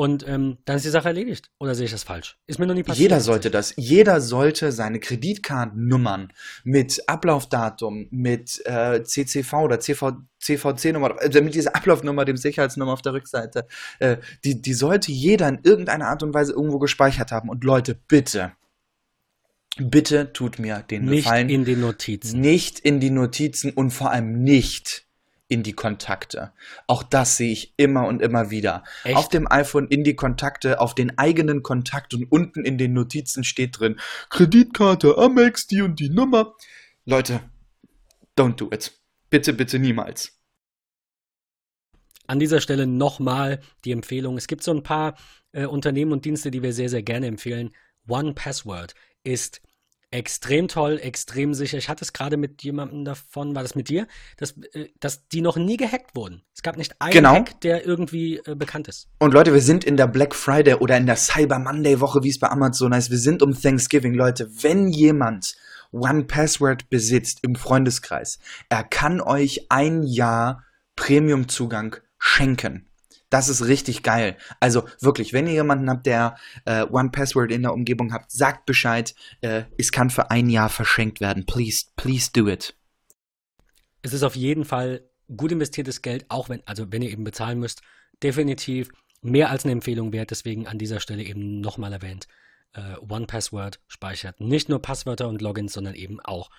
und 0.00 0.26
ähm, 0.26 0.56
dann 0.64 0.76
ist 0.76 0.86
die 0.86 0.88
Sache 0.88 1.08
erledigt. 1.08 1.50
Oder 1.58 1.74
sehe 1.74 1.84
ich 1.84 1.90
das 1.90 2.04
falsch? 2.04 2.38
Ist 2.46 2.58
mir 2.58 2.66
noch 2.66 2.72
nie 2.72 2.82
passiert. 2.82 3.02
Jeder 3.02 3.20
sollte 3.20 3.50
das. 3.50 3.74
Jeder 3.76 4.22
sollte 4.22 4.72
seine 4.72 4.98
Kreditkartennummern 4.98 6.32
mit 6.64 7.06
Ablaufdatum, 7.06 8.08
mit 8.10 8.62
äh, 8.64 9.02
CCV 9.02 9.52
oder 9.58 9.78
CV, 9.78 10.12
CVC-Nummer, 10.38 11.16
also 11.20 11.42
mit 11.42 11.54
dieser 11.54 11.76
Ablaufnummer, 11.76 12.24
dem 12.24 12.38
Sicherheitsnummer 12.38 12.94
auf 12.94 13.02
der 13.02 13.12
Rückseite, 13.12 13.66
äh, 13.98 14.16
die, 14.42 14.62
die 14.62 14.72
sollte 14.72 15.12
jeder 15.12 15.48
in 15.48 15.58
irgendeiner 15.64 16.06
Art 16.06 16.22
und 16.22 16.32
Weise 16.32 16.54
irgendwo 16.54 16.78
gespeichert 16.78 17.30
haben. 17.30 17.50
Und 17.50 17.62
Leute, 17.62 17.94
bitte, 17.94 18.52
bitte 19.76 20.32
tut 20.32 20.58
mir 20.58 20.78
den 20.78 21.04
nicht 21.04 21.24
Gefallen. 21.24 21.48
Nicht 21.48 21.56
in 21.56 21.64
die 21.66 21.76
Notizen. 21.76 22.40
Nicht 22.40 22.78
in 22.78 23.00
die 23.00 23.10
Notizen 23.10 23.72
und 23.72 23.90
vor 23.90 24.12
allem 24.12 24.44
nicht 24.44 25.09
in 25.50 25.64
die 25.64 25.72
Kontakte. 25.72 26.52
Auch 26.86 27.02
das 27.02 27.36
sehe 27.36 27.52
ich 27.52 27.74
immer 27.76 28.06
und 28.06 28.22
immer 28.22 28.50
wieder. 28.50 28.84
Echt? 29.02 29.16
Auf 29.16 29.28
dem 29.28 29.50
iPhone 29.50 29.88
in 29.88 30.04
die 30.04 30.14
Kontakte, 30.14 30.80
auf 30.80 30.94
den 30.94 31.18
eigenen 31.18 31.62
Kontakt 31.62 32.14
und 32.14 32.24
unten 32.24 32.64
in 32.64 32.78
den 32.78 32.92
Notizen 32.92 33.42
steht 33.42 33.80
drin 33.80 34.00
Kreditkarte, 34.30 35.18
Amex, 35.18 35.66
die 35.66 35.82
und 35.82 35.98
die 35.98 36.08
Nummer. 36.08 36.54
Leute, 37.04 37.40
don't 38.38 38.54
do 38.54 38.70
it. 38.72 38.92
Bitte, 39.28 39.52
bitte 39.52 39.80
niemals. 39.80 40.38
An 42.28 42.38
dieser 42.38 42.60
Stelle 42.60 42.86
nochmal 42.86 43.60
die 43.84 43.90
Empfehlung. 43.90 44.36
Es 44.36 44.46
gibt 44.46 44.62
so 44.62 44.70
ein 44.70 44.84
paar 44.84 45.16
äh, 45.50 45.66
Unternehmen 45.66 46.12
und 46.12 46.24
Dienste, 46.24 46.52
die 46.52 46.62
wir 46.62 46.72
sehr, 46.72 46.88
sehr 46.88 47.02
gerne 47.02 47.26
empfehlen. 47.26 47.74
One 48.06 48.34
Password 48.34 48.94
ist 49.24 49.60
extrem 50.10 50.68
toll, 50.68 50.98
extrem 51.00 51.54
sicher. 51.54 51.78
Ich 51.78 51.88
hatte 51.88 52.04
es 52.04 52.12
gerade 52.12 52.36
mit 52.36 52.62
jemandem 52.62 53.04
davon, 53.04 53.54
war 53.54 53.62
das 53.62 53.74
mit 53.74 53.88
dir, 53.88 54.06
dass, 54.36 54.56
äh, 54.72 54.88
dass 54.98 55.28
die 55.28 55.40
noch 55.40 55.56
nie 55.56 55.76
gehackt 55.76 56.16
wurden. 56.16 56.42
Es 56.54 56.62
gab 56.62 56.76
nicht 56.76 57.00
einen 57.00 57.12
genau. 57.12 57.34
Hack, 57.34 57.60
der 57.60 57.86
irgendwie 57.86 58.40
äh, 58.44 58.54
bekannt 58.54 58.88
ist. 58.88 59.08
Und 59.18 59.34
Leute, 59.34 59.54
wir 59.54 59.60
sind 59.60 59.84
in 59.84 59.96
der 59.96 60.08
Black 60.08 60.34
Friday 60.34 60.74
oder 60.74 60.96
in 60.96 61.06
der 61.06 61.16
Cyber 61.16 61.58
Monday 61.58 62.00
Woche, 62.00 62.22
wie 62.22 62.30
es 62.30 62.38
bei 62.38 62.48
Amazon 62.48 62.94
heißt. 62.94 63.10
Wir 63.10 63.18
sind 63.18 63.42
um 63.42 63.58
Thanksgiving, 63.58 64.14
Leute. 64.14 64.50
Wenn 64.62 64.88
jemand 64.88 65.56
One 65.92 66.24
Password 66.24 66.88
besitzt 66.90 67.40
im 67.42 67.54
Freundeskreis, 67.54 68.38
er 68.68 68.84
kann 68.84 69.20
euch 69.20 69.66
ein 69.70 70.02
Jahr 70.02 70.64
Premium-Zugang 70.96 71.96
schenken. 72.18 72.89
Das 73.30 73.48
ist 73.48 73.64
richtig 73.64 74.02
geil. 74.02 74.36
Also 74.58 74.86
wirklich, 75.00 75.32
wenn 75.32 75.46
ihr 75.46 75.52
jemanden 75.52 75.88
habt, 75.88 76.04
der 76.04 76.36
äh, 76.64 76.82
One 76.82 77.10
Password 77.10 77.52
in 77.52 77.62
der 77.62 77.72
Umgebung 77.72 78.12
habt, 78.12 78.32
sagt 78.32 78.66
Bescheid. 78.66 79.14
Äh, 79.40 79.62
es 79.78 79.92
kann 79.92 80.10
für 80.10 80.30
ein 80.30 80.50
Jahr 80.50 80.68
verschenkt 80.68 81.20
werden. 81.20 81.46
Please, 81.46 81.86
please 81.96 82.30
do 82.32 82.48
it. 82.48 82.74
Es 84.02 84.12
ist 84.12 84.24
auf 84.24 84.34
jeden 84.34 84.64
Fall 84.64 85.08
gut 85.36 85.52
investiertes 85.52 86.02
Geld, 86.02 86.26
auch 86.28 86.48
wenn, 86.48 86.62
also 86.66 86.90
wenn 86.90 87.02
ihr 87.02 87.10
eben 87.10 87.22
bezahlen 87.22 87.60
müsst, 87.60 87.82
definitiv 88.22 88.90
mehr 89.22 89.50
als 89.50 89.64
eine 89.64 89.72
Empfehlung 89.72 90.12
wert. 90.12 90.32
Deswegen 90.32 90.66
an 90.66 90.78
dieser 90.78 90.98
Stelle 90.98 91.22
eben 91.22 91.60
nochmal 91.60 91.92
erwähnt. 91.92 92.26
Äh, 92.72 92.96
One 93.08 93.26
Password 93.26 93.80
speichert 93.86 94.40
nicht 94.40 94.68
nur 94.68 94.82
Passwörter 94.82 95.28
und 95.28 95.40
Logins, 95.40 95.72
sondern 95.72 95.94
eben 95.94 96.18
auch 96.20 96.50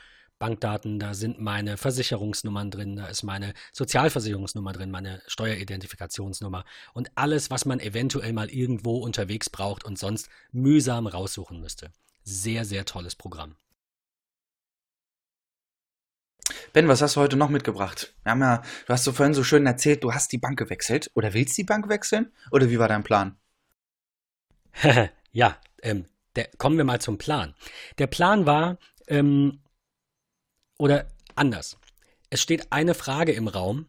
Bankdaten, 0.41 0.97
da 0.97 1.13
sind 1.13 1.39
meine 1.39 1.77
Versicherungsnummern 1.77 2.71
drin, 2.71 2.95
da 2.95 3.05
ist 3.05 3.21
meine 3.21 3.53
Sozialversicherungsnummer 3.73 4.73
drin, 4.73 4.89
meine 4.89 5.21
Steueridentifikationsnummer 5.27 6.65
und 6.95 7.11
alles, 7.13 7.51
was 7.51 7.65
man 7.65 7.79
eventuell 7.79 8.33
mal 8.33 8.49
irgendwo 8.49 8.97
unterwegs 8.97 9.51
braucht 9.51 9.85
und 9.85 9.99
sonst 9.99 10.29
mühsam 10.51 11.05
raussuchen 11.05 11.61
müsste. 11.61 11.91
Sehr, 12.23 12.65
sehr 12.65 12.85
tolles 12.85 13.15
Programm. 13.15 13.55
Ben, 16.73 16.87
was 16.87 17.03
hast 17.03 17.17
du 17.17 17.21
heute 17.21 17.37
noch 17.37 17.49
mitgebracht? 17.49 18.15
Wir 18.23 18.31
haben 18.31 18.41
ja, 18.41 18.63
du 18.87 18.93
hast 18.93 19.03
so 19.03 19.11
vorhin 19.11 19.35
so 19.35 19.43
schön 19.43 19.67
erzählt, 19.67 20.03
du 20.03 20.11
hast 20.11 20.31
die 20.31 20.39
Bank 20.39 20.57
gewechselt 20.57 21.11
oder 21.13 21.35
willst 21.35 21.55
die 21.55 21.63
Bank 21.63 21.87
wechseln? 21.87 22.31
Oder 22.49 22.67
wie 22.71 22.79
war 22.79 22.87
dein 22.87 23.03
Plan? 23.03 23.37
ja, 25.31 25.57
ähm, 25.83 26.05
der, 26.35 26.49
kommen 26.57 26.77
wir 26.77 26.83
mal 26.83 26.99
zum 26.99 27.19
Plan. 27.19 27.53
Der 27.99 28.07
Plan 28.07 28.47
war, 28.47 28.79
ähm, 29.07 29.61
oder 30.81 31.05
anders. 31.35 31.77
es 32.31 32.41
steht 32.41 32.71
eine 32.71 32.95
Frage 32.95 33.33
im 33.33 33.47
Raum, 33.47 33.87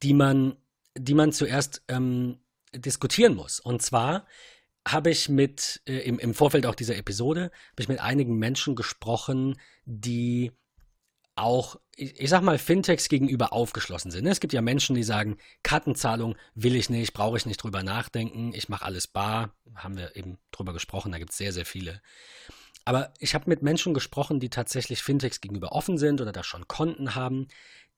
die 0.00 0.14
man, 0.14 0.56
die 0.96 1.14
man 1.14 1.32
zuerst 1.32 1.82
ähm, 1.88 2.38
diskutieren 2.72 3.34
muss. 3.34 3.58
Und 3.58 3.82
zwar 3.82 4.26
habe 4.86 5.10
ich 5.10 5.28
mit, 5.28 5.82
äh, 5.86 5.98
im, 5.98 6.20
im 6.20 6.34
Vorfeld 6.34 6.66
auch 6.66 6.76
dieser 6.76 6.96
Episode, 6.96 7.50
habe 7.72 7.80
ich 7.80 7.88
mit 7.88 7.98
einigen 7.98 8.38
Menschen 8.38 8.76
gesprochen, 8.76 9.58
die 9.84 10.52
auch, 11.34 11.80
ich, 11.96 12.20
ich 12.20 12.30
sag 12.30 12.42
mal, 12.42 12.58
Fintechs 12.58 13.08
gegenüber 13.08 13.52
aufgeschlossen 13.52 14.12
sind. 14.12 14.26
Es 14.26 14.38
gibt 14.38 14.52
ja 14.52 14.62
Menschen, 14.62 14.94
die 14.94 15.02
sagen, 15.02 15.36
Kartenzahlung 15.64 16.36
will 16.54 16.76
ich 16.76 16.90
nicht, 16.90 17.12
brauche 17.12 17.36
ich 17.36 17.46
nicht 17.46 17.60
drüber 17.62 17.82
nachdenken, 17.82 18.52
ich 18.54 18.68
mache 18.68 18.84
alles 18.84 19.08
bar. 19.08 19.52
Haben 19.74 19.96
wir 19.96 20.14
eben 20.14 20.38
drüber 20.52 20.72
gesprochen, 20.72 21.10
da 21.10 21.18
gibt 21.18 21.32
es 21.32 21.38
sehr, 21.38 21.52
sehr 21.52 21.66
viele. 21.66 22.00
Aber 22.84 23.12
ich 23.18 23.34
habe 23.34 23.48
mit 23.48 23.62
Menschen 23.62 23.94
gesprochen, 23.94 24.40
die 24.40 24.50
tatsächlich 24.50 25.02
Fintechs 25.02 25.40
gegenüber 25.40 25.72
offen 25.72 25.98
sind 25.98 26.20
oder 26.20 26.32
da 26.32 26.42
schon 26.42 26.68
Konten 26.68 27.14
haben. 27.14 27.48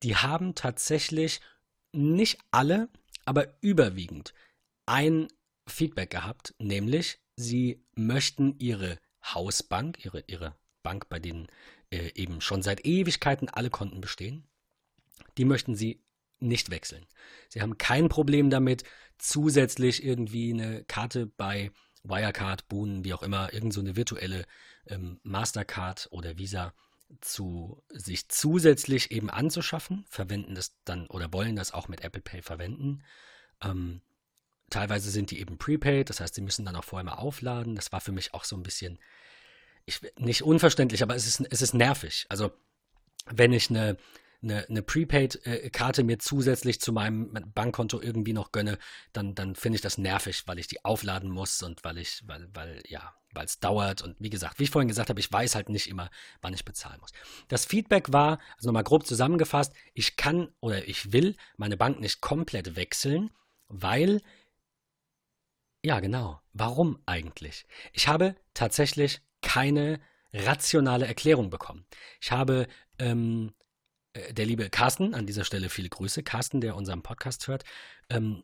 Die 0.03 0.16
haben 0.16 0.55
tatsächlich 0.55 1.41
nicht 1.93 2.39
alle, 2.51 2.89
aber 3.24 3.55
überwiegend 3.61 4.35
ein 4.87 5.28
Feedback 5.66 6.11
gehabt, 6.11 6.55
nämlich 6.59 7.20
sie 7.37 7.85
möchten 7.95 8.59
ihre 8.59 8.99
Hausbank, 9.24 10.05
ihre, 10.05 10.24
ihre 10.26 10.57
Bank, 10.83 11.09
bei 11.09 11.18
denen 11.18 11.47
äh, 11.91 12.11
eben 12.14 12.41
schon 12.41 12.62
seit 12.62 12.85
Ewigkeiten 12.85 13.49
alle 13.49 13.70
Konten 13.70 14.01
bestehen, 14.01 14.49
die 15.39 15.45
möchten 15.45 15.76
sie 15.76 16.03
nicht 16.41 16.70
wechseln. 16.70 17.07
Sie 17.49 17.62
haben 17.62 17.78
kein 17.78 18.09
Problem 18.09 18.51
damit, 18.51 18.85
zusätzlich 19.18 20.05
irgendwie 20.05 20.53
eine 20.53 20.85
Karte 20.85 21.26
bei 21.26 21.70
Wirecard, 22.05 22.69
Boon, 22.69 23.05
wie 23.05 23.15
auch 23.15 23.23
immer, 23.23 23.53
irgend 23.53 23.73
so 23.73 23.81
eine 23.81 23.97
virtuelle 23.97 24.45
ähm, 24.87 25.21
Mastercard 25.23 26.09
oder 26.11 26.39
Visa 26.39 26.73
zu 27.21 27.83
sich 27.91 28.29
zusätzlich 28.29 29.11
eben 29.11 29.31
anzuschaffen, 29.31 30.05
verwenden 30.09 30.55
das 30.55 30.75
dann 30.85 31.07
oder 31.09 31.33
wollen 31.33 31.57
das 31.57 31.73
auch 31.73 31.89
mit 31.89 32.03
Apple 32.03 32.23
Pay 32.23 32.43
verwenden. 32.43 33.03
Ähm, 33.63 34.01
teilweise 34.71 35.11
sind 35.11 35.31
die 35.31 35.41
eben 35.41 35.59
prepaid, 35.59 36.09
das 36.09 36.21
heißt, 36.21 36.35
sie 36.35 36.41
müssen 36.41 36.65
dann 36.65 36.77
auch 36.77 36.85
vorher 36.85 37.05
mal 37.05 37.15
aufladen. 37.15 37.75
Das 37.75 37.93
war 37.93 38.01
für 38.01 38.13
mich 38.13 38.35
auch 38.35 38.45
so 38.45 38.57
ein 38.57 38.63
bisschen, 38.63 38.99
ich, 39.85 40.01
nicht 40.17 40.43
unverständlich, 40.43 41.03
aber 41.03 41.15
es 41.15 41.27
ist, 41.27 41.47
es 41.51 41.63
ist 41.63 41.75
nervig. 41.75 42.27
Also, 42.29 42.51
wenn 43.27 43.53
ich 43.53 43.71
eine, 43.71 43.97
eine, 44.43 44.68
eine 44.68 44.82
Prepaid-Karte 44.82 46.05
mir 46.05 46.18
zusätzlich 46.18 46.80
zu 46.80 46.93
meinem 46.93 47.32
Bankkonto 47.55 48.01
irgendwie 48.01 48.32
noch 48.32 48.53
gönne, 48.53 48.78
dann, 49.12 49.34
dann 49.34 49.55
finde 49.55 49.76
ich 49.76 49.82
das 49.82 49.99
nervig, 49.99 50.43
weil 50.47 50.59
ich 50.59 50.66
die 50.66 50.84
aufladen 50.84 51.30
muss 51.30 51.62
und 51.62 51.84
weil 51.84 51.99
ich, 51.99 52.22
weil, 52.26 52.49
weil, 52.53 52.82
ja, 52.88 53.14
weil 53.32 53.47
es 53.47 53.61
dauert. 53.61 54.03
Und 54.03 54.16
wie 54.18 54.30
gesagt, 54.30 54.59
wie 54.59 54.64
ich 54.64 54.70
vorhin 54.70 54.88
gesagt 54.88 55.09
habe, 55.09 55.20
ich 55.20 55.32
weiß 55.32 55.55
halt 55.55 55.68
nicht 55.68 55.88
immer, 55.88 56.11
wann 56.40 56.55
ich 56.55 56.64
bezahlen 56.64 57.01
muss. 57.01 57.12
Das 57.49 57.64
Feedback 57.64 58.12
war, 58.12 58.38
also 58.57 58.68
nochmal 58.68 58.84
grob 58.84 59.07
zusammengefasst, 59.07 59.72
ich 59.95 60.16
kann 60.16 60.49
oder 60.61 60.86
ich 60.88 61.12
will 61.12 61.36
meine 61.57 61.76
Bank 61.76 62.01
nicht 62.01 62.20
komplett 62.20 62.76
wechseln, 62.76 63.30
weil 63.68 64.20
ja, 65.84 65.99
genau. 66.01 66.40
Warum 66.53 67.03
eigentlich? 67.07 67.66
Ich 67.93 68.07
habe 68.07 68.36
tatsächlich 68.55 69.20
keine 69.40 70.01
rationale 70.32 71.07
Erklärung 71.07 71.51
bekommen. 71.51 71.84
Ich 72.20 72.30
habe 72.30 72.68
ähm, 72.99 73.53
äh, 73.59 73.62
der 74.33 74.47
liebe 74.47 74.69
Carsten, 74.71 75.15
an 75.15 75.27
dieser 75.27 75.45
Stelle 75.45 75.69
viele 75.69 75.89
Grüße, 75.89 76.23
Carsten, 76.23 76.61
der 76.61 76.77
unseren 76.77 77.03
Podcast 77.03 77.49
hört, 77.49 77.65
ähm, 78.09 78.43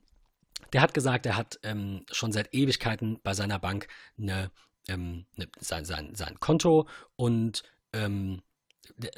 der 0.73 0.81
hat 0.81 0.95
gesagt, 0.95 1.27
er 1.27 1.37
hat 1.37 1.59
ähm, 1.63 2.05
schon 2.11 2.33
seit 2.33 2.53
Ewigkeiten 2.55 3.21
bei 3.23 3.35
seiner 3.35 3.59
Bank 3.59 3.89
eine, 4.19 4.51
ähm, 4.89 5.27
eine, 5.37 5.49
sein, 5.61 5.85
sein, 5.85 6.15
sein 6.15 6.41
Konto 6.41 6.89
und 7.17 7.63
ähm, 7.93 8.43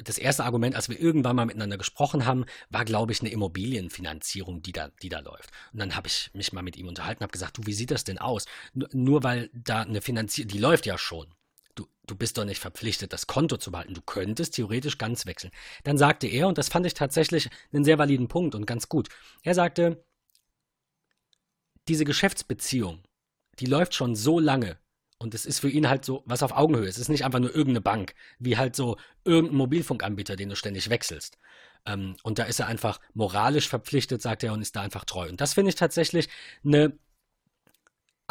das 0.03 0.17
erste 0.17 0.43
Argument, 0.43 0.75
als 0.75 0.89
wir 0.89 0.99
irgendwann 0.99 1.35
mal 1.35 1.45
miteinander 1.45 1.77
gesprochen 1.77 2.25
haben, 2.25 2.45
war, 2.69 2.85
glaube 2.85 3.13
ich, 3.13 3.21
eine 3.21 3.29
Immobilienfinanzierung, 3.29 4.61
die 4.61 4.73
da, 4.73 4.89
die 5.01 5.09
da 5.09 5.19
läuft. 5.19 5.49
Und 5.71 5.79
dann 5.79 5.95
habe 5.95 6.07
ich 6.07 6.29
mich 6.33 6.51
mal 6.51 6.61
mit 6.61 6.75
ihm 6.75 6.87
unterhalten, 6.87 7.23
habe 7.23 7.31
gesagt, 7.31 7.57
du, 7.57 7.65
wie 7.65 7.73
sieht 7.73 7.91
das 7.91 8.03
denn 8.03 8.17
aus? 8.17 8.45
Nur, 8.73 8.89
nur 8.91 9.23
weil 9.23 9.49
da 9.53 9.81
eine 9.81 10.01
Finanzierung, 10.01 10.49
die 10.49 10.59
läuft 10.59 10.85
ja 10.85 10.97
schon. 10.97 11.33
Du, 11.81 11.87
du 12.05 12.15
bist 12.15 12.37
doch 12.37 12.45
nicht 12.45 12.59
verpflichtet, 12.59 13.13
das 13.13 13.27
Konto 13.27 13.57
zu 13.57 13.71
behalten. 13.71 13.93
Du 13.93 14.01
könntest 14.01 14.55
theoretisch 14.55 14.97
ganz 14.97 15.25
wechseln. 15.25 15.51
Dann 15.83 15.97
sagte 15.97 16.27
er, 16.27 16.47
und 16.47 16.57
das 16.57 16.69
fand 16.69 16.85
ich 16.85 16.93
tatsächlich 16.93 17.49
einen 17.73 17.83
sehr 17.83 17.97
validen 17.97 18.27
Punkt 18.27 18.53
und 18.53 18.67
ganz 18.67 18.87
gut, 18.87 19.09
er 19.43 19.55
sagte, 19.55 20.03
diese 21.87 22.05
Geschäftsbeziehung, 22.05 23.03
die 23.59 23.65
läuft 23.65 23.95
schon 23.95 24.15
so 24.15 24.39
lange, 24.39 24.77
und 25.17 25.35
es 25.35 25.45
ist 25.45 25.59
für 25.59 25.69
ihn 25.69 25.87
halt 25.87 26.03
so 26.03 26.23
was 26.25 26.41
auf 26.41 26.51
Augenhöhe. 26.51 26.87
Es 26.87 26.97
ist 26.97 27.09
nicht 27.09 27.23
einfach 27.23 27.39
nur 27.39 27.51
irgendeine 27.51 27.81
Bank, 27.81 28.15
wie 28.39 28.57
halt 28.57 28.75
so 28.75 28.97
irgendein 29.23 29.57
Mobilfunkanbieter, 29.57 30.35
den 30.35 30.49
du 30.49 30.55
ständig 30.55 30.89
wechselst. 30.89 31.37
Ähm, 31.85 32.15
und 32.23 32.39
da 32.39 32.43
ist 32.45 32.59
er 32.59 32.65
einfach 32.65 32.99
moralisch 33.13 33.69
verpflichtet, 33.69 34.23
sagt 34.23 34.43
er, 34.43 34.51
und 34.51 34.63
ist 34.63 34.75
da 34.75 34.81
einfach 34.81 35.05
treu. 35.05 35.29
Und 35.29 35.39
das 35.39 35.53
finde 35.53 35.69
ich 35.69 35.75
tatsächlich 35.75 36.27
eine 36.65 36.97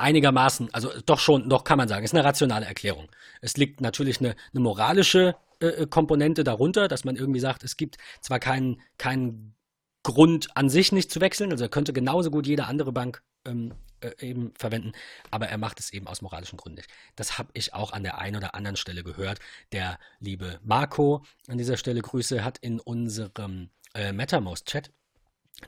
einigermaßen, 0.01 0.73
also 0.73 0.91
doch 1.07 1.19
schon, 1.19 1.49
doch 1.49 1.65
kann 1.65 1.79
man 1.79 1.89
sagen, 1.89 2.05
ist 2.05 2.15
eine 2.15 2.25
rationale 2.25 2.67
Erklärung. 2.67 3.09
Es 3.41 3.57
liegt 3.57 3.81
natürlich 3.81 4.21
eine, 4.21 4.35
eine 4.53 4.61
moralische 4.61 5.37
äh, 5.61 5.87
Komponente 5.87 6.45
darunter, 6.45 6.89
dass 6.89 7.05
man 7.05 7.17
irgendwie 7.17 7.41
sagt, 7.41 7.65
es 7.65 7.77
gibt 7.77 7.97
zwar 8.21 8.39
keinen, 8.39 8.81
keinen 8.99 9.55
Grund 10.03 10.57
an 10.57 10.71
sich 10.71 10.93
nicht 10.93 11.11
zu 11.11 11.21
wechseln, 11.21 11.53
also 11.53 11.65
er 11.65 11.71
könnte 11.71 11.93
genauso 11.93 12.31
gut 12.31 12.47
jede 12.47 12.65
andere 12.65 12.93
Bank 12.93 13.23
ähm, 13.45 13.75
äh, 14.01 14.13
eben 14.21 14.53
verwenden, 14.59 14.93
aber 15.31 15.49
er 15.49 15.59
macht 15.59 15.79
es 15.79 15.93
eben 15.93 16.07
aus 16.07 16.23
moralischen 16.23 16.57
Gründen 16.57 16.77
nicht. 16.77 16.91
Das 17.17 17.39
habe 17.39 17.51
ich 17.53 17.75
auch 17.75 17.93
an 17.93 18.03
der 18.03 18.19
einen 18.19 18.37
oder 18.37 18.55
anderen 18.55 18.77
Stelle 18.77 19.03
gehört. 19.03 19.41
Der 19.73 19.99
liebe 20.19 20.59
Marco, 20.63 21.25
an 21.49 21.59
dieser 21.59 21.77
Stelle 21.77 22.01
Grüße, 22.01 22.43
hat 22.43 22.59
in 22.59 22.81
unserem 22.81 23.71
äh, 23.95 24.13
MetaMost-Chat 24.13 24.91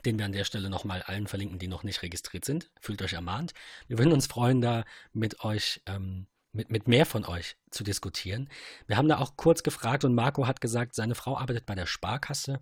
den 0.05 0.19
wir 0.19 0.25
an 0.25 0.33
der 0.33 0.45
Stelle 0.45 0.71
nochmal 0.71 1.03
allen 1.03 1.27
verlinken, 1.27 1.59
die 1.59 1.69
noch 1.69 1.83
nicht 1.83 2.03
registriert 2.03 2.45
sind. 2.45 2.71
Fühlt 2.81 3.03
euch 3.03 3.13
ermahnt. 3.13 3.53
Wir 3.89 3.99
würden 3.99 4.13
uns 4.13 4.27
freuen, 4.27 4.61
da 4.61 4.85
mit 5.13 5.45
euch, 5.45 5.83
ähm, 5.87 6.27
mit, 6.53 6.71
mit 6.71 6.89
mehr 6.89 7.07
von 7.07 7.25
euch 7.25 7.57
zu 7.71 7.85
diskutieren. 7.85 8.49
Wir 8.87 8.97
haben 8.97 9.09
da 9.09 9.19
auch 9.19 9.37
kurz 9.37 9.63
gefragt 9.63 10.05
und 10.05 10.15
Marco 10.15 10.47
hat 10.47 10.61
gesagt, 10.61 10.95
seine 10.95 11.15
Frau 11.15 11.37
arbeitet 11.37 11.67
bei 11.67 11.75
der 11.75 11.87
Sparkasse 11.87 12.61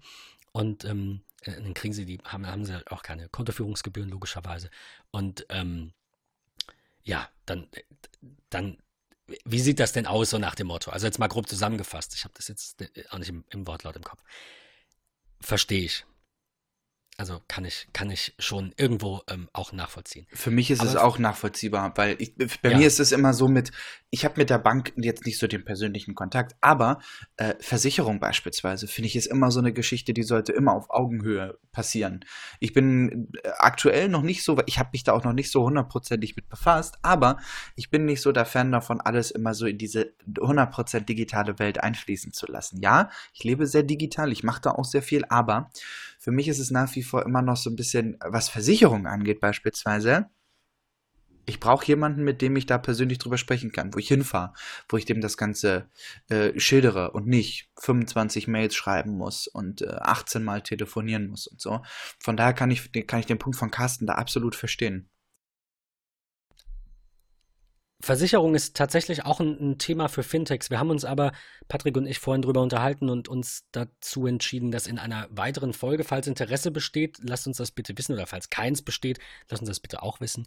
und 0.52 0.84
ähm, 0.84 1.22
äh, 1.42 1.52
dann 1.52 1.74
kriegen 1.74 1.94
sie 1.94 2.06
die, 2.06 2.18
haben, 2.24 2.46
haben 2.46 2.64
sie 2.64 2.74
halt 2.74 2.90
auch 2.90 3.02
keine 3.02 3.28
Kontoführungsgebühren, 3.28 4.10
logischerweise. 4.10 4.70
Und 5.10 5.46
ähm, 5.48 5.92
ja, 7.02 7.28
dann, 7.46 7.68
dann, 8.50 8.78
wie 9.44 9.60
sieht 9.60 9.80
das 9.80 9.92
denn 9.92 10.06
aus, 10.06 10.30
so 10.30 10.38
nach 10.38 10.54
dem 10.54 10.66
Motto? 10.66 10.90
Also 10.90 11.06
jetzt 11.06 11.18
mal 11.18 11.28
grob 11.28 11.48
zusammengefasst, 11.48 12.14
ich 12.14 12.24
habe 12.24 12.34
das 12.36 12.48
jetzt 12.48 12.80
äh, 12.82 12.88
auch 13.10 13.18
nicht 13.18 13.28
im, 13.28 13.44
im 13.50 13.66
Wortlaut 13.66 13.96
im 13.96 14.04
Kopf. 14.04 14.22
Verstehe 15.40 15.84
ich. 15.84 16.04
Also 17.20 17.38
kann 17.48 17.66
ich, 17.66 17.86
kann 17.92 18.10
ich 18.10 18.34
schon 18.38 18.72
irgendwo 18.78 19.20
ähm, 19.28 19.50
auch 19.52 19.74
nachvollziehen. 19.74 20.26
Für 20.32 20.50
mich 20.50 20.70
ist 20.70 20.80
Aber 20.80 20.88
es 20.88 20.96
auch 20.96 21.18
nachvollziehbar, 21.18 21.92
weil 21.96 22.16
ich, 22.18 22.34
bei 22.62 22.70
ja. 22.70 22.78
mir 22.78 22.86
ist 22.86 22.98
es 22.98 23.12
immer 23.12 23.34
so 23.34 23.46
mit, 23.46 23.72
ich 24.08 24.24
habe 24.24 24.36
mit 24.38 24.48
der 24.48 24.56
Bank 24.56 24.94
jetzt 24.96 25.26
nicht 25.26 25.38
so 25.38 25.46
den 25.46 25.62
persönlichen 25.62 26.14
Kontakt, 26.14 26.56
aber 26.62 26.98
äh, 27.36 27.56
Versicherung 27.60 28.20
beispielsweise, 28.20 28.88
finde 28.88 29.08
ich, 29.08 29.16
ist 29.16 29.26
immer 29.26 29.50
so 29.50 29.60
eine 29.60 29.74
Geschichte, 29.74 30.14
die 30.14 30.22
sollte 30.22 30.52
immer 30.52 30.72
auf 30.72 30.88
Augenhöhe 30.88 31.58
passieren. 31.72 32.24
Ich 32.58 32.72
bin 32.72 33.30
äh, 33.42 33.50
aktuell 33.58 34.08
noch 34.08 34.22
nicht 34.22 34.42
so, 34.42 34.56
ich 34.64 34.78
habe 34.78 34.88
mich 34.94 35.04
da 35.04 35.12
auch 35.12 35.22
noch 35.22 35.34
nicht 35.34 35.50
so 35.50 35.62
hundertprozentig 35.62 36.36
mit 36.36 36.48
befasst, 36.48 36.96
aber 37.02 37.36
ich 37.76 37.90
bin 37.90 38.06
nicht 38.06 38.22
so 38.22 38.32
der 38.32 38.46
Fan 38.46 38.72
davon, 38.72 38.98
alles 39.02 39.30
immer 39.30 39.52
so 39.52 39.66
in 39.66 39.76
diese 39.76 40.14
hundertprozentig 40.40 41.16
digitale 41.16 41.58
Welt 41.58 41.82
einfließen 41.82 42.32
zu 42.32 42.50
lassen. 42.50 42.80
Ja, 42.80 43.10
ich 43.34 43.44
lebe 43.44 43.66
sehr 43.66 43.82
digital, 43.82 44.32
ich 44.32 44.42
mache 44.42 44.62
da 44.62 44.70
auch 44.70 44.86
sehr 44.86 45.02
viel, 45.02 45.26
aber 45.28 45.70
für 46.20 46.32
mich 46.32 46.48
ist 46.48 46.58
es 46.58 46.70
nach 46.70 46.94
wie 46.94 47.02
vor 47.02 47.24
immer 47.24 47.40
noch 47.40 47.56
so 47.56 47.70
ein 47.70 47.76
bisschen, 47.76 48.18
was 48.20 48.50
Versicherung 48.50 49.06
angeht 49.06 49.40
beispielsweise. 49.40 50.26
Ich 51.46 51.58
brauche 51.58 51.86
jemanden, 51.86 52.22
mit 52.22 52.42
dem 52.42 52.54
ich 52.56 52.66
da 52.66 52.76
persönlich 52.76 53.16
drüber 53.16 53.38
sprechen 53.38 53.72
kann, 53.72 53.94
wo 53.94 53.98
ich 53.98 54.08
hinfahre, 54.08 54.52
wo 54.90 54.98
ich 54.98 55.06
dem 55.06 55.22
das 55.22 55.38
Ganze 55.38 55.88
äh, 56.28 56.60
schildere 56.60 57.12
und 57.12 57.26
nicht 57.26 57.70
25 57.80 58.48
Mails 58.48 58.76
schreiben 58.76 59.16
muss 59.16 59.48
und 59.48 59.80
äh, 59.80 59.88
18 59.88 60.44
Mal 60.44 60.60
telefonieren 60.60 61.28
muss 61.28 61.46
und 61.46 61.58
so. 61.58 61.80
Von 62.18 62.36
daher 62.36 62.52
kann 62.52 62.70
ich, 62.70 62.92
kann 63.06 63.20
ich 63.20 63.26
den 63.26 63.38
Punkt 63.38 63.58
von 63.58 63.70
Carsten 63.70 64.06
da 64.06 64.14
absolut 64.16 64.54
verstehen. 64.54 65.08
Versicherung 68.00 68.54
ist 68.54 68.76
tatsächlich 68.76 69.24
auch 69.26 69.40
ein, 69.40 69.58
ein, 69.60 69.78
Thema 69.78 70.08
für 70.08 70.22
Fintechs. 70.22 70.70
Wir 70.70 70.78
haben 70.78 70.90
uns 70.90 71.04
aber, 71.04 71.32
Patrick 71.68 71.96
und 71.96 72.06
ich, 72.06 72.18
vorhin 72.18 72.42
drüber 72.42 72.62
unterhalten 72.62 73.10
und 73.10 73.28
uns 73.28 73.64
dazu 73.72 74.26
entschieden, 74.26 74.70
dass 74.70 74.86
in 74.86 74.98
einer 74.98 75.28
weiteren 75.30 75.72
Folge, 75.72 76.04
falls 76.04 76.26
Interesse 76.26 76.70
besteht, 76.70 77.18
lasst 77.22 77.46
uns 77.46 77.58
das 77.58 77.70
bitte 77.70 77.96
wissen 77.98 78.14
oder 78.14 78.26
falls 78.26 78.48
keins 78.48 78.82
besteht, 78.82 79.18
lasst 79.48 79.62
uns 79.62 79.68
das 79.68 79.80
bitte 79.80 80.02
auch 80.02 80.20
wissen, 80.20 80.46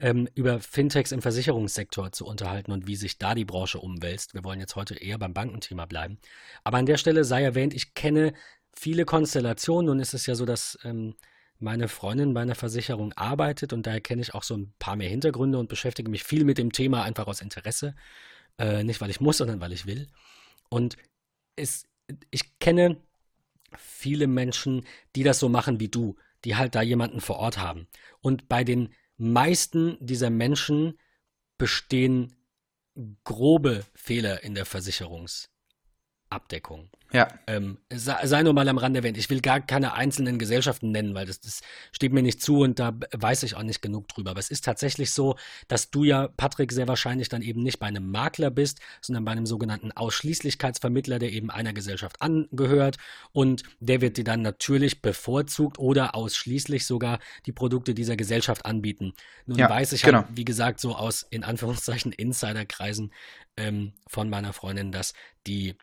ähm, 0.00 0.28
über 0.34 0.60
Fintechs 0.60 1.12
im 1.12 1.22
Versicherungssektor 1.22 2.12
zu 2.12 2.26
unterhalten 2.26 2.72
und 2.72 2.86
wie 2.86 2.96
sich 2.96 3.18
da 3.18 3.34
die 3.34 3.46
Branche 3.46 3.78
umwälzt. 3.78 4.34
Wir 4.34 4.44
wollen 4.44 4.60
jetzt 4.60 4.76
heute 4.76 4.94
eher 4.94 5.18
beim 5.18 5.32
Bankenthema 5.32 5.86
bleiben. 5.86 6.18
Aber 6.62 6.76
an 6.76 6.86
der 6.86 6.98
Stelle 6.98 7.24
sei 7.24 7.42
erwähnt, 7.42 7.72
ich 7.72 7.94
kenne 7.94 8.34
viele 8.74 9.04
Konstellationen. 9.06 9.86
Nun 9.86 10.00
ist 10.00 10.14
es 10.14 10.26
ja 10.26 10.34
so, 10.34 10.44
dass 10.44 10.78
ähm, 10.84 11.14
meine 11.62 11.88
Freundin 11.88 12.34
bei 12.34 12.42
einer 12.42 12.54
Versicherung 12.54 13.12
arbeitet 13.14 13.72
und 13.72 13.86
daher 13.86 14.00
kenne 14.00 14.22
ich 14.22 14.34
auch 14.34 14.42
so 14.42 14.56
ein 14.56 14.72
paar 14.78 14.96
mehr 14.96 15.08
Hintergründe 15.08 15.58
und 15.58 15.68
beschäftige 15.68 16.10
mich 16.10 16.24
viel 16.24 16.44
mit 16.44 16.58
dem 16.58 16.72
Thema 16.72 17.04
einfach 17.04 17.26
aus 17.26 17.40
Interesse. 17.40 17.94
Äh, 18.58 18.84
nicht, 18.84 19.00
weil 19.00 19.10
ich 19.10 19.20
muss, 19.20 19.38
sondern 19.38 19.60
weil 19.60 19.72
ich 19.72 19.86
will. 19.86 20.08
Und 20.68 20.96
es, 21.56 21.84
ich 22.30 22.58
kenne 22.58 22.96
viele 23.76 24.26
Menschen, 24.26 24.86
die 25.16 25.22
das 25.22 25.38
so 25.38 25.48
machen 25.48 25.80
wie 25.80 25.88
du, 25.88 26.16
die 26.44 26.56
halt 26.56 26.74
da 26.74 26.82
jemanden 26.82 27.20
vor 27.20 27.36
Ort 27.36 27.58
haben. 27.58 27.86
Und 28.20 28.48
bei 28.48 28.64
den 28.64 28.92
meisten 29.16 29.96
dieser 30.00 30.30
Menschen 30.30 30.98
bestehen 31.58 32.34
grobe 33.24 33.84
Fehler 33.94 34.42
in 34.42 34.54
der 34.54 34.66
Versicherungsabdeckung. 36.32 36.88
Ja. 37.12 37.28
Ähm, 37.46 37.76
sei, 37.92 38.26
sei, 38.26 38.42
nur 38.42 38.54
mal 38.54 38.66
am 38.68 38.78
Rande 38.78 39.00
erwähnt. 39.00 39.18
Ich 39.18 39.28
will 39.28 39.42
gar 39.42 39.60
keine 39.60 39.92
einzelnen 39.92 40.38
Gesellschaften 40.38 40.92
nennen, 40.92 41.14
weil 41.14 41.26
das, 41.26 41.40
das 41.40 41.60
steht 41.92 42.14
mir 42.14 42.22
nicht 42.22 42.40
zu 42.40 42.60
und 42.60 42.78
da 42.78 42.94
weiß 43.12 43.42
ich 43.42 43.54
auch 43.54 43.62
nicht 43.62 43.82
genug 43.82 44.08
drüber. 44.08 44.30
Aber 44.30 44.40
es 44.40 44.50
ist 44.50 44.64
tatsächlich 44.64 45.12
so, 45.12 45.36
dass 45.68 45.90
du 45.90 46.04
ja, 46.04 46.28
Patrick, 46.28 46.72
sehr 46.72 46.88
wahrscheinlich 46.88 47.28
dann 47.28 47.42
eben 47.42 47.62
nicht 47.62 47.78
bei 47.78 47.86
einem 47.86 48.10
Makler 48.10 48.50
bist, 48.50 48.80
sondern 49.02 49.26
bei 49.26 49.32
einem 49.32 49.44
sogenannten 49.44 49.92
Ausschließlichkeitsvermittler, 49.92 51.18
der 51.18 51.32
eben 51.32 51.50
einer 51.50 51.74
Gesellschaft 51.74 52.22
angehört. 52.22 52.96
Und 53.32 53.62
der 53.80 54.00
wird 54.00 54.16
dir 54.16 54.24
dann 54.24 54.40
natürlich 54.40 55.02
bevorzugt 55.02 55.78
oder 55.78 56.14
ausschließlich 56.14 56.86
sogar 56.86 57.18
die 57.44 57.52
Produkte 57.52 57.92
dieser 57.92 58.16
Gesellschaft 58.16 58.64
anbieten. 58.64 59.12
Nun 59.44 59.58
ja, 59.58 59.68
weiß 59.68 59.92
ich 59.92 60.04
halt, 60.04 60.14
genau. 60.14 60.24
halt, 60.24 60.36
wie 60.38 60.46
gesagt, 60.46 60.80
so 60.80 60.94
aus 60.94 61.26
in 61.28 61.44
Anführungszeichen 61.44 62.10
Insiderkreisen 62.10 63.12
ähm, 63.58 63.92
von 64.06 64.30
meiner 64.30 64.54
Freundin, 64.54 64.92
dass 64.92 65.12
die 65.46 65.76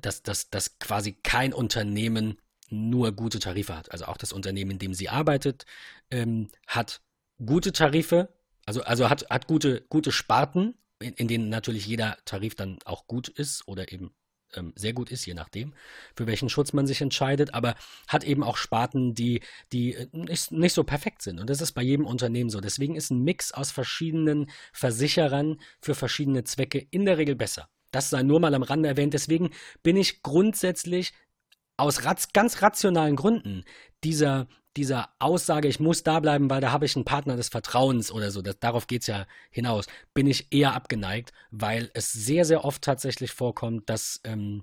dass, 0.00 0.22
dass, 0.22 0.50
dass 0.50 0.78
quasi 0.78 1.12
kein 1.12 1.52
Unternehmen 1.52 2.38
nur 2.68 3.12
gute 3.12 3.38
Tarife 3.38 3.76
hat. 3.76 3.92
Also 3.92 4.06
auch 4.06 4.16
das 4.16 4.32
Unternehmen, 4.32 4.72
in 4.72 4.78
dem 4.78 4.94
sie 4.94 5.08
arbeitet, 5.08 5.66
ähm, 6.10 6.48
hat 6.66 7.00
gute 7.44 7.72
Tarife, 7.72 8.28
also, 8.64 8.82
also 8.82 9.08
hat, 9.08 9.28
hat 9.30 9.46
gute, 9.46 9.82
gute 9.88 10.10
Sparten, 10.10 10.74
in, 10.98 11.12
in 11.14 11.28
denen 11.28 11.48
natürlich 11.48 11.86
jeder 11.86 12.16
Tarif 12.24 12.54
dann 12.54 12.78
auch 12.84 13.06
gut 13.06 13.28
ist 13.28 13.68
oder 13.68 13.92
eben 13.92 14.10
ähm, 14.54 14.72
sehr 14.76 14.92
gut 14.92 15.10
ist, 15.10 15.26
je 15.26 15.34
nachdem, 15.34 15.74
für 16.14 16.26
welchen 16.26 16.48
Schutz 16.48 16.72
man 16.72 16.86
sich 16.86 17.00
entscheidet, 17.00 17.54
aber 17.54 17.74
hat 18.08 18.24
eben 18.24 18.42
auch 18.42 18.56
Sparten, 18.56 19.14
die, 19.14 19.42
die 19.72 19.94
äh, 19.94 20.08
nicht, 20.12 20.52
nicht 20.52 20.72
so 20.72 20.84
perfekt 20.84 21.22
sind. 21.22 21.40
Und 21.40 21.50
das 21.50 21.60
ist 21.60 21.72
bei 21.72 21.82
jedem 21.82 22.06
Unternehmen 22.06 22.50
so. 22.50 22.60
Deswegen 22.60 22.96
ist 22.96 23.10
ein 23.10 23.22
Mix 23.22 23.52
aus 23.52 23.70
verschiedenen 23.70 24.50
Versicherern 24.72 25.60
für 25.80 25.94
verschiedene 25.94 26.44
Zwecke 26.44 26.86
in 26.90 27.04
der 27.04 27.18
Regel 27.18 27.36
besser. 27.36 27.68
Das 27.96 28.10
sei 28.10 28.22
nur 28.22 28.40
mal 28.40 28.54
am 28.54 28.62
Rande 28.62 28.90
erwähnt. 28.90 29.14
Deswegen 29.14 29.48
bin 29.82 29.96
ich 29.96 30.22
grundsätzlich 30.22 31.14
aus 31.78 32.02
ganz 32.02 32.60
rationalen 32.60 33.16
Gründen 33.16 33.64
dieser, 34.04 34.48
dieser 34.76 35.14
Aussage, 35.18 35.66
ich 35.66 35.80
muss 35.80 36.02
da 36.02 36.20
bleiben, 36.20 36.50
weil 36.50 36.60
da 36.60 36.72
habe 36.72 36.84
ich 36.84 36.94
einen 36.94 37.06
Partner 37.06 37.36
des 37.36 37.48
Vertrauens 37.48 38.12
oder 38.12 38.30
so, 38.30 38.42
das, 38.42 38.58
darauf 38.58 38.86
geht 38.86 39.00
es 39.00 39.06
ja 39.06 39.26
hinaus, 39.50 39.86
bin 40.12 40.26
ich 40.26 40.52
eher 40.52 40.74
abgeneigt, 40.74 41.32
weil 41.50 41.90
es 41.94 42.12
sehr, 42.12 42.44
sehr 42.44 42.66
oft 42.66 42.82
tatsächlich 42.82 43.32
vorkommt, 43.32 43.88
dass 43.88 44.20
ähm, 44.24 44.62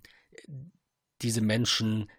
diese 1.23 1.41
Menschen, 1.41 2.11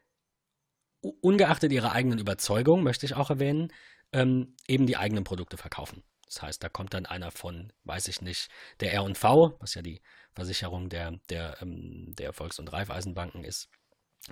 ungeachtet 1.20 1.70
ihrer 1.70 1.92
eigenen 1.92 2.18
Überzeugung, 2.18 2.82
möchte 2.82 3.06
ich 3.06 3.14
auch 3.14 3.30
erwähnen, 3.30 3.72
ähm, 4.10 4.56
eben 4.66 4.86
die 4.86 4.96
eigenen 4.96 5.22
Produkte 5.22 5.58
verkaufen. 5.58 6.02
Das 6.27 6.43
heißt, 6.43 6.62
da 6.62 6.68
kommt 6.68 6.95
dann 6.95 7.07
einer 7.07 7.31
von, 7.31 7.72
weiß 7.85 8.09
ich 8.09 8.20
nicht, 8.20 8.51
der 8.81 8.93
R&V, 8.95 9.57
was 9.61 9.75
ja 9.75 9.83
die 9.83 10.03
Versicherung 10.35 10.89
der, 10.89 11.12
der, 11.29 11.61
ähm, 11.62 12.14
der 12.16 12.33
Volks- 12.33 12.59
und 12.59 12.72
Raiffeisenbanken 12.72 13.45
ist, 13.45 13.68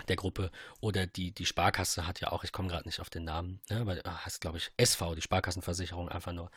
der 0.07 0.15
Gruppe. 0.15 0.51
Oder 0.79 1.05
die, 1.05 1.31
die 1.31 1.45
Sparkasse 1.45 2.07
hat 2.07 2.19
ja 2.19 2.31
auch, 2.31 2.43
ich 2.43 2.51
komme 2.51 2.67
gerade 2.67 2.87
nicht 2.87 2.99
auf 2.99 3.09
den 3.09 3.23
Namen, 3.23 3.61
ne, 3.69 3.85
weil 3.85 4.01
ah, 4.05 4.25
heißt, 4.25 4.41
glaube 4.41 4.57
ich, 4.57 4.71
SV, 4.77 5.15
die 5.15 5.21
Sparkassenversicherung 5.21 6.09
einfach 6.09 6.33
nur. 6.33 6.49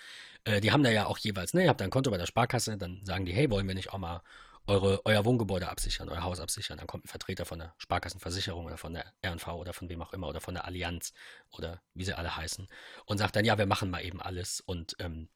Äh, 0.44 0.60
die 0.60 0.72
haben 0.72 0.82
da 0.82 0.90
ja 0.90 1.06
auch 1.06 1.18
jeweils, 1.18 1.54
ne, 1.54 1.64
ihr 1.64 1.68
habt 1.68 1.82
ein 1.82 1.90
Konto 1.90 2.10
bei 2.10 2.18
der 2.18 2.26
Sparkasse, 2.26 2.78
dann 2.78 3.04
sagen 3.04 3.26
die, 3.26 3.32
hey, 3.32 3.50
wollen 3.50 3.68
wir 3.68 3.74
nicht 3.74 3.92
auch 3.92 3.98
mal 3.98 4.22
eure, 4.66 5.00
euer 5.04 5.24
Wohngebäude 5.24 5.68
absichern, 5.68 6.08
euer 6.08 6.22
Haus 6.22 6.40
absichern. 6.40 6.78
Dann 6.78 6.86
kommt 6.86 7.04
ein 7.04 7.08
Vertreter 7.08 7.44
von 7.44 7.58
der 7.58 7.74
Sparkassenversicherung 7.78 8.66
oder 8.66 8.76
von 8.76 8.94
der 8.94 9.12
RNV 9.24 9.48
oder 9.48 9.72
von 9.72 9.88
wem 9.88 10.02
auch 10.02 10.12
immer 10.12 10.28
oder 10.28 10.40
von 10.40 10.54
der 10.54 10.64
Allianz 10.64 11.12
oder 11.50 11.82
wie 11.94 12.04
sie 12.04 12.16
alle 12.16 12.36
heißen 12.36 12.68
und 13.04 13.18
sagt 13.18 13.36
dann, 13.36 13.44
ja, 13.44 13.58
wir 13.58 13.66
machen 13.66 13.90
mal 13.90 14.04
eben 14.04 14.20
alles. 14.20 14.60
Und 14.60 14.96
ähm, 14.98 15.28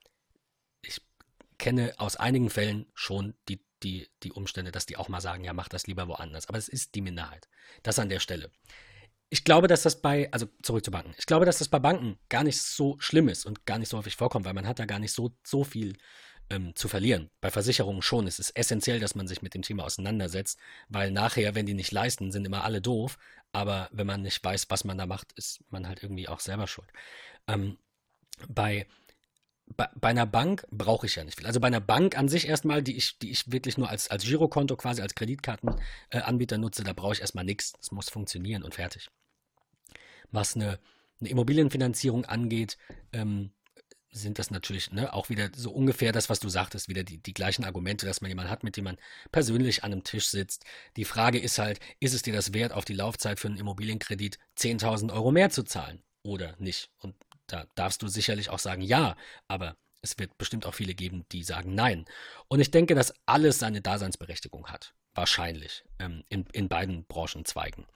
ich 0.83 1.01
kenne 1.59 1.95
aus 1.99 2.17
einigen 2.17 2.51
Fällen 2.51 2.87
schon 2.95 3.35
die, 3.49 3.65
die, 3.83 4.09
die 4.23 4.33
Umstände, 4.33 4.73
dass 4.73 4.87
die 4.87 4.97
auch 4.97 5.09
mal 5.09 5.21
sagen, 5.21 5.45
ja, 5.45 5.53
mach 5.53 5.69
das 5.69 5.87
lieber 5.87 6.09
woanders. 6.09 6.49
Aber 6.49 6.59
es 6.59 6.69
ist 6.69 6.95
die 6.95 7.03
Minderheit. 7.03 7.49
Das 7.83 7.99
an 7.99 8.09
der 8.09 8.21
Stelle. 8.21 8.51
Ich 9.33 9.45
glaube, 9.45 9.69
dass 9.69 9.83
das 9.83 10.03
bei, 10.03 10.29
also 10.33 10.49
zurück 10.61 10.85
zu 10.85 10.91
Banken. 10.91 11.15
Ich 11.17 11.27
glaube, 11.27 11.47
dass 11.47 11.59
das 11.59 11.69
bei 11.69 11.79
Banken 11.79 12.19
gar 12.29 12.43
nicht 12.43 12.61
so 12.61 12.97
schlimm 12.99 13.29
ist 13.29 13.47
und 13.47 13.65
gar 13.65 13.79
nicht 13.79 13.89
so 13.89 13.97
häufig 13.97 14.17
vorkommt, 14.17 14.45
weil 14.45 14.55
man 14.55 14.67
hat 14.67 14.81
da 14.81 14.87
gar 14.87 14.99
nicht 14.99 15.13
so, 15.13 15.37
so 15.45 15.63
viel 15.63 15.97
ähm, 16.51 16.75
zu 16.75 16.89
verlieren. 16.89 17.31
Bei 17.41 17.51
Versicherungen 17.51 18.03
schon. 18.03 18.27
Es 18.27 18.39
ist 18.39 18.51
essentiell, 18.51 19.01
dass 19.01 19.15
man 19.15 19.27
sich 19.27 19.43
mit 19.43 19.55
dem 19.55 19.63
Thema 19.63 19.85
auseinandersetzt, 19.85 20.59
weil 20.89 21.11
nachher, 21.11 21.55
wenn 21.55 21.67
die 21.67 21.75
nicht 21.75 21.93
leisten, 21.93 22.33
sind 22.33 22.45
immer 22.45 22.65
alle 22.65 22.81
doof. 22.81 23.19
Aber 23.53 23.89
wenn 23.93 24.07
man 24.07 24.23
nicht 24.23 24.43
weiß, 24.45 24.67
was 24.69 24.85
man 24.85 24.99
da 24.99 25.07
macht, 25.07 25.33
ist 25.33 25.61
man 25.71 25.89
halt 25.89 26.03
irgendwie 26.03 26.29
auch 26.29 26.41
selber 26.41 26.67
schuld. 26.67 26.89
Ähm, 27.49 27.79
bei 28.49 28.87
bei, 29.77 29.89
bei 29.95 30.09
einer 30.09 30.27
Bank 30.27 30.67
brauche 30.71 31.07
ich 31.07 31.17
ja 31.17 31.25
nicht 31.25 31.39
viel. 31.39 31.47
Also 31.47 31.61
bei 31.61 31.69
einer 31.69 31.81
Bank 31.81 32.19
an 32.19 32.29
sich 32.29 32.49
erstmal, 32.49 32.83
die 32.83 32.97
ich, 32.97 33.19
die 33.19 33.31
ich 33.31 33.51
wirklich 33.53 33.79
nur 33.79 33.89
als, 33.89 34.09
als 34.11 34.25
Girokonto 34.25 34.77
quasi 34.77 35.01
als 35.03 35.15
Kreditkartenanbieter 35.15 36.57
äh, 36.57 36.59
nutze, 36.59 36.83
da 36.83 36.93
brauche 36.93 37.13
ich 37.13 37.21
erstmal 37.21 37.45
nichts. 37.45 37.73
Das 37.73 37.93
muss 37.93 38.09
funktionieren 38.09 38.63
und 38.63 38.75
fertig. 38.75 39.11
Was 40.33 40.57
eine, 40.57 40.79
eine 41.21 41.29
Immobilienfinanzierung 41.29 42.25
angeht, 42.25 42.79
ähm, 43.13 43.53
sind 44.13 44.39
das 44.39 44.51
natürlich 44.51 44.91
ne, 44.93 45.13
auch 45.13 45.29
wieder 45.29 45.51
so 45.55 45.71
ungefähr 45.71 46.13
das, 46.13 46.29
was 46.29 46.41
du 46.41 46.49
sagtest, 46.49 46.89
wieder 46.89 47.05
die, 47.05 47.19
die 47.19 47.35
gleichen 47.35 47.65
Argumente, 47.65 48.07
dass 48.07 48.21
man 48.21 48.31
jemanden 48.31 48.51
hat, 48.51 48.65
mit 48.65 48.77
dem 48.77 48.85
man 48.85 48.97
persönlich 49.31 49.85
an 49.85 49.93
einem 49.93 50.05
Tisch 50.05 50.29
sitzt. 50.29 50.65
Die 50.97 51.05
Frage 51.05 51.39
ist 51.39 51.59
halt, 51.59 51.81
ist 52.01 52.15
es 52.15 52.23
dir 52.23 52.33
das 52.33 52.53
wert, 52.53 52.73
auf 52.73 52.85
die 52.85 52.95
Laufzeit 52.95 53.39
für 53.39 53.49
einen 53.49 53.59
Immobilienkredit 53.59 54.39
10.000 54.59 55.13
Euro 55.13 55.31
mehr 55.31 55.51
zu 55.51 55.63
zahlen 55.63 56.03
oder 56.23 56.57
nicht? 56.59 56.91
Und 56.99 57.15
da 57.47 57.67
darfst 57.75 58.03
du 58.03 58.09
sicherlich 58.09 58.51
auch 58.51 58.59
sagen 58.59 58.83
ja, 58.83 59.17
aber 59.49 59.77
es 60.03 60.19
wird 60.19 60.39
bestimmt 60.39 60.67
auch 60.67 60.75
viele 60.75 60.95
geben, 60.95 61.27
die 61.31 61.45
sagen 61.45 61.75
nein. 61.75 62.07
Und 62.49 62.61
ich 62.61 62.71
denke, 62.71 62.95
dass 62.95 63.15
alles 63.27 63.59
seine 63.59 63.81
Daseinsberechtigung 63.81 64.69
hat. 64.69 64.95
Wahrscheinlich. 65.15 65.85
Ähm, 65.99 66.25
in, 66.29 66.47
in 66.53 66.69
beiden 66.69 67.05
Branchenzweigen. 67.05 67.87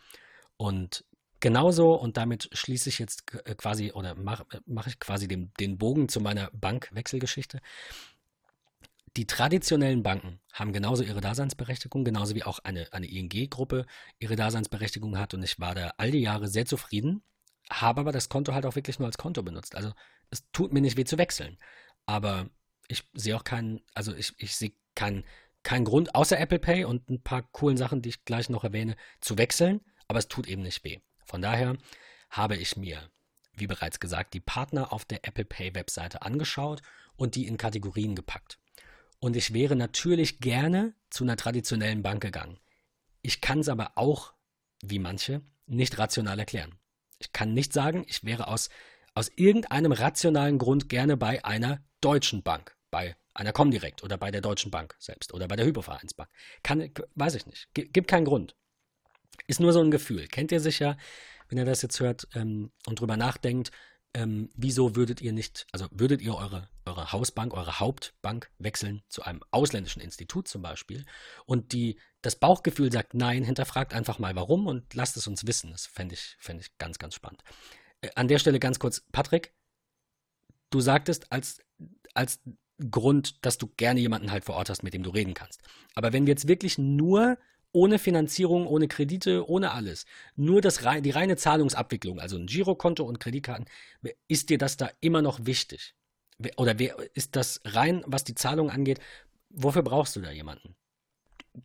Und 0.57 1.05
genauso, 1.45 1.95
und 1.95 2.17
damit 2.17 2.49
schließe 2.53 2.89
ich 2.89 2.99
jetzt 2.99 3.33
äh, 3.45 3.55
quasi 3.55 3.93
oder 3.93 4.17
mache 4.17 4.45
mach 4.67 4.89
ich 4.89 4.99
quasi 4.99 5.29
den, 5.29 5.53
den 5.61 5.79
Bogen 5.79 6.09
zu 6.09 6.21
meiner 6.21 6.51
Bankwechselgeschichte. 6.53 7.61
Die 9.17 9.27
traditionellen 9.27 10.03
Banken 10.03 10.41
haben 10.53 10.73
genauso 10.73 11.05
ihre 11.05 11.21
Daseinsberechtigung, 11.21 12.05
genauso 12.05 12.35
wie 12.35 12.43
auch 12.43 12.59
eine, 12.65 12.93
eine 12.93 13.07
ING-Gruppe 13.07 13.87
ihre 14.19 14.35
Daseinsberechtigung 14.35 15.19
hat. 15.19 15.35
Und 15.35 15.45
ich 15.45 15.61
war 15.61 15.77
da 15.77 15.93
all 15.99 16.11
die 16.11 16.21
Jahre 16.21 16.49
sehr 16.49 16.67
zufrieden 16.67 17.23
habe 17.71 18.01
aber 18.01 18.13
das 18.13 18.29
Konto 18.29 18.53
halt 18.53 18.67
auch 18.67 18.77
wirklich 18.77 18.99
nur 18.99 19.07
als 19.07 19.19
Konto 19.19 19.43
benutzt. 19.43 19.75
Also 19.75 19.93
es 20.31 20.45
tut 20.53 20.73
mir 20.73 20.81
nicht 20.81 20.97
weh 20.97 21.05
zu 21.05 21.19
wechseln. 21.19 21.59
Aber 22.07 22.49
ich 22.89 23.05
sehe 23.15 23.37
auch 23.37 23.45
keinen, 23.45 23.81
also 23.95 24.15
ich, 24.15 24.33
ich 24.39 24.57
sehe 24.57 24.73
keinen 24.95 25.25
kein 25.63 25.85
Grund, 25.85 26.15
außer 26.15 26.39
Apple 26.39 26.59
Pay 26.59 26.85
und 26.85 27.09
ein 27.09 27.23
paar 27.23 27.43
coolen 27.43 27.79
Sachen, 27.79 28.03
die 28.03 28.11
ich 28.11 28.25
gleich 28.25 28.51
noch 28.51 28.65
erwähne, 28.65 28.97
zu 29.21 29.39
wechseln. 29.39 29.81
Aber 30.09 30.19
es 30.19 30.29
tut 30.29 30.47
eben 30.47 30.63
nicht 30.63 30.85
weh. 30.85 31.01
Von 31.25 31.43
daher 31.43 31.77
habe 32.31 32.57
ich 32.57 32.77
mir, 32.77 33.11
wie 33.55 33.67
bereits 33.67 34.01
gesagt, 34.01 34.35
die 34.35 34.41
Partner 34.41 34.93
auf 34.93 35.05
der 35.05 35.27
Apple 35.27 35.45
Pay 35.45 35.75
Webseite 35.75 36.23
angeschaut 36.23 36.83
und 37.17 37.35
die 37.35 37.47
in 37.47 37.57
Kategorien 37.57 38.15
gepackt. 38.15 38.59
Und 39.21 39.37
ich 39.37 39.55
wäre 39.55 39.77
natürlich 39.77 40.41
gerne 40.41 40.95
zu 41.11 41.25
einer 41.25 41.37
traditionellen 41.37 42.03
Bank 42.03 42.21
gegangen. 42.21 42.59
Ich 43.23 43.41
kann 43.41 43.61
es 43.61 43.69
aber 43.69 43.93
auch, 43.97 44.35
wie 44.83 44.99
manche, 44.99 45.41
nicht 45.67 45.99
rational 45.99 46.39
erklären. 46.39 46.79
Ich 47.19 47.33
kann 47.33 47.55
nicht 47.55 47.73
sagen, 47.73 48.05
ich 48.07 48.25
wäre 48.25 48.49
aus, 48.49 48.69
aus 49.15 49.31
irgendeinem 49.37 49.93
rationalen 49.93 50.59
Grund 50.59 50.89
gerne 50.89 51.17
bei 51.17 51.43
einer 51.45 51.83
deutschen 52.01 52.43
Bank, 52.43 52.77
bei 52.91 53.17
einer 53.33 53.53
Comdirect 53.53 54.03
oder 54.03 54.19
bei 54.19 54.31
der 54.31 54.41
Deutschen 54.41 54.71
Bank 54.71 54.95
selbst 54.99 55.33
oder 55.33 55.49
bei 55.49 55.57
der 55.57 55.65
Hypovereinsbank. 55.65 56.29
Kann, 56.63 56.91
weiß 57.15 57.35
ich 57.35 57.47
nicht. 57.47 57.69
Gibt 57.73 58.09
keinen 58.09 58.27
Grund. 58.27 58.57
Ist 59.47 59.61
nur 59.61 59.73
so 59.73 59.81
ein 59.81 59.91
Gefühl. 59.91 60.27
Kennt 60.29 60.53
ihr 60.53 60.61
sicher, 60.61 60.97
wenn 61.49 61.59
ihr 61.59 61.65
das 61.65 61.83
jetzt 61.83 62.01
hört 62.01 62.29
ähm, 62.35 62.71
und 62.87 63.01
drüber 63.01 63.17
nachdenkt, 63.17 63.71
ähm, 64.15 64.51
wieso 64.55 64.95
würdet 64.95 65.21
ihr 65.21 65.33
nicht, 65.33 65.67
also 65.73 65.89
würdet 65.91 66.23
ihr 66.23 66.37
eure, 66.37 66.69
eure 66.87 67.13
Hausbank, 67.13 67.53
eure 67.53 67.81
Hauptbank 67.81 68.49
wechseln 68.59 69.03
zu 69.09 69.23
einem 69.25 69.41
ausländischen 69.51 70.01
Institut 70.01 70.47
zum 70.47 70.63
Beispiel 70.63 71.05
und 71.47 71.73
die, 71.73 71.99
das 72.23 72.37
Bauchgefühl 72.37 72.93
sagt 72.93 73.15
nein, 73.15 73.43
hinterfragt 73.43 73.93
einfach 73.93 74.21
mal 74.21 74.37
warum 74.37 74.67
und 74.69 74.95
lasst 74.95 75.17
es 75.17 75.27
uns 75.27 75.47
wissen. 75.47 75.73
Das 75.73 75.87
fände 75.87 76.15
ich, 76.15 76.37
fänd 76.39 76.61
ich 76.61 76.79
ganz, 76.79 76.99
ganz 76.99 77.15
spannend. 77.15 77.43
Äh, 78.01 78.11
an 78.15 78.29
der 78.29 78.39
Stelle 78.39 78.61
ganz 78.61 78.79
kurz, 78.79 79.05
Patrick, 79.11 79.53
du 80.71 80.81
sagtest 80.81 81.33
als, 81.33 81.61
als 82.15 82.41
Grund, 82.91 83.45
dass 83.45 83.59
du 83.59 83.69
gerne 83.77 84.01
jemanden 84.01 84.31
halt 84.31 84.45
vor 84.45 84.55
Ort 84.57 84.71
hast, 84.71 84.83
mit 84.83 84.95
dem 84.95 85.03
du 85.03 85.11
reden 85.11 85.35
kannst. 85.35 85.61
Aber 85.95 86.13
wenn 86.13 86.27
wir 86.27 86.33
jetzt 86.33 86.49
wirklich 86.49 86.79
nur 86.79 87.37
ohne 87.75 87.99
Finanzierung, 87.99 88.67
ohne 88.67 88.89
Kredite, 88.89 89.49
ohne 89.49 89.73
alles. 89.73 90.07
Nur 90.37 90.61
das, 90.61 90.79
die 91.03 91.11
reine 91.11 91.37
Zahlungsabwicklung, 91.37 92.21
also 92.21 92.37
ein 92.37 92.47
Girokonto 92.47 93.05
und 93.05 93.21
Kreditkarten, 93.21 93.67
ist 94.29 94.49
dir 94.49 94.59
das 94.59 94.77
da 94.77 94.91
immer 95.01 95.23
noch 95.23 95.45
wichtig? 95.45 95.95
Oder 96.57 96.77
ist 97.15 97.37
das 97.37 97.61
rein, 97.65 98.03
was 98.07 98.25
die 98.25 98.35
Zahlung 98.35 98.71
angeht, 98.71 99.01
wofür 99.51 99.83
brauchst 99.83 100.17
du 100.17 100.21
da 100.21 100.31
jemanden? 100.31 100.77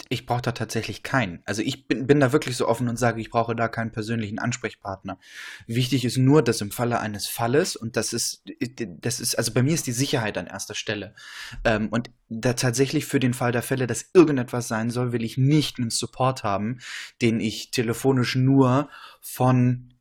Ich 0.08 0.26
brauche 0.26 0.42
da 0.42 0.52
tatsächlich 0.52 1.02
keinen. 1.02 1.42
Also 1.46 1.64
ich 1.64 1.88
bin, 1.88 2.06
bin 2.06 2.20
da 2.20 2.32
wirklich 2.32 2.56
so 2.56 2.68
offen 2.68 2.88
und 2.88 2.98
sage, 2.98 3.20
ich 3.20 3.32
brauche 3.32 3.56
da 3.56 3.68
keinen 3.68 3.92
persönlichen 3.92 4.38
Ansprechpartner. 4.38 5.18
Wichtig 5.66 6.06
ist 6.06 6.18
nur, 6.18 6.44
dass 6.44 6.62
im 6.62 6.72
Falle 6.72 7.00
eines 7.00 7.28
Falles, 7.28 7.76
und 7.76 7.98
das 7.98 8.14
ist, 8.14 8.44
das 8.78 9.20
ist, 9.20 9.36
also 9.36 9.52
bei 9.52 9.64
mir 9.64 9.74
ist 9.74 9.88
die 9.88 9.92
Sicherheit 9.92 10.38
an 10.38 10.46
erster 10.46 10.76
Stelle. 10.76 11.16
Ähm, 11.64 11.90
und 11.90 12.12
da 12.30 12.54
tatsächlich 12.54 13.06
für 13.06 13.20
den 13.20 13.34
Fall 13.34 13.52
der 13.52 13.64
Fälle, 13.64 13.88
dass 13.88 14.12
irgendetwas 14.14 14.68
sein 14.68 14.92
soll, 14.92 15.12
will 15.12 15.24
ich 15.24 15.38
nicht 15.38 15.80
einen 15.80 15.90
Support 15.90 16.44
haben, 16.44 16.80
den 17.22 17.40
ich 17.40 17.72
telefonisch 17.72 18.36
nur 18.36 18.90
von 19.22 19.94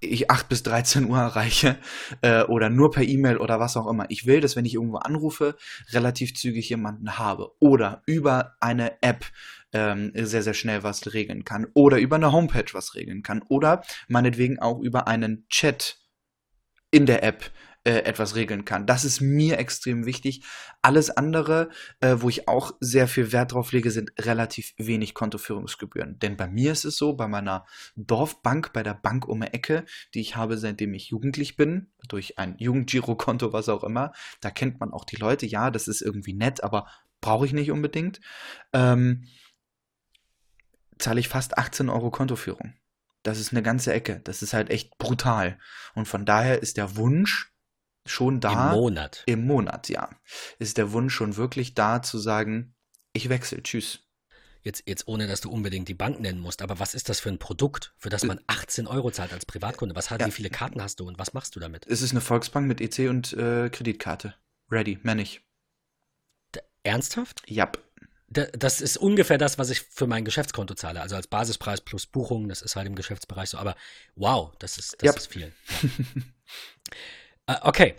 ich 0.00 0.30
8 0.30 0.48
bis 0.48 0.62
13 0.62 1.06
Uhr 1.06 1.18
erreiche 1.18 1.78
äh, 2.22 2.42
oder 2.42 2.70
nur 2.70 2.90
per 2.90 3.02
E-Mail 3.02 3.38
oder 3.38 3.58
was 3.60 3.76
auch 3.76 3.88
immer. 3.88 4.06
Ich 4.08 4.26
will, 4.26 4.40
dass 4.40 4.56
wenn 4.56 4.64
ich 4.64 4.74
irgendwo 4.74 4.98
anrufe, 4.98 5.56
relativ 5.90 6.34
zügig 6.34 6.68
jemanden 6.68 7.18
habe 7.18 7.52
oder 7.58 8.02
über 8.06 8.54
eine 8.60 9.02
App 9.02 9.24
ähm, 9.72 10.12
sehr, 10.14 10.42
sehr 10.42 10.54
schnell 10.54 10.82
was 10.82 11.12
regeln 11.12 11.44
kann 11.44 11.66
oder 11.74 11.98
über 11.98 12.16
eine 12.16 12.32
Homepage 12.32 12.72
was 12.72 12.94
regeln 12.94 13.22
kann 13.22 13.42
oder 13.48 13.82
meinetwegen 14.08 14.58
auch 14.58 14.80
über 14.80 15.08
einen 15.08 15.46
Chat 15.48 15.98
in 16.90 17.06
der 17.06 17.22
App 17.22 17.50
äh, 17.88 18.04
etwas 18.04 18.34
regeln 18.34 18.66
kann. 18.66 18.84
Das 18.84 19.06
ist 19.06 19.22
mir 19.22 19.58
extrem 19.58 20.04
wichtig. 20.04 20.42
Alles 20.82 21.08
andere, 21.08 21.70
äh, 22.00 22.16
wo 22.18 22.28
ich 22.28 22.46
auch 22.46 22.72
sehr 22.80 23.08
viel 23.08 23.32
Wert 23.32 23.52
drauf 23.52 23.72
lege, 23.72 23.90
sind 23.90 24.12
relativ 24.20 24.74
wenig 24.76 25.14
Kontoführungsgebühren. 25.14 26.18
Denn 26.18 26.36
bei 26.36 26.48
mir 26.48 26.70
ist 26.70 26.84
es 26.84 26.98
so, 26.98 27.14
bei 27.14 27.26
meiner 27.28 27.64
Dorfbank, 27.96 28.74
bei 28.74 28.82
der 28.82 28.92
Bank 28.92 29.26
um 29.26 29.40
die 29.40 29.46
Ecke, 29.46 29.86
die 30.12 30.20
ich 30.20 30.36
habe, 30.36 30.58
seitdem 30.58 30.92
ich 30.92 31.08
jugendlich 31.08 31.56
bin, 31.56 31.90
durch 32.08 32.38
ein 32.38 32.56
Jugendgirokonto, 32.58 33.54
was 33.54 33.70
auch 33.70 33.84
immer, 33.84 34.12
da 34.42 34.50
kennt 34.50 34.80
man 34.80 34.92
auch 34.92 35.06
die 35.06 35.16
Leute. 35.16 35.46
Ja, 35.46 35.70
das 35.70 35.88
ist 35.88 36.02
irgendwie 36.02 36.34
nett, 36.34 36.62
aber 36.62 36.88
brauche 37.22 37.46
ich 37.46 37.54
nicht 37.54 37.70
unbedingt. 37.70 38.20
Ähm, 38.74 39.24
zahle 40.98 41.20
ich 41.20 41.28
fast 41.28 41.56
18 41.56 41.88
Euro 41.88 42.10
Kontoführung. 42.10 42.74
Das 43.22 43.40
ist 43.40 43.52
eine 43.52 43.62
ganze 43.62 43.94
Ecke. 43.94 44.20
Das 44.24 44.42
ist 44.42 44.52
halt 44.52 44.68
echt 44.68 44.98
brutal. 44.98 45.58
Und 45.94 46.06
von 46.06 46.26
daher 46.26 46.60
ist 46.60 46.76
der 46.76 46.96
Wunsch, 46.96 47.50
schon 48.10 48.40
da. 48.40 48.72
Im 48.72 48.78
Monat. 48.78 49.22
Im 49.26 49.46
Monat, 49.46 49.88
ja. 49.88 50.10
Ist 50.58 50.78
der 50.78 50.92
Wunsch 50.92 51.14
schon 51.14 51.36
wirklich 51.36 51.74
da 51.74 52.02
zu 52.02 52.18
sagen, 52.18 52.74
ich 53.12 53.28
wechsle, 53.28 53.62
tschüss. 53.62 54.00
Jetzt, 54.62 54.82
jetzt 54.86 55.06
ohne, 55.06 55.26
dass 55.26 55.40
du 55.40 55.50
unbedingt 55.50 55.88
die 55.88 55.94
Bank 55.94 56.20
nennen 56.20 56.40
musst, 56.40 56.62
aber 56.62 56.78
was 56.78 56.94
ist 56.94 57.08
das 57.08 57.20
für 57.20 57.28
ein 57.28 57.38
Produkt, 57.38 57.94
für 57.96 58.10
das 58.10 58.24
man 58.24 58.40
18 58.48 58.86
Euro 58.86 59.10
zahlt 59.10 59.32
als 59.32 59.46
Privatkunde? 59.46 59.94
Was 59.94 60.10
hat, 60.10 60.20
ja. 60.20 60.26
wie 60.26 60.32
viele 60.32 60.50
Karten 60.50 60.82
hast 60.82 61.00
du 61.00 61.06
und 61.06 61.18
was 61.18 61.32
machst 61.32 61.54
du 61.56 61.60
damit? 61.60 61.86
Es 61.86 62.02
ist 62.02 62.10
eine 62.10 62.20
Volksbank 62.20 62.66
mit 62.66 62.80
EC 62.80 63.08
und 63.08 63.32
äh, 63.34 63.70
Kreditkarte. 63.70 64.34
Ready, 64.70 64.98
männlich. 65.02 65.40
Ernsthaft? 66.82 67.42
Ja. 67.46 67.70
Das 68.28 68.82
ist 68.82 68.98
ungefähr 68.98 69.38
das, 69.38 69.56
was 69.56 69.70
ich 69.70 69.80
für 69.80 70.06
mein 70.06 70.24
Geschäftskonto 70.24 70.74
zahle. 70.74 71.00
Also 71.00 71.16
als 71.16 71.28
Basispreis 71.28 71.80
plus 71.80 72.06
Buchung, 72.06 72.48
das 72.48 72.60
ist 72.60 72.76
halt 72.76 72.86
im 72.86 72.94
Geschäftsbereich 72.94 73.48
so. 73.48 73.58
Aber 73.58 73.74
wow, 74.16 74.52
das 74.58 74.76
ist, 74.76 74.96
das 75.00 75.08
yep. 75.08 75.16
ist 75.16 75.26
viel. 75.28 75.52
Ja. 76.10 76.24
Äh, 77.48 77.56
okay. 77.62 77.94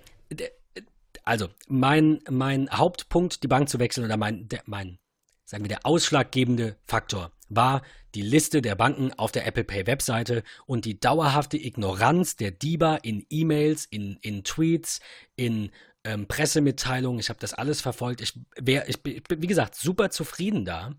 Also, 1.25 1.49
mein, 1.67 2.21
mein 2.29 2.69
Hauptpunkt, 2.71 3.43
die 3.43 3.47
Bank 3.47 3.67
zu 3.67 3.79
wechseln 3.79 4.05
oder 4.05 4.15
mein, 4.17 4.47
der, 4.47 4.61
mein, 4.65 4.99
sagen 5.43 5.63
wir, 5.63 5.69
der 5.69 5.85
ausschlaggebende 5.85 6.77
Faktor 6.85 7.31
war 7.49 7.81
die 8.15 8.21
Liste 8.21 8.61
der 8.61 8.75
Banken 8.75 9.11
auf 9.13 9.31
der 9.31 9.45
Apple 9.45 9.63
Pay 9.63 9.85
Webseite 9.85 10.43
und 10.65 10.85
die 10.85 10.99
dauerhafte 10.99 11.57
Ignoranz 11.57 12.35
der 12.35 12.51
DIBA 12.51 12.97
in 12.97 13.25
E-Mails, 13.29 13.85
in, 13.85 14.17
in 14.21 14.43
Tweets, 14.43 14.99
in 15.35 15.71
ähm, 16.03 16.27
Pressemitteilungen. 16.27 17.19
Ich 17.19 17.29
habe 17.29 17.39
das 17.39 17.53
alles 17.53 17.81
verfolgt. 17.81 18.21
Ich, 18.21 18.39
wär, 18.55 18.87
ich, 18.87 19.05
ich 19.05 19.23
bin, 19.23 19.41
wie 19.41 19.47
gesagt, 19.47 19.75
super 19.75 20.09
zufrieden 20.11 20.65
da. 20.65 20.95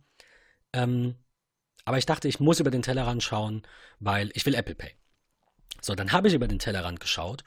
Ähm, 0.72 1.16
aber 1.84 1.98
ich 1.98 2.07
dachte, 2.07 2.28
ich 2.28 2.38
muss 2.38 2.61
über 2.61 2.70
den 2.70 2.82
Tellerrand 2.82 3.22
schauen, 3.22 3.62
weil 3.98 4.30
ich 4.34 4.46
will 4.46 4.55
Apple 4.55 4.74
Pay. 4.74 4.92
So, 5.80 5.94
dann 5.94 6.12
habe 6.12 6.28
ich 6.28 6.34
über 6.34 6.46
den 6.46 6.59
Tellerrand 6.59 7.01
geschaut 7.01 7.42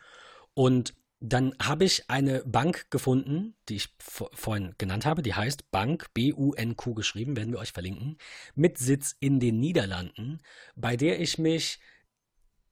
und 0.54 0.93
dann 1.26 1.56
habe 1.62 1.86
ich 1.86 2.10
eine 2.10 2.43
Bank 2.43 2.91
gefunden, 2.91 3.56
die 3.70 3.78
ich 3.78 3.95
vorhin 3.97 4.76
genannt 4.78 5.06
habe, 5.06 5.22
die 5.22 5.34
heißt 5.34 5.72
Bank, 5.72 6.14
B-U-N-Q 6.14 6.93
geschrieben, 6.95 7.38
werden 7.38 7.54
wir 7.54 7.60
euch 7.60 7.72
verlinken, 7.72 8.18
mit 8.56 8.78
Sitz 8.78 9.16
in 9.22 9.39
den 9.39 9.58
Niederlanden, 9.62 10.41
bei 10.76 10.97
der 10.97 11.22
ich 11.22 11.38
mich 11.38 11.80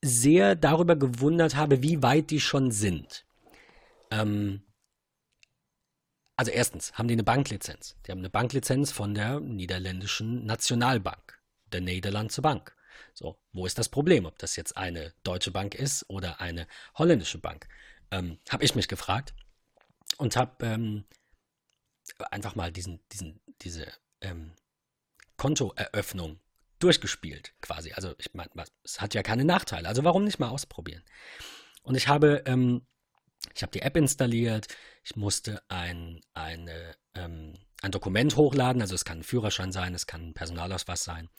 sehr 0.02 0.56
darüber 0.56 0.98
gewundert 0.98 1.56
habe, 1.56 1.82
wie 1.82 2.04
weit 2.04 2.30
die 2.30 2.42
schon 2.42 2.72
sind. 2.72 3.26
Ähm, 4.10 4.64
also 6.36 6.52
erstens 6.52 6.94
haben 6.94 7.08
die 7.08 7.14
eine 7.14 7.24
Banklizenz. 7.24 7.96
Die 8.06 8.12
haben 8.12 8.20
eine 8.20 8.30
Banklizenz 8.30 8.92
von 8.92 9.14
der 9.14 9.40
niederländischen 9.40 10.46
Nationalbank, 10.46 11.40
der 11.72 11.82
Nederlandse 11.82 12.42
Bank. 12.42 12.76
So, 13.14 13.40
wo 13.52 13.66
ist 13.66 13.78
das 13.78 13.90
Problem? 13.90 14.26
Ob 14.26 14.38
das 14.40 14.56
jetzt 14.56 14.78
eine 14.78 15.14
deutsche 15.24 15.52
Bank 15.52 15.76
ist 15.76 16.10
oder 16.10 16.42
eine 16.42 16.68
holländische 16.96 17.38
Bank? 17.38 17.68
Ähm, 18.12 18.40
habe 18.50 18.64
ich 18.64 18.76
mich 18.76 18.88
gefragt 18.88 19.34
und 20.18 20.36
habe 20.36 20.66
ähm, 20.66 21.06
einfach 22.32 22.56
mal 22.56 22.72
diesen, 22.72 23.00
diesen, 23.12 23.40
diese 23.62 23.88
ähm, 24.22 24.54
Kontoeröffnung 25.38 26.40
durchgespielt, 26.80 27.54
quasi. 27.62 27.94
Also 27.94 28.14
ich 28.18 28.34
meine, 28.34 28.50
es 28.84 29.02
hat 29.02 29.14
ja 29.14 29.24
keine 29.24 29.46
Nachteile. 29.46 29.88
Also 29.88 30.04
warum 30.04 30.24
nicht 30.24 30.40
mal 30.40 30.50
ausprobieren? 30.50 31.04
Und 31.84 31.96
ich 31.96 32.08
habe, 32.08 32.44
ähm, 32.46 32.86
ich 33.56 33.62
habe 33.62 33.72
die 33.72 33.82
App 33.82 33.96
installiert. 33.98 34.68
Ich 35.04 35.16
musste 35.16 35.62
ein, 35.70 36.22
eine, 36.34 36.96
ähm, 37.16 37.54
ein 37.82 37.92
Dokument 37.92 38.36
hochladen. 38.36 38.82
Also 38.82 38.96
es 38.96 39.06
kann 39.06 39.20
ein 39.20 39.24
Führerschein 39.24 39.72
sein, 39.72 39.94
es 39.94 40.08
kann 40.08 40.30
ein 40.30 40.34
Personalausweis 40.34 41.04
sein. 41.04 41.30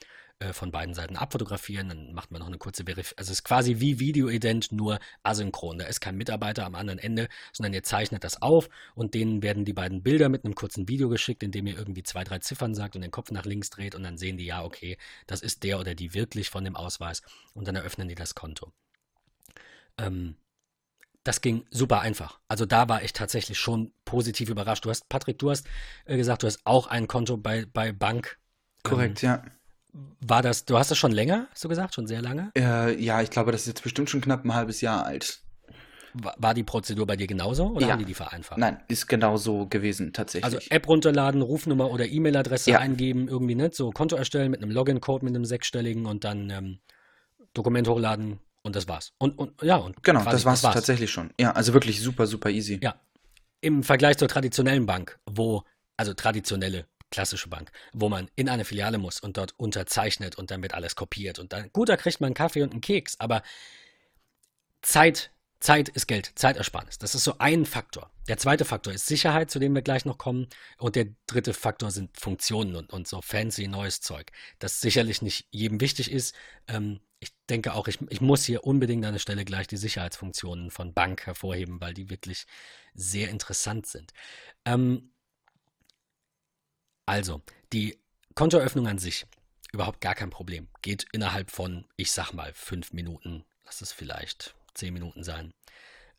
Äh, 0.42 0.52
von 0.52 0.72
beiden 0.72 0.94
Seiten 0.94 1.16
abfotografieren, 1.16 1.88
dann 1.88 2.12
macht 2.14 2.30
man 2.32 2.40
noch 2.40 2.48
eine 2.48 2.58
kurze 2.58 2.84
Verifizierung. 2.84 3.18
Also 3.18 3.30
es 3.30 3.38
ist 3.38 3.44
quasi 3.44 3.78
wie 3.78 4.00
Videoident, 4.00 4.72
nur 4.72 4.98
asynchron. 5.22 5.78
Da 5.78 5.84
ist 5.84 6.00
kein 6.00 6.16
Mitarbeiter 6.16 6.66
am 6.66 6.74
anderen 6.74 6.98
Ende, 6.98 7.28
sondern 7.52 7.72
ihr 7.74 7.82
zeichnet 7.82 8.24
das 8.24 8.42
auf 8.42 8.68
und 8.94 9.14
denen 9.14 9.42
werden 9.42 9.64
die 9.64 9.72
beiden 9.72 10.02
Bilder 10.02 10.28
mit 10.28 10.44
einem 10.44 10.54
kurzen 10.54 10.88
Video 10.88 11.08
geschickt, 11.08 11.42
in 11.42 11.52
dem 11.52 11.66
ihr 11.66 11.78
irgendwie 11.78 12.02
zwei, 12.02 12.24
drei 12.24 12.38
Ziffern 12.40 12.74
sagt 12.74 12.96
und 12.96 13.02
den 13.02 13.10
Kopf 13.10 13.30
nach 13.30 13.44
links 13.44 13.70
dreht 13.70 13.94
und 13.94 14.02
dann 14.02 14.18
sehen 14.18 14.36
die, 14.36 14.46
ja, 14.46 14.64
okay, 14.64 14.96
das 15.26 15.42
ist 15.42 15.62
der 15.62 15.78
oder 15.78 15.94
die 15.94 16.12
wirklich 16.12 16.50
von 16.50 16.64
dem 16.64 16.74
Ausweis 16.74 17.22
und 17.54 17.68
dann 17.68 17.76
eröffnen 17.76 18.08
die 18.08 18.16
das 18.16 18.34
Konto. 18.34 18.72
Ähm, 19.98 20.36
das 21.22 21.40
ging 21.40 21.66
super 21.70 22.00
einfach. 22.00 22.40
Also 22.48 22.66
da 22.66 22.88
war 22.88 23.02
ich 23.04 23.12
tatsächlich 23.12 23.58
schon 23.58 23.92
positiv 24.04 24.48
überrascht. 24.48 24.84
Du 24.84 24.90
hast, 24.90 25.08
Patrick, 25.08 25.38
du 25.38 25.50
hast 25.50 25.68
äh, 26.04 26.16
gesagt, 26.16 26.42
du 26.42 26.48
hast 26.48 26.62
auch 26.64 26.88
ein 26.88 27.06
Konto 27.06 27.36
bei, 27.36 27.64
bei 27.66 27.92
Bank. 27.92 28.38
Korrekt, 28.82 29.22
ähm, 29.22 29.28
ja. 29.28 29.44
War 30.20 30.40
das, 30.40 30.64
du 30.64 30.78
hast 30.78 30.90
das 30.90 30.98
schon 30.98 31.12
länger, 31.12 31.48
so 31.54 31.68
gesagt, 31.68 31.94
schon 31.94 32.06
sehr 32.06 32.22
lange? 32.22 32.50
Äh, 32.56 32.98
ja, 33.02 33.20
ich 33.20 33.30
glaube, 33.30 33.52
das 33.52 33.62
ist 33.62 33.66
jetzt 33.66 33.82
bestimmt 33.82 34.08
schon 34.08 34.22
knapp 34.22 34.44
ein 34.44 34.54
halbes 34.54 34.80
Jahr 34.80 35.04
alt. 35.04 35.42
War, 36.14 36.52
die 36.52 36.62
Prozedur 36.62 37.06
bei 37.06 37.16
dir 37.16 37.26
genauso 37.26 37.68
oder 37.68 37.86
ja. 37.86 37.92
haben 37.92 37.98
die 37.98 38.04
die 38.04 38.14
vereinfacht? 38.14 38.58
Nein, 38.58 38.82
ist 38.88 39.06
genauso 39.06 39.66
gewesen, 39.66 40.12
tatsächlich. 40.12 40.44
Also 40.44 40.58
App 40.68 40.86
runterladen, 40.86 41.40
Rufnummer 41.40 41.90
oder 41.90 42.06
E-Mail-Adresse 42.06 42.72
ja. 42.72 42.78
eingeben, 42.80 43.28
irgendwie 43.28 43.54
nicht, 43.54 43.74
so 43.74 43.90
Konto 43.90 44.16
erstellen 44.16 44.50
mit 44.50 44.62
einem 44.62 44.72
Login-Code, 44.72 45.24
mit 45.24 45.34
einem 45.34 45.46
sechsstelligen 45.46 46.04
und 46.04 46.24
dann 46.24 46.50
ähm, 46.50 46.80
Dokument 47.54 47.88
hochladen 47.88 48.40
und 48.62 48.76
das 48.76 48.88
war's. 48.88 49.12
Und, 49.18 49.38
und 49.38 49.62
ja, 49.62 49.76
und 49.76 50.02
genau, 50.02 50.20
quasi, 50.20 50.36
das, 50.36 50.44
war's 50.44 50.60
das 50.60 50.64
war's 50.64 50.74
tatsächlich 50.74 51.10
schon. 51.10 51.32
Ja, 51.40 51.52
also 51.52 51.72
wirklich 51.72 52.02
super, 52.02 52.26
super 52.26 52.50
easy. 52.50 52.78
Ja. 52.82 52.94
Im 53.62 53.82
Vergleich 53.82 54.18
zur 54.18 54.28
traditionellen 54.28 54.84
Bank, 54.84 55.18
wo, 55.24 55.62
also 55.96 56.12
traditionelle 56.12 56.86
klassische 57.12 57.48
Bank, 57.48 57.70
wo 57.92 58.08
man 58.08 58.28
in 58.34 58.48
eine 58.48 58.64
Filiale 58.64 58.98
muss 58.98 59.20
und 59.20 59.36
dort 59.36 59.56
unterzeichnet 59.58 60.36
und 60.36 60.50
dann 60.50 60.62
wird 60.62 60.74
alles 60.74 60.96
kopiert 60.96 61.38
und 61.38 61.52
dann, 61.52 61.70
gut, 61.72 61.88
da 61.88 61.96
kriegt 61.96 62.20
man 62.20 62.28
einen 62.28 62.34
Kaffee 62.34 62.62
und 62.62 62.72
einen 62.72 62.80
Keks, 62.80 63.20
aber 63.20 63.42
Zeit, 64.82 65.30
Zeit 65.60 65.88
ist 65.88 66.08
Geld, 66.08 66.32
Zeitersparnis. 66.34 66.98
Das 66.98 67.14
ist 67.14 67.22
so 67.22 67.36
ein 67.38 67.64
Faktor. 67.64 68.10
Der 68.28 68.36
zweite 68.36 68.64
Faktor 68.64 68.92
ist 68.92 69.06
Sicherheit, 69.06 69.50
zu 69.50 69.58
dem 69.58 69.74
wir 69.74 69.82
gleich 69.82 70.04
noch 70.04 70.18
kommen. 70.18 70.48
Und 70.78 70.96
der 70.96 71.06
dritte 71.26 71.54
Faktor 71.54 71.90
sind 71.90 72.18
Funktionen 72.18 72.74
und, 72.76 72.92
und 72.92 73.06
so 73.06 73.20
fancy 73.22 73.68
neues 73.68 74.00
Zeug, 74.00 74.32
das 74.58 74.80
sicherlich 74.80 75.22
nicht 75.22 75.46
jedem 75.50 75.80
wichtig 75.80 76.10
ist. 76.10 76.34
Ähm, 76.66 77.00
ich 77.20 77.32
denke 77.48 77.74
auch, 77.74 77.86
ich, 77.86 78.00
ich 78.10 78.20
muss 78.20 78.44
hier 78.44 78.64
unbedingt 78.64 79.04
an 79.04 79.12
der 79.12 79.20
Stelle 79.20 79.44
gleich 79.44 79.68
die 79.68 79.76
Sicherheitsfunktionen 79.76 80.72
von 80.72 80.92
Bank 80.92 81.26
hervorheben, 81.26 81.80
weil 81.80 81.94
die 81.94 82.10
wirklich 82.10 82.46
sehr 82.94 83.28
interessant 83.30 83.86
sind. 83.86 84.12
Ähm, 84.64 85.11
also, 87.06 87.42
die 87.72 87.98
Kontoeröffnung 88.34 88.86
an 88.86 88.98
sich, 88.98 89.26
überhaupt 89.72 90.00
gar 90.00 90.14
kein 90.14 90.30
Problem. 90.30 90.68
Geht 90.82 91.06
innerhalb 91.12 91.50
von, 91.50 91.86
ich 91.96 92.12
sag 92.12 92.32
mal, 92.32 92.52
fünf 92.54 92.92
Minuten, 92.92 93.44
lass 93.64 93.80
es 93.80 93.92
vielleicht 93.92 94.54
zehn 94.74 94.92
Minuten 94.94 95.24
sein. 95.24 95.52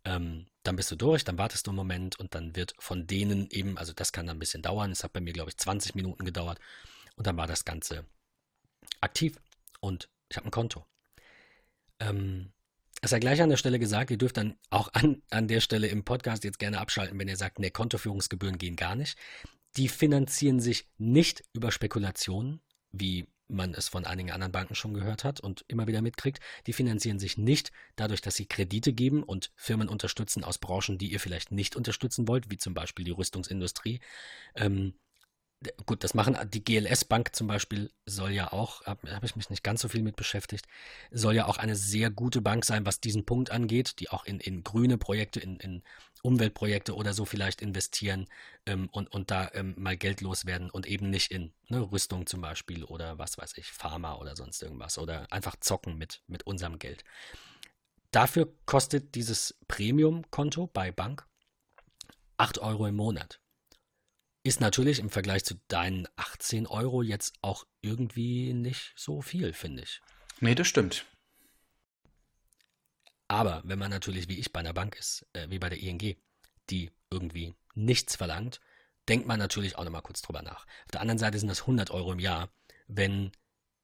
Ähm, 0.05 0.47
dann 0.63 0.75
bist 0.75 0.91
du 0.91 0.95
durch, 0.95 1.23
dann 1.23 1.37
wartest 1.37 1.67
du 1.67 1.71
einen 1.71 1.77
Moment 1.77 2.19
und 2.19 2.35
dann 2.35 2.55
wird 2.55 2.73
von 2.77 3.07
denen 3.07 3.49
eben, 3.51 3.77
also 3.77 3.93
das 3.93 4.11
kann 4.11 4.27
dann 4.27 4.37
ein 4.37 4.39
bisschen 4.39 4.61
dauern, 4.61 4.91
es 4.91 5.03
hat 5.03 5.13
bei 5.13 5.21
mir, 5.21 5.33
glaube 5.33 5.49
ich, 5.49 5.57
20 5.57 5.95
Minuten 5.95 6.25
gedauert 6.25 6.59
und 7.15 7.25
dann 7.25 7.37
war 7.37 7.47
das 7.47 7.63
Ganze 7.63 8.05
aktiv 8.99 9.39
und 9.79 10.09
ich 10.29 10.35
habe 10.35 10.47
ein 10.47 10.51
Konto. 10.51 10.85
Ähm, 11.99 12.51
es 13.01 13.11
sei 13.11 13.19
gleich 13.19 13.41
an 13.41 13.49
der 13.49 13.57
Stelle 13.57 13.79
gesagt, 13.79 14.11
ihr 14.11 14.17
dürft 14.17 14.37
dann 14.37 14.57
auch 14.69 14.89
an, 14.93 15.21
an 15.29 15.47
der 15.47 15.61
Stelle 15.61 15.87
im 15.87 16.03
Podcast 16.03 16.43
jetzt 16.43 16.59
gerne 16.59 16.79
abschalten, 16.79 17.17
wenn 17.17 17.27
ihr 17.27 17.37
sagt, 17.37 17.59
ne, 17.59 17.71
Kontoführungsgebühren 17.71 18.57
gehen 18.57 18.75
gar 18.75 18.95
nicht 18.95 19.17
die 19.77 19.87
finanzieren 19.87 20.59
sich 20.59 20.87
nicht 20.97 21.43
über 21.53 21.71
Spekulationen, 21.71 22.61
wie 22.91 23.27
man 23.47 23.73
es 23.73 23.87
von 23.87 24.05
einigen 24.05 24.31
anderen 24.31 24.51
Banken 24.51 24.75
schon 24.75 24.93
gehört 24.93 25.23
hat 25.23 25.39
und 25.39 25.65
immer 25.67 25.87
wieder 25.87 26.01
mitkriegt. 26.01 26.39
Die 26.65 26.73
finanzieren 26.73 27.19
sich 27.19 27.37
nicht 27.37 27.71
dadurch, 27.95 28.21
dass 28.21 28.35
sie 28.35 28.45
Kredite 28.45 28.93
geben 28.93 29.23
und 29.23 29.51
Firmen 29.55 29.89
unterstützen 29.89 30.43
aus 30.43 30.57
Branchen, 30.57 30.97
die 30.97 31.11
ihr 31.11 31.19
vielleicht 31.19 31.51
nicht 31.51 31.75
unterstützen 31.75 32.27
wollt, 32.27 32.49
wie 32.49 32.57
zum 32.57 32.73
Beispiel 32.73 33.05
die 33.05 33.11
Rüstungsindustrie. 33.11 33.99
Ähm, 34.55 34.93
gut, 35.85 36.03
das 36.03 36.13
machen 36.13 36.37
die 36.51 36.63
GLS 36.63 37.05
Bank 37.05 37.35
zum 37.35 37.47
Beispiel 37.47 37.91
soll 38.05 38.31
ja 38.31 38.51
auch, 38.51 38.85
habe 38.85 39.13
hab 39.13 39.23
ich 39.23 39.35
mich 39.35 39.49
nicht 39.49 39.63
ganz 39.63 39.81
so 39.81 39.87
viel 39.89 40.01
mit 40.01 40.15
beschäftigt, 40.15 40.65
soll 41.11 41.35
ja 41.35 41.45
auch 41.45 41.57
eine 41.57 41.75
sehr 41.75 42.09
gute 42.09 42.41
Bank 42.41 42.65
sein, 42.65 42.85
was 42.85 42.99
diesen 42.99 43.25
Punkt 43.25 43.51
angeht, 43.51 43.99
die 43.99 44.09
auch 44.09 44.25
in, 44.25 44.39
in 44.39 44.63
grüne 44.63 44.97
Projekte, 44.97 45.39
in, 45.39 45.57
in 45.57 45.83
Umweltprojekte 46.23 46.95
oder 46.95 47.13
so 47.13 47.25
vielleicht 47.25 47.61
investieren 47.61 48.27
ähm, 48.65 48.89
und, 48.91 49.11
und 49.11 49.29
da 49.29 49.51
ähm, 49.53 49.75
mal 49.77 49.97
Geld 49.97 50.21
loswerden 50.21 50.69
und 50.69 50.87
eben 50.87 51.09
nicht 51.09 51.31
in 51.31 51.53
ne, 51.67 51.79
Rüstung 51.91 52.25
zum 52.25 52.41
Beispiel 52.41 52.83
oder 52.85 53.17
was 53.19 53.37
weiß 53.37 53.57
ich, 53.57 53.67
Pharma 53.67 54.15
oder 54.15 54.35
sonst 54.35 54.63
irgendwas 54.63 54.97
oder 54.97 55.31
einfach 55.31 55.57
zocken 55.59 55.97
mit, 55.97 56.21
mit 56.27 56.47
unserem 56.47 56.79
Geld. 56.79 57.03
Dafür 58.11 58.53
kostet 58.65 59.15
dieses 59.15 59.59
Premium-Konto 59.67 60.67
bei 60.67 60.91
Bank 60.91 61.27
8 62.37 62.59
Euro 62.59 62.87
im 62.87 62.95
Monat. 62.95 63.39
Ist 64.43 64.59
natürlich 64.59 64.99
im 64.99 65.09
Vergleich 65.09 65.45
zu 65.45 65.55
deinen 65.69 66.07
18 66.17 66.67
Euro 66.67 67.01
jetzt 67.01 67.35
auch 67.41 67.65
irgendwie 67.81 68.53
nicht 68.53 68.93
so 68.97 69.21
viel, 69.21 69.53
finde 69.53 69.83
ich. 69.83 70.01
Nee, 70.41 70.55
das 70.55 70.67
stimmt. 70.67 71.05
Aber 73.29 73.61
wenn 73.63 73.79
man 73.79 73.89
natürlich 73.89 74.27
wie 74.27 74.37
ich 74.37 74.51
bei 74.51 74.59
einer 74.59 74.73
Bank 74.73 74.97
ist, 74.97 75.25
äh, 75.33 75.49
wie 75.49 75.59
bei 75.59 75.69
der 75.69 75.79
ING, 75.79 76.17
die 76.69 76.91
irgendwie 77.09 77.55
nichts 77.73 78.15
verlangt, 78.15 78.59
denkt 79.07 79.27
man 79.27 79.39
natürlich 79.39 79.77
auch 79.77 79.85
nochmal 79.85 80.01
kurz 80.01 80.21
drüber 80.21 80.41
nach. 80.41 80.65
Auf 80.85 80.91
der 80.91 81.01
anderen 81.01 81.17
Seite 81.17 81.39
sind 81.39 81.47
das 81.47 81.61
100 81.61 81.91
Euro 81.91 82.11
im 82.11 82.19
Jahr. 82.19 82.49
Wenn 82.87 83.31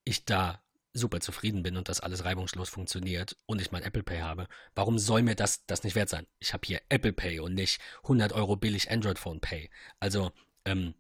ich 0.03 0.25
da 0.25 0.61
super 0.93 1.19
zufrieden 1.19 1.63
bin 1.63 1.77
und 1.77 1.87
das 1.87 1.99
alles 1.99 2.25
reibungslos 2.25 2.69
funktioniert 2.69 3.37
und 3.45 3.61
ich 3.61 3.71
mein 3.71 3.83
Apple 3.83 4.03
Pay 4.03 4.19
habe, 4.19 4.47
warum 4.75 4.99
soll 4.99 5.21
mir 5.21 5.35
das, 5.35 5.65
das 5.67 5.83
nicht 5.83 5.95
wert 5.95 6.09
sein? 6.09 6.27
Ich 6.39 6.53
habe 6.53 6.65
hier 6.65 6.81
Apple 6.89 7.13
Pay 7.13 7.39
und 7.39 7.53
nicht 7.53 7.79
100 8.03 8.33
Euro 8.33 8.55
billig 8.55 8.91
Android 8.91 9.19
Phone 9.19 9.39
Pay. 9.39 9.69
Also 9.99 10.31
ähm, 10.65 10.93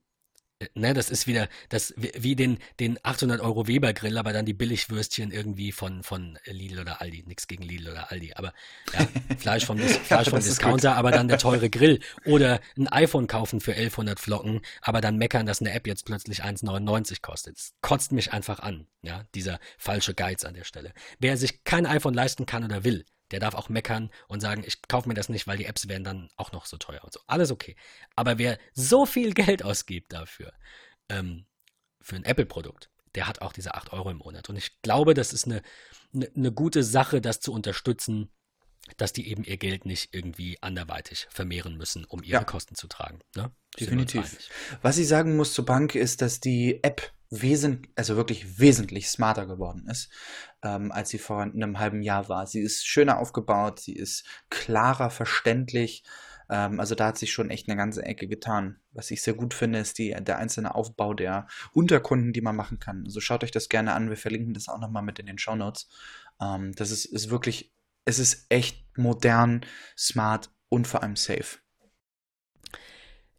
äh, 0.59 0.67
ne, 0.75 0.93
das 0.93 1.09
ist 1.09 1.25
wieder 1.27 1.47
das 1.69 1.93
wie 1.95 2.35
den 2.35 2.59
den 2.79 2.99
800 3.03 3.41
Euro 3.41 3.67
Weber 3.67 3.93
Grill, 3.93 4.17
aber 4.17 4.33
dann 4.33 4.45
die 4.45 4.53
Billigwürstchen 4.53 5.31
irgendwie 5.31 5.71
von 5.71 6.03
von 6.03 6.37
Lidl 6.45 6.79
oder 6.79 7.01
Aldi. 7.01 7.23
Nichts 7.25 7.47
gegen 7.47 7.63
Lidl 7.63 7.89
oder 7.91 8.11
Aldi, 8.11 8.33
aber 8.35 8.53
ja, 8.93 9.07
Fleisch 9.37 9.65
vom, 9.65 9.79
Fleisch 9.79 10.27
ja, 10.27 10.31
vom 10.31 10.39
Discounter, 10.39 10.95
aber 10.95 11.11
dann 11.11 11.27
der 11.27 11.37
teure 11.39 11.69
Grill 11.69 12.01
oder 12.25 12.59
ein 12.77 12.87
iPhone 12.87 13.27
kaufen 13.27 13.61
für 13.61 13.71
1100 13.71 14.19
Flocken, 14.19 14.61
aber 14.81 15.01
dann 15.01 15.17
meckern, 15.17 15.45
dass 15.45 15.61
eine 15.61 15.71
App 15.71 15.87
jetzt 15.87 16.05
plötzlich 16.05 16.43
1,99 16.43 17.21
kostet. 17.21 17.57
Das 17.57 17.73
kotzt 17.81 18.11
mich 18.11 18.33
einfach 18.33 18.59
an, 18.59 18.87
ja, 19.01 19.25
dieser 19.35 19.59
falsche 19.77 20.13
Geiz 20.13 20.43
an 20.43 20.53
der 20.53 20.65
Stelle. 20.65 20.93
Wer 21.19 21.37
sich 21.37 21.63
kein 21.63 21.85
iPhone 21.85 22.13
leisten 22.13 22.45
kann 22.45 22.63
oder 22.63 22.83
will, 22.83 23.05
der 23.31 23.39
darf 23.39 23.53
auch 23.53 23.69
meckern 23.69 24.09
und 24.27 24.39
sagen, 24.41 24.63
ich 24.65 24.81
kaufe 24.87 25.07
mir 25.07 25.15
das 25.15 25.29
nicht, 25.29 25.47
weil 25.47 25.57
die 25.57 25.65
Apps 25.65 25.87
werden 25.87 26.03
dann 26.03 26.29
auch 26.37 26.51
noch 26.51 26.65
so 26.65 26.77
teuer 26.77 27.03
und 27.03 27.13
so. 27.13 27.19
Alles 27.27 27.51
okay. 27.51 27.75
Aber 28.15 28.37
wer 28.37 28.57
so 28.73 29.05
viel 29.05 29.33
Geld 29.33 29.63
ausgibt 29.63 30.13
dafür, 30.13 30.53
ähm, 31.09 31.45
für 32.01 32.15
ein 32.15 32.25
Apple-Produkt, 32.25 32.89
der 33.15 33.27
hat 33.27 33.41
auch 33.41 33.53
diese 33.53 33.73
8 33.73 33.93
Euro 33.93 34.11
im 34.11 34.17
Monat. 34.17 34.49
Und 34.49 34.55
ich 34.55 34.81
glaube, 34.81 35.13
das 35.13 35.33
ist 35.33 35.45
eine, 35.45 35.61
eine, 36.13 36.29
eine 36.35 36.51
gute 36.51 36.83
Sache, 36.83 37.21
das 37.21 37.39
zu 37.39 37.51
unterstützen, 37.51 38.29
dass 38.97 39.13
die 39.13 39.29
eben 39.29 39.43
ihr 39.43 39.57
Geld 39.57 39.85
nicht 39.85 40.13
irgendwie 40.13 40.61
anderweitig 40.61 41.27
vermehren 41.29 41.77
müssen, 41.77 42.05
um 42.05 42.23
ihre 42.23 42.41
ja. 42.41 42.43
Kosten 42.43 42.75
zu 42.75 42.87
tragen. 42.87 43.19
Ne? 43.35 43.51
Definitiv. 43.79 44.49
Was 44.81 44.97
ich 44.97 45.07
sagen 45.07 45.35
muss 45.35 45.53
zur 45.53 45.65
Bank 45.65 45.95
ist, 45.95 46.21
dass 46.21 46.39
die 46.39 46.83
App 46.83 47.11
wesentlich, 47.29 47.91
also 47.95 48.15
wirklich 48.15 48.59
wesentlich 48.59 49.09
smarter 49.09 49.45
geworden 49.45 49.87
ist, 49.89 50.09
ähm, 50.63 50.91
als 50.91 51.09
sie 51.09 51.19
vor 51.19 51.41
einem 51.41 51.79
halben 51.79 52.01
Jahr 52.01 52.29
war. 52.29 52.47
Sie 52.47 52.61
ist 52.61 52.85
schöner 52.85 53.19
aufgebaut, 53.19 53.79
sie 53.79 53.93
ist 53.93 54.25
klarer 54.49 55.09
verständlich. 55.09 56.03
Ähm, 56.49 56.79
also 56.79 56.95
da 56.95 57.07
hat 57.07 57.17
sich 57.17 57.31
schon 57.31 57.51
echt 57.51 57.69
eine 57.69 57.77
ganze 57.77 58.03
Ecke 58.03 58.27
getan. 58.27 58.79
Was 58.91 59.11
ich 59.11 59.21
sehr 59.21 59.35
gut 59.35 59.53
finde, 59.53 59.79
ist 59.79 59.99
die, 59.99 60.15
der 60.19 60.39
einzelne 60.39 60.73
Aufbau 60.73 61.13
der 61.13 61.47
Unterkunden, 61.71 62.33
die 62.33 62.41
man 62.41 62.55
machen 62.55 62.79
kann. 62.79 63.03
Also 63.05 63.19
schaut 63.19 63.43
euch 63.43 63.51
das 63.51 63.69
gerne 63.69 63.93
an. 63.93 64.09
Wir 64.09 64.17
verlinken 64.17 64.53
das 64.53 64.67
auch 64.67 64.79
nochmal 64.79 65.03
mit 65.03 65.19
in 65.19 65.27
den 65.27 65.37
Show 65.37 65.55
Notes. 65.55 65.87
Ähm, 66.41 66.73
das 66.73 66.91
ist, 66.91 67.05
ist 67.05 67.29
wirklich, 67.29 67.73
es 68.05 68.17
ist 68.17 68.47
echt 68.49 68.85
modern, 68.97 69.65
smart 69.95 70.51
und 70.69 70.87
vor 70.87 71.03
allem 71.03 71.15
safe. 71.15 71.59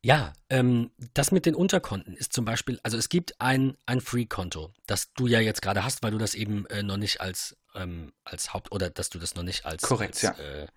Ja, 0.03 0.33
ähm, 0.49 0.91
das 1.13 1.31
mit 1.31 1.45
den 1.45 1.55
Unterkonten 1.55 2.15
ist 2.17 2.33
zum 2.33 2.47
Beispiel, 2.47 2.81
also 2.83 2.97
es 2.97 3.11
gibt 3.11 3.39
ein, 3.41 3.77
ein 3.85 4.01
Free-Konto, 4.01 4.73
das 4.87 5.13
du 5.13 5.27
ja 5.27 5.41
jetzt 5.41 5.61
gerade 5.61 5.85
hast, 5.85 6.03
weil 6.03 6.13
du 6.13 6.19
das 6.19 6.35
eben 6.35 6.65
äh, 6.67 6.83
noch 6.83 6.97
nicht 6.97 7.21
als, 7.21 7.57
ähm, 7.75 8.13
als 8.25 8.55
Haupt- 8.55 8.73
oder 8.73 8.89
dass 8.89 9.11
du 9.11 9.19
das 9.19 9.35
noch 9.35 9.43
nicht 9.43 9.67
als, 9.67 9.83
Korrekt, 9.83 10.15
als, 10.15 10.23
ja. 10.23 10.33
Äh, 10.43 10.69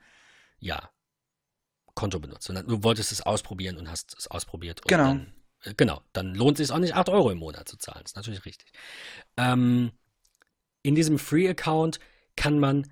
ja, 0.59 0.89
Konto 1.93 2.19
benutzt, 2.19 2.47
sondern 2.47 2.67
du 2.67 2.84
wolltest 2.84 3.11
es 3.11 3.21
ausprobieren 3.21 3.78
und 3.78 3.89
hast 3.89 4.15
es 4.17 4.28
ausprobiert. 4.28 4.82
genau. 4.82 5.03
Dann, 5.05 5.34
äh, 5.61 5.74
genau, 5.76 6.01
dann 6.11 6.36
lohnt 6.36 6.59
es 6.59 6.67
sich 6.67 6.76
auch 6.76 6.80
nicht 6.80 6.95
8 6.95 7.07
Euro 7.07 7.32
im 7.32 7.38
Monat 7.38 7.69
zu 7.69 7.78
zahlen, 7.78 8.01
das 8.03 8.11
ist 8.11 8.15
natürlich 8.17 8.45
richtig. 8.45 8.74
Ähm, 9.38 9.91
in 10.82 10.95
diesem 10.95 11.17
Free-Account 11.17 11.99
kann 12.36 12.59
man 12.59 12.91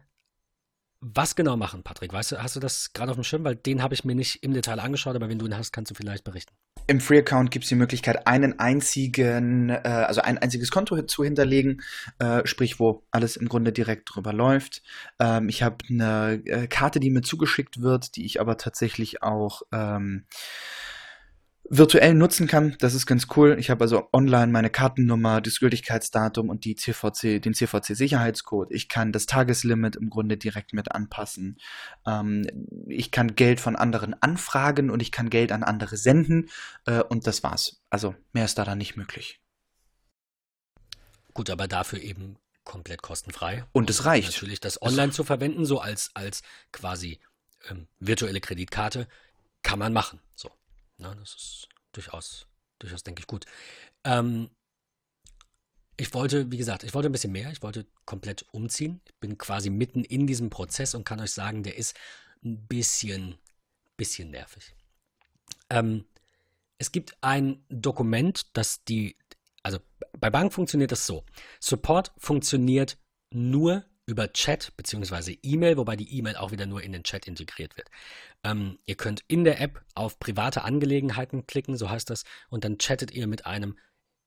was 1.02 1.36
genau 1.36 1.58
machen, 1.58 1.84
Patrick? 1.84 2.14
Weißt 2.14 2.32
du, 2.32 2.38
hast 2.41 2.56
du 2.56 2.60
das 2.60 2.93
gerade 2.93 3.12
auf 3.12 3.18
dem 3.18 3.24
Schirm? 3.24 3.43
Weil 3.43 3.56
den 3.56 3.82
habe 3.82 3.95
ich 3.95 4.06
mir 4.06 4.16
nicht 4.16 4.43
im 4.43 4.54
Detail 4.54 4.80
angeschaut, 4.80 5.16
aber 5.16 5.30
wenn 5.30 5.39
du 5.39 5.47
ihn 5.47 5.58
hast, 5.58 5.74
kannst 5.74 5.89
du 5.91 5.95
vielleicht 5.95 6.24
berichten. 6.24 6.54
Im 6.88 7.02
Free-Account 7.02 7.52
gibt 7.52 7.64
es 7.64 7.70
die 7.70 7.76
Möglichkeit, 7.76 8.28
einen 8.28 8.60
einzigen, 8.60 9.70
äh, 9.70 9.82
also 9.84 10.22
ein 10.22 10.38
einziges 10.38 10.72
Konto 10.72 11.02
zu 11.04 11.24
hinterlegen, 11.24 11.82
äh, 12.20 12.45
sprich, 12.45 12.80
wo 12.80 13.04
alles 13.12 13.36
im 13.36 13.49
Grunde 13.49 13.72
direkt 13.72 14.14
drüber 14.14 14.32
läuft. 14.32 14.84
Ähm, 15.20 15.49
ich 15.49 15.64
habe 15.64 15.78
eine 15.89 16.41
äh, 16.45 16.68
Karte, 16.68 16.99
die 16.99 17.10
mir 17.10 17.22
zugeschickt 17.22 17.82
wird, 17.82 18.16
die 18.16 18.26
ich 18.26 18.39
aber 18.39 18.58
tatsächlich 18.58 19.24
auch 19.24 19.64
ähm, 19.72 20.26
virtuell 21.74 22.14
nutzen 22.14 22.48
kann. 22.48 22.76
Das 22.80 22.94
ist 22.94 23.06
ganz 23.06 23.28
cool. 23.38 23.56
Ich 23.58 23.70
habe 23.70 23.86
also 23.86 24.10
online 24.12 24.52
meine 24.52 24.70
Kartennummer, 24.70 25.40
das 25.40 25.60
Gültigkeitsdatum 25.60 26.50
und 26.50 26.66
die 26.66 26.76
CVC, 26.76 27.42
den 27.42 27.54
CVC-Sicherheitscode. 27.54 28.72
Ich 28.72 28.90
kann 28.90 29.14
das 29.14 29.26
Tageslimit 29.26 29.96
im 29.96 30.10
Grunde 30.10 30.36
direkt 30.36 30.74
mit 30.74 30.92
anpassen. 30.92 31.58
Ähm, 32.06 32.46
ich 32.88 33.12
kann 33.12 33.36
Geld 33.36 33.62
von 33.62 33.78
anderen 33.78 34.14
anfragen 34.22 34.90
und 34.90 35.02
ich 35.02 35.14
kann 35.14 35.30
Geld 35.30 35.54
an 35.54 35.64
andere 35.64 35.96
senden. 35.96 36.50
Äh, 36.86 37.04
und 37.04 37.26
das 37.26 37.42
war's. 37.42 37.82
Also 37.90 38.16
mehr 38.34 38.44
ist 38.44 38.58
da 38.58 38.66
dann 38.66 38.78
nicht 38.78 38.98
möglich. 38.98 39.40
Gut, 41.34 41.50
aber 41.50 41.70
dafür 41.70 42.02
eben 42.02 42.36
komplett 42.66 43.02
kostenfrei. 43.02 43.64
Und 43.72 43.90
es 43.90 44.04
reicht. 44.04 44.34
Natürlich 44.34 44.60
das 44.60 44.82
online 44.82 45.14
zu 45.14 45.24
verwenden, 45.24 45.64
so 45.64 45.80
als, 45.80 46.12
als 46.16 46.44
quasi 46.74 47.22
ähm, 47.70 47.88
virtuelle 48.00 48.42
Kreditkarte, 48.42 49.08
kann 49.64 49.80
man 49.80 49.94
machen. 49.94 50.20
So. 50.36 50.52
Na, 51.02 51.16
das 51.16 51.34
ist 51.34 51.70
durchaus, 51.93 52.45
durchaus, 52.80 53.04
denke 53.04 53.22
ich, 53.22 53.28
gut. 53.28 53.45
Ähm, 54.04 54.49
ich 55.97 56.14
wollte, 56.14 56.52
wie 56.52 56.58
gesagt, 56.58 56.84
ich 56.84 56.93
wollte 56.93 57.10
ein 57.10 57.12
bisschen 57.12 57.32
mehr. 57.32 57.52
Ich 57.52 57.62
wollte 57.62 57.88
komplett 58.06 58.45
umziehen. 58.52 59.02
Ich 59.06 59.16
bin 59.20 59.38
quasi 59.38 59.70
mitten 59.70 60.04
in 60.04 60.28
diesem 60.28 60.49
Prozess 60.49 60.93
und 60.93 61.04
kann 61.04 61.20
euch 61.20 61.32
sagen, 61.32 61.64
der 61.64 61.76
ist 61.76 61.95
ein 62.43 62.68
bisschen, 62.68 63.38
bisschen 63.97 64.32
nervig. 64.32 64.76
Ähm, 65.70 66.06
es 66.78 66.91
gibt 66.91 67.18
ein 67.22 67.64
Dokument, 67.70 68.47
das 68.54 68.84
die, 68.84 69.18
also 69.64 69.80
bei 70.20 70.30
Bank 70.30 70.54
funktioniert 70.54 70.91
das 70.91 71.06
so. 71.06 71.26
Support 71.60 72.12
funktioniert 72.18 72.97
nur 73.32 73.86
über 74.12 74.32
Chat 74.34 74.74
bzw. 74.78 75.38
E-Mail, 75.41 75.78
wobei 75.78 75.95
die 75.95 76.18
E-Mail 76.18 76.36
auch 76.36 76.51
wieder 76.51 76.66
nur 76.66 76.84
in 76.84 76.91
den 76.91 77.03
Chat 77.03 77.28
integriert 77.28 77.78
wird. 77.78 77.89
Ähm, 78.43 78.78
ihr 78.86 78.95
könnt 78.95 79.24
in 79.28 79.43
der 79.43 79.62
App 79.62 79.82
auf 79.95 80.20
private 80.20 80.64
Angelegenheiten 80.64 81.47
klicken, 81.47 81.78
so 81.78 81.89
heißt 81.89 82.09
das, 82.09 82.24
und 82.49 82.64
dann 82.64 82.78
chattet 82.78 83.12
ihr 83.12 83.28
mit 83.28 83.45
einem 83.45 83.78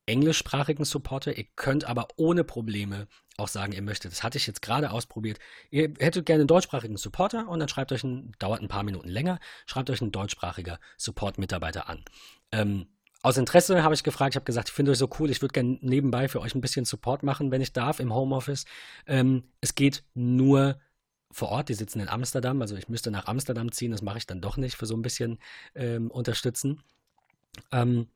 englischsprachigen 0.07 0.85
Supporter. 0.85 1.37
Ihr 1.37 1.47
könnt 1.57 1.85
aber 1.85 2.09
ohne 2.17 2.45
Probleme 2.45 3.07
auch 3.37 3.49
sagen, 3.49 3.73
ihr 3.73 3.83
möchtet. 3.83 4.13
Das 4.13 4.23
hatte 4.23 4.39
ich 4.39 4.47
jetzt 4.47 4.63
gerade 4.63 4.91
ausprobiert. 4.91 5.39
Ihr 5.71 5.95
hättet 5.99 6.27
gerne 6.27 6.43
einen 6.43 6.49
deutschsprachigen 6.49 6.97
Supporter 6.97 7.49
und 7.49 7.61
dann 7.61 7.69
schreibt 7.69 7.93
euch 7.93 8.05
ein, 8.05 8.33
dauert 8.39 8.63
ein 8.63 8.69
paar 8.69 8.83
Minuten 8.83 9.09
länger, 9.09 9.41
schreibt 9.67 9.91
euch 9.91 10.01
ein 10.01 10.13
deutschsprachiger 10.13 10.79
Support-Mitarbeiter 10.97 11.89
an. 11.89 12.05
Ähm, 12.53 12.87
aus 13.25 13.39
Interesse 13.39 13.83
habe 13.83 13.95
ich 13.95 14.03
gefragt, 14.03 14.35
ich 14.35 14.37
habe 14.37 14.45
gesagt, 14.45 14.69
ich 14.69 14.75
finde 14.75 14.93
euch 14.93 14.99
so 14.99 15.09
cool, 15.19 15.31
ich 15.31 15.41
würde 15.41 15.55
gerne 15.55 15.79
nebenbei 15.81 16.29
für 16.29 16.43
euch 16.43 16.55
ein 16.55 16.61
bisschen 16.61 16.85
Support 16.85 17.23
machen, 17.23 17.51
wenn 17.51 17.63
ich 17.63 17.73
darf, 17.73 17.99
im 17.99 18.13
Homeoffice. 18.13 18.67
Ähm, 19.07 19.45
es 19.63 19.75
geht 19.75 20.05
nur 20.13 20.79
vor 21.31 21.49
Ort, 21.49 21.71
die 21.71 21.75
sitzen 21.75 22.01
in 22.01 22.11
Amsterdam, 22.11 22.61
also 22.61 22.77
ich 22.77 22.91
müsste 22.91 23.11
nach 23.11 23.25
Amsterdam 23.25 23.73
ziehen, 23.73 23.93
das 23.93 24.03
mache 24.03 24.19
ich 24.19 24.27
dann 24.27 24.43
doch 24.43 24.59
nicht 24.59 24.77
für 24.77 24.85
so 24.85 24.95
ein 24.95 25.01
bisschen 25.01 25.39
ähm, 25.75 26.11
unterstützen. 26.11 26.83
Ähm, 27.73 28.09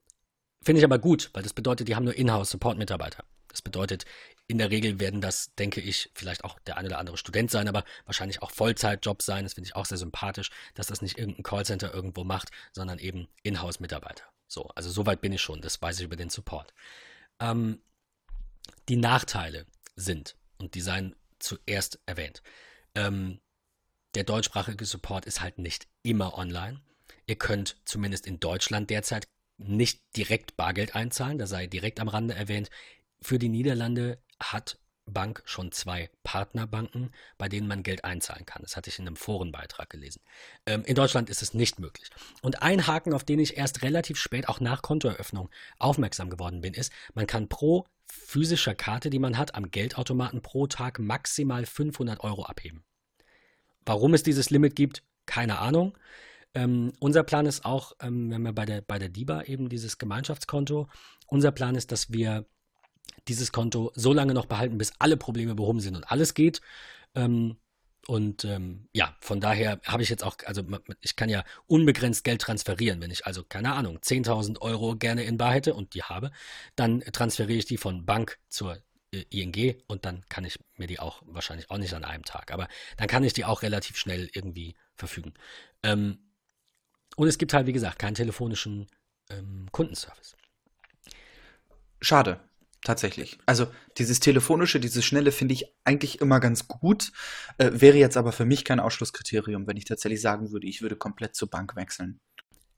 finde 0.62 0.80
ich 0.80 0.84
aber 0.84 0.98
gut, 0.98 1.30
weil 1.32 1.42
das 1.42 1.54
bedeutet, 1.54 1.88
die 1.88 1.96
haben 1.96 2.04
nur 2.04 2.14
Inhouse-Support-Mitarbeiter. 2.14 3.24
Das 3.48 3.62
bedeutet, 3.62 4.04
in 4.46 4.58
der 4.58 4.70
Regel 4.70 5.00
werden 5.00 5.22
das, 5.22 5.54
denke 5.54 5.80
ich, 5.80 6.10
vielleicht 6.14 6.44
auch 6.44 6.58
der 6.60 6.76
eine 6.76 6.88
oder 6.88 6.98
andere 6.98 7.16
Student 7.16 7.50
sein, 7.50 7.66
aber 7.66 7.84
wahrscheinlich 8.04 8.42
auch 8.42 8.50
Vollzeitjobs 8.50 9.24
sein. 9.24 9.44
Das 9.44 9.54
finde 9.54 9.68
ich 9.68 9.74
auch 9.74 9.86
sehr 9.86 9.96
sympathisch, 9.96 10.50
dass 10.74 10.86
das 10.86 11.00
nicht 11.00 11.18
irgendein 11.18 11.44
Callcenter 11.44 11.94
irgendwo 11.94 12.24
macht, 12.24 12.50
sondern 12.72 12.98
eben 12.98 13.26
Inhouse-Mitarbeiter. 13.42 14.24
So, 14.48 14.68
also 14.74 14.90
soweit 14.90 15.20
bin 15.20 15.32
ich 15.32 15.42
schon, 15.42 15.60
das 15.60 15.80
weiß 15.80 15.98
ich 16.00 16.04
über 16.04 16.16
den 16.16 16.30
Support. 16.30 16.74
Ähm, 17.38 17.80
die 18.88 18.96
Nachteile 18.96 19.66
sind, 19.94 20.36
und 20.58 20.74
die 20.74 20.80
seien 20.80 21.14
zuerst 21.38 22.00
erwähnt, 22.06 22.42
ähm, 22.94 23.40
der 24.14 24.24
deutschsprachige 24.24 24.84
Support 24.84 25.26
ist 25.26 25.42
halt 25.42 25.58
nicht 25.58 25.86
immer 26.02 26.36
online. 26.36 26.80
Ihr 27.26 27.36
könnt 27.36 27.76
zumindest 27.84 28.26
in 28.26 28.40
Deutschland 28.40 28.90
derzeit 28.90 29.28
nicht 29.58 30.00
direkt 30.16 30.56
Bargeld 30.56 30.94
einzahlen, 30.94 31.38
das 31.38 31.50
sei 31.50 31.66
direkt 31.66 32.00
am 32.00 32.08
Rande 32.08 32.34
erwähnt. 32.34 32.70
Für 33.20 33.38
die 33.38 33.48
Niederlande 33.48 34.18
hat 34.40 34.78
Bank 35.08 35.42
schon 35.44 35.72
zwei 35.72 36.10
Partnerbanken, 36.22 37.10
bei 37.36 37.48
denen 37.48 37.66
man 37.66 37.82
Geld 37.82 38.04
einzahlen 38.04 38.46
kann. 38.46 38.62
Das 38.62 38.76
hatte 38.76 38.90
ich 38.90 38.98
in 38.98 39.06
einem 39.06 39.16
Forenbeitrag 39.16 39.90
gelesen. 39.90 40.20
Ähm, 40.66 40.84
in 40.84 40.94
Deutschland 40.94 41.30
ist 41.30 41.42
es 41.42 41.54
nicht 41.54 41.78
möglich. 41.78 42.10
Und 42.42 42.62
ein 42.62 42.86
Haken, 42.86 43.12
auf 43.12 43.24
den 43.24 43.38
ich 43.38 43.56
erst 43.56 43.82
relativ 43.82 44.18
spät, 44.18 44.48
auch 44.48 44.60
nach 44.60 44.82
Kontoeröffnung, 44.82 45.50
aufmerksam 45.78 46.30
geworden 46.30 46.60
bin, 46.60 46.74
ist, 46.74 46.92
man 47.14 47.26
kann 47.26 47.48
pro 47.48 47.86
physischer 48.06 48.74
Karte, 48.74 49.10
die 49.10 49.18
man 49.18 49.36
hat, 49.36 49.54
am 49.54 49.70
Geldautomaten 49.70 50.42
pro 50.42 50.66
Tag 50.66 50.98
maximal 50.98 51.66
500 51.66 52.20
Euro 52.24 52.44
abheben. 52.44 52.84
Warum 53.84 54.14
es 54.14 54.22
dieses 54.22 54.50
Limit 54.50 54.76
gibt, 54.76 55.02
keine 55.26 55.58
Ahnung. 55.58 55.96
Ähm, 56.54 56.92
unser 57.00 57.22
Plan 57.22 57.46
ist 57.46 57.64
auch, 57.64 57.92
ähm, 58.00 58.30
wenn 58.30 58.42
wir 58.42 58.52
bei 58.52 58.64
der, 58.64 58.80
bei 58.80 58.98
der 58.98 59.08
DIBA 59.08 59.42
eben 59.42 59.68
dieses 59.68 59.98
Gemeinschaftskonto, 59.98 60.88
unser 61.26 61.52
Plan 61.52 61.74
ist, 61.74 61.92
dass 61.92 62.10
wir 62.10 62.46
dieses 63.28 63.52
Konto 63.52 63.92
so 63.94 64.12
lange 64.12 64.34
noch 64.34 64.46
behalten, 64.46 64.78
bis 64.78 64.92
alle 64.98 65.16
Probleme 65.16 65.54
behoben 65.54 65.80
sind 65.80 65.96
und 65.96 66.10
alles 66.10 66.34
geht. 66.34 66.60
Ähm, 67.14 67.56
und 68.06 68.44
ähm, 68.46 68.88
ja, 68.94 69.14
von 69.20 69.38
daher 69.38 69.80
habe 69.84 70.02
ich 70.02 70.08
jetzt 70.08 70.24
auch, 70.24 70.36
also 70.46 70.62
ich 71.02 71.14
kann 71.14 71.28
ja 71.28 71.44
unbegrenzt 71.66 72.24
Geld 72.24 72.40
transferieren. 72.40 73.02
Wenn 73.02 73.10
ich 73.10 73.26
also, 73.26 73.44
keine 73.44 73.74
Ahnung, 73.74 73.98
10.000 73.98 74.62
Euro 74.62 74.96
gerne 74.96 75.24
in 75.24 75.36
Bar 75.36 75.52
hätte 75.52 75.74
und 75.74 75.92
die 75.94 76.02
habe, 76.02 76.30
dann 76.74 77.00
transferiere 77.00 77.58
ich 77.58 77.66
die 77.66 77.76
von 77.76 78.06
Bank 78.06 78.38
zur 78.48 78.78
äh, 79.12 79.24
ING 79.30 79.82
und 79.88 80.06
dann 80.06 80.24
kann 80.28 80.44
ich 80.44 80.58
mir 80.76 80.86
die 80.86 81.00
auch 81.00 81.22
wahrscheinlich 81.26 81.70
auch 81.70 81.76
nicht 81.78 81.92
an 81.92 82.04
einem 82.04 82.24
Tag, 82.24 82.50
aber 82.50 82.68
dann 82.96 83.08
kann 83.08 83.24
ich 83.24 83.34
die 83.34 83.44
auch 83.44 83.62
relativ 83.62 83.98
schnell 83.98 84.30
irgendwie 84.32 84.74
verfügen. 84.94 85.34
Ähm, 85.82 86.18
und 87.16 87.28
es 87.28 87.36
gibt 87.36 87.52
halt, 87.52 87.66
wie 87.66 87.72
gesagt, 87.72 87.98
keinen 87.98 88.14
telefonischen 88.14 88.86
ähm, 89.28 89.68
Kundenservice. 89.72 90.36
Schade. 92.00 92.47
Tatsächlich. 92.84 93.38
Also 93.46 93.66
dieses 93.98 94.20
telefonische, 94.20 94.78
dieses 94.80 95.04
schnelle 95.04 95.32
finde 95.32 95.54
ich 95.54 95.66
eigentlich 95.84 96.20
immer 96.20 96.40
ganz 96.40 96.68
gut. 96.68 97.12
Äh, 97.58 97.72
wäre 97.74 97.98
jetzt 97.98 98.16
aber 98.16 98.32
für 98.32 98.44
mich 98.44 98.64
kein 98.64 98.80
Ausschlusskriterium, 98.80 99.66
wenn 99.66 99.76
ich 99.76 99.84
tatsächlich 99.84 100.20
sagen 100.20 100.52
würde, 100.52 100.66
ich 100.66 100.80
würde 100.80 100.96
komplett 100.96 101.34
zur 101.34 101.50
Bank 101.50 101.74
wechseln. 101.76 102.20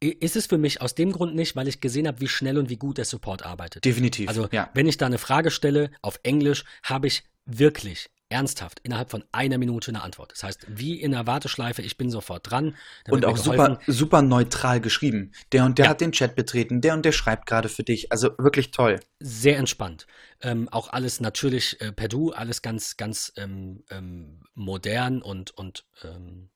Ist 0.01 0.37
es 0.37 0.47
für 0.47 0.57
mich 0.57 0.81
aus 0.81 0.95
dem 0.95 1.13
Grund 1.13 1.35
nicht, 1.35 1.57
weil 1.57 1.69
ich 1.69 1.83
gesehen 1.83 2.09
habe, 2.09 2.21
wie 2.21 2.29
schnell 2.29 2.57
und 2.57 2.71
wie 2.71 2.79
gut 2.79 2.97
der 2.97 3.05
Support 3.05 3.45
arbeitet. 3.45 3.85
Definitiv. 3.85 4.29
Also, 4.29 4.49
ja. 4.51 4.71
wenn 4.73 4.87
ich 4.87 4.97
da 4.97 5.05
eine 5.05 5.19
Frage 5.19 5.51
stelle 5.51 5.91
auf 6.01 6.19
Englisch, 6.23 6.65
habe 6.83 7.07
ich 7.07 7.25
wirklich 7.45 8.09
ernsthaft 8.31 8.81
innerhalb 8.85 9.11
von 9.11 9.25
einer 9.33 9.59
Minute 9.59 9.91
eine 9.91 10.03
Antwort. 10.03 10.33
Das 10.33 10.43
heißt, 10.45 10.67
wie 10.69 11.01
in 11.01 11.11
der 11.11 11.27
Warteschleife, 11.27 11.83
ich 11.83 11.99
bin 11.99 12.11
sofort 12.11 12.51
dran. 12.51 12.77
Und 13.09 13.27
auch 13.27 13.37
super, 13.37 13.81
super 13.87 14.23
neutral 14.23 14.81
geschrieben. 14.81 15.33
Der 15.53 15.65
und 15.65 15.79
der 15.79 15.87
ja. 15.87 15.91
hat 15.91 16.01
den 16.01 16.13
Chat 16.13 16.37
betreten, 16.37 16.81
der 16.81 16.95
und 16.95 17.05
der 17.05 17.13
schreibt 17.13 17.47
gerade 17.47 17.69
für 17.69 17.83
dich. 17.83 18.13
Also 18.13 18.31
wirklich 18.39 18.71
toll. 18.71 19.01
Sehr 19.19 19.59
entspannt. 19.59 20.07
Ähm, 20.41 20.69
auch 20.71 20.89
alles 20.89 21.21
natürlich 21.21 21.81
äh, 21.81 21.93
per 21.93 22.09
Du, 22.09 22.31
alles 22.31 22.63
ganz, 22.63 22.97
ganz 22.97 23.33
ähm, 23.37 23.85
ähm, 23.91 24.43
modern 24.55 25.21
und, 25.23 25.51
und, 25.51 25.85
ähm, 26.05 26.51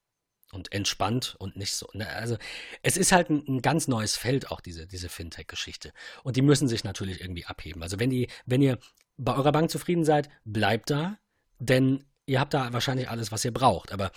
und 0.53 0.73
entspannt 0.73 1.35
und 1.41 1.57
nicht 1.57 1.75
so. 1.75 1.89
Ne? 1.93 2.09
Also 2.09 2.39
es 2.83 2.97
ist 2.97 3.11
halt 3.11 3.31
ein, 3.31 3.45
ein, 3.49 3.63
ganz 3.63 3.89
neues 3.89 4.17
Feld, 4.17 4.51
auch 4.51 4.61
diese, 4.61 4.87
diese 4.87 5.09
Fintech-Geschichte. 5.09 5.93
Und 6.23 6.37
die 6.37 6.43
müssen 6.43 6.69
sich 6.69 6.85
natürlich 6.85 7.21
irgendwie 7.21 7.45
abheben. 7.45 7.83
Also 7.83 7.99
wenn, 7.99 8.11
die, 8.11 8.29
wenn 8.47 8.63
ihr 8.63 8.79
bei 9.17 9.35
eurer 9.35 9.53
Bank 9.53 9.71
zufrieden 9.71 10.05
seid, 10.05 10.29
bleibt 10.45 10.91
da 10.91 11.19
denn 11.65 12.05
ihr 12.27 12.41
habt 12.41 12.55
da 12.55 12.73
wahrscheinlich 12.73 13.09
alles, 13.09 13.33
was 13.33 13.45
ihr 13.45 13.53
braucht. 13.53 13.93
Aber 13.93 14.11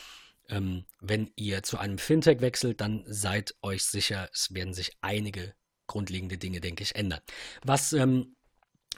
ähm, 0.50 0.86
wenn 1.02 1.32
ihr 1.36 1.64
zu 1.64 1.78
einem 1.78 1.98
Fintech 1.98 2.41
wechselt, 2.41 2.82
dann 2.82 3.04
seid 3.06 3.56
euch 3.62 3.84
sicher, 3.84 4.30
es 4.34 4.54
werden 4.54 4.74
sich 4.74 4.91
einige 5.02 5.54
grundlegende 5.88 6.38
Dinge, 6.38 6.62
denke 6.62 6.84
ich, 6.84 6.95
ändern. 6.95 7.22
Was 7.64 7.93
ähm, 7.93 8.36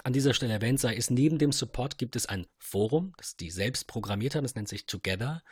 an 0.04 0.14
dieser 0.14 0.34
Stelle 0.34 0.54
erwähnt 0.54 0.80
sei, 0.80 0.94
ist, 0.96 1.12
neben 1.12 1.38
dem 1.38 1.52
Support 1.52 1.98
gibt 1.98 2.16
es 2.16 2.26
ein 2.26 2.48
Forum, 2.58 3.14
das 3.18 3.36
die 3.36 3.52
selbst 3.52 3.88
programmiert 3.88 4.36
haben, 4.36 4.44
das 4.44 4.56
nennt 4.56 4.70
sich 4.70 4.86
Together. 4.86 5.44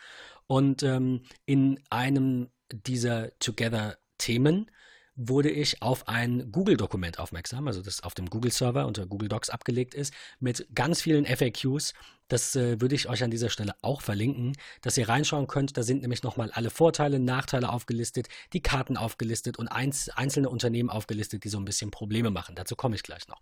Und 0.48 0.84
ähm, 0.84 1.24
in 1.46 1.80
einem 1.90 2.50
dieser 2.72 3.38
Together-Themen 3.40 4.72
wurde 5.18 5.50
ich 5.50 5.82
auf 5.82 6.08
ein 6.08 6.52
Google-Dokument 6.52 7.18
aufmerksam, 7.20 7.68
also 7.68 7.82
das 7.82 8.04
auf 8.04 8.14
dem 8.14 8.30
Google-Server 8.30 8.86
unter 8.86 9.08
Google 9.08 9.28
Docs 9.28 9.50
abgelegt 9.50 9.96
ist, 9.96 10.14
mit 10.40 10.68
ganz 10.74 11.02
vielen 11.02 11.26
FAQs. 11.26 11.94
Das 12.28 12.56
äh, 12.56 12.80
würde 12.80 12.94
ich 12.94 13.10
euch 13.10 13.24
an 13.24 13.32
dieser 13.32 13.50
Stelle 13.50 13.74
auch 13.82 14.02
verlinken, 14.02 14.56
dass 14.82 14.98
ihr 14.98 15.10
reinschauen 15.10 15.48
könnt. 15.48 15.76
Da 15.76 15.82
sind 15.82 16.02
nämlich 16.02 16.22
nochmal 16.22 16.52
alle 16.52 16.70
Vorteile, 16.70 17.20
Nachteile 17.20 17.70
aufgelistet, 17.70 18.28
die 18.54 18.62
Karten 18.62 18.96
aufgelistet 18.96 19.58
und 19.58 19.70
einz 19.70 20.10
einzelne 20.10 20.50
Unternehmen 20.50 20.90
aufgelistet, 20.90 21.44
die 21.44 21.50
so 21.50 21.58
ein 21.58 21.66
bisschen 21.66 21.90
Probleme 21.90 22.30
machen. 22.30 22.54
Dazu 22.54 22.76
komme 22.76 22.96
ich 22.96 23.04
gleich 23.04 23.28
noch. 23.28 23.42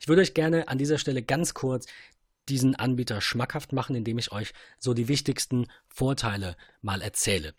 Ich 0.00 0.06
würde 0.06 0.22
euch 0.22 0.34
gerne 0.34 0.68
an 0.68 0.78
dieser 0.78 0.98
Stelle 0.98 1.22
ganz 1.22 1.54
kurz 1.54 1.86
diesen 2.48 2.76
Anbieter 2.76 3.20
schmackhaft 3.20 3.72
machen, 3.72 3.96
indem 3.96 4.18
ich 4.18 4.30
euch 4.30 4.52
so 4.78 4.94
die 4.94 5.08
wichtigsten 5.08 5.66
Vorteile 5.88 6.56
mal 6.82 7.02
erzähle. 7.02 7.54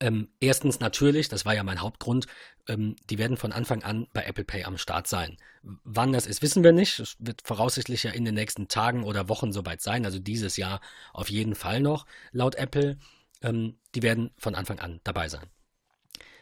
Ähm, 0.00 0.28
erstens 0.40 0.80
natürlich, 0.80 1.28
das 1.28 1.44
war 1.44 1.54
ja 1.54 1.64
mein 1.64 1.80
Hauptgrund, 1.80 2.26
ähm, 2.68 2.96
die 3.10 3.18
werden 3.18 3.36
von 3.36 3.52
Anfang 3.52 3.82
an 3.82 4.06
bei 4.12 4.24
Apple 4.24 4.44
Pay 4.44 4.64
am 4.64 4.78
Start 4.78 5.08
sein. 5.08 5.36
Wann 5.62 6.12
das 6.12 6.26
ist, 6.26 6.42
wissen 6.42 6.62
wir 6.62 6.72
nicht. 6.72 7.00
Es 7.00 7.16
wird 7.18 7.42
voraussichtlich 7.42 8.04
ja 8.04 8.12
in 8.12 8.24
den 8.24 8.34
nächsten 8.34 8.68
Tagen 8.68 9.04
oder 9.04 9.28
Wochen 9.28 9.52
soweit 9.52 9.82
sein, 9.82 10.04
also 10.04 10.18
dieses 10.18 10.56
Jahr 10.56 10.80
auf 11.12 11.30
jeden 11.30 11.54
Fall 11.54 11.80
noch, 11.80 12.06
laut 12.30 12.54
Apple. 12.54 12.98
Ähm, 13.42 13.76
die 13.94 14.02
werden 14.02 14.30
von 14.36 14.54
Anfang 14.54 14.78
an 14.78 15.00
dabei 15.04 15.28
sein. 15.28 15.46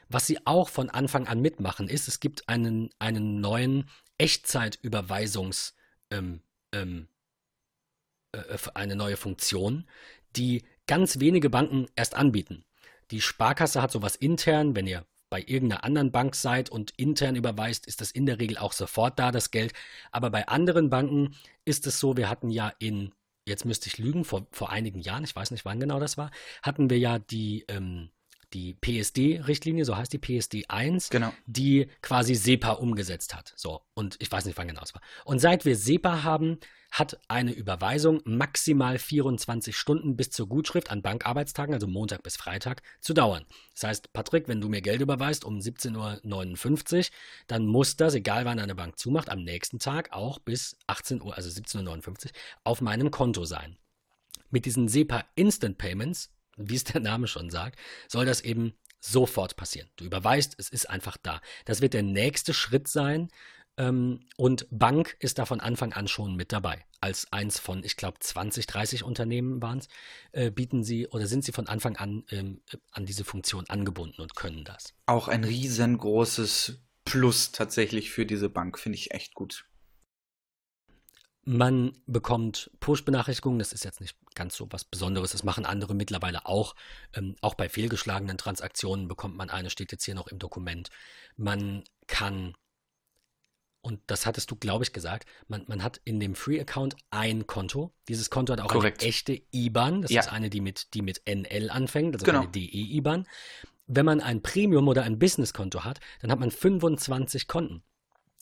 Was 0.09 0.27
sie 0.27 0.45
auch 0.45 0.69
von 0.69 0.91
Anfang 0.91 1.29
an 1.29 1.41
mitmachen, 1.41 1.89
ist, 1.89 2.09
es 2.09 2.21
gibt 2.21 2.49
einen, 2.49 2.91
einen 2.99 3.41
neuen 3.41 3.89
Echtzeitüberweisungs, 4.19 5.75
ähm, 6.11 6.43
ähm, 6.73 7.09
äh, 8.33 8.59
eine 8.75 8.97
neue 8.97 9.17
Funktion, 9.17 9.87
die 10.37 10.65
ganz 10.87 11.21
wenige 11.21 11.49
Banken 11.49 11.87
erst 11.95 12.17
anbieten. 12.17 12.65
Die 13.11 13.21
Sparkasse 13.21 13.83
hat 13.83 13.91
sowas 13.91 14.17
intern, 14.17 14.77
wenn 14.77 14.87
ihr 14.87 15.05
bei 15.31 15.43
irgendeiner 15.47 15.85
anderen 15.85 16.11
Bank 16.11 16.35
seid 16.35 16.71
und 16.71 16.91
intern 16.97 17.37
überweist, 17.37 17.87
ist 17.87 18.01
das 18.01 18.11
in 18.11 18.27
der 18.27 18.41
Regel 18.41 18.59
auch 18.59 18.73
sofort 18.73 19.19
da, 19.19 19.31
das 19.31 19.51
Geld. 19.51 19.73
Aber 20.11 20.31
bei 20.31 20.49
anderen 20.49 20.91
Banken 20.91 21.37
ist 21.65 21.87
es 21.87 22.01
so, 22.01 22.17
wir 22.17 22.29
hatten 22.29 22.51
ja 22.51 22.73
in, 22.79 23.13
jetzt 23.47 23.65
müsste 23.65 23.87
ich 23.87 23.99
lügen, 23.99 24.25
vor, 24.25 24.47
vor 24.51 24.71
einigen 24.71 25.01
Jahren, 25.01 25.25
ich 25.25 25.35
weiß 25.35 25.53
nicht, 25.53 25.65
wann 25.65 25.79
genau 25.79 26.01
das 26.01 26.19
war, 26.19 26.33
hatten 26.63 26.91
wir 26.91 26.99
ja 26.99 27.21
die, 27.21 27.65
ähm, 27.69 28.11
die 28.53 28.75
PSD-Richtlinie, 28.75 29.85
so 29.85 29.97
heißt 29.97 30.13
die 30.13 30.19
PSD 30.19 30.65
1, 30.69 31.11
genau. 31.11 31.33
die 31.47 31.89
quasi 32.03 32.35
SEPA 32.35 32.73
umgesetzt 32.73 33.35
hat. 33.35 33.53
So, 33.55 33.83
und 33.95 34.17
ich 34.19 34.31
weiß 34.31 34.45
nicht, 34.45 34.59
wann 34.59 34.67
genau 34.67 34.83
es 34.83 34.95
war. 34.95 35.03
Und 35.25 35.39
seit 35.39 35.65
wir 35.65 35.77
SEPA 35.77 36.25
haben, 36.25 36.59
hat 36.91 37.19
eine 37.29 37.53
Überweisung 37.53 38.21
maximal 38.25 38.99
24 38.99 39.77
Stunden 39.77 40.17
bis 40.17 40.31
zur 40.31 40.49
Gutschrift 40.49 40.91
an 40.91 41.03
Bankarbeitstagen, 41.03 41.75
also 41.75 41.87
Montag 41.87 42.23
bis 42.23 42.37
Freitag, 42.37 42.83
zu 43.01 43.15
dauern. 43.15 43.45
Das 43.75 43.85
heißt, 43.85 44.13
Patrick, 44.13 44.49
wenn 44.49 44.61
du 44.61 44.69
mir 44.69 44.83
Geld 44.83 45.01
überweist 45.01 45.45
um 45.45 45.59
17.59 45.59 46.99
Uhr, 46.99 47.05
dann 47.47 47.67
muss 47.67 47.97
das, 47.97 48.15
egal 48.15 48.45
wann 48.45 48.59
eine 48.59 48.75
Bank 48.75 48.99
zumacht, 48.99 49.31
am 49.31 49.43
nächsten 49.43 49.79
Tag 49.79 50.13
auch 50.13 50.39
bis 50.39 50.77
18 50.87 51.23
Uhr, 51.23 51.37
also 51.37 51.49
17.59 51.49 52.27
Uhr, 52.27 52.31
auf 52.65 52.81
meinem 52.81 53.11
Konto 53.11 53.45
sein. 53.45 53.77
Mit 54.51 54.65
diesen 54.65 54.89
SEPA 54.89 55.25
Instant 55.37 55.79
Payments 55.79 56.31
wie 56.61 56.77
es 56.77 56.85
der 56.85 57.01
Name 57.01 57.27
schon 57.27 57.51
sagt, 57.51 57.79
soll 58.09 58.27
das 58.27 58.41
eben 58.41 58.75
sofort 59.01 59.57
passieren. 59.57 59.89
Du 59.97 60.05
überweist, 60.05 60.55
es 60.59 60.69
ist 60.69 60.89
einfach 60.89 61.17
da. 61.17 61.41
Das 61.65 61.81
wird 61.81 61.95
der 61.95 62.03
nächste 62.03 62.53
Schritt 62.53 62.87
sein. 62.87 63.29
Ähm, 63.81 64.21
und 64.37 64.67
Bank 64.71 65.17
ist 65.21 65.39
da 65.39 65.47
von 65.47 65.61
Anfang 65.61 65.95
an 65.95 66.07
schon 66.07 66.37
mit 66.37 66.53
dabei. 66.53 66.85
Als 67.01 67.33
eins 67.33 67.59
von, 67.59 67.83
ich 67.83 67.97
glaube, 67.97 68.19
20, 68.21 68.67
30 68.67 69.05
Unternehmen 69.05 69.63
waren 69.63 69.79
es, 69.79 69.89
äh, 70.33 70.51
bieten 70.51 70.85
sie 70.85 71.09
oder 71.09 71.27
sind 71.27 71.45
sie 71.45 71.53
von 71.53 71.67
Anfang 71.67 71.97
an 71.97 72.25
ähm, 72.31 72.61
an 72.93 73.07
diese 73.07 73.25
Funktion 73.25 73.65
angebunden 73.71 74.21
und 74.21 74.37
können 74.37 74.65
das. 74.65 74.93
Auch 75.07 75.29
ein 75.29 75.45
riesengroßes 75.45 76.83
Plus 77.07 77.53
tatsächlich 77.53 78.11
für 78.11 78.27
diese 78.27 78.51
Bank, 78.51 78.79
finde 78.79 78.99
ich 78.99 79.13
echt 79.13 79.35
gut. 79.35 79.65
Man 81.45 81.97
bekommt 82.07 82.71
Push-Benachrichtigungen, 82.81 83.59
das 83.59 83.73
ist 83.73 83.85
jetzt 83.85 84.03
nicht 84.03 84.15
ganz 84.35 84.55
so 84.57 84.69
was 84.71 84.85
Besonderes, 84.85 85.33
das 85.33 85.43
machen 85.43 85.65
andere 85.65 85.95
mittlerweile 85.95 86.45
auch. 86.45 86.77
Ähm, 87.15 87.35
auch 87.41 87.55
bei 87.55 87.71
fehlgeschlagenen 87.71 88.37
Transaktionen 88.37 89.09
bekommt 89.09 89.37
man 89.37 89.49
eine, 89.49 89.71
steht 89.71 89.91
jetzt 89.91 90.05
hier 90.05 90.15
noch 90.15 90.29
im 90.29 90.39
Dokument. 90.39 90.91
Man 91.37 91.83
kann, 92.07 92.55
und 93.83 94.01
das 94.07 94.27
hattest 94.27 94.51
du, 94.51 94.57
glaube 94.57 94.85
ich, 94.85 94.93
gesagt, 94.93 95.27
man, 95.49 95.65
man 95.67 95.83
hat 95.83 96.01
in 96.05 96.21
dem 96.21 96.35
Free-Account 96.35 96.97
ein 97.11 97.47
Konto. 97.47 97.93
Dieses 98.09 98.29
Konto 98.29 98.53
hat 98.53 98.61
auch 98.61 98.69
Korrekt. 98.69 99.01
eine 99.01 99.09
echte 99.09 99.41
IBAN, 99.53 100.03
das 100.03 100.11
ja. 100.11 100.21
ist 100.21 100.29
eine, 100.29 100.51
die 100.51 100.61
mit, 100.61 100.93
die 100.95 101.03
mit 101.03 101.23
NL 101.27 101.71
anfängt, 101.71 102.15
also 102.15 102.27
genau. 102.27 102.41
eine 102.41 102.51
DE-IBAN. 102.51 103.27
wenn 103.87 104.05
man 104.05 104.21
ein 104.21 104.43
Premium- 104.43 104.89
oder 104.89 105.03
ein 105.03 105.19
Businesskonto 105.19 105.85
hat, 105.85 105.99
dann 106.21 106.31
hat 106.31 106.39
man 106.39 106.51
25 106.51 107.49
Konten. 107.49 107.83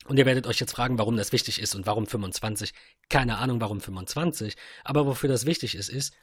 Und 0.07 0.18
ihr 0.18 0.26
werdet 0.26 0.47
euch 0.47 0.59
jetzt 0.59 0.72
fragen, 0.72 0.99
warum 0.99 1.16
das 1.16 1.32
wichtig 1.32 1.61
ist 1.61 1.74
und 1.74 1.86
warum 1.86 2.07
25. 2.07 2.72
Keine 3.09 3.39
Ahnung, 3.39 3.61
warum 3.61 3.80
25. 3.80 4.57
Aber 4.84 5.07
wofür 5.07 5.28
das 5.28 5.47
wichtig 5.47 5.74
ist, 5.74 5.89
ist 5.89 6.14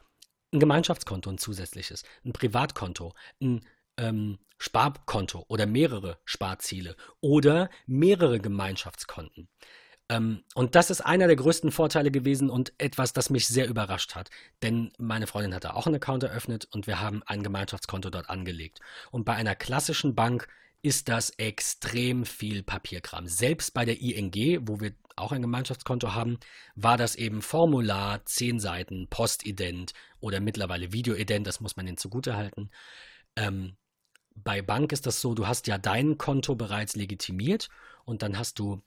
ein 0.52 0.60
Gemeinschaftskonto, 0.60 1.30
ein 1.30 1.38
zusätzliches, 1.38 2.04
ein 2.24 2.34
Privatkonto, 2.34 3.14
ein 3.42 3.66
ähm, 3.98 4.40
Sparkonto 4.58 5.46
oder 5.48 5.66
mehrere 5.66 6.20
Sparziele 6.26 6.96
oder 7.22 7.70
mehrere 7.86 8.40
Gemeinschaftskonten. 8.40 9.50
Ähm, 10.10 10.44
und 10.54 10.76
das 10.76 10.90
ist 10.90 11.02
einer 11.02 11.28
der 11.28 11.36
größten 11.36 11.72
Vorteile 11.72 12.12
gewesen 12.12 12.50
und 12.50 12.74
etwas, 12.78 13.14
das 13.14 13.30
mich 13.30 13.48
sehr 13.48 13.68
überrascht 13.68 14.16
hat. 14.16 14.30
Denn 14.62 14.92
meine 14.98 15.28
Freundin 15.28 15.54
hatte 15.54 15.76
auch 15.76 15.88
einen 15.88 15.96
Account 15.96 16.24
eröffnet 16.24 16.68
und 16.72 16.88
wir 16.88 17.02
haben 17.02 17.24
ein 17.26 17.44
Gemeinschaftskonto 17.44 18.10
dort 18.10 18.30
angelegt. 18.30 18.80
Und 19.12 19.26
bei 19.26 19.34
einer 19.34 19.56
klassischen 19.56 20.16
Bank 20.16 20.48
ist 20.84 21.10
das 21.10 21.32
extrem 21.32 22.26
viel 22.26 22.62
Papierkram. 22.62 23.28
Selbst 23.28 23.74
bei 23.74 23.86
der 23.86 24.00
ING, 24.00 24.68
wo 24.68 24.80
wir 24.80 24.94
auch 25.16 25.32
ein 25.32 25.42
Gemeinschaftskonto 25.42 26.14
haben, 26.14 26.38
war 26.76 26.98
das 26.98 27.16
eben 27.16 27.42
Formular, 27.42 28.24
10 28.26 28.60
Seiten, 28.60 29.08
Postident 29.10 29.94
oder 30.20 30.40
mittlerweile 30.40 30.92
Videoident, 30.92 31.48
das 31.48 31.60
muss 31.60 31.76
man 31.76 31.88
ihnen 31.88 31.98
zugutehalten. 31.98 32.70
Ähm, 33.36 33.78
bei 34.36 34.62
Bank 34.62 34.92
ist 34.92 35.06
das 35.06 35.22
so, 35.22 35.34
du 35.34 35.48
hast 35.48 35.68
ja 35.68 35.78
dein 35.78 36.18
Konto 36.18 36.56
bereits 36.56 36.96
legitimiert 36.96 37.70
und 38.04 38.22
dann 38.22 38.38
hast 38.38 38.60
du, 38.60 38.82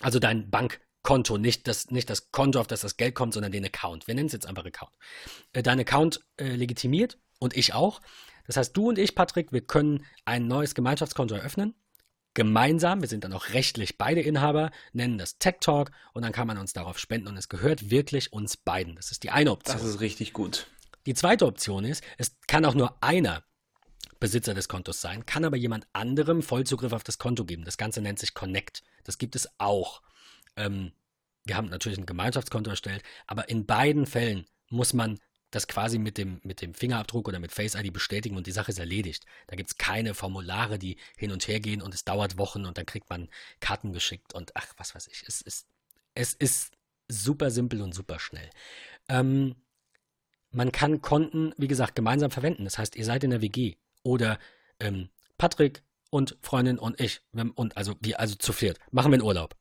also 0.00 0.18
dein 0.18 0.50
Bankkonto, 0.50 1.38
nicht 1.38 1.68
das, 1.68 1.90
nicht 1.90 2.10
das 2.10 2.30
Konto, 2.32 2.60
auf 2.60 2.66
das 2.66 2.80
das 2.80 2.96
Geld 2.96 3.14
kommt, 3.14 3.34
sondern 3.34 3.52
den 3.52 3.64
Account. 3.64 4.06
Wir 4.06 4.14
nennen 4.14 4.26
es 4.26 4.32
jetzt 4.32 4.46
einfach 4.46 4.64
Account. 4.64 4.92
Äh, 5.52 5.62
dein 5.62 5.80
Account 5.80 6.20
äh, 6.36 6.48
legitimiert 6.48 7.18
und 7.38 7.56
ich 7.56 7.74
auch. 7.74 8.00
Das 8.46 8.56
heißt, 8.56 8.76
du 8.76 8.88
und 8.88 8.98
ich, 8.98 9.14
Patrick, 9.14 9.52
wir 9.52 9.60
können 9.60 10.04
ein 10.24 10.46
neues 10.46 10.74
Gemeinschaftskonto 10.74 11.34
eröffnen. 11.34 11.74
Gemeinsam, 12.34 13.00
wir 13.00 13.08
sind 13.08 13.24
dann 13.24 13.32
auch 13.32 13.48
rechtlich 13.50 13.96
beide 13.96 14.20
Inhaber, 14.20 14.70
nennen 14.92 15.16
das 15.16 15.38
Tech 15.38 15.56
Talk 15.60 15.90
und 16.12 16.22
dann 16.22 16.32
kann 16.32 16.46
man 16.46 16.58
uns 16.58 16.74
darauf 16.74 16.98
spenden 16.98 17.28
und 17.28 17.36
es 17.38 17.48
gehört 17.48 17.90
wirklich 17.90 18.32
uns 18.32 18.58
beiden. 18.58 18.94
Das 18.96 19.10
ist 19.10 19.22
die 19.22 19.30
eine 19.30 19.52
Option. 19.52 19.76
Das 19.76 19.86
ist 19.86 20.00
richtig 20.00 20.34
gut. 20.34 20.66
Die 21.06 21.14
zweite 21.14 21.46
Option 21.46 21.84
ist, 21.84 22.04
es 22.18 22.36
kann 22.46 22.66
auch 22.66 22.74
nur 22.74 23.02
einer 23.02 23.42
Besitzer 24.20 24.54
des 24.54 24.68
Kontos 24.68 25.00
sein, 25.00 25.26
kann 25.26 25.44
aber 25.44 25.56
jemand 25.56 25.86
anderem 25.92 26.42
Vollzugriff 26.42 26.92
auf 26.92 27.04
das 27.04 27.18
Konto 27.18 27.44
geben. 27.44 27.64
Das 27.64 27.76
Ganze 27.76 28.00
nennt 28.00 28.18
sich 28.18 28.34
Connect. 28.34 28.82
Das 29.04 29.18
gibt 29.18 29.36
es 29.36 29.48
auch. 29.58 30.02
Ähm, 30.56 30.92
wir 31.44 31.56
haben 31.56 31.68
natürlich 31.68 31.98
ein 31.98 32.06
Gemeinschaftskonto 32.06 32.70
erstellt, 32.70 33.02
aber 33.26 33.48
in 33.48 33.66
beiden 33.66 34.06
Fällen 34.06 34.46
muss 34.68 34.92
man 34.94 35.18
das 35.50 35.68
quasi 35.68 35.98
mit 35.98 36.18
dem, 36.18 36.40
mit 36.42 36.60
dem 36.60 36.74
Fingerabdruck 36.74 37.28
oder 37.28 37.38
mit 37.38 37.52
Face 37.52 37.74
ID 37.74 37.92
bestätigen 37.92 38.36
und 38.36 38.46
die 38.46 38.52
Sache 38.52 38.72
ist 38.72 38.78
erledigt. 38.78 39.26
Da 39.46 39.56
gibt 39.56 39.70
es 39.70 39.78
keine 39.78 40.14
Formulare, 40.14 40.78
die 40.78 40.96
hin 41.16 41.30
und 41.30 41.46
her 41.46 41.60
gehen 41.60 41.82
und 41.82 41.94
es 41.94 42.04
dauert 42.04 42.36
Wochen 42.36 42.66
und 42.66 42.78
dann 42.78 42.86
kriegt 42.86 43.08
man 43.08 43.28
Karten 43.60 43.92
geschickt 43.92 44.34
und 44.34 44.50
ach, 44.54 44.66
was 44.76 44.94
weiß 44.94 45.06
ich. 45.06 45.24
Es 45.26 45.40
ist, 45.40 45.66
es 46.14 46.34
ist 46.34 46.72
super 47.08 47.50
simpel 47.50 47.80
und 47.80 47.94
super 47.94 48.18
schnell. 48.18 48.50
Ähm, 49.08 49.54
man 50.50 50.72
kann 50.72 51.00
Konten, 51.00 51.52
wie 51.56 51.68
gesagt, 51.68 51.94
gemeinsam 51.94 52.30
verwenden. 52.30 52.64
Das 52.64 52.78
heißt, 52.78 52.96
ihr 52.96 53.04
seid 53.04 53.22
in 53.22 53.30
der 53.30 53.42
WG 53.42 53.76
oder 54.06 54.38
ähm, 54.80 55.10
Patrick 55.36 55.82
und 56.10 56.38
Freundin 56.40 56.78
und 56.78 57.00
ich, 57.00 57.20
und 57.54 57.76
also 57.76 57.94
wir, 58.00 58.20
also 58.20 58.36
zu 58.36 58.52
viert, 58.52 58.78
machen 58.90 59.10
wir 59.10 59.16
einen 59.16 59.26
Urlaub. 59.26 59.54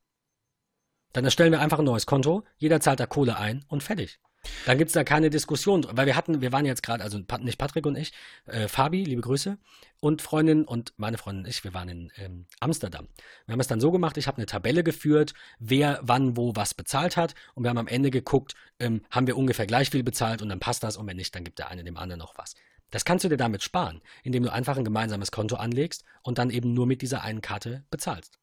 Dann 1.11 1.25
erstellen 1.25 1.51
wir 1.51 1.59
einfach 1.59 1.79
ein 1.79 1.85
neues 1.85 2.05
Konto, 2.05 2.43
jeder 2.57 2.79
zahlt 2.79 2.99
da 2.99 3.07
Kohle 3.07 3.37
ein 3.37 3.65
und 3.67 3.83
fertig. 3.83 4.19
Dann 4.67 4.77
gibt 4.77 4.89
es 4.89 4.93
da 4.93 5.03
keine 5.03 5.31
Diskussion, 5.31 5.87
weil 5.89 6.05
wir 6.05 6.15
hatten, 6.15 6.39
wir 6.39 6.51
waren 6.51 6.65
jetzt 6.65 6.83
gerade, 6.83 7.03
also 7.03 7.19
nicht 7.39 7.57
Patrick 7.57 7.87
und 7.87 7.97
ich, 7.97 8.13
äh, 8.45 8.67
Fabi, 8.67 9.03
liebe 9.03 9.21
Grüße, 9.21 9.57
und 10.01 10.21
Freundin 10.21 10.65
und 10.65 10.93
meine 10.97 11.17
Freundin 11.17 11.45
und 11.45 11.49
ich, 11.49 11.63
wir 11.63 11.73
waren 11.73 11.89
in 11.89 12.11
ähm, 12.17 12.45
Amsterdam. 12.59 13.07
Wir 13.47 13.53
haben 13.53 13.59
es 13.59 13.67
dann 13.67 13.79
so 13.79 13.91
gemacht, 13.91 14.17
ich 14.17 14.27
habe 14.27 14.37
eine 14.37 14.45
Tabelle 14.45 14.83
geführt, 14.83 15.33
wer 15.57 15.99
wann 16.03 16.37
wo 16.37 16.55
was 16.55 16.75
bezahlt 16.75 17.17
hat 17.17 17.33
und 17.55 17.63
wir 17.63 17.69
haben 17.71 17.79
am 17.79 17.87
Ende 17.87 18.11
geguckt, 18.11 18.53
ähm, 18.79 19.01
haben 19.09 19.25
wir 19.25 19.35
ungefähr 19.35 19.65
gleich 19.65 19.89
viel 19.89 20.03
bezahlt 20.03 20.43
und 20.43 20.49
dann 20.49 20.59
passt 20.59 20.83
das 20.83 20.95
und 20.97 21.07
wenn 21.07 21.17
nicht, 21.17 21.33
dann 21.33 21.43
gibt 21.43 21.57
der 21.57 21.69
eine 21.71 21.83
dem 21.83 21.97
anderen 21.97 22.19
noch 22.19 22.37
was. 22.37 22.53
Das 22.95 23.03
kannst 23.03 23.25
du 23.25 23.27
dir 23.27 23.35
damit 23.35 23.61
sparen, 23.61 23.99
indem 24.23 24.43
du 24.43 24.53
einfach 24.53 24.77
ein 24.77 24.85
gemeinsames 24.85 25.29
Konto 25.29 25.57
anlegst 25.57 26.05
und 26.23 26.37
dann 26.37 26.49
eben 26.49 26.73
nur 26.73 26.87
mit 26.87 27.01
dieser 27.01 27.23
einen 27.23 27.41
Karte 27.41 27.83
bezahlst. 27.89 28.39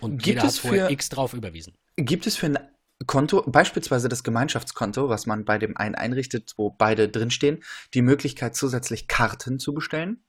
Und 0.00 0.22
Gibt 0.22 0.26
jeder 0.26 0.42
hat 0.44 0.54
vorher 0.54 0.86
für- 0.86 0.92
X 0.92 1.08
drauf 1.08 1.32
überwiesen. 1.34 1.74
Gibt 1.96 2.28
es 2.28 2.36
für 2.36 2.46
ein 2.46 2.58
Konto, 3.06 3.42
beispielsweise 3.42 4.08
das 4.08 4.22
Gemeinschaftskonto, 4.22 5.08
was 5.08 5.26
man 5.26 5.44
bei 5.44 5.58
dem 5.58 5.76
einen 5.76 5.96
einrichtet, 5.96 6.54
wo 6.56 6.70
beide 6.70 7.08
drinstehen, 7.08 7.64
die 7.92 8.02
Möglichkeit 8.02 8.54
zusätzlich 8.54 9.08
Karten 9.08 9.58
zu 9.58 9.74
bestellen? 9.74 10.22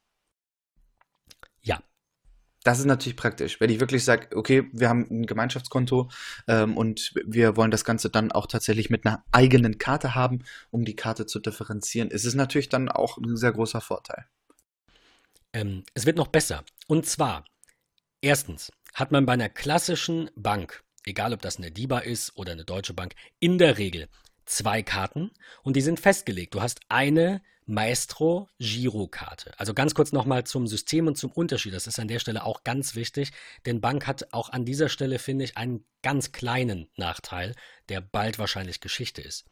Das 2.64 2.80
ist 2.80 2.86
natürlich 2.86 3.16
praktisch. 3.16 3.62
Wenn 3.62 3.70
ich 3.70 3.80
wirklich 3.80 4.04
sage, 4.04 4.36
okay, 4.36 4.70
wir 4.74 4.90
haben 4.90 5.08
ein 5.10 5.26
Gemeinschaftskonto 5.26 6.10
ähm, 6.48 6.76
und 6.76 7.14
wir 7.26 7.56
wollen 7.56 7.72
das 7.72 7.86
Ganze 7.86 8.10
dann 8.10 8.32
auch 8.32 8.48
tatsächlich 8.48 8.90
mit 8.90 9.06
einer 9.06 9.24
eigenen 9.32 9.78
Karte 9.78 10.14
haben, 10.14 10.44
um 10.70 10.84
die 10.84 10.96
Karte 10.96 11.26
zu 11.26 11.40
differenzieren, 11.40 12.12
ist 12.12 12.26
es 12.26 12.36
natürlich 12.36 12.68
dann 12.68 12.90
auch 12.90 13.18
ein 13.18 13.38
sehr 13.38 13.54
großer 13.54 13.80
Vorteil. 13.80 14.26
Ähm, 15.54 15.84
es 15.94 16.06
wird 16.06 16.18
noch 16.18 16.28
besser. 16.28 16.64
Und 16.88 17.06
zwar, 17.06 17.46
erstens 18.22 18.72
hat 18.94 19.12
man 19.12 19.26
bei 19.26 19.34
einer 19.34 19.50
klassischen 19.50 20.30
Bank, 20.36 20.84
egal 21.06 21.34
ob 21.34 21.42
das 21.42 21.58
eine 21.58 21.72
DIBA 21.72 22.00
ist 22.00 22.36
oder 22.36 22.52
eine 22.52 22.66
Deutsche 22.66 22.94
Bank, 22.94 23.16
in 23.40 23.58
der 23.58 23.78
Regel 23.78 24.10
zwei 24.46 24.84
Karten 24.84 25.32
und 25.64 25.76
die 25.76 25.82
sind 25.82 26.00
festgelegt. 26.00 26.56
Du 26.56 26.62
hast 26.62 26.82
eine 26.90 27.42
Maestro 27.70 28.50
Girokarte. 28.58 29.54
Also 29.60 29.76
ganz 29.76 29.94
kurz 29.94 30.12
nochmal 30.12 30.44
zum 30.44 30.66
System 30.66 31.06
und 31.06 31.18
zum 31.18 31.32
Unterschied. 31.32 31.74
Das 31.74 31.86
ist 31.86 32.00
an 32.00 32.08
der 32.08 32.18
Stelle 32.18 32.44
auch 32.44 32.64
ganz 32.64 32.96
wichtig, 32.96 33.32
denn 33.68 33.80
Bank 33.80 34.08
hat 34.08 34.34
auch 34.34 34.50
an 34.50 34.66
dieser 34.66 34.90
Stelle, 34.90 35.20
finde 35.20 35.46
ich, 35.46 35.56
einen 35.56 35.86
ganz 36.02 36.32
kleinen 36.32 36.90
Nachteil, 36.96 37.54
der 37.88 38.02
bald 38.02 38.40
wahrscheinlich 38.40 38.82
Geschichte 38.82 39.22
ist. 39.22 39.46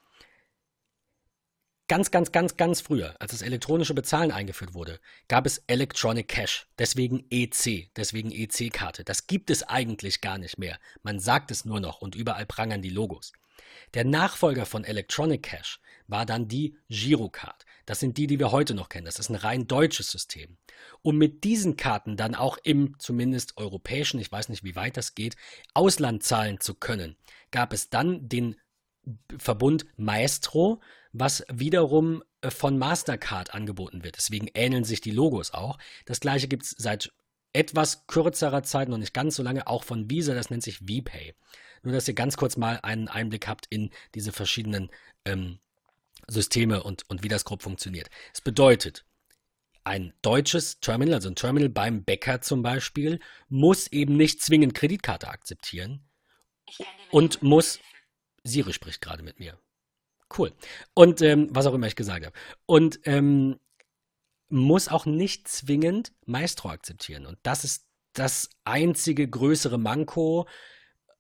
Ganz, 1.88 2.10
ganz, 2.10 2.32
ganz, 2.32 2.58
ganz 2.58 2.82
früher, 2.82 3.16
als 3.20 3.32
das 3.32 3.44
elektronische 3.44 3.94
Bezahlen 3.94 4.32
eingeführt 4.32 4.74
wurde, 4.74 5.00
gab 5.28 5.46
es 5.46 5.60
Electronic 5.68 6.28
Cash, 6.28 6.68
deswegen 6.80 7.24
EC, 7.30 7.92
deswegen 7.96 8.32
EC-Karte. 8.32 9.04
Das 9.04 9.28
gibt 9.28 9.52
es 9.52 9.62
eigentlich 9.62 10.22
gar 10.22 10.40
nicht 10.40 10.58
mehr. 10.58 10.80
Man 11.04 11.20
sagt 11.20 11.52
es 11.52 11.66
nur 11.66 11.80
noch 11.80 12.02
und 12.02 12.16
überall 12.16 12.48
prangern 12.48 12.82
die 12.82 12.90
Logos. 12.90 13.32
Der 13.94 14.06
Nachfolger 14.06 14.66
von 14.66 14.84
Electronic 14.84 15.44
Cash 15.44 15.80
war 16.08 16.26
dann 16.26 16.48
die 16.48 16.76
Girocard. 16.90 17.66
Das 17.88 18.02
sind 18.02 18.18
die, 18.18 18.28
die 18.28 18.38
wir 18.38 18.52
heute 18.52 18.76
noch 18.76 18.90
kennen. 18.90 19.06
Das 19.06 19.18
ist 19.18 19.30
ein 19.30 19.36
rein 19.36 19.66
deutsches 19.66 20.12
System. 20.12 20.58
Um 21.02 21.18
mit 21.18 21.46
diesen 21.46 21.78
Karten 21.78 22.18
dann 22.18 22.36
auch 22.36 22.58
im 22.62 23.00
zumindest 23.00 23.58
europäischen, 23.58 24.20
ich 24.20 24.32
weiß 24.32 24.50
nicht, 24.50 24.66
wie 24.66 24.76
weit 24.76 24.98
das 24.98 25.16
geht, 25.16 25.38
Ausland 25.74 26.22
zahlen 26.22 26.60
zu 26.60 26.76
können, 26.76 27.16
gab 27.50 27.72
es 27.72 27.90
dann 27.90 28.28
den 28.28 28.58
Verbund 29.40 29.86
Maestro, 29.96 30.82
was 31.14 31.46
wiederum 31.50 32.24
äh, 32.42 32.52
von 32.52 32.78
Mastercard 32.78 33.54
angeboten 33.54 34.04
wird. 34.04 34.18
Deswegen 34.18 34.50
ähneln 34.54 34.84
sich 34.84 35.00
die 35.00 35.12
Logos 35.12 35.52
auch. 35.52 35.78
Das 36.06 36.20
gleiche 36.20 36.50
gibt 36.50 36.64
es 36.64 36.76
seit 36.78 37.14
etwas 37.54 38.06
kürzerer 38.08 38.64
Zeit, 38.64 38.90
noch 38.90 38.98
nicht 38.98 39.14
ganz 39.14 39.38
so 39.38 39.44
lange, 39.44 39.66
auch 39.66 39.86
von 39.86 40.10
Visa, 40.12 40.34
das 40.34 40.50
nennt 40.50 40.62
sich 40.62 40.80
VPay. 40.80 41.36
Nur, 41.84 41.94
dass 41.94 42.08
ihr 42.10 42.16
ganz 42.16 42.36
kurz 42.36 42.58
mal 42.58 42.82
einen 42.84 43.08
Einblick 43.08 43.48
habt 43.48 43.66
in 43.70 43.92
diese 44.14 44.34
verschiedenen 44.34 44.90
ähm, 45.24 45.60
Systeme 46.28 46.84
und, 46.84 47.10
und 47.10 47.24
wie 47.24 47.30
das 47.30 47.46
grob 47.46 47.64
funktioniert. 47.64 48.10
Es 48.34 48.42
bedeutet, 48.42 49.06
ein 49.84 50.14
deutsches 50.22 50.82
Terminal, 50.82 51.16
also 51.16 51.30
ein 51.30 51.36
Terminal 51.36 51.70
beim 51.70 52.04
Bäcker 52.04 52.42
zum 52.42 52.62
Beispiel, 52.62 53.20
muss 53.48 53.88
eben 53.88 54.18
nicht 54.18 54.42
zwingend 54.42 54.74
Kreditkarte 54.74 55.30
akzeptieren 55.30 56.02
und 57.10 57.42
muss 57.42 57.80
Siri 58.44 58.74
spricht 58.74 59.02
gerade 59.02 59.24
mit 59.24 59.40
mir. 59.40 59.58
Cool. 60.38 60.54
Und 60.94 61.22
ähm, 61.22 61.48
was 61.52 61.66
auch 61.66 61.74
immer 61.74 61.88
ich 61.88 61.96
gesagt 61.96 62.26
habe. 62.26 62.36
Und 62.66 63.00
ähm, 63.06 63.60
muss 64.50 64.88
auch 64.90 65.06
nicht 65.06 65.48
zwingend 65.48 66.12
Maestro 66.26 66.70
akzeptieren. 66.70 67.26
Und 67.26 67.38
das 67.44 67.64
ist 67.64 67.86
das 68.14 68.50
einzige 68.66 69.28
größere 69.30 69.78
Manko, 69.78 70.48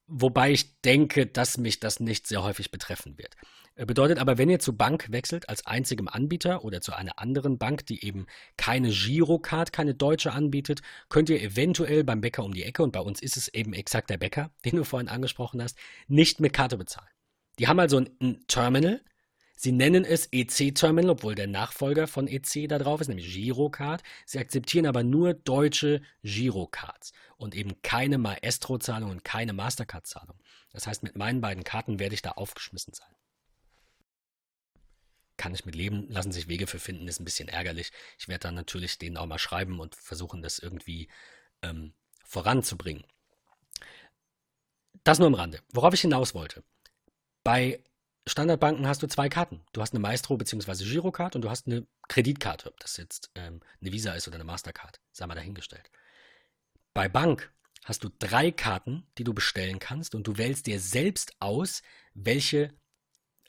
wobei 0.08 0.52
ich 0.52 0.82
denke, 0.82 1.26
dass 1.26 1.58
mich 1.58 1.80
das 1.80 2.00
nicht 2.00 2.28
sehr 2.28 2.44
häufig 2.44 2.72
betreffen 2.72 3.18
wird. 3.18 3.36
Äh, 3.78 3.86
Bedeutet 3.86 4.20
aber, 4.20 4.38
wenn 4.38 4.50
ihr 4.50 4.60
zur 4.60 4.76
Bank 4.76 5.12
wechselt 5.12 5.48
als 5.48 5.66
einzigem 5.66 6.08
Anbieter 6.08 6.66
oder 6.66 6.82
zu 6.82 6.94
einer 6.94 7.20
anderen 7.20 7.58
Bank, 7.58 7.86
die 7.86 8.04
eben 8.04 8.26
keine 8.58 8.90
Girocard, 8.90 9.72
keine 9.72 9.94
deutsche 9.94 10.34
anbietet, 10.34 10.82
könnt 11.10 11.30
ihr 11.30 11.42
eventuell 11.42 12.04
beim 12.04 12.22
Bäcker 12.22 12.44
um 12.44 12.54
die 12.54 12.64
Ecke, 12.64 12.84
und 12.84 12.92
bei 12.92 13.00
uns 13.00 13.22
ist 13.22 13.38
es 13.38 13.48
eben 13.48 13.74
exakt 13.74 14.10
der 14.10 14.18
Bäcker, 14.18 14.52
den 14.66 14.76
du 14.76 14.84
vorhin 14.84 15.08
angesprochen 15.08 15.62
hast, 15.62 15.78
nicht 16.08 16.40
mit 16.42 16.54
Karte 16.54 16.78
bezahlen. 16.78 17.10
Die 17.60 17.68
haben 17.68 17.80
also 17.80 17.98
ein, 17.98 18.10
ein 18.22 18.46
Terminal. 18.48 19.02
Sie 19.60 19.72
nennen 19.72 20.06
es 20.06 20.28
EC-Terminal, 20.32 21.10
obwohl 21.10 21.34
der 21.34 21.48
Nachfolger 21.48 22.06
von 22.06 22.28
EC 22.28 22.70
da 22.70 22.78
drauf 22.78 23.02
ist, 23.02 23.08
nämlich 23.08 23.34
Girocard. 23.34 24.04
Sie 24.24 24.38
akzeptieren 24.38 24.86
aber 24.86 25.02
nur 25.02 25.34
deutsche 25.34 26.02
Girocards 26.22 27.12
und 27.38 27.56
eben 27.56 27.82
keine 27.82 28.20
Maestro-Zahlung 28.20 29.10
und 29.10 29.24
keine 29.24 29.54
Mastercard-Zahlung. 29.54 30.38
Das 30.72 30.86
heißt, 30.86 31.02
mit 31.02 31.18
meinen 31.18 31.42
beiden 31.42 31.64
Karten 31.64 31.98
werde 31.98 32.14
ich 32.14 32.22
da 32.22 32.34
aufgeschmissen 32.34 32.94
sein. 32.94 33.08
Kann 35.38 35.54
ich 35.54 35.66
mit 35.66 35.76
leben, 35.76 36.10
lassen 36.10 36.32
sich 36.32 36.48
Wege 36.48 36.68
für 36.68 36.80
finden, 36.80 37.08
ist 37.08 37.20
ein 37.20 37.26
bisschen 37.26 37.48
ärgerlich. 37.48 37.92
Ich 38.18 38.28
werde 38.28 38.44
dann 38.44 38.56
natürlich 38.56 38.98
denen 38.98 39.18
auch 39.18 39.26
mal 39.26 39.40
schreiben 39.40 39.80
und 39.80 39.96
versuchen, 39.96 40.42
das 40.42 40.60
irgendwie 40.60 41.10
ähm, 41.62 41.94
voranzubringen. 42.26 43.04
Das 45.04 45.20
nur 45.20 45.28
am 45.28 45.36
Rande. 45.36 45.62
Worauf 45.72 45.94
ich 45.94 46.02
hinaus 46.02 46.34
wollte. 46.34 46.64
Bei 47.44 47.82
Standardbanken 48.28 48.88
hast 48.88 49.02
du 49.02 49.08
zwei 49.08 49.30
Karten. 49.30 49.64
Du 49.72 49.82
hast 49.82 49.94
eine 49.94 50.02
Maestro- 50.02 50.38
bzw. 50.38 50.84
Girocard 50.84 51.36
und 51.36 51.44
du 51.44 51.50
hast 51.50 51.68
eine 51.68 51.88
Kreditkarte. 52.10 52.70
Ob 52.70 52.80
das 52.80 52.98
jetzt 52.98 53.32
ähm, 53.36 53.62
eine 53.80 53.92
Visa 53.94 54.14
ist 54.14 54.28
oder 54.28 54.36
eine 54.36 54.44
Mastercard, 54.44 55.00
sei 55.12 55.26
mal 55.28 55.36
dahingestellt. 55.36 55.90
Bei 56.94 57.08
Bank 57.08 57.54
hast 57.86 58.04
du 58.04 58.10
drei 58.20 58.52
Karten, 58.52 59.08
die 59.18 59.24
du 59.24 59.34
bestellen 59.34 59.80
kannst 59.80 60.14
und 60.14 60.28
du 60.28 60.38
wählst 60.38 60.68
dir 60.68 60.80
selbst 60.80 61.32
aus, 61.40 61.84
welche 62.14 62.74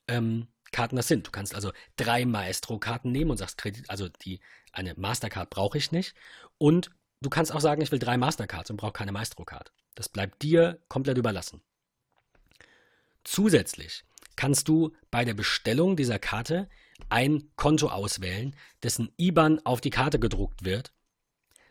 ähm, 0.07 0.47
Karten 0.73 0.97
das 0.97 1.09
sind. 1.09 1.27
Du 1.27 1.31
kannst 1.31 1.55
also 1.55 1.73
drei 1.97 2.25
Maestro-Karten 2.25 3.13
nehmen 3.13 3.31
und 3.31 3.37
sagst, 3.37 3.59
Kredit, 3.59 3.89
also 3.89 4.09
die, 4.09 4.41
eine 4.73 4.95
Mastercard 4.95 5.51
brauche 5.51 5.79
ich 5.79 5.93
nicht. 5.93 6.15
Und 6.59 6.91
du 7.21 7.31
kannst 7.31 7.53
auch 7.53 7.61
sagen, 7.61 7.83
ich 7.83 7.93
will 7.93 7.99
drei 7.99 8.17
Mastercards 8.17 8.71
und 8.71 8.77
brauche 8.77 8.93
keine 8.93 9.13
Maestro-Card. 9.13 9.73
Das 9.95 10.09
bleibt 10.09 10.43
dir 10.43 10.81
komplett 10.89 11.19
überlassen. 11.19 11.63
Zusätzlich 13.25 14.05
kannst 14.37 14.69
du 14.69 14.95
bei 15.11 15.25
der 15.25 15.35
Bestellung 15.35 15.97
dieser 15.97 16.19
Karte 16.19 16.69
ein 17.09 17.51
Konto 17.57 17.89
auswählen, 17.89 18.55
dessen 18.83 19.13
IBAN 19.19 19.61
auf 19.65 19.81
die 19.81 19.91
Karte 19.91 20.19
gedruckt 20.19 20.65
wird. 20.65 20.93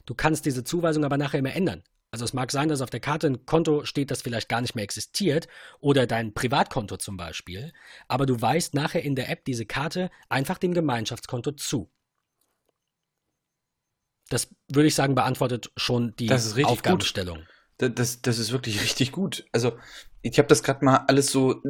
Du 0.05 0.15
kannst 0.15 0.45
diese 0.45 0.63
Zuweisung 0.63 1.03
aber 1.03 1.17
nachher 1.17 1.39
immer 1.39 1.53
ändern. 1.53 1.83
Also 2.11 2.23
es 2.23 2.33
mag 2.33 2.51
sein, 2.51 2.69
dass 2.69 2.81
auf 2.81 2.89
der 2.89 3.01
Karte 3.01 3.27
ein 3.27 3.45
Konto 3.45 3.83
steht, 3.83 4.11
das 4.11 4.21
vielleicht 4.21 4.47
gar 4.47 4.61
nicht 4.61 4.75
mehr 4.75 4.83
existiert 4.83 5.47
oder 5.79 6.07
dein 6.07 6.33
Privatkonto 6.33 6.97
zum 6.97 7.17
Beispiel, 7.17 7.73
aber 8.07 8.25
du 8.25 8.41
weist 8.41 8.73
nachher 8.73 9.03
in 9.03 9.15
der 9.15 9.29
App 9.29 9.43
diese 9.43 9.65
Karte 9.65 10.09
einfach 10.29 10.57
dem 10.57 10.73
Gemeinschaftskonto 10.73 11.51
zu. 11.51 11.91
Das 14.29 14.49
würde 14.71 14.87
ich 14.87 14.95
sagen, 14.95 15.15
beantwortet 15.15 15.71
schon 15.75 16.15
die 16.17 16.31
Aufgabenstellung. 16.31 17.39
Gut. 17.39 17.99
Das, 17.99 18.21
das 18.21 18.39
ist 18.39 18.51
wirklich 18.51 18.81
richtig 18.81 19.11
gut. 19.11 19.45
Also, 19.51 19.77
ich 20.23 20.39
habe 20.39 20.47
das 20.47 20.63
gerade 20.63 20.83
mal 20.83 21.05
alles 21.07 21.27
so 21.27 21.61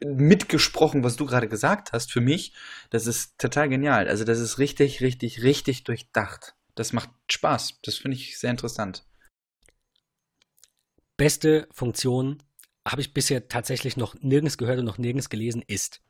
mitgesprochen, 0.00 1.02
was 1.02 1.16
du 1.16 1.26
gerade 1.26 1.48
gesagt 1.48 1.92
hast, 1.92 2.12
für 2.12 2.20
mich. 2.20 2.54
Das 2.90 3.08
ist 3.08 3.36
total 3.36 3.68
genial. 3.68 4.08
Also, 4.08 4.22
das 4.22 4.38
ist 4.38 4.58
richtig, 4.58 5.00
richtig, 5.00 5.42
richtig 5.42 5.82
durchdacht. 5.82 6.54
Das 6.76 6.92
macht 6.92 7.10
Spaß. 7.28 7.80
Das 7.82 7.96
finde 7.96 8.16
ich 8.16 8.38
sehr 8.38 8.52
interessant. 8.52 9.04
Beste 11.20 11.68
Funktion 11.70 12.42
habe 12.88 13.02
ich 13.02 13.12
bisher 13.12 13.46
tatsächlich 13.46 13.98
noch 13.98 14.14
nirgends 14.22 14.56
gehört 14.56 14.78
und 14.78 14.86
noch 14.86 14.96
nirgends 14.96 15.28
gelesen, 15.28 15.62
ist, 15.66 16.00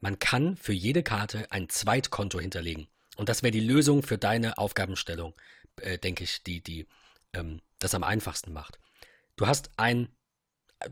man 0.00 0.18
kann 0.18 0.58
für 0.58 0.74
jede 0.74 1.02
Karte 1.02 1.50
ein 1.50 1.70
Zweitkonto 1.70 2.38
hinterlegen. 2.38 2.86
Und 3.16 3.30
das 3.30 3.42
wäre 3.42 3.52
die 3.52 3.60
Lösung 3.60 4.02
für 4.02 4.18
deine 4.18 4.58
Aufgabenstellung, 4.58 5.32
äh, 5.76 5.96
denke 5.96 6.24
ich, 6.24 6.42
die, 6.42 6.62
die 6.62 6.86
ähm, 7.32 7.62
das 7.78 7.94
am 7.94 8.04
einfachsten 8.04 8.52
macht. 8.52 8.78
Du 9.36 9.46
hast 9.46 9.70
ein, 9.78 10.14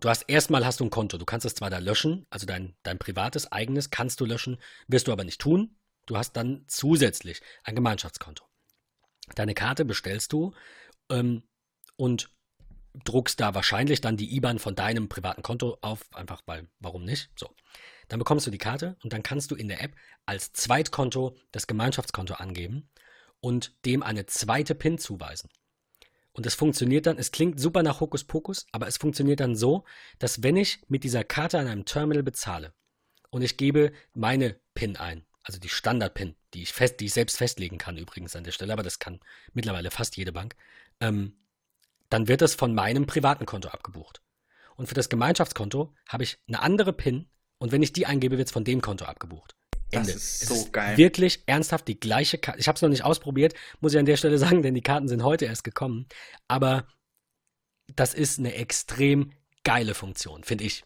du 0.00 0.08
hast 0.08 0.22
erstmal 0.30 0.64
hast 0.64 0.80
du 0.80 0.84
ein 0.84 0.90
Konto. 0.90 1.18
Du 1.18 1.26
kannst 1.26 1.44
es 1.44 1.54
zwar 1.54 1.68
da 1.68 1.76
löschen, 1.76 2.24
also 2.30 2.46
dein, 2.46 2.74
dein 2.84 2.98
privates, 2.98 3.52
eigenes 3.52 3.90
kannst 3.90 4.18
du 4.20 4.24
löschen, 4.24 4.56
wirst 4.86 5.08
du 5.08 5.12
aber 5.12 5.24
nicht 5.24 5.42
tun. 5.42 5.76
Du 6.06 6.16
hast 6.16 6.32
dann 6.38 6.64
zusätzlich 6.68 7.42
ein 7.64 7.74
Gemeinschaftskonto. 7.74 8.46
Deine 9.34 9.52
Karte 9.52 9.84
bestellst 9.84 10.32
du 10.32 10.54
ähm, 11.10 11.42
und 11.96 12.30
druckst 12.94 13.40
da 13.40 13.54
wahrscheinlich 13.54 14.00
dann 14.00 14.16
die 14.16 14.34
IBAN 14.36 14.58
von 14.58 14.74
deinem 14.74 15.08
privaten 15.08 15.42
Konto 15.42 15.78
auf, 15.80 16.04
einfach 16.14 16.42
weil, 16.46 16.68
warum 16.80 17.04
nicht? 17.04 17.30
So. 17.36 17.54
Dann 18.08 18.18
bekommst 18.18 18.46
du 18.46 18.50
die 18.50 18.58
Karte 18.58 18.96
und 19.02 19.12
dann 19.12 19.22
kannst 19.22 19.50
du 19.50 19.54
in 19.54 19.68
der 19.68 19.82
App 19.82 19.94
als 20.26 20.52
Zweitkonto 20.52 21.36
das 21.52 21.66
Gemeinschaftskonto 21.66 22.34
angeben 22.34 22.88
und 23.40 23.84
dem 23.84 24.02
eine 24.02 24.26
zweite 24.26 24.74
PIN 24.74 24.98
zuweisen. 24.98 25.50
Und 26.32 26.46
es 26.46 26.54
funktioniert 26.54 27.06
dann, 27.06 27.18
es 27.18 27.32
klingt 27.32 27.60
super 27.60 27.82
nach 27.82 28.00
Hokuspokus, 28.00 28.66
aber 28.72 28.86
es 28.86 28.96
funktioniert 28.96 29.40
dann 29.40 29.56
so, 29.56 29.84
dass 30.18 30.42
wenn 30.42 30.56
ich 30.56 30.80
mit 30.88 31.04
dieser 31.04 31.24
Karte 31.24 31.58
an 31.58 31.66
einem 31.66 31.84
Terminal 31.84 32.22
bezahle 32.22 32.72
und 33.30 33.42
ich 33.42 33.56
gebe 33.56 33.92
meine 34.14 34.58
PIN 34.74 34.96
ein, 34.96 35.26
also 35.42 35.58
die 35.58 35.68
Standard-PIN, 35.68 36.36
die 36.54 36.64
die 36.64 37.04
ich 37.06 37.12
selbst 37.12 37.36
festlegen 37.36 37.78
kann 37.78 37.96
übrigens 37.96 38.36
an 38.36 38.44
der 38.44 38.52
Stelle, 38.52 38.72
aber 38.72 38.82
das 38.82 38.98
kann 38.98 39.20
mittlerweile 39.52 39.90
fast 39.90 40.16
jede 40.16 40.32
Bank, 40.32 40.54
ähm, 41.00 41.36
dann 42.08 42.28
wird 42.28 42.40
das 42.40 42.54
von 42.54 42.74
meinem 42.74 43.06
privaten 43.06 43.46
Konto 43.46 43.68
abgebucht. 43.68 44.20
Und 44.76 44.88
für 44.88 44.94
das 44.94 45.08
Gemeinschaftskonto 45.08 45.94
habe 46.08 46.22
ich 46.22 46.38
eine 46.46 46.60
andere 46.62 46.92
PIN 46.92 47.28
und 47.58 47.72
wenn 47.72 47.82
ich 47.82 47.92
die 47.92 48.06
eingebe, 48.06 48.38
wird 48.38 48.48
es 48.48 48.52
von 48.52 48.64
dem 48.64 48.80
Konto 48.80 49.04
abgebucht. 49.04 49.54
Ende. 49.90 50.12
Das 50.12 50.22
ist 50.22 50.46
so 50.46 50.54
es 50.54 50.60
ist 50.60 50.72
geil. 50.72 50.96
Wirklich 50.96 51.42
ernsthaft 51.46 51.88
die 51.88 51.98
gleiche 51.98 52.38
Karte. 52.38 52.60
Ich 52.60 52.68
habe 52.68 52.76
es 52.76 52.82
noch 52.82 52.88
nicht 52.88 53.04
ausprobiert, 53.04 53.54
muss 53.80 53.94
ich 53.94 53.98
an 53.98 54.06
der 54.06 54.16
Stelle 54.16 54.38
sagen, 54.38 54.62
denn 54.62 54.74
die 54.74 54.82
Karten 54.82 55.08
sind 55.08 55.22
heute 55.22 55.46
erst 55.46 55.64
gekommen. 55.64 56.06
Aber 56.46 56.86
das 57.94 58.14
ist 58.14 58.38
eine 58.38 58.54
extrem 58.54 59.32
geile 59.64 59.94
Funktion, 59.94 60.44
finde 60.44 60.64
ich. 60.64 60.84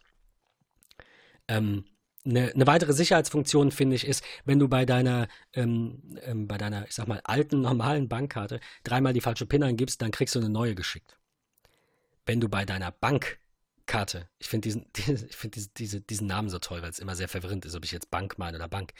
Ähm, 1.48 1.84
eine, 2.24 2.52
eine, 2.52 2.66
weitere 2.66 2.92
Sicherheitsfunktion, 2.92 3.72
finde 3.72 3.96
ich, 3.96 4.06
ist, 4.06 4.24
wenn 4.44 4.58
du 4.58 4.68
bei 4.68 4.86
deiner, 4.86 5.28
ähm, 5.52 6.18
ähm, 6.22 6.46
bei 6.46 6.56
deiner, 6.58 6.86
ich 6.86 6.94
sag 6.94 7.08
mal, 7.08 7.20
alten, 7.24 7.60
normalen 7.60 8.08
Bankkarte 8.08 8.60
dreimal 8.84 9.12
die 9.12 9.20
falsche 9.20 9.46
PIN 9.46 9.64
eingibst, 9.64 10.00
dann 10.00 10.12
kriegst 10.12 10.34
du 10.34 10.38
eine 10.38 10.48
neue 10.48 10.74
geschickt. 10.74 11.18
Wenn 12.24 12.40
du 12.40 12.48
bei 12.48 12.64
deiner 12.64 12.92
Bank 12.92 13.38
Karte. 13.86 14.28
Ich 14.38 14.48
finde 14.48 14.66
diesen, 14.68 14.86
ich 14.96 15.36
find 15.36 15.54
diese, 15.54 15.68
diese, 15.70 16.00
diesen 16.00 16.26
Namen 16.26 16.48
so 16.48 16.58
toll, 16.58 16.82
weil 16.82 16.90
es 16.90 16.98
immer 16.98 17.16
sehr 17.16 17.28
verwirrend 17.28 17.64
ist, 17.64 17.74
ob 17.74 17.84
ich 17.84 17.92
jetzt 17.92 18.10
Bank 18.10 18.38
meine 18.38 18.56
oder 18.56 18.68
Bank. 18.68 18.92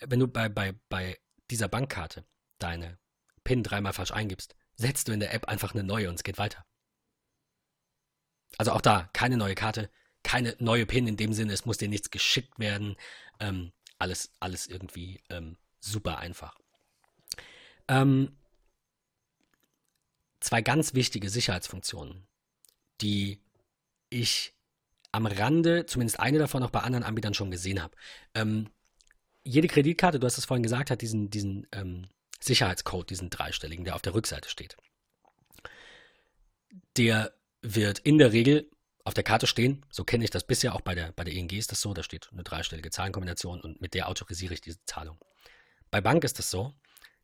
Wenn 0.00 0.20
du 0.20 0.28
bei, 0.28 0.48
bei, 0.48 0.74
bei 0.88 1.18
dieser 1.50 1.68
Bankkarte 1.68 2.24
deine 2.58 2.98
PIN 3.44 3.62
dreimal 3.62 3.92
falsch 3.92 4.12
eingibst, 4.12 4.54
setzt 4.74 5.08
du 5.08 5.12
in 5.12 5.20
der 5.20 5.32
App 5.34 5.46
einfach 5.46 5.74
eine 5.74 5.84
neue 5.84 6.08
und 6.08 6.16
es 6.16 6.24
geht 6.24 6.38
weiter. 6.38 6.64
Also 8.58 8.72
auch 8.72 8.80
da 8.80 9.08
keine 9.12 9.36
neue 9.36 9.54
Karte, 9.54 9.90
keine 10.34 10.56
neue 10.58 10.84
PIN 10.84 11.06
in 11.06 11.16
dem 11.16 11.32
Sinne, 11.32 11.52
es 11.52 11.64
muss 11.64 11.78
dir 11.78 11.88
nichts 11.88 12.10
geschickt 12.10 12.58
werden. 12.58 12.96
Ähm, 13.38 13.70
alles, 13.98 14.32
alles 14.40 14.66
irgendwie 14.66 15.20
ähm, 15.30 15.56
super 15.78 16.18
einfach. 16.18 16.58
Ähm, 17.86 18.36
zwei 20.40 20.60
ganz 20.60 20.94
wichtige 20.94 21.30
Sicherheitsfunktionen, 21.30 22.26
die 23.00 23.42
ich 24.10 24.54
am 25.12 25.26
Rande, 25.26 25.86
zumindest 25.86 26.18
eine 26.18 26.38
davon 26.38 26.64
auch 26.64 26.70
bei 26.70 26.80
anderen 26.80 27.04
Anbietern 27.04 27.34
schon 27.34 27.52
gesehen 27.52 27.80
habe. 27.80 27.94
Ähm, 28.34 28.70
jede 29.44 29.68
Kreditkarte, 29.68 30.18
du 30.18 30.26
hast 30.26 30.38
es 30.38 30.46
vorhin 30.46 30.64
gesagt, 30.64 30.90
hat 30.90 31.00
diesen, 31.00 31.30
diesen 31.30 31.68
ähm, 31.70 32.08
Sicherheitscode, 32.40 33.08
diesen 33.08 33.30
dreistelligen, 33.30 33.84
der 33.84 33.94
auf 33.94 34.02
der 34.02 34.14
Rückseite 34.14 34.48
steht. 34.48 34.76
Der 36.96 37.32
wird 37.62 38.00
in 38.00 38.18
der 38.18 38.32
Regel 38.32 38.68
auf 39.04 39.14
der 39.14 39.24
Karte 39.24 39.46
stehen. 39.46 39.84
So 39.90 40.04
kenne 40.04 40.24
ich 40.24 40.30
das 40.30 40.44
bisher, 40.44 40.74
auch 40.74 40.80
bei 40.80 40.94
der, 40.94 41.12
bei 41.12 41.24
der 41.24 41.34
ING 41.34 41.50
ist 41.50 41.70
das 41.70 41.80
so. 41.80 41.94
Da 41.94 42.02
steht 42.02 42.30
eine 42.32 42.42
dreistellige 42.42 42.90
Zahlenkombination 42.90 43.60
und 43.60 43.80
mit 43.80 43.94
der 43.94 44.08
autorisiere 44.08 44.54
ich 44.54 44.60
diese 44.60 44.84
Zahlung. 44.86 45.18
Bei 45.90 46.00
Bank 46.00 46.24
ist 46.24 46.38
das 46.38 46.50
so, 46.50 46.74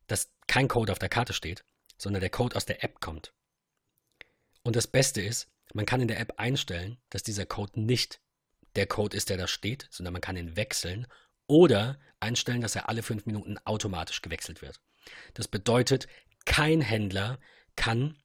dass 0.07 0.31
kein 0.47 0.67
Code 0.67 0.91
auf 0.91 0.99
der 0.99 1.09
Karte 1.09 1.33
steht, 1.33 1.65
sondern 1.97 2.21
der 2.21 2.29
Code 2.29 2.55
aus 2.55 2.65
der 2.65 2.83
App 2.83 3.01
kommt. 3.01 3.33
Und 4.63 4.75
das 4.75 4.87
Beste 4.87 5.21
ist, 5.21 5.49
man 5.73 5.85
kann 5.85 6.01
in 6.01 6.07
der 6.07 6.19
App 6.19 6.33
einstellen, 6.37 6.97
dass 7.09 7.23
dieser 7.23 7.45
Code 7.45 7.79
nicht 7.79 8.21
der 8.75 8.87
Code 8.87 9.15
ist, 9.17 9.29
der 9.29 9.37
da 9.37 9.47
steht, 9.47 9.87
sondern 9.89 10.13
man 10.13 10.21
kann 10.21 10.37
ihn 10.37 10.55
wechseln 10.55 11.07
oder 11.47 11.99
einstellen, 12.19 12.61
dass 12.61 12.75
er 12.75 12.89
alle 12.89 13.03
fünf 13.03 13.25
Minuten 13.25 13.57
automatisch 13.65 14.21
gewechselt 14.21 14.61
wird. 14.61 14.79
Das 15.33 15.47
bedeutet, 15.47 16.07
kein 16.45 16.81
Händler 16.81 17.39
kann, 17.75 18.17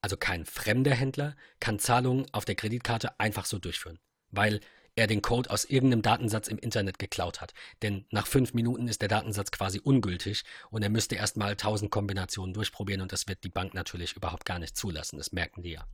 also 0.00 0.16
kein 0.16 0.44
fremder 0.44 0.94
Händler, 0.94 1.36
kann 1.60 1.78
Zahlungen 1.78 2.26
auf 2.32 2.44
der 2.44 2.54
Kreditkarte 2.54 3.18
einfach 3.18 3.44
so 3.44 3.58
durchführen, 3.58 3.98
weil 4.30 4.60
er 4.96 5.06
den 5.06 5.22
Code 5.22 5.50
aus 5.50 5.64
irgendeinem 5.64 6.02
Datensatz 6.02 6.48
im 6.48 6.58
Internet 6.58 6.98
geklaut 6.98 7.40
hat. 7.40 7.54
Denn 7.82 8.06
nach 8.10 8.26
fünf 8.26 8.54
Minuten 8.54 8.88
ist 8.88 9.00
der 9.00 9.08
Datensatz 9.08 9.50
quasi 9.50 9.80
ungültig 9.82 10.44
und 10.70 10.82
er 10.82 10.90
müsste 10.90 11.14
erstmal 11.14 11.56
tausend 11.56 11.90
Kombinationen 11.90 12.54
durchprobieren 12.54 13.00
und 13.00 13.12
das 13.12 13.28
wird 13.28 13.44
die 13.44 13.48
Bank 13.48 13.74
natürlich 13.74 14.14
überhaupt 14.14 14.44
gar 14.44 14.58
nicht 14.58 14.76
zulassen. 14.76 15.18
Das 15.18 15.32
merken 15.32 15.62
die 15.62 15.72
ja. 15.72 15.86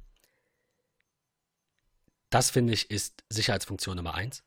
Das 2.30 2.50
finde 2.50 2.72
ich 2.72 2.90
ist 2.90 3.22
Sicherheitsfunktion 3.28 3.96
Nummer 3.96 4.14
eins, 4.14 4.42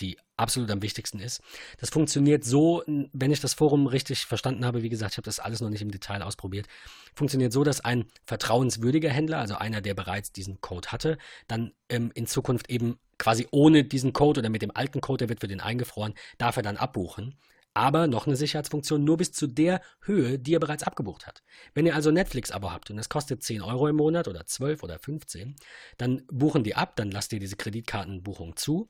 die 0.00 0.18
absolut 0.36 0.70
am 0.70 0.82
wichtigsten 0.82 1.20
ist. 1.20 1.40
Das 1.78 1.90
funktioniert 1.90 2.44
so, 2.44 2.82
wenn 2.86 3.30
ich 3.30 3.40
das 3.40 3.54
Forum 3.54 3.86
richtig 3.86 4.26
verstanden 4.26 4.64
habe, 4.64 4.82
wie 4.82 4.88
gesagt, 4.88 5.12
ich 5.12 5.16
habe 5.18 5.26
das 5.26 5.38
alles 5.38 5.60
noch 5.60 5.70
nicht 5.70 5.82
im 5.82 5.90
Detail 5.90 6.22
ausprobiert, 6.22 6.66
funktioniert 7.14 7.52
so, 7.52 7.64
dass 7.64 7.80
ein 7.80 8.06
vertrauenswürdiger 8.26 9.10
Händler, 9.10 9.38
also 9.38 9.54
einer, 9.54 9.80
der 9.80 9.94
bereits 9.94 10.32
diesen 10.32 10.60
Code 10.60 10.88
hatte, 10.88 11.18
dann 11.46 11.72
ähm, 11.88 12.10
in 12.14 12.26
Zukunft 12.26 12.70
eben 12.70 12.98
quasi 13.18 13.46
ohne 13.50 13.84
diesen 13.84 14.12
Code 14.12 14.40
oder 14.40 14.48
mit 14.48 14.62
dem 14.62 14.74
alten 14.74 15.00
Code, 15.00 15.18
der 15.18 15.28
wird 15.28 15.40
für 15.40 15.48
den 15.48 15.60
eingefroren, 15.60 16.14
darf 16.38 16.56
er 16.56 16.62
dann 16.62 16.76
abbuchen 16.76 17.36
aber 17.74 18.06
noch 18.06 18.26
eine 18.26 18.36
Sicherheitsfunktion 18.36 19.02
nur 19.02 19.16
bis 19.16 19.32
zu 19.32 19.48
der 19.48 19.82
Höhe, 20.02 20.38
die 20.38 20.54
er 20.54 20.60
bereits 20.60 20.84
abgebucht 20.84 21.26
hat. 21.26 21.42
Wenn 21.74 21.86
ihr 21.86 21.94
also 21.94 22.12
Netflix-Abo 22.12 22.70
habt 22.70 22.90
und 22.90 22.98
es 22.98 23.08
kostet 23.08 23.42
10 23.42 23.62
Euro 23.62 23.88
im 23.88 23.96
Monat 23.96 24.28
oder 24.28 24.46
12 24.46 24.84
oder 24.84 24.98
15, 24.98 25.56
dann 25.98 26.22
buchen 26.30 26.62
die 26.62 26.76
ab, 26.76 26.94
dann 26.96 27.10
lasst 27.10 27.32
ihr 27.32 27.40
diese 27.40 27.56
Kreditkartenbuchung 27.56 28.56
zu 28.56 28.88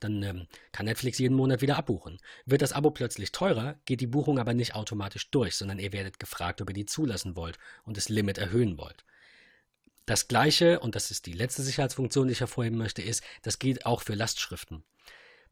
dann 0.00 0.22
ähm, 0.22 0.46
kann 0.72 0.86
Netflix 0.86 1.18
jeden 1.18 1.36
Monat 1.36 1.60
wieder 1.60 1.76
abbuchen. 1.76 2.18
Wird 2.46 2.62
das 2.62 2.72
Abo 2.72 2.90
plötzlich 2.90 3.32
teurer, 3.32 3.76
geht 3.84 4.00
die 4.00 4.06
Buchung 4.06 4.38
aber 4.38 4.54
nicht 4.54 4.74
automatisch 4.74 5.30
durch, 5.30 5.56
sondern 5.56 5.78
ihr 5.78 5.92
werdet 5.92 6.18
gefragt, 6.18 6.60
ob 6.60 6.70
ihr 6.70 6.74
die 6.74 6.86
zulassen 6.86 7.36
wollt 7.36 7.58
und 7.84 7.96
das 7.96 8.08
Limit 8.08 8.38
erhöhen 8.38 8.78
wollt. 8.78 9.04
Das 10.06 10.26
gleiche, 10.26 10.80
und 10.80 10.94
das 10.94 11.10
ist 11.10 11.26
die 11.26 11.34
letzte 11.34 11.62
Sicherheitsfunktion, 11.62 12.28
die 12.28 12.32
ich 12.32 12.40
hervorheben 12.40 12.78
möchte, 12.78 13.02
ist, 13.02 13.22
das 13.42 13.58
gilt 13.58 13.84
auch 13.84 14.00
für 14.00 14.14
Lastschriften. 14.14 14.82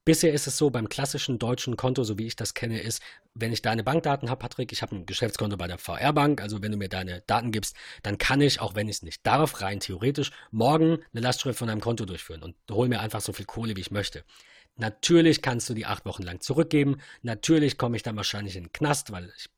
Bisher 0.06 0.32
ist 0.32 0.46
es 0.46 0.56
so, 0.56 0.70
beim 0.70 0.88
klassischen 0.88 1.40
deutschen 1.40 1.76
Konto, 1.76 2.04
so 2.04 2.16
wie 2.16 2.28
ich 2.28 2.36
das 2.36 2.54
kenne, 2.54 2.80
ist, 2.80 3.02
wenn 3.34 3.52
ich 3.52 3.60
deine 3.60 3.82
Bankdaten 3.82 4.30
habe, 4.30 4.38
Patrick, 4.38 4.70
ich 4.70 4.80
habe 4.80 4.94
ein 4.94 5.04
Geschäftskonto 5.04 5.56
bei 5.56 5.66
der 5.66 5.78
VR-Bank, 5.78 6.40
also 6.40 6.62
wenn 6.62 6.70
du 6.70 6.78
mir 6.78 6.88
deine 6.88 7.22
Daten 7.22 7.50
gibst, 7.50 7.74
dann 8.04 8.16
kann 8.16 8.40
ich, 8.40 8.60
auch 8.60 8.76
wenn 8.76 8.86
ich 8.88 8.98
es 8.98 9.02
nicht 9.02 9.26
darf, 9.26 9.60
rein 9.62 9.80
theoretisch, 9.80 10.30
morgen 10.52 11.00
eine 11.12 11.22
Lastschrift 11.22 11.58
von 11.58 11.66
deinem 11.66 11.80
Konto 11.80 12.04
durchführen 12.04 12.44
und 12.44 12.54
hole 12.70 12.88
mir 12.88 13.00
einfach 13.00 13.20
so 13.20 13.32
viel 13.32 13.46
Kohle, 13.46 13.74
wie 13.74 13.80
ich 13.80 13.90
möchte. 13.90 14.22
Natürlich 14.76 15.42
kannst 15.42 15.68
du 15.70 15.74
die 15.74 15.86
acht 15.86 16.04
Wochen 16.04 16.22
lang 16.22 16.40
zurückgeben. 16.40 16.98
Natürlich 17.22 17.76
komme 17.76 17.96
ich 17.96 18.04
dann 18.04 18.14
wahrscheinlich 18.14 18.54
in 18.54 18.66
den 18.66 18.72
Knast, 18.72 19.10
weil 19.10 19.32
ich 19.36 19.48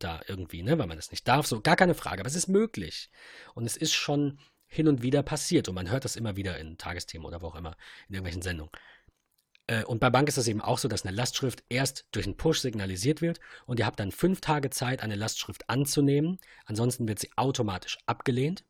da 0.00 0.20
irgendwie, 0.26 0.64
ne, 0.64 0.80
weil 0.80 0.88
man 0.88 0.96
das 0.96 1.12
nicht 1.12 1.28
darf. 1.28 1.46
So, 1.46 1.60
gar 1.60 1.76
keine 1.76 1.94
Frage. 1.94 2.22
Aber 2.22 2.28
es 2.28 2.34
ist 2.34 2.48
möglich. 2.48 3.08
Und 3.54 3.66
es 3.66 3.76
ist 3.76 3.92
schon 3.92 4.40
hin 4.66 4.88
und 4.88 5.02
wieder 5.02 5.22
passiert. 5.22 5.68
Und 5.68 5.76
man 5.76 5.90
hört 5.90 6.04
das 6.04 6.16
immer 6.16 6.34
wieder 6.34 6.58
in 6.58 6.78
Tagesthemen 6.78 7.26
oder 7.26 7.40
wo 7.40 7.48
auch 7.48 7.54
immer, 7.54 7.76
in 8.08 8.14
irgendwelchen 8.14 8.42
Sendungen. 8.42 8.72
Äh, 9.72 9.84
und 9.84 10.00
bei 10.00 10.10
Bank 10.10 10.28
ist 10.28 10.36
es 10.36 10.48
eben 10.48 10.60
auch 10.60 10.78
so, 10.78 10.88
dass 10.88 11.06
eine 11.06 11.16
Lastschrift 11.16 11.64
erst 11.68 12.04
durch 12.12 12.26
einen 12.26 12.36
Push 12.36 12.60
signalisiert 12.60 13.22
wird 13.22 13.40
und 13.66 13.78
ihr 13.78 13.86
habt 13.86 14.00
dann 14.00 14.12
fünf 14.12 14.40
Tage 14.40 14.70
Zeit, 14.70 15.02
eine 15.02 15.16
Lastschrift 15.16 15.68
anzunehmen. 15.70 16.38
Ansonsten 16.66 17.08
wird 17.08 17.18
sie 17.18 17.30
automatisch 17.36 17.98
abgelehnt. 18.06 18.64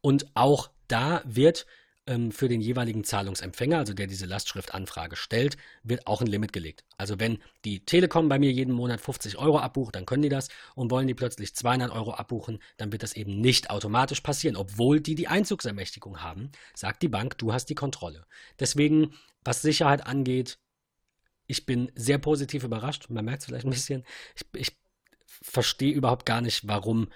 Und 0.00 0.26
auch 0.34 0.70
da 0.88 1.22
wird 1.24 1.66
ähm, 2.06 2.32
für 2.32 2.48
den 2.48 2.60
jeweiligen 2.60 3.04
Zahlungsempfänger, 3.04 3.78
also 3.78 3.94
der 3.94 4.06
diese 4.06 4.26
Lastschriftanfrage 4.26 5.16
stellt, 5.16 5.56
wird 5.82 6.06
auch 6.06 6.20
ein 6.20 6.26
Limit 6.26 6.52
gelegt. 6.52 6.84
Also 6.98 7.18
wenn 7.18 7.38
die 7.64 7.84
Telekom 7.84 8.28
bei 8.28 8.38
mir 8.38 8.52
jeden 8.52 8.74
Monat 8.74 9.00
50 9.00 9.38
Euro 9.38 9.58
abbucht, 9.58 9.94
dann 9.94 10.04
können 10.04 10.22
die 10.22 10.28
das 10.28 10.48
und 10.74 10.90
wollen 10.90 11.06
die 11.06 11.14
plötzlich 11.14 11.54
200 11.54 11.90
Euro 11.92 12.12
abbuchen, 12.12 12.58
dann 12.76 12.92
wird 12.92 13.02
das 13.02 13.14
eben 13.14 13.40
nicht 13.40 13.70
automatisch 13.70 14.20
passieren, 14.20 14.56
obwohl 14.56 15.00
die 15.00 15.14
die 15.14 15.28
Einzugsermächtigung 15.28 16.20
haben, 16.20 16.50
sagt 16.74 17.02
die 17.02 17.08
Bank, 17.08 17.38
du 17.38 17.52
hast 17.52 17.66
die 17.66 17.74
Kontrolle. 17.74 18.26
Deswegen, 18.60 19.14
was 19.44 19.62
Sicherheit 19.62 20.06
angeht, 20.06 20.58
ich 21.46 21.66
bin 21.66 21.92
sehr 21.94 22.18
positiv 22.18 22.64
überrascht, 22.64 23.10
man 23.10 23.24
merkt 23.24 23.42
es 23.42 23.46
vielleicht 23.46 23.66
ein 23.66 23.70
bisschen, 23.70 24.04
ich, 24.34 24.44
ich 24.54 24.76
verstehe 25.26 25.92
überhaupt 25.92 26.26
gar 26.26 26.40
nicht, 26.40 26.66
warum 26.66 27.08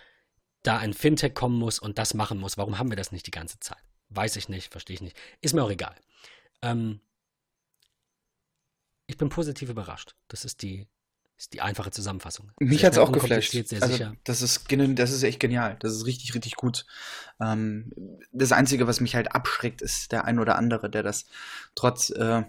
da 0.63 0.79
ein 0.79 0.93
Fintech 0.93 1.35
kommen 1.35 1.59
muss 1.59 1.79
und 1.79 1.99
das 1.99 2.15
machen 2.15 2.39
muss. 2.39 2.59
Warum 2.59 2.79
haben 2.79 2.91
wir 2.91 2.97
das 2.97 3.13
nicht 3.13 3.27
die 3.27 3.33
ganze 3.33 3.61
Zeit? 3.61 3.83
Weiß 4.11 4.37
ich 4.37 4.49
nicht, 4.49 4.71
verstehe 4.71 4.95
ich 4.95 5.01
nicht. 5.01 5.17
Ist 5.41 5.55
mir 5.55 5.63
auch 5.63 5.71
egal. 5.71 5.95
Ähm, 6.63 7.01
ich 9.07 9.17
bin 9.17 9.29
positiv 9.29 9.71
überrascht. 9.71 10.15
Das 10.29 10.45
ist 10.45 10.63
die, 10.63 10.87
ist 11.39 11.53
die 11.53 11.61
einfache 11.61 11.91
Zusammenfassung. 11.91 12.51
Mich 12.59 12.85
hat 12.85 12.93
es 12.93 12.99
auch 12.99 13.13
geflasht. 13.13 13.55
Also. 13.81 14.11
Das, 14.25 14.43
ist, 14.43 14.67
das 14.71 15.11
ist 15.13 15.23
echt 15.23 15.41
genial. 15.41 15.77
Das 15.81 15.93
ist 15.93 16.05
richtig, 16.05 16.35
richtig 16.35 16.57
gut. 16.57 16.85
Ähm, 17.41 17.93
das 18.33 18.53
Einzige, 18.53 18.87
was 18.87 19.01
mich 19.01 19.15
halt 19.15 19.33
abschreckt, 19.35 19.81
ist 19.81 20.13
der 20.13 20.25
ein 20.25 20.39
oder 20.39 20.57
andere, 20.57 20.91
der 20.91 21.03
das 21.03 21.27
trotz 21.75 22.11
äh, 22.11 22.43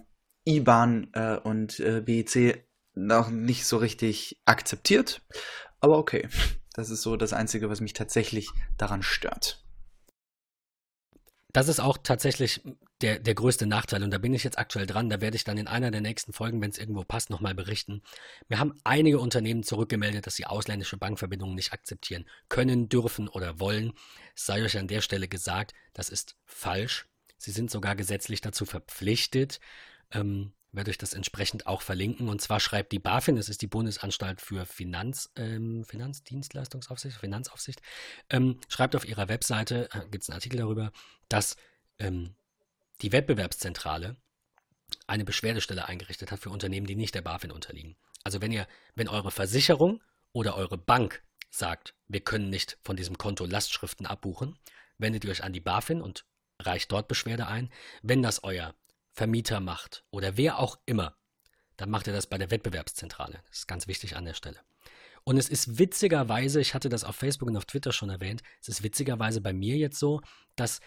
IBAN 0.46 1.08
äh, 1.12 1.36
und 1.36 1.78
äh, 1.80 2.00
BEC 2.00 2.66
noch 2.94 3.30
nicht 3.30 3.64
so 3.64 3.76
richtig 3.76 4.40
akzeptiert. 4.44 5.22
Aber 5.80 5.96
okay, 5.96 6.28
das 6.74 6.90
ist 6.90 7.02
so 7.02 7.16
das 7.16 7.32
Einzige, 7.32 7.70
was 7.70 7.80
mich 7.80 7.92
tatsächlich 7.92 8.48
daran 8.76 9.02
stört 9.02 9.64
das 11.52 11.68
ist 11.68 11.80
auch 11.80 11.98
tatsächlich 11.98 12.62
der, 13.00 13.18
der 13.18 13.34
größte 13.34 13.66
Nachteil. 13.66 14.02
Und 14.02 14.10
da 14.10 14.18
bin 14.18 14.34
ich 14.34 14.44
jetzt 14.44 14.58
aktuell 14.58 14.86
dran. 14.86 15.08
Da 15.08 15.20
werde 15.20 15.36
ich 15.36 15.44
dann 15.44 15.58
in 15.58 15.66
einer 15.66 15.90
der 15.90 16.00
nächsten 16.00 16.32
Folgen, 16.32 16.60
wenn 16.60 16.70
es 16.70 16.78
irgendwo 16.78 17.04
passt, 17.04 17.30
nochmal 17.30 17.54
berichten. 17.54 18.02
Wir 18.48 18.58
haben 18.58 18.74
einige 18.84 19.18
Unternehmen 19.18 19.62
zurückgemeldet, 19.62 20.26
dass 20.26 20.36
sie 20.36 20.46
ausländische 20.46 20.96
Bankverbindungen 20.96 21.54
nicht 21.54 21.72
akzeptieren 21.72 22.26
können, 22.48 22.88
dürfen 22.88 23.28
oder 23.28 23.60
wollen. 23.60 23.92
Es 24.34 24.46
sei 24.46 24.62
euch 24.62 24.78
an 24.78 24.88
der 24.88 25.00
Stelle 25.00 25.28
gesagt, 25.28 25.72
das 25.92 26.08
ist 26.08 26.36
falsch. 26.44 27.06
Sie 27.38 27.52
sind 27.52 27.70
sogar 27.70 27.96
gesetzlich 27.96 28.40
dazu 28.40 28.66
verpflichtet. 28.66 29.60
Ähm, 30.12 30.52
werde 30.72 30.90
euch 30.90 30.98
das 30.98 31.14
entsprechend 31.14 31.66
auch 31.66 31.82
verlinken. 31.82 32.28
Und 32.28 32.40
zwar 32.40 32.60
schreibt 32.60 32.92
die 32.92 32.98
BaFin, 32.98 33.36
das 33.36 33.48
ist 33.48 33.62
die 33.62 33.66
Bundesanstalt 33.66 34.40
für 34.40 34.66
Finanz, 34.66 35.30
ähm, 35.36 35.84
Finanzdienstleistungsaufsicht, 35.84 37.16
Finanzaufsicht, 37.16 37.80
ähm, 38.28 38.60
schreibt 38.68 38.94
auf 38.94 39.06
ihrer 39.06 39.28
Webseite, 39.28 39.88
äh, 39.92 40.00
gibt 40.10 40.22
es 40.22 40.28
einen 40.28 40.36
Artikel 40.36 40.58
darüber, 40.58 40.92
dass 41.28 41.56
ähm, 41.98 42.34
die 43.02 43.12
Wettbewerbszentrale 43.12 44.16
eine 45.06 45.24
Beschwerdestelle 45.24 45.86
eingerichtet 45.86 46.30
hat 46.30 46.40
für 46.40 46.50
Unternehmen, 46.50 46.86
die 46.86 46.96
nicht 46.96 47.14
der 47.14 47.22
BaFin 47.22 47.52
unterliegen. 47.52 47.96
Also 48.24 48.40
wenn 48.40 48.52
ihr, 48.52 48.66
wenn 48.94 49.08
eure 49.08 49.30
Versicherung 49.30 50.02
oder 50.32 50.56
eure 50.56 50.78
Bank 50.78 51.22
sagt, 51.50 51.94
wir 52.08 52.20
können 52.20 52.50
nicht 52.50 52.78
von 52.82 52.96
diesem 52.96 53.18
Konto 53.18 53.44
Lastschriften 53.44 54.06
abbuchen, 54.06 54.58
wendet 54.98 55.24
ihr 55.24 55.30
euch 55.30 55.44
an 55.44 55.52
die 55.52 55.60
BaFin 55.60 56.00
und 56.00 56.24
reicht 56.58 56.92
dort 56.92 57.08
Beschwerde 57.08 57.46
ein. 57.46 57.70
Wenn 58.02 58.22
das 58.22 58.44
euer 58.44 58.74
Vermieter 59.12 59.60
macht 59.60 60.04
oder 60.10 60.36
wer 60.36 60.58
auch 60.58 60.78
immer, 60.86 61.16
dann 61.76 61.90
macht 61.90 62.06
er 62.06 62.12
das 62.12 62.26
bei 62.26 62.38
der 62.38 62.50
Wettbewerbszentrale. 62.50 63.42
Das 63.48 63.58
ist 63.60 63.68
ganz 63.68 63.86
wichtig 63.86 64.16
an 64.16 64.26
der 64.26 64.34
Stelle. 64.34 64.60
Und 65.24 65.36
es 65.36 65.48
ist 65.48 65.78
witzigerweise, 65.78 66.60
ich 66.60 66.74
hatte 66.74 66.88
das 66.88 67.04
auf 67.04 67.16
Facebook 67.16 67.48
und 67.48 67.56
auf 67.56 67.66
Twitter 67.66 67.92
schon 67.92 68.10
erwähnt, 68.10 68.42
es 68.60 68.68
ist 68.68 68.82
witzigerweise 68.82 69.40
bei 69.40 69.52
mir 69.52 69.76
jetzt 69.76 69.98
so, 69.98 70.20
dass 70.56 70.80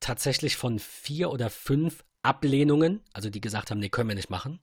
tatsächlich 0.00 0.56
von 0.56 0.78
vier 0.78 1.30
oder 1.30 1.50
fünf 1.50 2.04
Ablehnungen, 2.22 3.02
also 3.12 3.30
die 3.30 3.40
gesagt 3.40 3.70
haben, 3.70 3.78
nee, 3.78 3.88
können 3.88 4.08
wir 4.08 4.16
nicht 4.16 4.30
machen, 4.30 4.60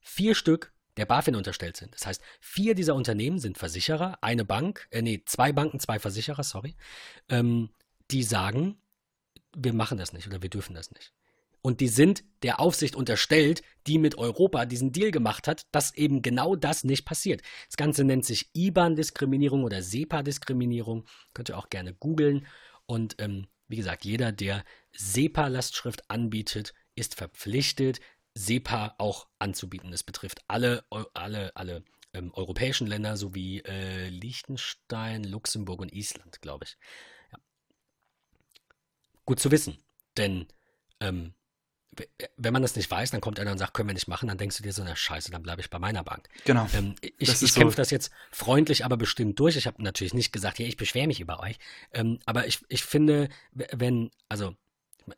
vier 0.00 0.34
Stück 0.34 0.72
der 0.96 1.06
BaFin 1.06 1.34
unterstellt 1.34 1.76
sind. 1.76 1.94
Das 1.94 2.06
heißt, 2.06 2.22
vier 2.40 2.74
dieser 2.74 2.94
Unternehmen 2.94 3.38
sind 3.38 3.58
Versicherer, 3.58 4.18
eine 4.20 4.44
Bank, 4.44 4.86
äh, 4.90 5.02
nee, 5.02 5.22
zwei 5.24 5.52
Banken, 5.52 5.80
zwei 5.80 5.98
Versicherer, 5.98 6.44
sorry, 6.44 6.76
ähm, 7.28 7.70
die 8.10 8.22
sagen, 8.22 8.76
wir 9.56 9.72
machen 9.72 9.98
das 9.98 10.12
nicht 10.12 10.26
oder 10.26 10.42
wir 10.42 10.50
dürfen 10.50 10.74
das 10.74 10.90
nicht. 10.92 11.12
Und 11.62 11.80
die 11.80 11.88
sind 11.88 12.24
der 12.42 12.60
Aufsicht 12.60 12.94
unterstellt, 12.94 13.62
die 13.86 13.98
mit 13.98 14.18
Europa 14.18 14.66
diesen 14.66 14.92
Deal 14.92 15.10
gemacht 15.10 15.48
hat, 15.48 15.66
dass 15.72 15.94
eben 15.94 16.20
genau 16.20 16.56
das 16.56 16.84
nicht 16.84 17.06
passiert. 17.06 17.40
Das 17.68 17.78
Ganze 17.78 18.04
nennt 18.04 18.26
sich 18.26 18.50
IBAN-Diskriminierung 18.52 19.64
oder 19.64 19.80
SEPA-Diskriminierung. 19.80 21.06
Könnt 21.32 21.48
ihr 21.48 21.56
auch 21.56 21.70
gerne 21.70 21.94
googeln. 21.94 22.46
Und 22.84 23.16
ähm, 23.18 23.46
wie 23.68 23.76
gesagt, 23.76 24.04
jeder, 24.04 24.32
der 24.32 24.64
SEPA-Lastschrift 24.92 26.10
anbietet, 26.10 26.74
ist 26.94 27.14
verpflichtet, 27.14 28.00
SEPA 28.34 28.94
auch 28.98 29.28
anzubieten. 29.38 29.90
Das 29.90 30.02
betrifft 30.02 30.42
alle, 30.48 30.84
alle, 31.14 31.54
alle 31.56 31.84
ähm, 32.12 32.32
europäischen 32.34 32.86
Länder 32.86 33.16
sowie 33.16 33.60
äh, 33.60 34.08
Liechtenstein, 34.08 35.24
Luxemburg 35.24 35.80
und 35.80 35.92
Island, 35.92 36.40
glaube 36.40 36.64
ich. 36.64 36.76
Ja. 37.32 37.38
Gut 39.24 39.40
zu 39.40 39.50
wissen, 39.50 39.78
denn 40.16 40.46
ähm, 41.00 41.34
wenn 42.36 42.52
man 42.52 42.62
das 42.62 42.76
nicht 42.76 42.90
weiß, 42.90 43.10
dann 43.10 43.20
kommt 43.20 43.38
einer 43.40 43.52
und 43.52 43.58
sagt, 43.58 43.74
können 43.74 43.88
wir 43.88 43.94
nicht 43.94 44.08
machen, 44.08 44.28
dann 44.28 44.38
denkst 44.38 44.56
du 44.56 44.62
dir 44.62 44.72
so, 44.72 44.82
na 44.84 44.94
scheiße, 44.94 45.30
dann 45.30 45.42
bleibe 45.42 45.60
ich 45.60 45.70
bei 45.70 45.78
meiner 45.78 46.04
Bank. 46.04 46.28
Genau. 46.44 46.68
Ähm, 46.74 46.94
ich 47.00 47.28
ich 47.28 47.52
so. 47.52 47.60
kämpfe 47.60 47.76
das 47.76 47.90
jetzt 47.90 48.12
freundlich, 48.30 48.84
aber 48.84 48.96
bestimmt 48.96 49.38
durch. 49.38 49.56
Ich 49.56 49.66
habe 49.66 49.82
natürlich 49.82 50.14
nicht 50.14 50.32
gesagt, 50.32 50.58
ja, 50.58 50.66
ich 50.66 50.76
beschwere 50.76 51.06
mich 51.06 51.20
über 51.20 51.40
euch. 51.40 51.58
Ähm, 51.92 52.18
aber 52.26 52.46
ich, 52.46 52.60
ich 52.68 52.84
finde, 52.84 53.28
wenn, 53.52 54.10
also 54.28 54.56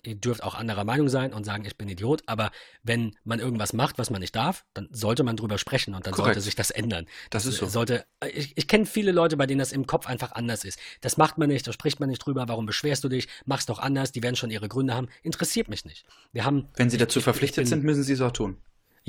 ihr 0.02 0.14
dürft 0.14 0.42
auch 0.42 0.54
anderer 0.54 0.84
Meinung 0.84 1.08
sein 1.08 1.32
und 1.32 1.44
sagen, 1.44 1.64
ich 1.64 1.76
bin 1.76 1.88
Idiot, 1.88 2.22
aber 2.26 2.50
wenn 2.82 3.14
man 3.24 3.40
irgendwas 3.40 3.72
macht, 3.72 3.98
was 3.98 4.10
man 4.10 4.20
nicht 4.20 4.34
darf, 4.34 4.64
dann 4.74 4.88
sollte 4.90 5.22
man 5.22 5.36
drüber 5.36 5.58
sprechen 5.58 5.94
und 5.94 6.06
dann 6.06 6.12
Korrekt. 6.12 6.34
sollte 6.34 6.40
sich 6.40 6.54
das 6.54 6.70
ändern. 6.70 7.06
Das, 7.30 7.44
das 7.44 7.54
ist 7.54 7.60
so. 7.60 7.66
Sollte, 7.66 8.04
ich, 8.32 8.56
ich 8.56 8.68
kenne 8.68 8.86
viele 8.86 9.12
Leute, 9.12 9.36
bei 9.36 9.46
denen 9.46 9.58
das 9.58 9.72
im 9.72 9.86
Kopf 9.86 10.06
einfach 10.06 10.32
anders 10.32 10.64
ist. 10.64 10.78
Das 11.00 11.16
macht 11.16 11.38
man 11.38 11.48
nicht, 11.48 11.66
da 11.66 11.72
spricht 11.72 12.00
man 12.00 12.08
nicht 12.08 12.20
drüber, 12.20 12.48
warum 12.48 12.66
beschwerst 12.66 13.04
du 13.04 13.08
dich, 13.08 13.28
mach's 13.44 13.66
doch 13.66 13.78
anders, 13.78 14.12
die 14.12 14.22
werden 14.22 14.36
schon 14.36 14.50
ihre 14.50 14.68
Gründe 14.68 14.94
haben, 14.94 15.08
interessiert 15.22 15.68
mich 15.68 15.84
nicht. 15.84 16.04
Wir 16.32 16.44
haben, 16.44 16.68
wenn 16.76 16.90
sie 16.90 16.98
dazu 16.98 17.20
verpflichtet 17.20 17.64
bin, 17.64 17.66
sind, 17.66 17.84
müssen 17.84 18.02
sie 18.02 18.12
es 18.12 18.20
auch 18.20 18.32
tun. 18.32 18.58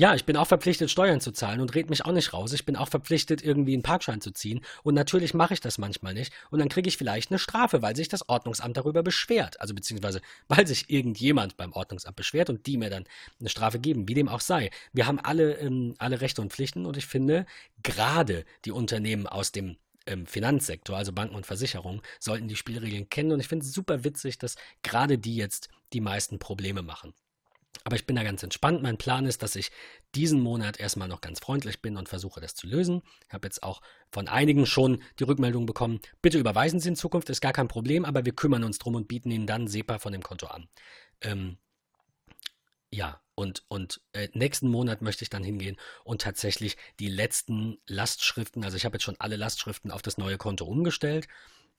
Ja, 0.00 0.14
ich 0.14 0.24
bin 0.24 0.36
auch 0.36 0.46
verpflichtet, 0.46 0.92
Steuern 0.92 1.20
zu 1.20 1.32
zahlen 1.32 1.58
und 1.60 1.74
red 1.74 1.90
mich 1.90 2.04
auch 2.04 2.12
nicht 2.12 2.32
raus. 2.32 2.52
Ich 2.52 2.64
bin 2.64 2.76
auch 2.76 2.86
verpflichtet, 2.86 3.42
irgendwie 3.42 3.72
einen 3.72 3.82
Parkschein 3.82 4.20
zu 4.20 4.30
ziehen. 4.30 4.60
Und 4.84 4.94
natürlich 4.94 5.34
mache 5.34 5.54
ich 5.54 5.60
das 5.60 5.76
manchmal 5.76 6.14
nicht. 6.14 6.32
Und 6.52 6.60
dann 6.60 6.68
kriege 6.68 6.86
ich 6.88 6.96
vielleicht 6.96 7.32
eine 7.32 7.40
Strafe, 7.40 7.82
weil 7.82 7.96
sich 7.96 8.06
das 8.06 8.28
Ordnungsamt 8.28 8.76
darüber 8.76 9.02
beschwert. 9.02 9.60
Also 9.60 9.74
beziehungsweise, 9.74 10.20
weil 10.48 10.68
sich 10.68 10.88
irgendjemand 10.88 11.56
beim 11.56 11.72
Ordnungsamt 11.72 12.14
beschwert 12.14 12.48
und 12.48 12.64
die 12.68 12.76
mir 12.76 12.90
dann 12.90 13.06
eine 13.40 13.48
Strafe 13.48 13.80
geben, 13.80 14.06
wie 14.06 14.14
dem 14.14 14.28
auch 14.28 14.40
sei. 14.40 14.70
Wir 14.92 15.08
haben 15.08 15.18
alle, 15.18 15.54
ähm, 15.54 15.96
alle 15.98 16.20
Rechte 16.20 16.42
und 16.42 16.52
Pflichten 16.52 16.86
und 16.86 16.96
ich 16.96 17.06
finde, 17.06 17.44
gerade 17.82 18.44
die 18.66 18.70
Unternehmen 18.70 19.26
aus 19.26 19.50
dem 19.50 19.78
ähm, 20.06 20.28
Finanzsektor, 20.28 20.96
also 20.96 21.12
Banken 21.12 21.34
und 21.34 21.44
Versicherungen, 21.44 22.02
sollten 22.20 22.46
die 22.46 22.54
Spielregeln 22.54 23.08
kennen. 23.08 23.32
Und 23.32 23.40
ich 23.40 23.48
finde 23.48 23.66
es 23.66 23.72
super 23.72 24.04
witzig, 24.04 24.38
dass 24.38 24.54
gerade 24.84 25.18
die 25.18 25.34
jetzt 25.34 25.68
die 25.92 26.00
meisten 26.00 26.38
Probleme 26.38 26.82
machen. 26.82 27.14
Aber 27.84 27.96
ich 27.96 28.06
bin 28.06 28.16
da 28.16 28.22
ganz 28.22 28.42
entspannt. 28.42 28.82
Mein 28.82 28.98
Plan 28.98 29.26
ist, 29.26 29.42
dass 29.42 29.56
ich 29.56 29.70
diesen 30.14 30.40
Monat 30.40 30.78
erstmal 30.80 31.08
noch 31.08 31.20
ganz 31.20 31.40
freundlich 31.40 31.80
bin 31.80 31.96
und 31.96 32.08
versuche 32.08 32.40
das 32.40 32.54
zu 32.54 32.66
lösen. 32.66 33.02
Ich 33.26 33.32
habe 33.32 33.46
jetzt 33.46 33.62
auch 33.62 33.80
von 34.10 34.28
einigen 34.28 34.66
schon 34.66 35.02
die 35.18 35.24
Rückmeldung 35.24 35.66
bekommen, 35.66 36.00
bitte 36.22 36.38
überweisen 36.38 36.80
Sie 36.80 36.88
in 36.88 36.96
Zukunft, 36.96 37.30
ist 37.30 37.40
gar 37.40 37.52
kein 37.52 37.68
Problem, 37.68 38.04
aber 38.04 38.24
wir 38.24 38.34
kümmern 38.34 38.64
uns 38.64 38.78
drum 38.78 38.94
und 38.94 39.08
bieten 39.08 39.30
Ihnen 39.30 39.46
dann 39.46 39.68
SEPA 39.68 39.98
von 39.98 40.12
dem 40.12 40.22
Konto 40.22 40.46
an. 40.46 40.68
Ähm, 41.20 41.58
ja, 42.90 43.20
Und, 43.34 43.64
und 43.68 44.00
äh, 44.14 44.28
nächsten 44.32 44.68
Monat 44.68 45.00
möchte 45.02 45.22
ich 45.22 45.30
dann 45.30 45.44
hingehen 45.44 45.76
und 46.04 46.22
tatsächlich 46.22 46.76
die 46.98 47.08
letzten 47.08 47.78
Lastschriften, 47.86 48.64
also 48.64 48.76
ich 48.76 48.84
habe 48.84 48.96
jetzt 48.96 49.04
schon 49.04 49.20
alle 49.20 49.36
Lastschriften 49.36 49.90
auf 49.92 50.02
das 50.02 50.18
neue 50.18 50.38
Konto 50.38 50.64
umgestellt 50.64 51.28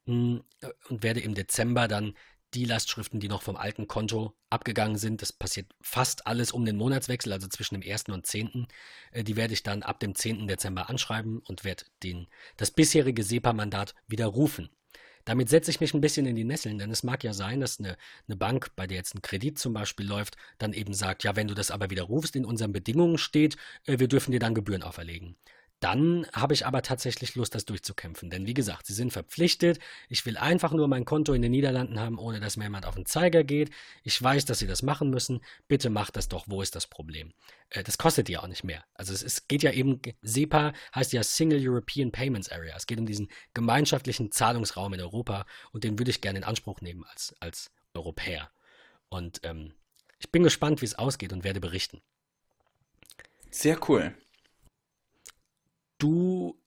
mh, 0.05 0.41
hm, 0.61 0.71
und 0.89 1.03
werde 1.03 1.19
im 1.19 1.35
Dezember 1.35 1.88
dann 1.88 2.15
die 2.53 2.65
Lastschriften, 2.65 3.19
die 3.19 3.27
noch 3.27 3.41
vom 3.41 3.55
alten 3.55 3.88
Konto 3.88 4.34
abgegangen 4.49 4.97
sind, 4.97 5.21
das 5.21 5.31
passiert 5.31 5.71
fast 5.81 6.27
alles 6.27 6.51
um 6.51 6.65
den 6.65 6.77
Monatswechsel, 6.77 7.31
also 7.31 7.47
zwischen 7.47 7.80
dem 7.80 7.89
1. 7.89 8.05
und 8.05 8.26
10., 8.26 8.67
äh, 9.11 9.23
die 9.23 9.35
werde 9.35 9.53
ich 9.53 9.63
dann 9.63 9.84
ab 9.84 9.99
dem 9.99 10.15
10. 10.15 10.47
Dezember 10.47 10.89
anschreiben 10.89 11.39
und 11.39 11.63
werde 11.63 11.85
den, 12.03 12.27
das 12.57 12.71
bisherige 12.71 13.23
SEPA-Mandat 13.23 13.95
widerrufen. 14.07 14.69
Damit 15.26 15.49
setze 15.49 15.69
ich 15.69 15.80
mich 15.80 15.93
ein 15.93 16.01
bisschen 16.01 16.26
in 16.26 16.35
die 16.35 16.43
Nesseln, 16.43 16.80
denn 16.80 16.89
es 16.89 17.03
mag 17.03 17.23
ja 17.23 17.34
sein, 17.34 17.59
dass 17.59 17.80
eine, 17.80 17.97
eine 18.27 18.35
Bank, 18.35 18.71
bei 18.76 18.88
der 18.88 18.97
jetzt 18.97 19.13
ein 19.13 19.21
Kredit 19.21 19.59
zum 19.59 19.73
Beispiel 19.73 20.07
läuft, 20.07 20.38
dann 20.57 20.73
eben 20.73 20.93
sagt, 20.93 21.23
ja, 21.23 21.35
wenn 21.35 21.47
du 21.47 21.53
das 21.53 21.69
aber 21.69 21.89
widerrufst, 21.91 22.35
in 22.35 22.45
unseren 22.45 22.71
Bedingungen 22.71 23.19
steht, 23.19 23.57
äh, 23.85 23.99
wir 23.99 24.07
dürfen 24.07 24.31
dir 24.31 24.39
dann 24.39 24.55
Gebühren 24.55 24.81
auferlegen. 24.81 25.35
Dann 25.80 26.27
habe 26.34 26.53
ich 26.53 26.65
aber 26.65 26.81
tatsächlich 26.81 27.35
Lust, 27.35 27.56
das 27.56 27.64
durchzukämpfen. 27.64 28.30
Denn 28.30 28.45
wie 28.45 28.53
gesagt, 28.53 28.85
sie 28.85 28.93
sind 28.93 29.14
verpflichtet. 29.14 29.80
Ich 30.10 30.26
will 30.26 30.35
einfach 30.35 30.73
nur 30.73 30.89
mein 30.89 31.06
Konto 31.06 31.31
in 31.31 31.41
den 31.41 31.51
Niederlanden 31.51 31.99
haben, 31.99 32.19
ohne 32.19 32.41
dass 32.41 32.57
mir 32.57 32.65
jemand 32.65 32.85
auf 32.85 32.95
den 32.95 33.06
Zeiger 33.06 33.45
geht. 33.45 33.69
Ich 34.03 34.22
weiß, 34.22 34.43
dass 34.43 34.60
sie 34.60 34.68
das 34.68 34.84
machen 34.84 35.10
müssen. 35.10 35.39
Bitte 35.69 35.89
macht 35.89 36.18
das 36.18 36.27
doch. 36.27 36.45
Wo 36.47 36.61
ist 36.61 36.76
das 36.76 36.88
Problem? 36.88 37.34
Äh, 37.69 37.84
das 37.84 37.97
kostet 37.97 38.27
ja 38.27 38.41
auch 38.41 38.47
nicht 38.47 38.65
mehr. 38.65 38.84
Also 38.93 39.14
es, 39.14 39.23
es 39.23 39.47
geht 39.47 39.64
ja 39.64 39.72
eben, 39.72 40.01
SEPA 40.22 40.73
heißt 40.93 41.14
ja 41.14 41.23
Single 41.23 41.65
European 41.65 42.11
Payments 42.11 42.49
Area. 42.49 42.76
Es 42.76 42.85
geht 42.85 42.99
um 42.99 43.06
diesen 43.06 43.30
gemeinschaftlichen 43.53 44.34
Zahlungsraum 44.34 44.93
in 44.93 45.01
Europa 45.01 45.45
und 45.72 45.85
den 45.85 45.97
würde 45.97 46.11
ich 46.11 46.19
gerne 46.19 46.39
in 46.39 46.43
Anspruch 46.43 46.81
nehmen 46.81 47.06
als, 47.06 47.34
als 47.39 47.72
Europäer. 47.93 48.51
Und 49.07 49.39
ähm, 49.43 49.73
ich 50.19 50.30
bin 50.30 50.43
gespannt, 50.43 50.81
wie 50.81 50.85
es 50.85 50.95
ausgeht 50.95 51.31
und 51.31 51.45
werde 51.45 51.61
berichten. 51.61 52.01
Sehr 53.49 53.80
cool 53.89 54.14
du 55.99 56.59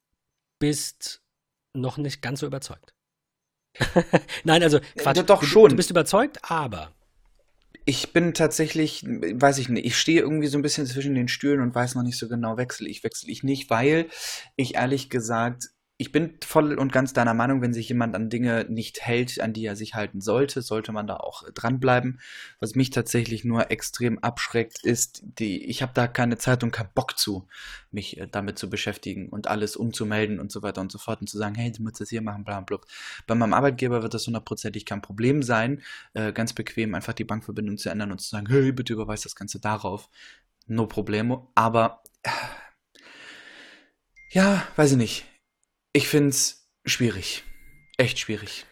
bist 0.58 1.22
noch 1.74 1.96
nicht 1.96 2.22
ganz 2.22 2.40
so 2.40 2.46
überzeugt. 2.46 2.94
Nein, 4.44 4.62
also 4.62 4.80
Quatsch. 4.96 5.16
Ja, 5.16 5.22
doch 5.22 5.42
schon. 5.42 5.70
Du 5.70 5.76
bist 5.76 5.90
überzeugt, 5.90 6.38
aber. 6.42 6.92
Ich 7.84 8.12
bin 8.12 8.32
tatsächlich, 8.32 9.04
weiß 9.04 9.58
ich 9.58 9.68
nicht, 9.68 9.84
ich 9.84 9.98
stehe 9.98 10.20
irgendwie 10.20 10.46
so 10.46 10.56
ein 10.56 10.62
bisschen 10.62 10.86
zwischen 10.86 11.16
den 11.16 11.26
Stühlen 11.26 11.60
und 11.60 11.74
weiß 11.74 11.96
noch 11.96 12.04
nicht 12.04 12.16
so 12.16 12.28
genau, 12.28 12.56
wechsle 12.56 12.88
ich, 12.88 13.02
wechsle 13.02 13.32
ich 13.32 13.42
nicht, 13.42 13.70
weil 13.70 14.08
ich 14.54 14.76
ehrlich 14.76 15.10
gesagt 15.10 15.70
ich 16.02 16.10
bin 16.10 16.34
voll 16.44 16.80
und 16.80 16.90
ganz 16.90 17.12
deiner 17.12 17.32
Meinung, 17.32 17.62
wenn 17.62 17.72
sich 17.72 17.88
jemand 17.88 18.16
an 18.16 18.28
Dinge 18.28 18.66
nicht 18.68 19.02
hält, 19.02 19.40
an 19.40 19.52
die 19.52 19.64
er 19.64 19.76
sich 19.76 19.94
halten 19.94 20.20
sollte, 20.20 20.60
sollte 20.60 20.90
man 20.90 21.06
da 21.06 21.18
auch 21.18 21.44
dranbleiben. 21.54 22.18
Was 22.58 22.74
mich 22.74 22.90
tatsächlich 22.90 23.44
nur 23.44 23.70
extrem 23.70 24.18
abschreckt, 24.18 24.82
ist, 24.82 25.22
die, 25.38 25.64
ich 25.64 25.80
habe 25.80 25.92
da 25.94 26.08
keine 26.08 26.38
Zeit 26.38 26.64
und 26.64 26.72
keinen 26.72 26.90
Bock 26.92 27.16
zu, 27.16 27.46
mich 27.92 28.18
äh, 28.18 28.26
damit 28.28 28.58
zu 28.58 28.68
beschäftigen 28.68 29.28
und 29.28 29.46
alles 29.46 29.76
umzumelden 29.76 30.40
und 30.40 30.50
so 30.50 30.64
weiter 30.64 30.80
und 30.80 30.90
so 30.90 30.98
fort 30.98 31.20
und 31.20 31.28
zu 31.28 31.38
sagen, 31.38 31.54
hey, 31.54 31.70
du 31.70 31.84
musst 31.84 32.00
das 32.00 32.08
hier 32.08 32.20
machen, 32.20 32.42
bla 32.42 32.60
bla. 32.62 32.80
Bei 33.28 33.36
meinem 33.36 33.54
Arbeitgeber 33.54 34.02
wird 34.02 34.12
das 34.12 34.26
hundertprozentig 34.26 34.84
kein 34.84 35.02
Problem 35.02 35.44
sein, 35.44 35.82
äh, 36.14 36.32
ganz 36.32 36.52
bequem 36.52 36.96
einfach 36.96 37.12
die 37.12 37.22
Bankverbindung 37.22 37.78
zu 37.78 37.90
ändern 37.90 38.10
und 38.10 38.20
zu 38.20 38.28
sagen, 38.28 38.48
hey, 38.48 38.72
bitte 38.72 38.92
überweis 38.92 39.20
das 39.20 39.36
Ganze 39.36 39.60
darauf. 39.60 40.08
No 40.66 40.88
problemo. 40.88 41.52
Aber 41.54 42.02
äh, 42.24 42.30
ja, 44.30 44.66
weiß 44.74 44.90
ich 44.90 44.98
nicht 44.98 45.31
ich 45.92 46.08
finde 46.08 46.30
es 46.30 46.68
schwierig. 46.84 47.44
Echt 47.98 48.18
schwierig. 48.18 48.66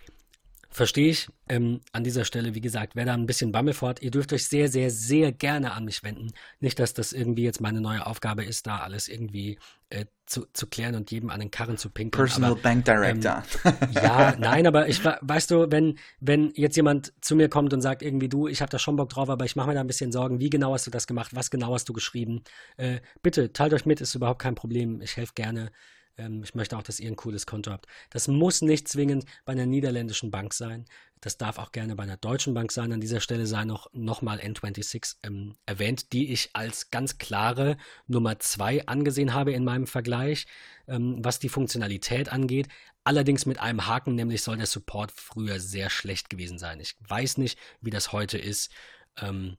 Verstehe 0.72 1.10
ich. 1.10 1.28
Ähm, 1.48 1.80
an 1.90 2.04
dieser 2.04 2.24
Stelle, 2.24 2.54
wie 2.54 2.60
gesagt, 2.60 2.94
wer 2.94 3.04
da 3.04 3.12
ein 3.12 3.26
bisschen 3.26 3.50
Bammel 3.50 3.74
fort, 3.74 4.00
ihr 4.02 4.12
dürft 4.12 4.32
euch 4.32 4.46
sehr, 4.46 4.68
sehr, 4.68 4.88
sehr 4.90 5.32
gerne 5.32 5.72
an 5.72 5.84
mich 5.84 6.04
wenden. 6.04 6.32
Nicht, 6.60 6.78
dass 6.78 6.94
das 6.94 7.12
irgendwie 7.12 7.42
jetzt 7.42 7.60
meine 7.60 7.80
neue 7.80 8.06
Aufgabe 8.06 8.44
ist, 8.44 8.68
da 8.68 8.78
alles 8.78 9.08
irgendwie 9.08 9.58
äh, 9.88 10.06
zu, 10.26 10.46
zu 10.52 10.68
klären 10.68 10.94
und 10.94 11.10
jedem 11.10 11.30
an 11.30 11.40
den 11.40 11.50
Karren 11.50 11.76
zu 11.76 11.90
pinkeln. 11.90 12.24
Personal 12.24 12.52
aber, 12.52 12.60
Bank 12.60 12.84
Director. 12.84 13.42
Ähm, 13.64 13.74
ja, 13.94 14.36
nein, 14.38 14.64
aber 14.64 14.88
ich 14.88 15.04
weißt 15.04 15.50
du, 15.50 15.72
wenn, 15.72 15.98
wenn 16.20 16.52
jetzt 16.54 16.76
jemand 16.76 17.12
zu 17.20 17.34
mir 17.34 17.48
kommt 17.48 17.74
und 17.74 17.80
sagt 17.80 18.02
irgendwie, 18.02 18.28
du, 18.28 18.46
ich 18.46 18.62
habe 18.62 18.70
da 18.70 18.78
schon 18.78 18.94
Bock 18.94 19.08
drauf, 19.08 19.28
aber 19.28 19.44
ich 19.44 19.56
mache 19.56 19.66
mir 19.66 19.74
da 19.74 19.80
ein 19.80 19.88
bisschen 19.88 20.12
Sorgen, 20.12 20.38
wie 20.38 20.50
genau 20.50 20.72
hast 20.72 20.86
du 20.86 20.92
das 20.92 21.08
gemacht, 21.08 21.34
was 21.34 21.50
genau 21.50 21.74
hast 21.74 21.88
du 21.88 21.92
geschrieben? 21.92 22.44
Äh, 22.76 23.00
bitte, 23.22 23.52
teilt 23.52 23.74
euch 23.74 23.86
mit, 23.86 24.00
ist 24.00 24.14
überhaupt 24.14 24.40
kein 24.40 24.54
Problem. 24.54 25.00
Ich 25.02 25.16
helfe 25.16 25.32
gerne. 25.34 25.72
Ähm, 26.16 26.42
ich 26.42 26.54
möchte 26.54 26.76
auch, 26.76 26.82
dass 26.82 27.00
ihr 27.00 27.10
ein 27.10 27.16
cooles 27.16 27.46
Konto 27.46 27.70
habt. 27.70 27.86
Das 28.10 28.28
muss 28.28 28.62
nicht 28.62 28.88
zwingend 28.88 29.24
bei 29.44 29.52
einer 29.52 29.66
niederländischen 29.66 30.30
Bank 30.30 30.54
sein. 30.54 30.84
Das 31.20 31.36
darf 31.36 31.58
auch 31.58 31.72
gerne 31.72 31.96
bei 31.96 32.02
einer 32.02 32.16
deutschen 32.16 32.54
Bank 32.54 32.72
sein. 32.72 32.92
An 32.92 33.00
dieser 33.00 33.20
Stelle 33.20 33.46
sei 33.46 33.64
noch 33.64 33.88
nochmal 33.92 34.38
N26 34.38 35.16
ähm, 35.22 35.54
erwähnt, 35.66 36.12
die 36.12 36.32
ich 36.32 36.50
als 36.54 36.90
ganz 36.90 37.18
klare 37.18 37.76
Nummer 38.06 38.38
2 38.38 38.86
angesehen 38.86 39.34
habe 39.34 39.52
in 39.52 39.64
meinem 39.64 39.86
Vergleich, 39.86 40.46
ähm, 40.88 41.18
was 41.22 41.38
die 41.38 41.50
Funktionalität 41.50 42.32
angeht. 42.32 42.68
Allerdings 43.04 43.44
mit 43.44 43.58
einem 43.58 43.86
Haken, 43.86 44.14
nämlich 44.14 44.42
soll 44.42 44.56
der 44.56 44.66
Support 44.66 45.12
früher 45.12 45.60
sehr 45.60 45.90
schlecht 45.90 46.30
gewesen 46.30 46.58
sein. 46.58 46.80
Ich 46.80 46.96
weiß 47.00 47.38
nicht, 47.38 47.58
wie 47.80 47.90
das 47.90 48.12
heute 48.12 48.38
ist. 48.38 48.70
Ähm, 49.18 49.58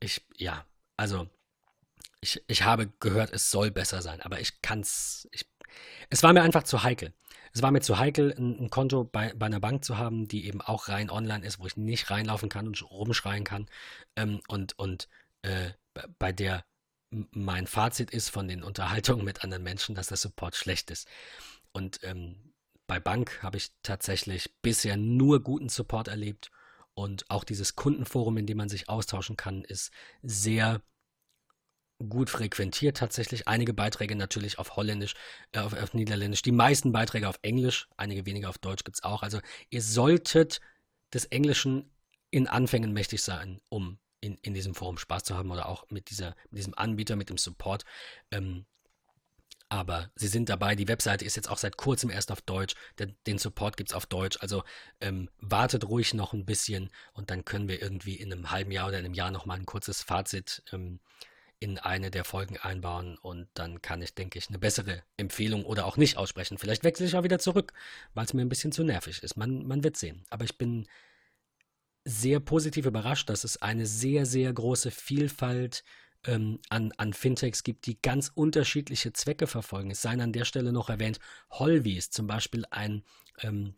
ich, 0.00 0.22
ja, 0.36 0.64
also 0.96 1.28
ich, 2.20 2.42
ich 2.46 2.62
habe 2.62 2.88
gehört, 3.00 3.32
es 3.32 3.50
soll 3.50 3.70
besser 3.70 4.02
sein, 4.02 4.20
aber 4.22 4.40
ich 4.40 4.60
kann 4.62 4.80
es. 4.80 5.28
Es 6.10 6.22
war 6.22 6.32
mir 6.32 6.42
einfach 6.42 6.62
zu 6.64 6.82
heikel. 6.82 7.12
Es 7.52 7.62
war 7.62 7.70
mir 7.70 7.80
zu 7.80 7.98
heikel, 7.98 8.34
ein, 8.36 8.58
ein 8.58 8.70
Konto 8.70 9.04
bei, 9.04 9.32
bei, 9.34 9.46
einer 9.46 9.60
Bank 9.60 9.84
zu 9.84 9.98
haben, 9.98 10.28
die 10.28 10.46
eben 10.46 10.60
auch 10.60 10.88
rein 10.88 11.10
online 11.10 11.46
ist, 11.46 11.58
wo 11.58 11.66
ich 11.66 11.76
nicht 11.76 12.10
reinlaufen 12.10 12.48
kann 12.48 12.66
und 12.66 12.90
rumschreien 12.90 13.44
kann. 13.44 13.66
Ähm, 14.16 14.40
und 14.48 14.78
und 14.78 15.08
äh, 15.42 15.70
bei 16.18 16.32
der 16.32 16.64
mein 17.10 17.66
Fazit 17.66 18.10
ist 18.10 18.28
von 18.28 18.48
den 18.48 18.62
Unterhaltungen 18.62 19.24
mit 19.24 19.42
anderen 19.42 19.62
Menschen, 19.62 19.94
dass 19.94 20.08
der 20.08 20.18
Support 20.18 20.56
schlecht 20.56 20.90
ist. 20.90 21.08
Und 21.72 22.00
ähm, 22.02 22.52
bei 22.86 23.00
Bank 23.00 23.42
habe 23.42 23.56
ich 23.56 23.70
tatsächlich 23.82 24.54
bisher 24.62 24.96
nur 24.96 25.42
guten 25.42 25.68
Support 25.68 26.08
erlebt. 26.08 26.50
Und 26.94 27.30
auch 27.30 27.44
dieses 27.44 27.76
Kundenforum, 27.76 28.36
in 28.38 28.46
dem 28.46 28.58
man 28.58 28.68
sich 28.68 28.88
austauschen 28.88 29.36
kann, 29.36 29.62
ist 29.62 29.90
sehr 30.22 30.82
gut 31.98 32.30
frequentiert 32.30 32.96
tatsächlich. 32.96 33.48
Einige 33.48 33.74
Beiträge 33.74 34.14
natürlich 34.14 34.58
auf 34.58 34.76
Holländisch, 34.76 35.14
äh, 35.52 35.60
auf, 35.60 35.72
auf, 35.72 35.94
Niederländisch, 35.94 36.42
die 36.42 36.52
meisten 36.52 36.92
Beiträge 36.92 37.28
auf 37.28 37.38
Englisch, 37.42 37.88
einige 37.96 38.26
weniger 38.26 38.48
auf 38.48 38.58
Deutsch 38.58 38.84
gibt 38.84 38.96
es 38.96 39.04
auch. 39.04 39.22
Also 39.22 39.40
ihr 39.70 39.82
solltet 39.82 40.60
des 41.12 41.24
Englischen 41.26 41.90
in 42.30 42.46
Anfängen 42.46 42.92
mächtig 42.92 43.22
sein, 43.22 43.60
um 43.68 43.98
in, 44.20 44.36
in 44.42 44.54
diesem 44.54 44.74
Forum 44.74 44.98
Spaß 44.98 45.24
zu 45.24 45.36
haben 45.36 45.50
oder 45.50 45.68
auch 45.68 45.88
mit, 45.90 46.10
dieser, 46.10 46.36
mit 46.50 46.58
diesem 46.58 46.74
Anbieter, 46.74 47.16
mit 47.16 47.30
dem 47.30 47.38
Support. 47.38 47.84
Ähm, 48.30 48.66
aber 49.70 50.10
sie 50.14 50.28
sind 50.28 50.48
dabei. 50.48 50.74
Die 50.74 50.88
Webseite 50.88 51.24
ist 51.24 51.36
jetzt 51.36 51.50
auch 51.50 51.58
seit 51.58 51.76
kurzem 51.76 52.10
erst 52.10 52.32
auf 52.32 52.40
Deutsch. 52.40 52.74
Den, 52.98 53.16
den 53.26 53.38
Support 53.38 53.76
gibt 53.76 53.90
es 53.90 53.94
auf 53.94 54.06
Deutsch. 54.06 54.38
Also 54.40 54.64
ähm, 55.00 55.28
wartet 55.40 55.84
ruhig 55.86 56.14
noch 56.14 56.32
ein 56.32 56.46
bisschen 56.46 56.90
und 57.12 57.30
dann 57.30 57.44
können 57.44 57.68
wir 57.68 57.82
irgendwie 57.82 58.14
in 58.14 58.32
einem 58.32 58.50
halben 58.50 58.70
Jahr 58.70 58.88
oder 58.88 58.98
in 58.98 59.04
einem 59.04 59.14
Jahr 59.14 59.30
nochmal 59.30 59.58
ein 59.58 59.66
kurzes 59.66 60.02
Fazit 60.02 60.62
ähm, 60.72 61.00
in 61.60 61.78
eine 61.78 62.10
der 62.10 62.24
Folgen 62.24 62.56
einbauen 62.56 63.18
und 63.18 63.48
dann 63.54 63.82
kann 63.82 64.00
ich, 64.00 64.14
denke 64.14 64.38
ich, 64.38 64.48
eine 64.48 64.58
bessere 64.58 65.02
Empfehlung 65.16 65.64
oder 65.64 65.86
auch 65.86 65.96
nicht 65.96 66.16
aussprechen. 66.16 66.58
Vielleicht 66.58 66.84
wechsle 66.84 67.06
ich 67.06 67.16
auch 67.16 67.24
wieder 67.24 67.38
zurück, 67.38 67.72
weil 68.14 68.24
es 68.24 68.34
mir 68.34 68.42
ein 68.42 68.48
bisschen 68.48 68.72
zu 68.72 68.84
nervig 68.84 69.22
ist. 69.22 69.36
Man, 69.36 69.66
man 69.66 69.82
wird 69.82 69.96
sehen. 69.96 70.24
Aber 70.30 70.44
ich 70.44 70.56
bin 70.56 70.86
sehr 72.04 72.40
positiv 72.40 72.86
überrascht, 72.86 73.28
dass 73.28 73.44
es 73.44 73.60
eine 73.60 73.86
sehr, 73.86 74.24
sehr 74.24 74.52
große 74.52 74.90
Vielfalt 74.90 75.84
ähm, 76.24 76.60
an, 76.68 76.92
an 76.96 77.12
Fintechs 77.12 77.64
gibt, 77.64 77.86
die 77.86 78.00
ganz 78.00 78.30
unterschiedliche 78.34 79.12
Zwecke 79.12 79.46
verfolgen. 79.46 79.90
Es 79.90 80.02
seien 80.02 80.20
an 80.20 80.32
der 80.32 80.44
Stelle 80.44 80.72
noch 80.72 80.88
erwähnt, 80.88 81.18
Holvi 81.50 81.96
ist 81.96 82.14
zum 82.14 82.26
Beispiel 82.26 82.64
ein 82.70 83.04
ähm, 83.40 83.74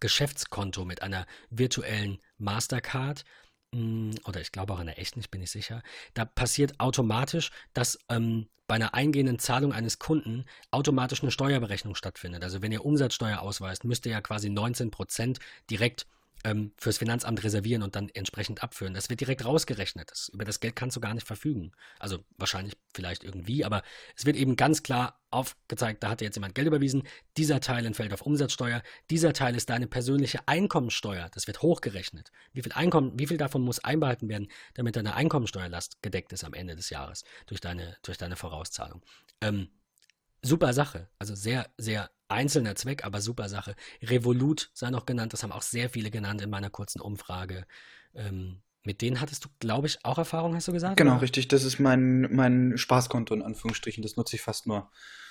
Geschäftskonto 0.00 0.84
mit 0.84 1.02
einer 1.02 1.26
virtuellen 1.50 2.18
Mastercard 2.36 3.24
oder 3.72 4.40
ich 4.40 4.52
glaube 4.52 4.72
auch 4.72 4.80
in 4.80 4.86
der 4.86 4.98
echten, 4.98 5.20
ich 5.20 5.30
bin 5.30 5.40
nicht 5.40 5.50
sicher, 5.50 5.82
da 6.14 6.24
passiert 6.24 6.80
automatisch, 6.80 7.50
dass 7.74 7.98
ähm, 8.08 8.48
bei 8.66 8.74
einer 8.74 8.94
eingehenden 8.94 9.38
Zahlung 9.38 9.72
eines 9.72 9.98
Kunden 9.98 10.44
automatisch 10.70 11.22
eine 11.22 11.30
Steuerberechnung 11.30 11.94
stattfindet. 11.94 12.44
Also 12.44 12.62
wenn 12.62 12.72
ihr 12.72 12.84
Umsatzsteuer 12.84 13.40
ausweist, 13.40 13.84
müsst 13.84 14.06
ihr 14.06 14.12
ja 14.12 14.20
quasi 14.20 14.50
19 14.50 14.90
Prozent 14.90 15.38
direkt 15.70 16.06
ähm, 16.44 16.72
fürs 16.78 16.98
Finanzamt 16.98 17.42
reservieren 17.42 17.82
und 17.82 17.96
dann 17.96 18.08
entsprechend 18.10 18.62
abführen. 18.62 18.94
Das 18.94 19.10
wird 19.10 19.20
direkt 19.20 19.44
rausgerechnet. 19.44 20.10
Das, 20.10 20.28
über 20.28 20.44
das 20.44 20.60
Geld 20.60 20.76
kannst 20.76 20.96
du 20.96 21.00
gar 21.00 21.14
nicht 21.14 21.26
verfügen. 21.26 21.72
Also 21.98 22.24
wahrscheinlich 22.36 22.76
vielleicht 22.94 23.24
irgendwie, 23.24 23.64
aber 23.64 23.82
es 24.16 24.24
wird 24.24 24.36
eben 24.36 24.56
ganz 24.56 24.82
klar 24.82 25.20
aufgezeigt, 25.30 26.02
da 26.02 26.10
hat 26.10 26.20
jetzt 26.20 26.36
jemand 26.36 26.54
Geld 26.54 26.66
überwiesen, 26.66 27.02
dieser 27.36 27.60
Teil 27.60 27.84
entfällt 27.84 28.12
auf 28.12 28.22
Umsatzsteuer, 28.22 28.82
dieser 29.10 29.32
Teil 29.32 29.54
ist 29.56 29.68
deine 29.68 29.86
persönliche 29.86 30.40
Einkommensteuer, 30.46 31.28
das 31.34 31.46
wird 31.46 31.60
hochgerechnet. 31.60 32.30
Wie 32.52 32.62
viel 32.62 32.72
Einkommen, 32.72 33.18
wie 33.18 33.26
viel 33.26 33.36
davon 33.36 33.62
muss 33.62 33.84
einbehalten 33.84 34.28
werden, 34.28 34.48
damit 34.74 34.96
deine 34.96 35.14
Einkommensteuerlast 35.14 36.02
gedeckt 36.02 36.32
ist 36.32 36.44
am 36.44 36.54
Ende 36.54 36.76
des 36.76 36.88
Jahres 36.88 37.24
durch 37.46 37.60
deine, 37.60 37.96
durch 38.02 38.16
deine 38.16 38.36
Vorauszahlung. 38.36 39.02
Ähm, 39.42 39.68
super 40.42 40.72
Sache. 40.72 41.10
Also 41.18 41.34
sehr, 41.34 41.68
sehr 41.76 42.10
einzelner 42.28 42.74
Zweck, 42.76 43.04
aber 43.04 43.20
super 43.20 43.48
Sache. 43.48 43.74
Revolut 44.02 44.70
sei 44.74 44.90
noch 44.90 45.06
genannt, 45.06 45.32
das 45.32 45.42
haben 45.42 45.52
auch 45.52 45.62
sehr 45.62 45.88
viele 45.90 46.10
genannt 46.10 46.40
in 46.42 46.50
meiner 46.50 46.70
kurzen 46.70 47.00
Umfrage. 47.00 47.66
Ähm, 48.14 48.60
Mit 48.84 49.02
denen 49.02 49.20
hattest 49.20 49.44
du, 49.44 49.48
glaube 49.60 49.86
ich, 49.86 50.04
auch 50.04 50.18
Erfahrung, 50.18 50.54
hast 50.54 50.68
du 50.68 50.72
gesagt? 50.72 50.96
Genau, 50.96 51.12
oder? 51.14 51.22
richtig. 51.22 51.48
Das 51.48 51.64
ist 51.64 51.78
mein, 51.78 52.22
mein 52.34 52.78
Spaßkonto 52.78 53.34
in 53.34 53.42
Anführungsstrichen. 53.42 54.02
Das 54.02 54.16
nutze 54.16 54.36
ich 54.36 54.42
fast 54.42 54.66
nur. 54.66 54.90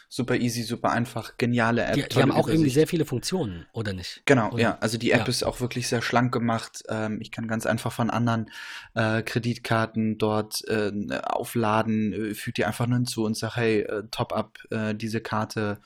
Super 0.09 0.35
easy, 0.37 0.63
super 0.63 0.91
einfach, 0.91 1.35
geniale 1.35 1.83
App, 1.83 1.95
Die, 1.95 2.03
die 2.07 2.21
haben 2.21 2.31
auch 2.31 2.47
irgendwie 2.47 2.55
Übersicht. 2.61 2.75
sehr 2.75 2.87
viele 2.87 3.03
Funktionen, 3.03 3.65
oder 3.73 3.91
nicht? 3.91 4.21
Genau, 4.25 4.51
Oder? 4.53 4.61
ja. 4.61 4.77
Also 4.79 4.97
die 4.97 5.11
App 5.11 5.23
Ja. 5.23 5.25
ist 5.27 5.43
auch 5.43 5.59
wirklich 5.59 5.89
sehr 5.89 6.01
schlank 6.01 6.31
gemacht. 6.31 6.81
Ähm, 6.87 7.19
ich 7.19 7.29
kann 7.29 7.45
ganz 7.49 7.65
einfach 7.65 7.91
von 7.91 8.09
anderen 8.09 8.49
äh, 8.93 9.21
Kreditkarten 9.21 10.17
dort 10.17 10.65
äh, 10.69 10.93
aufladen, 11.23 12.13
äh, 12.13 12.33
füge 12.35 12.53
die 12.53 12.63
einfach 12.65 12.87
nur 12.87 12.99
hinzu 12.99 13.25
und 13.25 13.35
sage, 13.35 13.55
hey, 13.57 13.79
äh, 13.81 14.03
top 14.09 14.31
up 14.31 14.59
äh, 14.69 14.95
diese 14.95 15.19
Karte. 15.19 15.81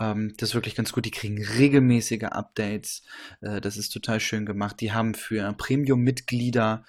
Ähm, 0.00 0.34
das 0.38 0.50
ist 0.50 0.54
wirklich 0.54 0.74
ganz 0.74 0.92
gut. 0.92 1.04
Die 1.04 1.10
kriegen 1.10 1.44
regelmäßige 1.44 2.24
Updates. 2.24 3.02
Äh, 3.40 3.60
das 3.60 3.76
ist 3.76 3.90
total 3.90 4.18
schön 4.18 4.46
gemacht. 4.46 4.80
Die 4.80 4.92
haben 4.92 5.14
für 5.14 5.52
Premium-Mitglieder 5.52 6.84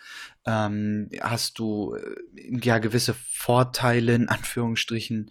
ähm, 0.45 1.09
hast 1.19 1.59
du 1.59 1.95
äh, 1.95 2.59
ja 2.63 2.79
gewisse 2.79 3.13
Vorteile 3.13 4.15
in 4.15 4.27
Anführungsstrichen. 4.27 5.29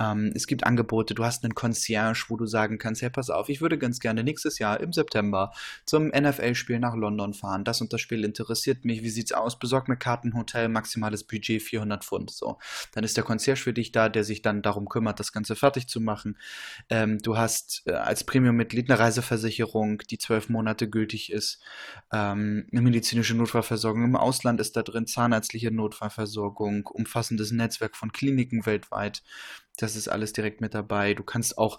Ähm, 0.00 0.32
es 0.34 0.46
gibt 0.46 0.64
Angebote, 0.64 1.14
du 1.14 1.24
hast 1.24 1.44
einen 1.44 1.54
Concierge, 1.54 2.26
wo 2.28 2.36
du 2.36 2.46
sagen 2.46 2.78
kannst, 2.78 3.02
hey, 3.02 3.10
pass 3.10 3.28
auf, 3.28 3.50
ich 3.50 3.60
würde 3.60 3.76
ganz 3.76 4.00
gerne 4.00 4.24
nächstes 4.24 4.58
Jahr 4.58 4.80
im 4.80 4.92
September 4.92 5.52
zum 5.84 6.08
NFL-Spiel 6.08 6.78
nach 6.78 6.94
London 6.94 7.34
fahren. 7.34 7.64
Das 7.64 7.82
und 7.82 7.92
das 7.92 8.00
Spiel 8.00 8.24
interessiert 8.24 8.84
mich. 8.86 9.02
Wie 9.02 9.10
sieht's 9.10 9.32
aus? 9.32 9.58
Besorg 9.58 9.88
mir 9.88 9.96
Karten, 9.98 10.34
Hotel, 10.34 10.68
maximales 10.68 11.24
Budget 11.24 11.62
400 11.62 12.04
Pfund. 12.04 12.30
So, 12.30 12.58
dann 12.92 13.04
ist 13.04 13.16
der 13.16 13.24
Concierge 13.24 13.60
für 13.60 13.72
dich 13.74 13.92
da, 13.92 14.08
der 14.08 14.24
sich 14.24 14.40
dann 14.40 14.62
darum 14.62 14.88
kümmert, 14.88 15.20
das 15.20 15.32
Ganze 15.32 15.54
fertig 15.54 15.86
zu 15.86 16.00
machen. 16.00 16.38
Ähm, 16.88 17.15
du 17.22 17.36
hast 17.36 17.82
äh, 17.86 17.92
als 17.92 18.24
Premium-Mitglied 18.24 18.90
eine 18.90 18.98
Reiseversicherung, 18.98 19.98
die 20.10 20.18
zwölf 20.18 20.48
Monate 20.48 20.88
gültig 20.88 21.32
ist. 21.32 21.60
Ähm, 22.12 22.66
eine 22.72 22.82
medizinische 22.82 23.34
Notfallversorgung 23.36 24.04
im 24.04 24.16
Ausland 24.16 24.60
ist 24.60 24.76
da 24.76 24.82
drin, 24.82 25.06
zahnärztliche 25.06 25.70
Notfallversorgung, 25.70 26.86
umfassendes 26.86 27.52
Netzwerk 27.52 27.96
von 27.96 28.12
Kliniken 28.12 28.66
weltweit. 28.66 29.22
Das 29.76 29.96
ist 29.96 30.08
alles 30.08 30.32
direkt 30.32 30.60
mit 30.60 30.74
dabei. 30.74 31.14
Du 31.14 31.22
kannst 31.22 31.58
auch 31.58 31.78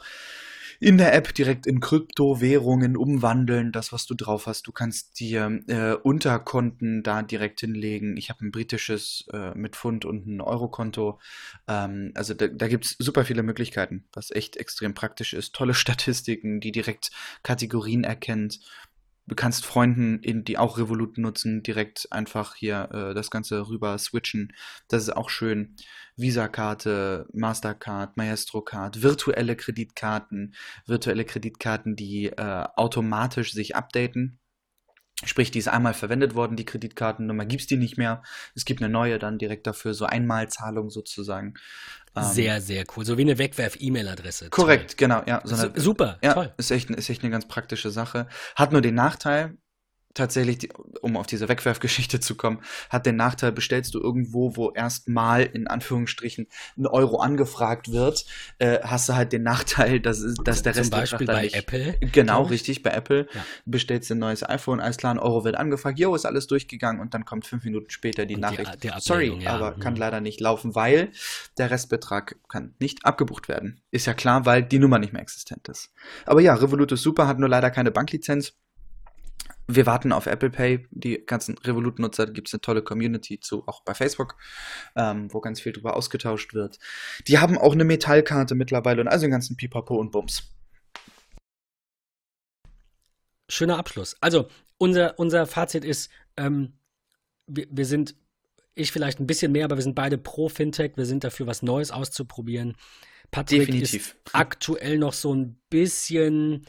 in 0.79 0.97
der 0.97 1.13
App 1.13 1.33
direkt 1.33 1.65
in 1.65 1.79
Kryptowährungen 1.79 2.95
umwandeln, 2.95 3.71
das, 3.71 3.91
was 3.91 4.05
du 4.05 4.13
drauf 4.13 4.45
hast. 4.45 4.67
Du 4.67 4.71
kannst 4.71 5.19
dir 5.19 5.61
äh, 5.67 5.93
Unterkonten 5.93 7.03
da 7.03 7.23
direkt 7.23 7.61
hinlegen. 7.61 8.17
Ich 8.17 8.29
habe 8.29 8.45
ein 8.45 8.51
britisches 8.51 9.25
äh, 9.33 9.55
mit 9.55 9.75
Pfund 9.75 10.05
und 10.05 10.27
ein 10.27 10.41
Eurokonto. 10.41 11.19
Ähm, 11.67 12.11
also 12.15 12.33
da, 12.33 12.47
da 12.47 12.67
gibt 12.67 12.85
es 12.85 12.95
super 12.99 13.25
viele 13.25 13.43
Möglichkeiten, 13.43 14.05
was 14.13 14.31
echt 14.31 14.57
extrem 14.57 14.93
praktisch 14.93 15.33
ist. 15.33 15.53
Tolle 15.53 15.73
Statistiken, 15.75 16.59
die 16.59 16.71
direkt 16.71 17.11
Kategorien 17.43 18.03
erkennt. 18.03 18.59
Du 19.27 19.35
kannst 19.35 19.65
Freunden, 19.65 20.19
in, 20.19 20.45
die 20.45 20.57
auch 20.57 20.77
Revolut 20.77 21.17
nutzen, 21.17 21.61
direkt 21.61 22.07
einfach 22.11 22.55
hier 22.55 22.89
äh, 22.93 23.13
das 23.13 23.29
Ganze 23.29 23.67
rüber 23.67 23.97
switchen. 23.97 24.53
Das 24.87 25.03
ist 25.03 25.15
auch 25.15 25.29
schön. 25.29 25.75
Visa-Karte, 26.15 27.27
Mastercard, 27.33 28.15
Maestro-Card, 28.15 29.03
virtuelle 29.03 29.57
Kreditkarten, 29.57 30.55
virtuelle 30.85 31.25
Kreditkarten, 31.25 31.97
die 31.97 32.27
äh, 32.27 32.65
automatisch 32.75 33.51
sich 33.51 33.75
updaten. 33.75 34.39
Sprich, 35.25 35.49
die 35.49 35.57
ist 35.59 35.67
einmal 35.67 35.95
verwendet 35.95 36.35
worden, 36.35 36.55
die 36.57 36.65
Kreditkartennummer 36.65 37.45
gibt's 37.45 37.65
die 37.65 37.77
nicht 37.77 37.97
mehr. 37.97 38.21
Es 38.55 38.65
gibt 38.65 38.81
eine 38.81 38.89
neue 38.91 39.17
dann 39.17 39.39
direkt 39.39 39.65
dafür, 39.65 39.93
so 39.95 40.05
Einmalzahlung 40.05 40.91
sozusagen. 40.91 41.55
Ähm, 42.15 42.23
Sehr, 42.23 42.61
sehr 42.61 42.83
cool. 42.95 43.03
So 43.03 43.17
wie 43.17 43.21
eine 43.23 43.37
Wegwerf-E-Mail-Adresse. 43.39 44.49
korrekt, 44.51 44.95
genau, 44.97 45.23
ja. 45.25 45.41
So 45.43 45.55
Toll. 45.55 45.65
eine, 45.65 45.75
Su- 45.75 45.81
Super, 45.81 46.19
ja, 46.23 46.33
toll. 46.33 46.53
ist 46.57 46.69
echt, 46.71 46.89
ist 46.91 47.09
echt 47.09 47.23
eine 47.23 47.31
ganz 47.31 47.47
praktische 47.47 47.89
Sache. 47.89 48.27
Hat 48.55 48.71
nur 48.71 48.81
den 48.81 48.93
Nachteil, 48.95 49.57
tatsächlich, 50.13 50.57
die, 50.57 50.69
um 51.01 51.15
auf 51.17 51.27
diese 51.27 51.47
Wegwerfgeschichte 51.47 52.19
zu 52.19 52.35
kommen, 52.35 52.59
hat 52.89 53.05
den 53.05 53.15
Nachteil, 53.17 53.51
bestellst 53.51 53.93
du 53.93 53.99
irgendwo, 54.01 54.55
wo 54.55 54.71
erstmal 54.71 55.43
in 55.43 55.67
Anführungsstrichen 55.67 56.47
ein 56.77 56.87
Euro 56.87 57.19
angefragt 57.19 57.91
wird, 57.91 58.25
äh, 58.57 58.79
hast 58.81 59.09
du 59.09 59.13
halt 59.15 59.31
den 59.31 59.43
Nachteil, 59.43 59.99
dass, 59.99 60.19
dass 60.43 60.63
der 60.63 60.73
Zum 60.73 60.79
Rest 60.81 60.91
Beispiel 60.91 61.27
dann 61.27 61.35
bei 61.35 61.41
nicht, 61.43 61.55
Apple. 61.55 61.95
Genau, 62.11 62.43
richtig, 62.43 62.81
bei 62.83 62.91
Apple 62.91 63.27
Ja. 63.33 63.45
bestellst 63.65 64.09
du 64.09 64.15
ein 64.15 64.19
neues 64.19 64.47
iPhone, 64.47 64.79
alles 64.79 64.97
klar, 64.97 65.13
ein 65.13 65.19
Euro 65.19 65.43
wird 65.43 65.55
angefragt, 65.55 65.99
jo, 65.99 66.15
ist 66.15 66.25
alles 66.25 66.47
durchgegangen 66.47 66.99
und 67.01 67.13
dann 67.13 67.23
kommt 67.25 67.45
fünf 67.45 67.63
Minuten 67.63 67.89
später 67.89 68.25
die 68.25 68.35
Und 68.35 68.41
die- 68.41 68.41
Nachricht, 68.41 68.83
die 68.83 68.87
sorry, 68.99 69.27
Abmeldung, 69.27 69.41
ja. 69.41 69.51
aber 69.55 69.73
kann 69.79 69.93
Mhm. 69.93 69.99
leider 69.99 70.21
nicht 70.21 70.39
laufen, 70.39 70.73
weil 70.75 71.11
der 71.57 71.69
Restbetrag 71.71 72.37
kann 72.49 72.73
nicht 72.79 73.05
abgebucht 73.05 73.47
werden. 73.47 73.81
Ist 73.91 74.07
ja 74.07 74.13
klar, 74.13 74.45
weil 74.45 74.63
die 74.63 74.79
Nummer 74.79 74.97
nicht 74.99 75.13
mehr 75.13 75.21
existent 75.21 75.67
ist. 75.69 75.91
Aber 76.25 76.41
ja, 76.41 76.55
Revolut 76.55 76.91
ist 76.91 77.03
super, 77.03 77.27
hat 77.27 77.39
nur 77.39 77.49
leider 77.49 77.69
keine 77.71 77.91
Banklizenz. 77.91 78.53
Wir 79.67 79.85
warten 79.85 80.13
auf 80.13 80.25
Apple 80.25 80.49
Pay. 80.49 80.87
Die 80.91 81.25
ganzen 81.25 81.57
Revolut-Nutzer 81.57 82.27
gibt 82.27 82.47
es 82.47 82.53
eine 82.53 82.61
tolle 82.61 82.81
Community 82.81 83.39
zu, 83.39 83.67
auch 83.67 83.83
bei 83.83 83.93
Facebook, 83.93 84.37
ähm, 84.95 85.31
wo 85.33 85.41
ganz 85.41 85.59
viel 85.59 85.73
drüber 85.73 85.95
ausgetauscht 85.95 86.53
wird. 86.53 86.79
Die 87.27 87.37
haben 87.37 87.57
auch 87.57 87.73
eine 87.73 87.83
Metallkarte 87.83 88.55
mittlerweile 88.55 89.01
und 89.01 89.09
also 89.09 89.23
den 89.23 89.31
ganzen 89.31 89.57
Pipapo 89.57 89.95
und 89.95 90.11
Bums. 90.11 90.43
Schöner 93.49 93.77
Abschluss. 93.77 94.15
Also, 94.21 94.49
unser, 94.77 95.19
unser 95.19 95.45
Fazit 95.45 95.83
ist, 95.83 96.09
ähm, 96.37 96.73
wir, 97.45 97.67
wir 97.69 97.85
sind, 97.85 98.15
ich 98.73 98.91
vielleicht 98.91 99.19
ein 99.19 99.27
bisschen 99.27 99.51
mehr, 99.51 99.65
aber 99.65 99.75
wir 99.75 99.83
sind 99.83 99.95
beide 99.95 100.17
pro 100.17 100.47
Fintech. 100.47 100.93
Wir 100.95 101.05
sind 101.05 101.23
dafür, 101.23 101.47
was 101.47 101.61
Neues 101.61 101.91
auszuprobieren. 101.91 102.75
Patrick 103.31 103.61
Definitiv. 103.61 104.07
ist 104.07 104.15
aktuell 104.33 104.97
noch 104.97 105.13
so 105.13 105.33
ein 105.33 105.59
bisschen 105.69 106.65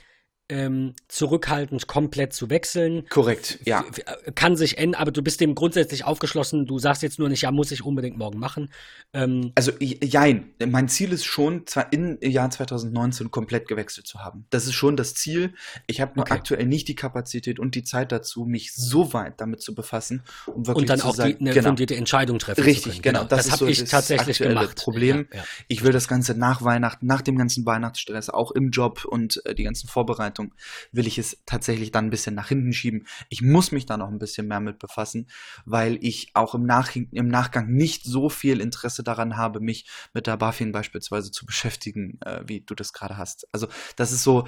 ähm, 0.51 0.95
zurückhaltend, 1.09 1.87
komplett 1.87 2.33
zu 2.33 2.49
wechseln. 2.51 3.05
Korrekt, 3.11 3.59
ja. 3.65 3.85
F- 3.91 4.35
Kann 4.35 4.57
sich 4.57 4.79
ändern, 4.79 5.01
aber 5.03 5.11
du 5.11 5.23
bist 5.23 5.41
dem 5.41 5.55
grundsätzlich 5.55 6.05
aufgeschlossen. 6.05 6.66
Du 6.66 6.79
sagst 6.79 7.03
jetzt 7.03 7.19
nur 7.19 7.29
nicht, 7.29 7.43
ja, 7.43 7.51
muss 7.51 7.70
ich 7.70 7.85
unbedingt 7.85 8.16
morgen 8.16 8.39
machen. 8.39 8.70
Ähm, 9.12 9.53
Also, 9.55 9.73
jein. 9.81 10.55
Mein 10.66 10.89
Ziel 10.89 11.12
ist 11.12 11.25
schon, 11.25 11.66
zwar 11.66 11.93
im 11.93 12.19
Jahr 12.23 12.51
2019 12.51 13.31
komplett 13.31 13.69
gewechselt 13.69 14.07
zu 14.07 14.20
haben. 14.20 14.47
Das 14.51 14.66
ist 14.66 14.75
schon 14.75 14.97
das 14.97 15.15
Ziel. 15.15 15.55
Ich 15.87 16.01
habe 16.01 16.12
nur 16.15 16.23
Okay. 16.23 16.35
aktuell 16.35 16.66
nicht 16.66 16.89
die 16.89 16.95
Kapazität 16.95 17.59
und 17.59 17.75
die 17.75 17.85
Zeit 17.85 18.12
dazu, 18.12 18.45
mich 18.45 18.73
so 18.75 19.12
weit 19.12 19.41
damit 19.41 19.61
zu 19.62 19.75
befassen, 19.75 20.23
um 20.47 20.66
wirklich 20.66 20.83
und 20.83 20.89
dann 20.91 20.99
zu 21.01 21.07
auch 21.07 21.15
sagen, 21.15 21.35
die, 21.39 21.41
eine 21.41 21.53
genau. 21.55 21.69
fundierte 21.69 21.97
Entscheidung 21.97 22.39
treffen 22.39 22.62
Richtig, 22.65 22.83
zu 22.97 23.03
können. 23.03 23.03
genau. 23.03 23.20
Das 23.25 23.39
Das, 23.39 23.47
ist 23.47 23.53
habe 23.53 23.59
so 23.61 23.66
ich 23.66 23.81
das 23.81 23.91
tatsächlich 23.91 24.39
gemacht. 24.39 24.77
Problem. 24.77 25.29
Ja, 25.33 25.39
ja. 25.39 25.45
Ich 25.69 25.83
will 25.83 25.93
das 25.93 26.09
Ganze 26.09 26.35
nach 26.35 26.62
Weihnachten, 26.62 27.07
nach 27.07 27.23
dem 27.23 27.37
ganzen 27.37 27.66
Weihnachtsstress, 27.66 28.31
auch 28.31 28.51
im 28.53 28.70
Job 28.70 29.05
und 29.05 29.45
äh, 29.45 29.55
die 29.55 29.65
ganzen 29.65 29.89
Vorbereitungen, 29.89 30.38
will 30.93 31.06
ich 31.06 31.19
es 31.19 31.43
tatsächlich 31.47 31.93
dann 31.93 32.06
ein 32.06 32.10
bisschen 32.10 32.35
nach 32.35 32.48
hinten 32.48 32.73
schieben. 32.73 33.06
Ich 33.28 33.43
muss 33.43 33.73
mich 33.73 33.86
da 33.86 33.97
noch 33.97 34.09
ein 34.09 34.19
bisschen 34.19 34.48
mehr 34.48 34.60
mit 34.60 34.78
befassen, 34.78 35.28
weil 35.65 35.98
ich 36.01 36.31
auch 36.35 36.55
im, 36.55 36.65
nach 36.65 36.94
im 36.94 37.28
Nachgang 37.28 37.69
nicht 37.69 38.05
so 38.05 38.28
viel 38.28 38.60
Interesse 38.60 39.02
daran 39.02 39.36
habe, 39.36 39.60
mich 39.60 39.89
mit 40.15 40.27
der 40.27 40.36
BaFin 40.36 40.73
beispielsweise 40.73 41.31
zu 41.31 41.47
beschäftigen, 41.47 42.19
äh, 42.24 42.43
wie 42.47 42.60
du 42.60 42.74
das 42.74 42.93
gerade 42.93 43.16
hast. 43.16 43.47
Also 43.52 43.69
das 43.97 44.12
ist 44.12 44.23
so, 44.23 44.47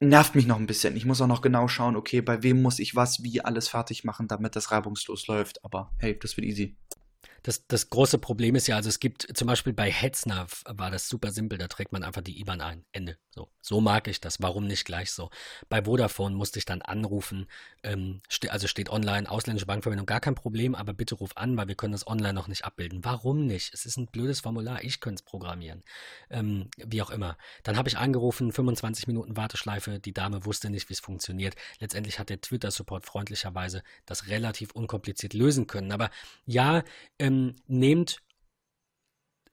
nervt 0.00 0.34
mich 0.34 0.46
noch 0.46 0.56
ein 0.56 0.66
bisschen. 0.66 0.96
Ich 0.96 1.04
muss 1.04 1.20
auch 1.20 1.26
noch 1.26 1.42
genau 1.42 1.68
schauen, 1.68 1.96
okay, 1.96 2.22
bei 2.22 2.42
wem 2.42 2.62
muss 2.62 2.78
ich 2.78 2.96
was, 2.96 3.22
wie 3.22 3.42
alles 3.44 3.68
fertig 3.68 4.04
machen, 4.04 4.28
damit 4.28 4.56
das 4.56 4.70
reibungslos 4.70 5.26
läuft. 5.26 5.64
Aber 5.64 5.92
hey, 5.98 6.18
das 6.18 6.36
wird 6.36 6.46
easy. 6.46 6.76
Das, 7.42 7.66
das 7.66 7.90
große 7.90 8.18
Problem 8.18 8.54
ist 8.54 8.66
ja, 8.66 8.76
also 8.76 8.88
es 8.88 9.00
gibt 9.00 9.26
zum 9.36 9.46
Beispiel 9.46 9.72
bei 9.72 9.90
Hetzner 9.90 10.46
war 10.66 10.90
das 10.90 11.08
super 11.08 11.32
simpel, 11.32 11.58
da 11.58 11.68
trägt 11.68 11.92
man 11.92 12.04
einfach 12.04 12.22
die 12.22 12.40
IBAN 12.40 12.60
ein. 12.60 12.84
Ende. 12.92 13.16
So, 13.32 13.48
so 13.60 13.80
mag 13.80 14.08
ich 14.08 14.20
das. 14.20 14.42
Warum 14.42 14.66
nicht 14.66 14.84
gleich 14.84 15.12
so? 15.12 15.30
Bei 15.68 15.84
Vodafone 15.84 16.34
musste 16.34 16.58
ich 16.58 16.64
dann 16.64 16.82
anrufen, 16.82 17.46
ähm, 17.84 18.22
ste 18.28 18.50
also 18.50 18.66
steht 18.66 18.90
online, 18.90 19.30
ausländische 19.30 19.66
Bankverbindung, 19.66 20.06
gar 20.06 20.20
kein 20.20 20.34
Problem, 20.34 20.74
aber 20.74 20.92
bitte 20.92 21.14
ruf 21.14 21.36
an, 21.36 21.56
weil 21.56 21.68
wir 21.68 21.76
können 21.76 21.92
das 21.92 22.06
online 22.06 22.34
noch 22.34 22.48
nicht 22.48 22.64
abbilden. 22.64 23.04
Warum 23.04 23.46
nicht? 23.46 23.72
Es 23.72 23.86
ist 23.86 23.96
ein 23.96 24.08
blödes 24.08 24.40
Formular, 24.40 24.82
ich 24.82 25.00
könnte 25.00 25.20
es 25.20 25.22
programmieren. 25.22 25.84
Ähm, 26.28 26.70
wie 26.76 27.00
auch 27.02 27.10
immer. 27.10 27.38
Dann 27.62 27.76
habe 27.76 27.88
ich 27.88 27.98
angerufen, 27.98 28.52
25 28.52 29.06
Minuten 29.06 29.36
Warteschleife, 29.36 30.00
die 30.00 30.12
Dame 30.12 30.44
wusste 30.44 30.68
nicht, 30.68 30.88
wie 30.88 30.94
es 30.94 31.00
funktioniert. 31.00 31.54
Letztendlich 31.78 32.18
hat 32.18 32.30
der 32.30 32.40
Twitter-Support 32.40 33.06
freundlicherweise 33.06 33.84
das 34.06 34.26
relativ 34.26 34.72
unkompliziert 34.72 35.34
lösen 35.34 35.68
können. 35.68 35.92
Aber 35.92 36.10
ja, 36.46 36.82
ähm, 37.30 37.56
nehmt 37.66 38.22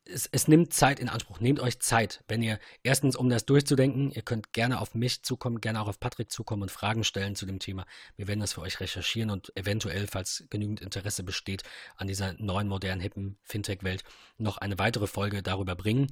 es, 0.09 0.27
es 0.31 0.47
nimmt 0.47 0.73
Zeit 0.73 0.99
in 0.99 1.09
Anspruch. 1.09 1.39
Nehmt 1.39 1.59
euch 1.59 1.79
Zeit, 1.79 2.23
wenn 2.27 2.41
ihr 2.41 2.59
erstens, 2.83 3.15
um 3.15 3.29
das 3.29 3.45
durchzudenken, 3.45 4.11
ihr 4.11 4.21
könnt 4.21 4.53
gerne 4.53 4.79
auf 4.79 4.95
mich 4.95 5.23
zukommen, 5.23 5.61
gerne 5.61 5.81
auch 5.81 5.87
auf 5.87 5.99
Patrick 5.99 6.31
zukommen 6.31 6.63
und 6.63 6.71
Fragen 6.71 7.03
stellen 7.03 7.35
zu 7.35 7.45
dem 7.45 7.59
Thema. 7.59 7.85
Wir 8.15 8.27
werden 8.27 8.39
das 8.39 8.53
für 8.53 8.61
euch 8.61 8.79
recherchieren 8.79 9.29
und 9.29 9.55
eventuell, 9.55 10.07
falls 10.07 10.45
genügend 10.49 10.81
Interesse 10.81 11.23
besteht 11.23 11.63
an 11.95 12.07
dieser 12.07 12.33
neuen, 12.33 12.67
modernen, 12.67 13.01
hippen 13.01 13.37
Fintech-Welt, 13.43 14.03
noch 14.37 14.57
eine 14.57 14.79
weitere 14.79 15.07
Folge 15.07 15.43
darüber 15.43 15.75
bringen. 15.75 16.07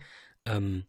Ähm, 0.46 0.86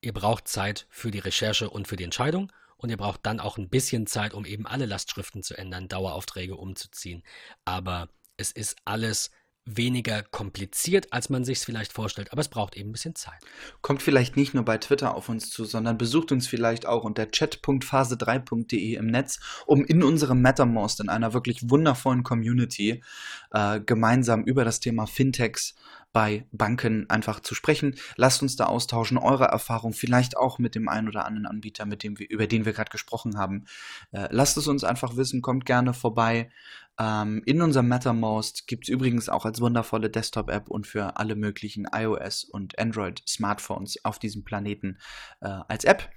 ihr 0.00 0.12
braucht 0.12 0.48
Zeit 0.48 0.86
für 0.90 1.10
die 1.10 1.18
Recherche 1.18 1.70
und 1.70 1.88
für 1.88 1.96
die 1.96 2.04
Entscheidung 2.04 2.52
und 2.76 2.90
ihr 2.90 2.96
braucht 2.96 3.26
dann 3.26 3.40
auch 3.40 3.58
ein 3.58 3.68
bisschen 3.68 4.06
Zeit, 4.06 4.34
um 4.34 4.44
eben 4.44 4.66
alle 4.66 4.86
Lastschriften 4.86 5.42
zu 5.42 5.56
ändern, 5.56 5.88
Daueraufträge 5.88 6.56
umzuziehen. 6.56 7.22
Aber 7.64 8.08
es 8.36 8.52
ist 8.52 8.76
alles 8.84 9.30
weniger 9.76 10.22
kompliziert, 10.22 11.12
als 11.12 11.28
man 11.30 11.44
sich 11.44 11.58
es 11.58 11.64
vielleicht 11.64 11.92
vorstellt, 11.92 12.32
aber 12.32 12.40
es 12.40 12.48
braucht 12.48 12.76
eben 12.76 12.90
ein 12.90 12.92
bisschen 12.92 13.14
Zeit. 13.14 13.38
Kommt 13.82 14.02
vielleicht 14.02 14.36
nicht 14.36 14.54
nur 14.54 14.64
bei 14.64 14.78
Twitter 14.78 15.14
auf 15.14 15.28
uns 15.28 15.50
zu, 15.50 15.64
sondern 15.64 15.98
besucht 15.98 16.32
uns 16.32 16.46
vielleicht 16.46 16.86
auch 16.86 17.04
unter 17.04 17.30
chat.phase3.de 17.30 18.94
im 18.94 19.06
Netz, 19.06 19.40
um 19.66 19.84
in 19.84 20.02
unserem 20.02 20.40
MetaMost 20.40 21.00
in 21.00 21.08
einer 21.08 21.34
wirklich 21.34 21.68
wundervollen 21.70 22.22
Community 22.22 23.02
äh, 23.50 23.80
gemeinsam 23.80 24.44
über 24.44 24.64
das 24.64 24.80
Thema 24.80 25.06
Fintechs 25.06 25.74
bei 26.12 26.46
Banken 26.52 27.08
einfach 27.10 27.40
zu 27.40 27.54
sprechen. 27.54 27.94
Lasst 28.16 28.42
uns 28.42 28.56
da 28.56 28.66
austauschen, 28.66 29.18
eure 29.18 29.44
Erfahrung, 29.44 29.92
vielleicht 29.92 30.36
auch 30.36 30.58
mit 30.58 30.74
dem 30.74 30.88
einen 30.88 31.08
oder 31.08 31.26
anderen 31.26 31.46
Anbieter, 31.46 31.86
mit 31.86 32.02
dem 32.02 32.18
wir, 32.18 32.28
über 32.30 32.46
den 32.46 32.64
wir 32.64 32.72
gerade 32.72 32.90
gesprochen 32.90 33.38
haben. 33.38 33.66
Äh, 34.12 34.28
lasst 34.30 34.56
es 34.56 34.68
uns 34.68 34.84
einfach 34.84 35.16
wissen, 35.16 35.42
kommt 35.42 35.66
gerne 35.66 35.92
vorbei. 35.92 36.50
Ähm, 37.00 37.42
in 37.46 37.62
unserem 37.62 37.86
MetaMost 37.88 38.66
gibt 38.66 38.84
es 38.84 38.88
übrigens 38.88 39.28
auch 39.28 39.44
als 39.44 39.60
wundervolle 39.60 40.10
Desktop-App 40.10 40.68
und 40.68 40.86
für 40.86 41.16
alle 41.16 41.36
möglichen 41.36 41.86
iOS 41.92 42.44
und 42.44 42.76
Android-Smartphones 42.78 44.04
auf 44.04 44.18
diesem 44.18 44.42
Planeten 44.42 44.98
äh, 45.40 45.46
als 45.68 45.84
App. 45.84 46.10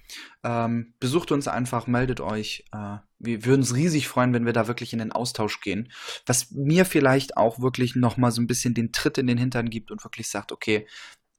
Ähm, 0.43 0.95
besucht 0.99 1.31
uns 1.31 1.47
einfach, 1.47 1.85
meldet 1.85 2.19
euch. 2.19 2.65
Äh, 2.71 2.97
wir 3.19 3.45
würden 3.45 3.61
uns 3.61 3.75
riesig 3.75 4.07
freuen, 4.07 4.33
wenn 4.33 4.47
wir 4.47 4.53
da 4.53 4.67
wirklich 4.67 4.93
in 4.93 4.99
den 4.99 5.11
Austausch 5.11 5.61
gehen. 5.61 5.91
Was 6.25 6.49
mir 6.49 6.85
vielleicht 6.85 7.37
auch 7.37 7.59
wirklich 7.59 7.95
nochmal 7.95 8.31
so 8.31 8.41
ein 8.41 8.47
bisschen 8.47 8.73
den 8.73 8.91
Tritt 8.91 9.19
in 9.19 9.27
den 9.27 9.37
Hintern 9.37 9.69
gibt 9.69 9.91
und 9.91 10.03
wirklich 10.03 10.29
sagt, 10.29 10.51
okay, 10.51 10.87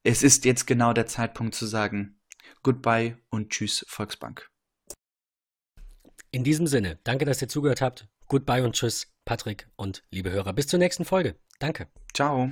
es 0.05 0.23
ist 0.23 0.45
jetzt 0.45 0.67
genau 0.67 0.93
der 0.93 1.07
Zeitpunkt 1.07 1.57
zu 1.57 1.67
sagen, 1.67 2.21
goodbye 2.63 3.19
und 3.29 3.51
tschüss, 3.51 3.85
Volksbank. 3.89 4.49
In 6.31 6.45
diesem 6.45 6.67
Sinne, 6.67 6.99
danke, 7.03 7.25
dass 7.25 7.43
ihr 7.43 7.49
zugehört 7.49 7.83
habt. 7.83 8.09
Goodbye 8.27 8.65
und 8.65 8.75
tschüss, 8.75 9.12
Patrick 9.25 9.69
und 9.77 10.03
liebe 10.11 10.31
Hörer. 10.31 10.53
Bis 10.53 10.67
zur 10.67 10.79
nächsten 10.79 11.05
Folge. 11.05 11.37
Danke. 11.59 11.89
Ciao. 12.15 12.51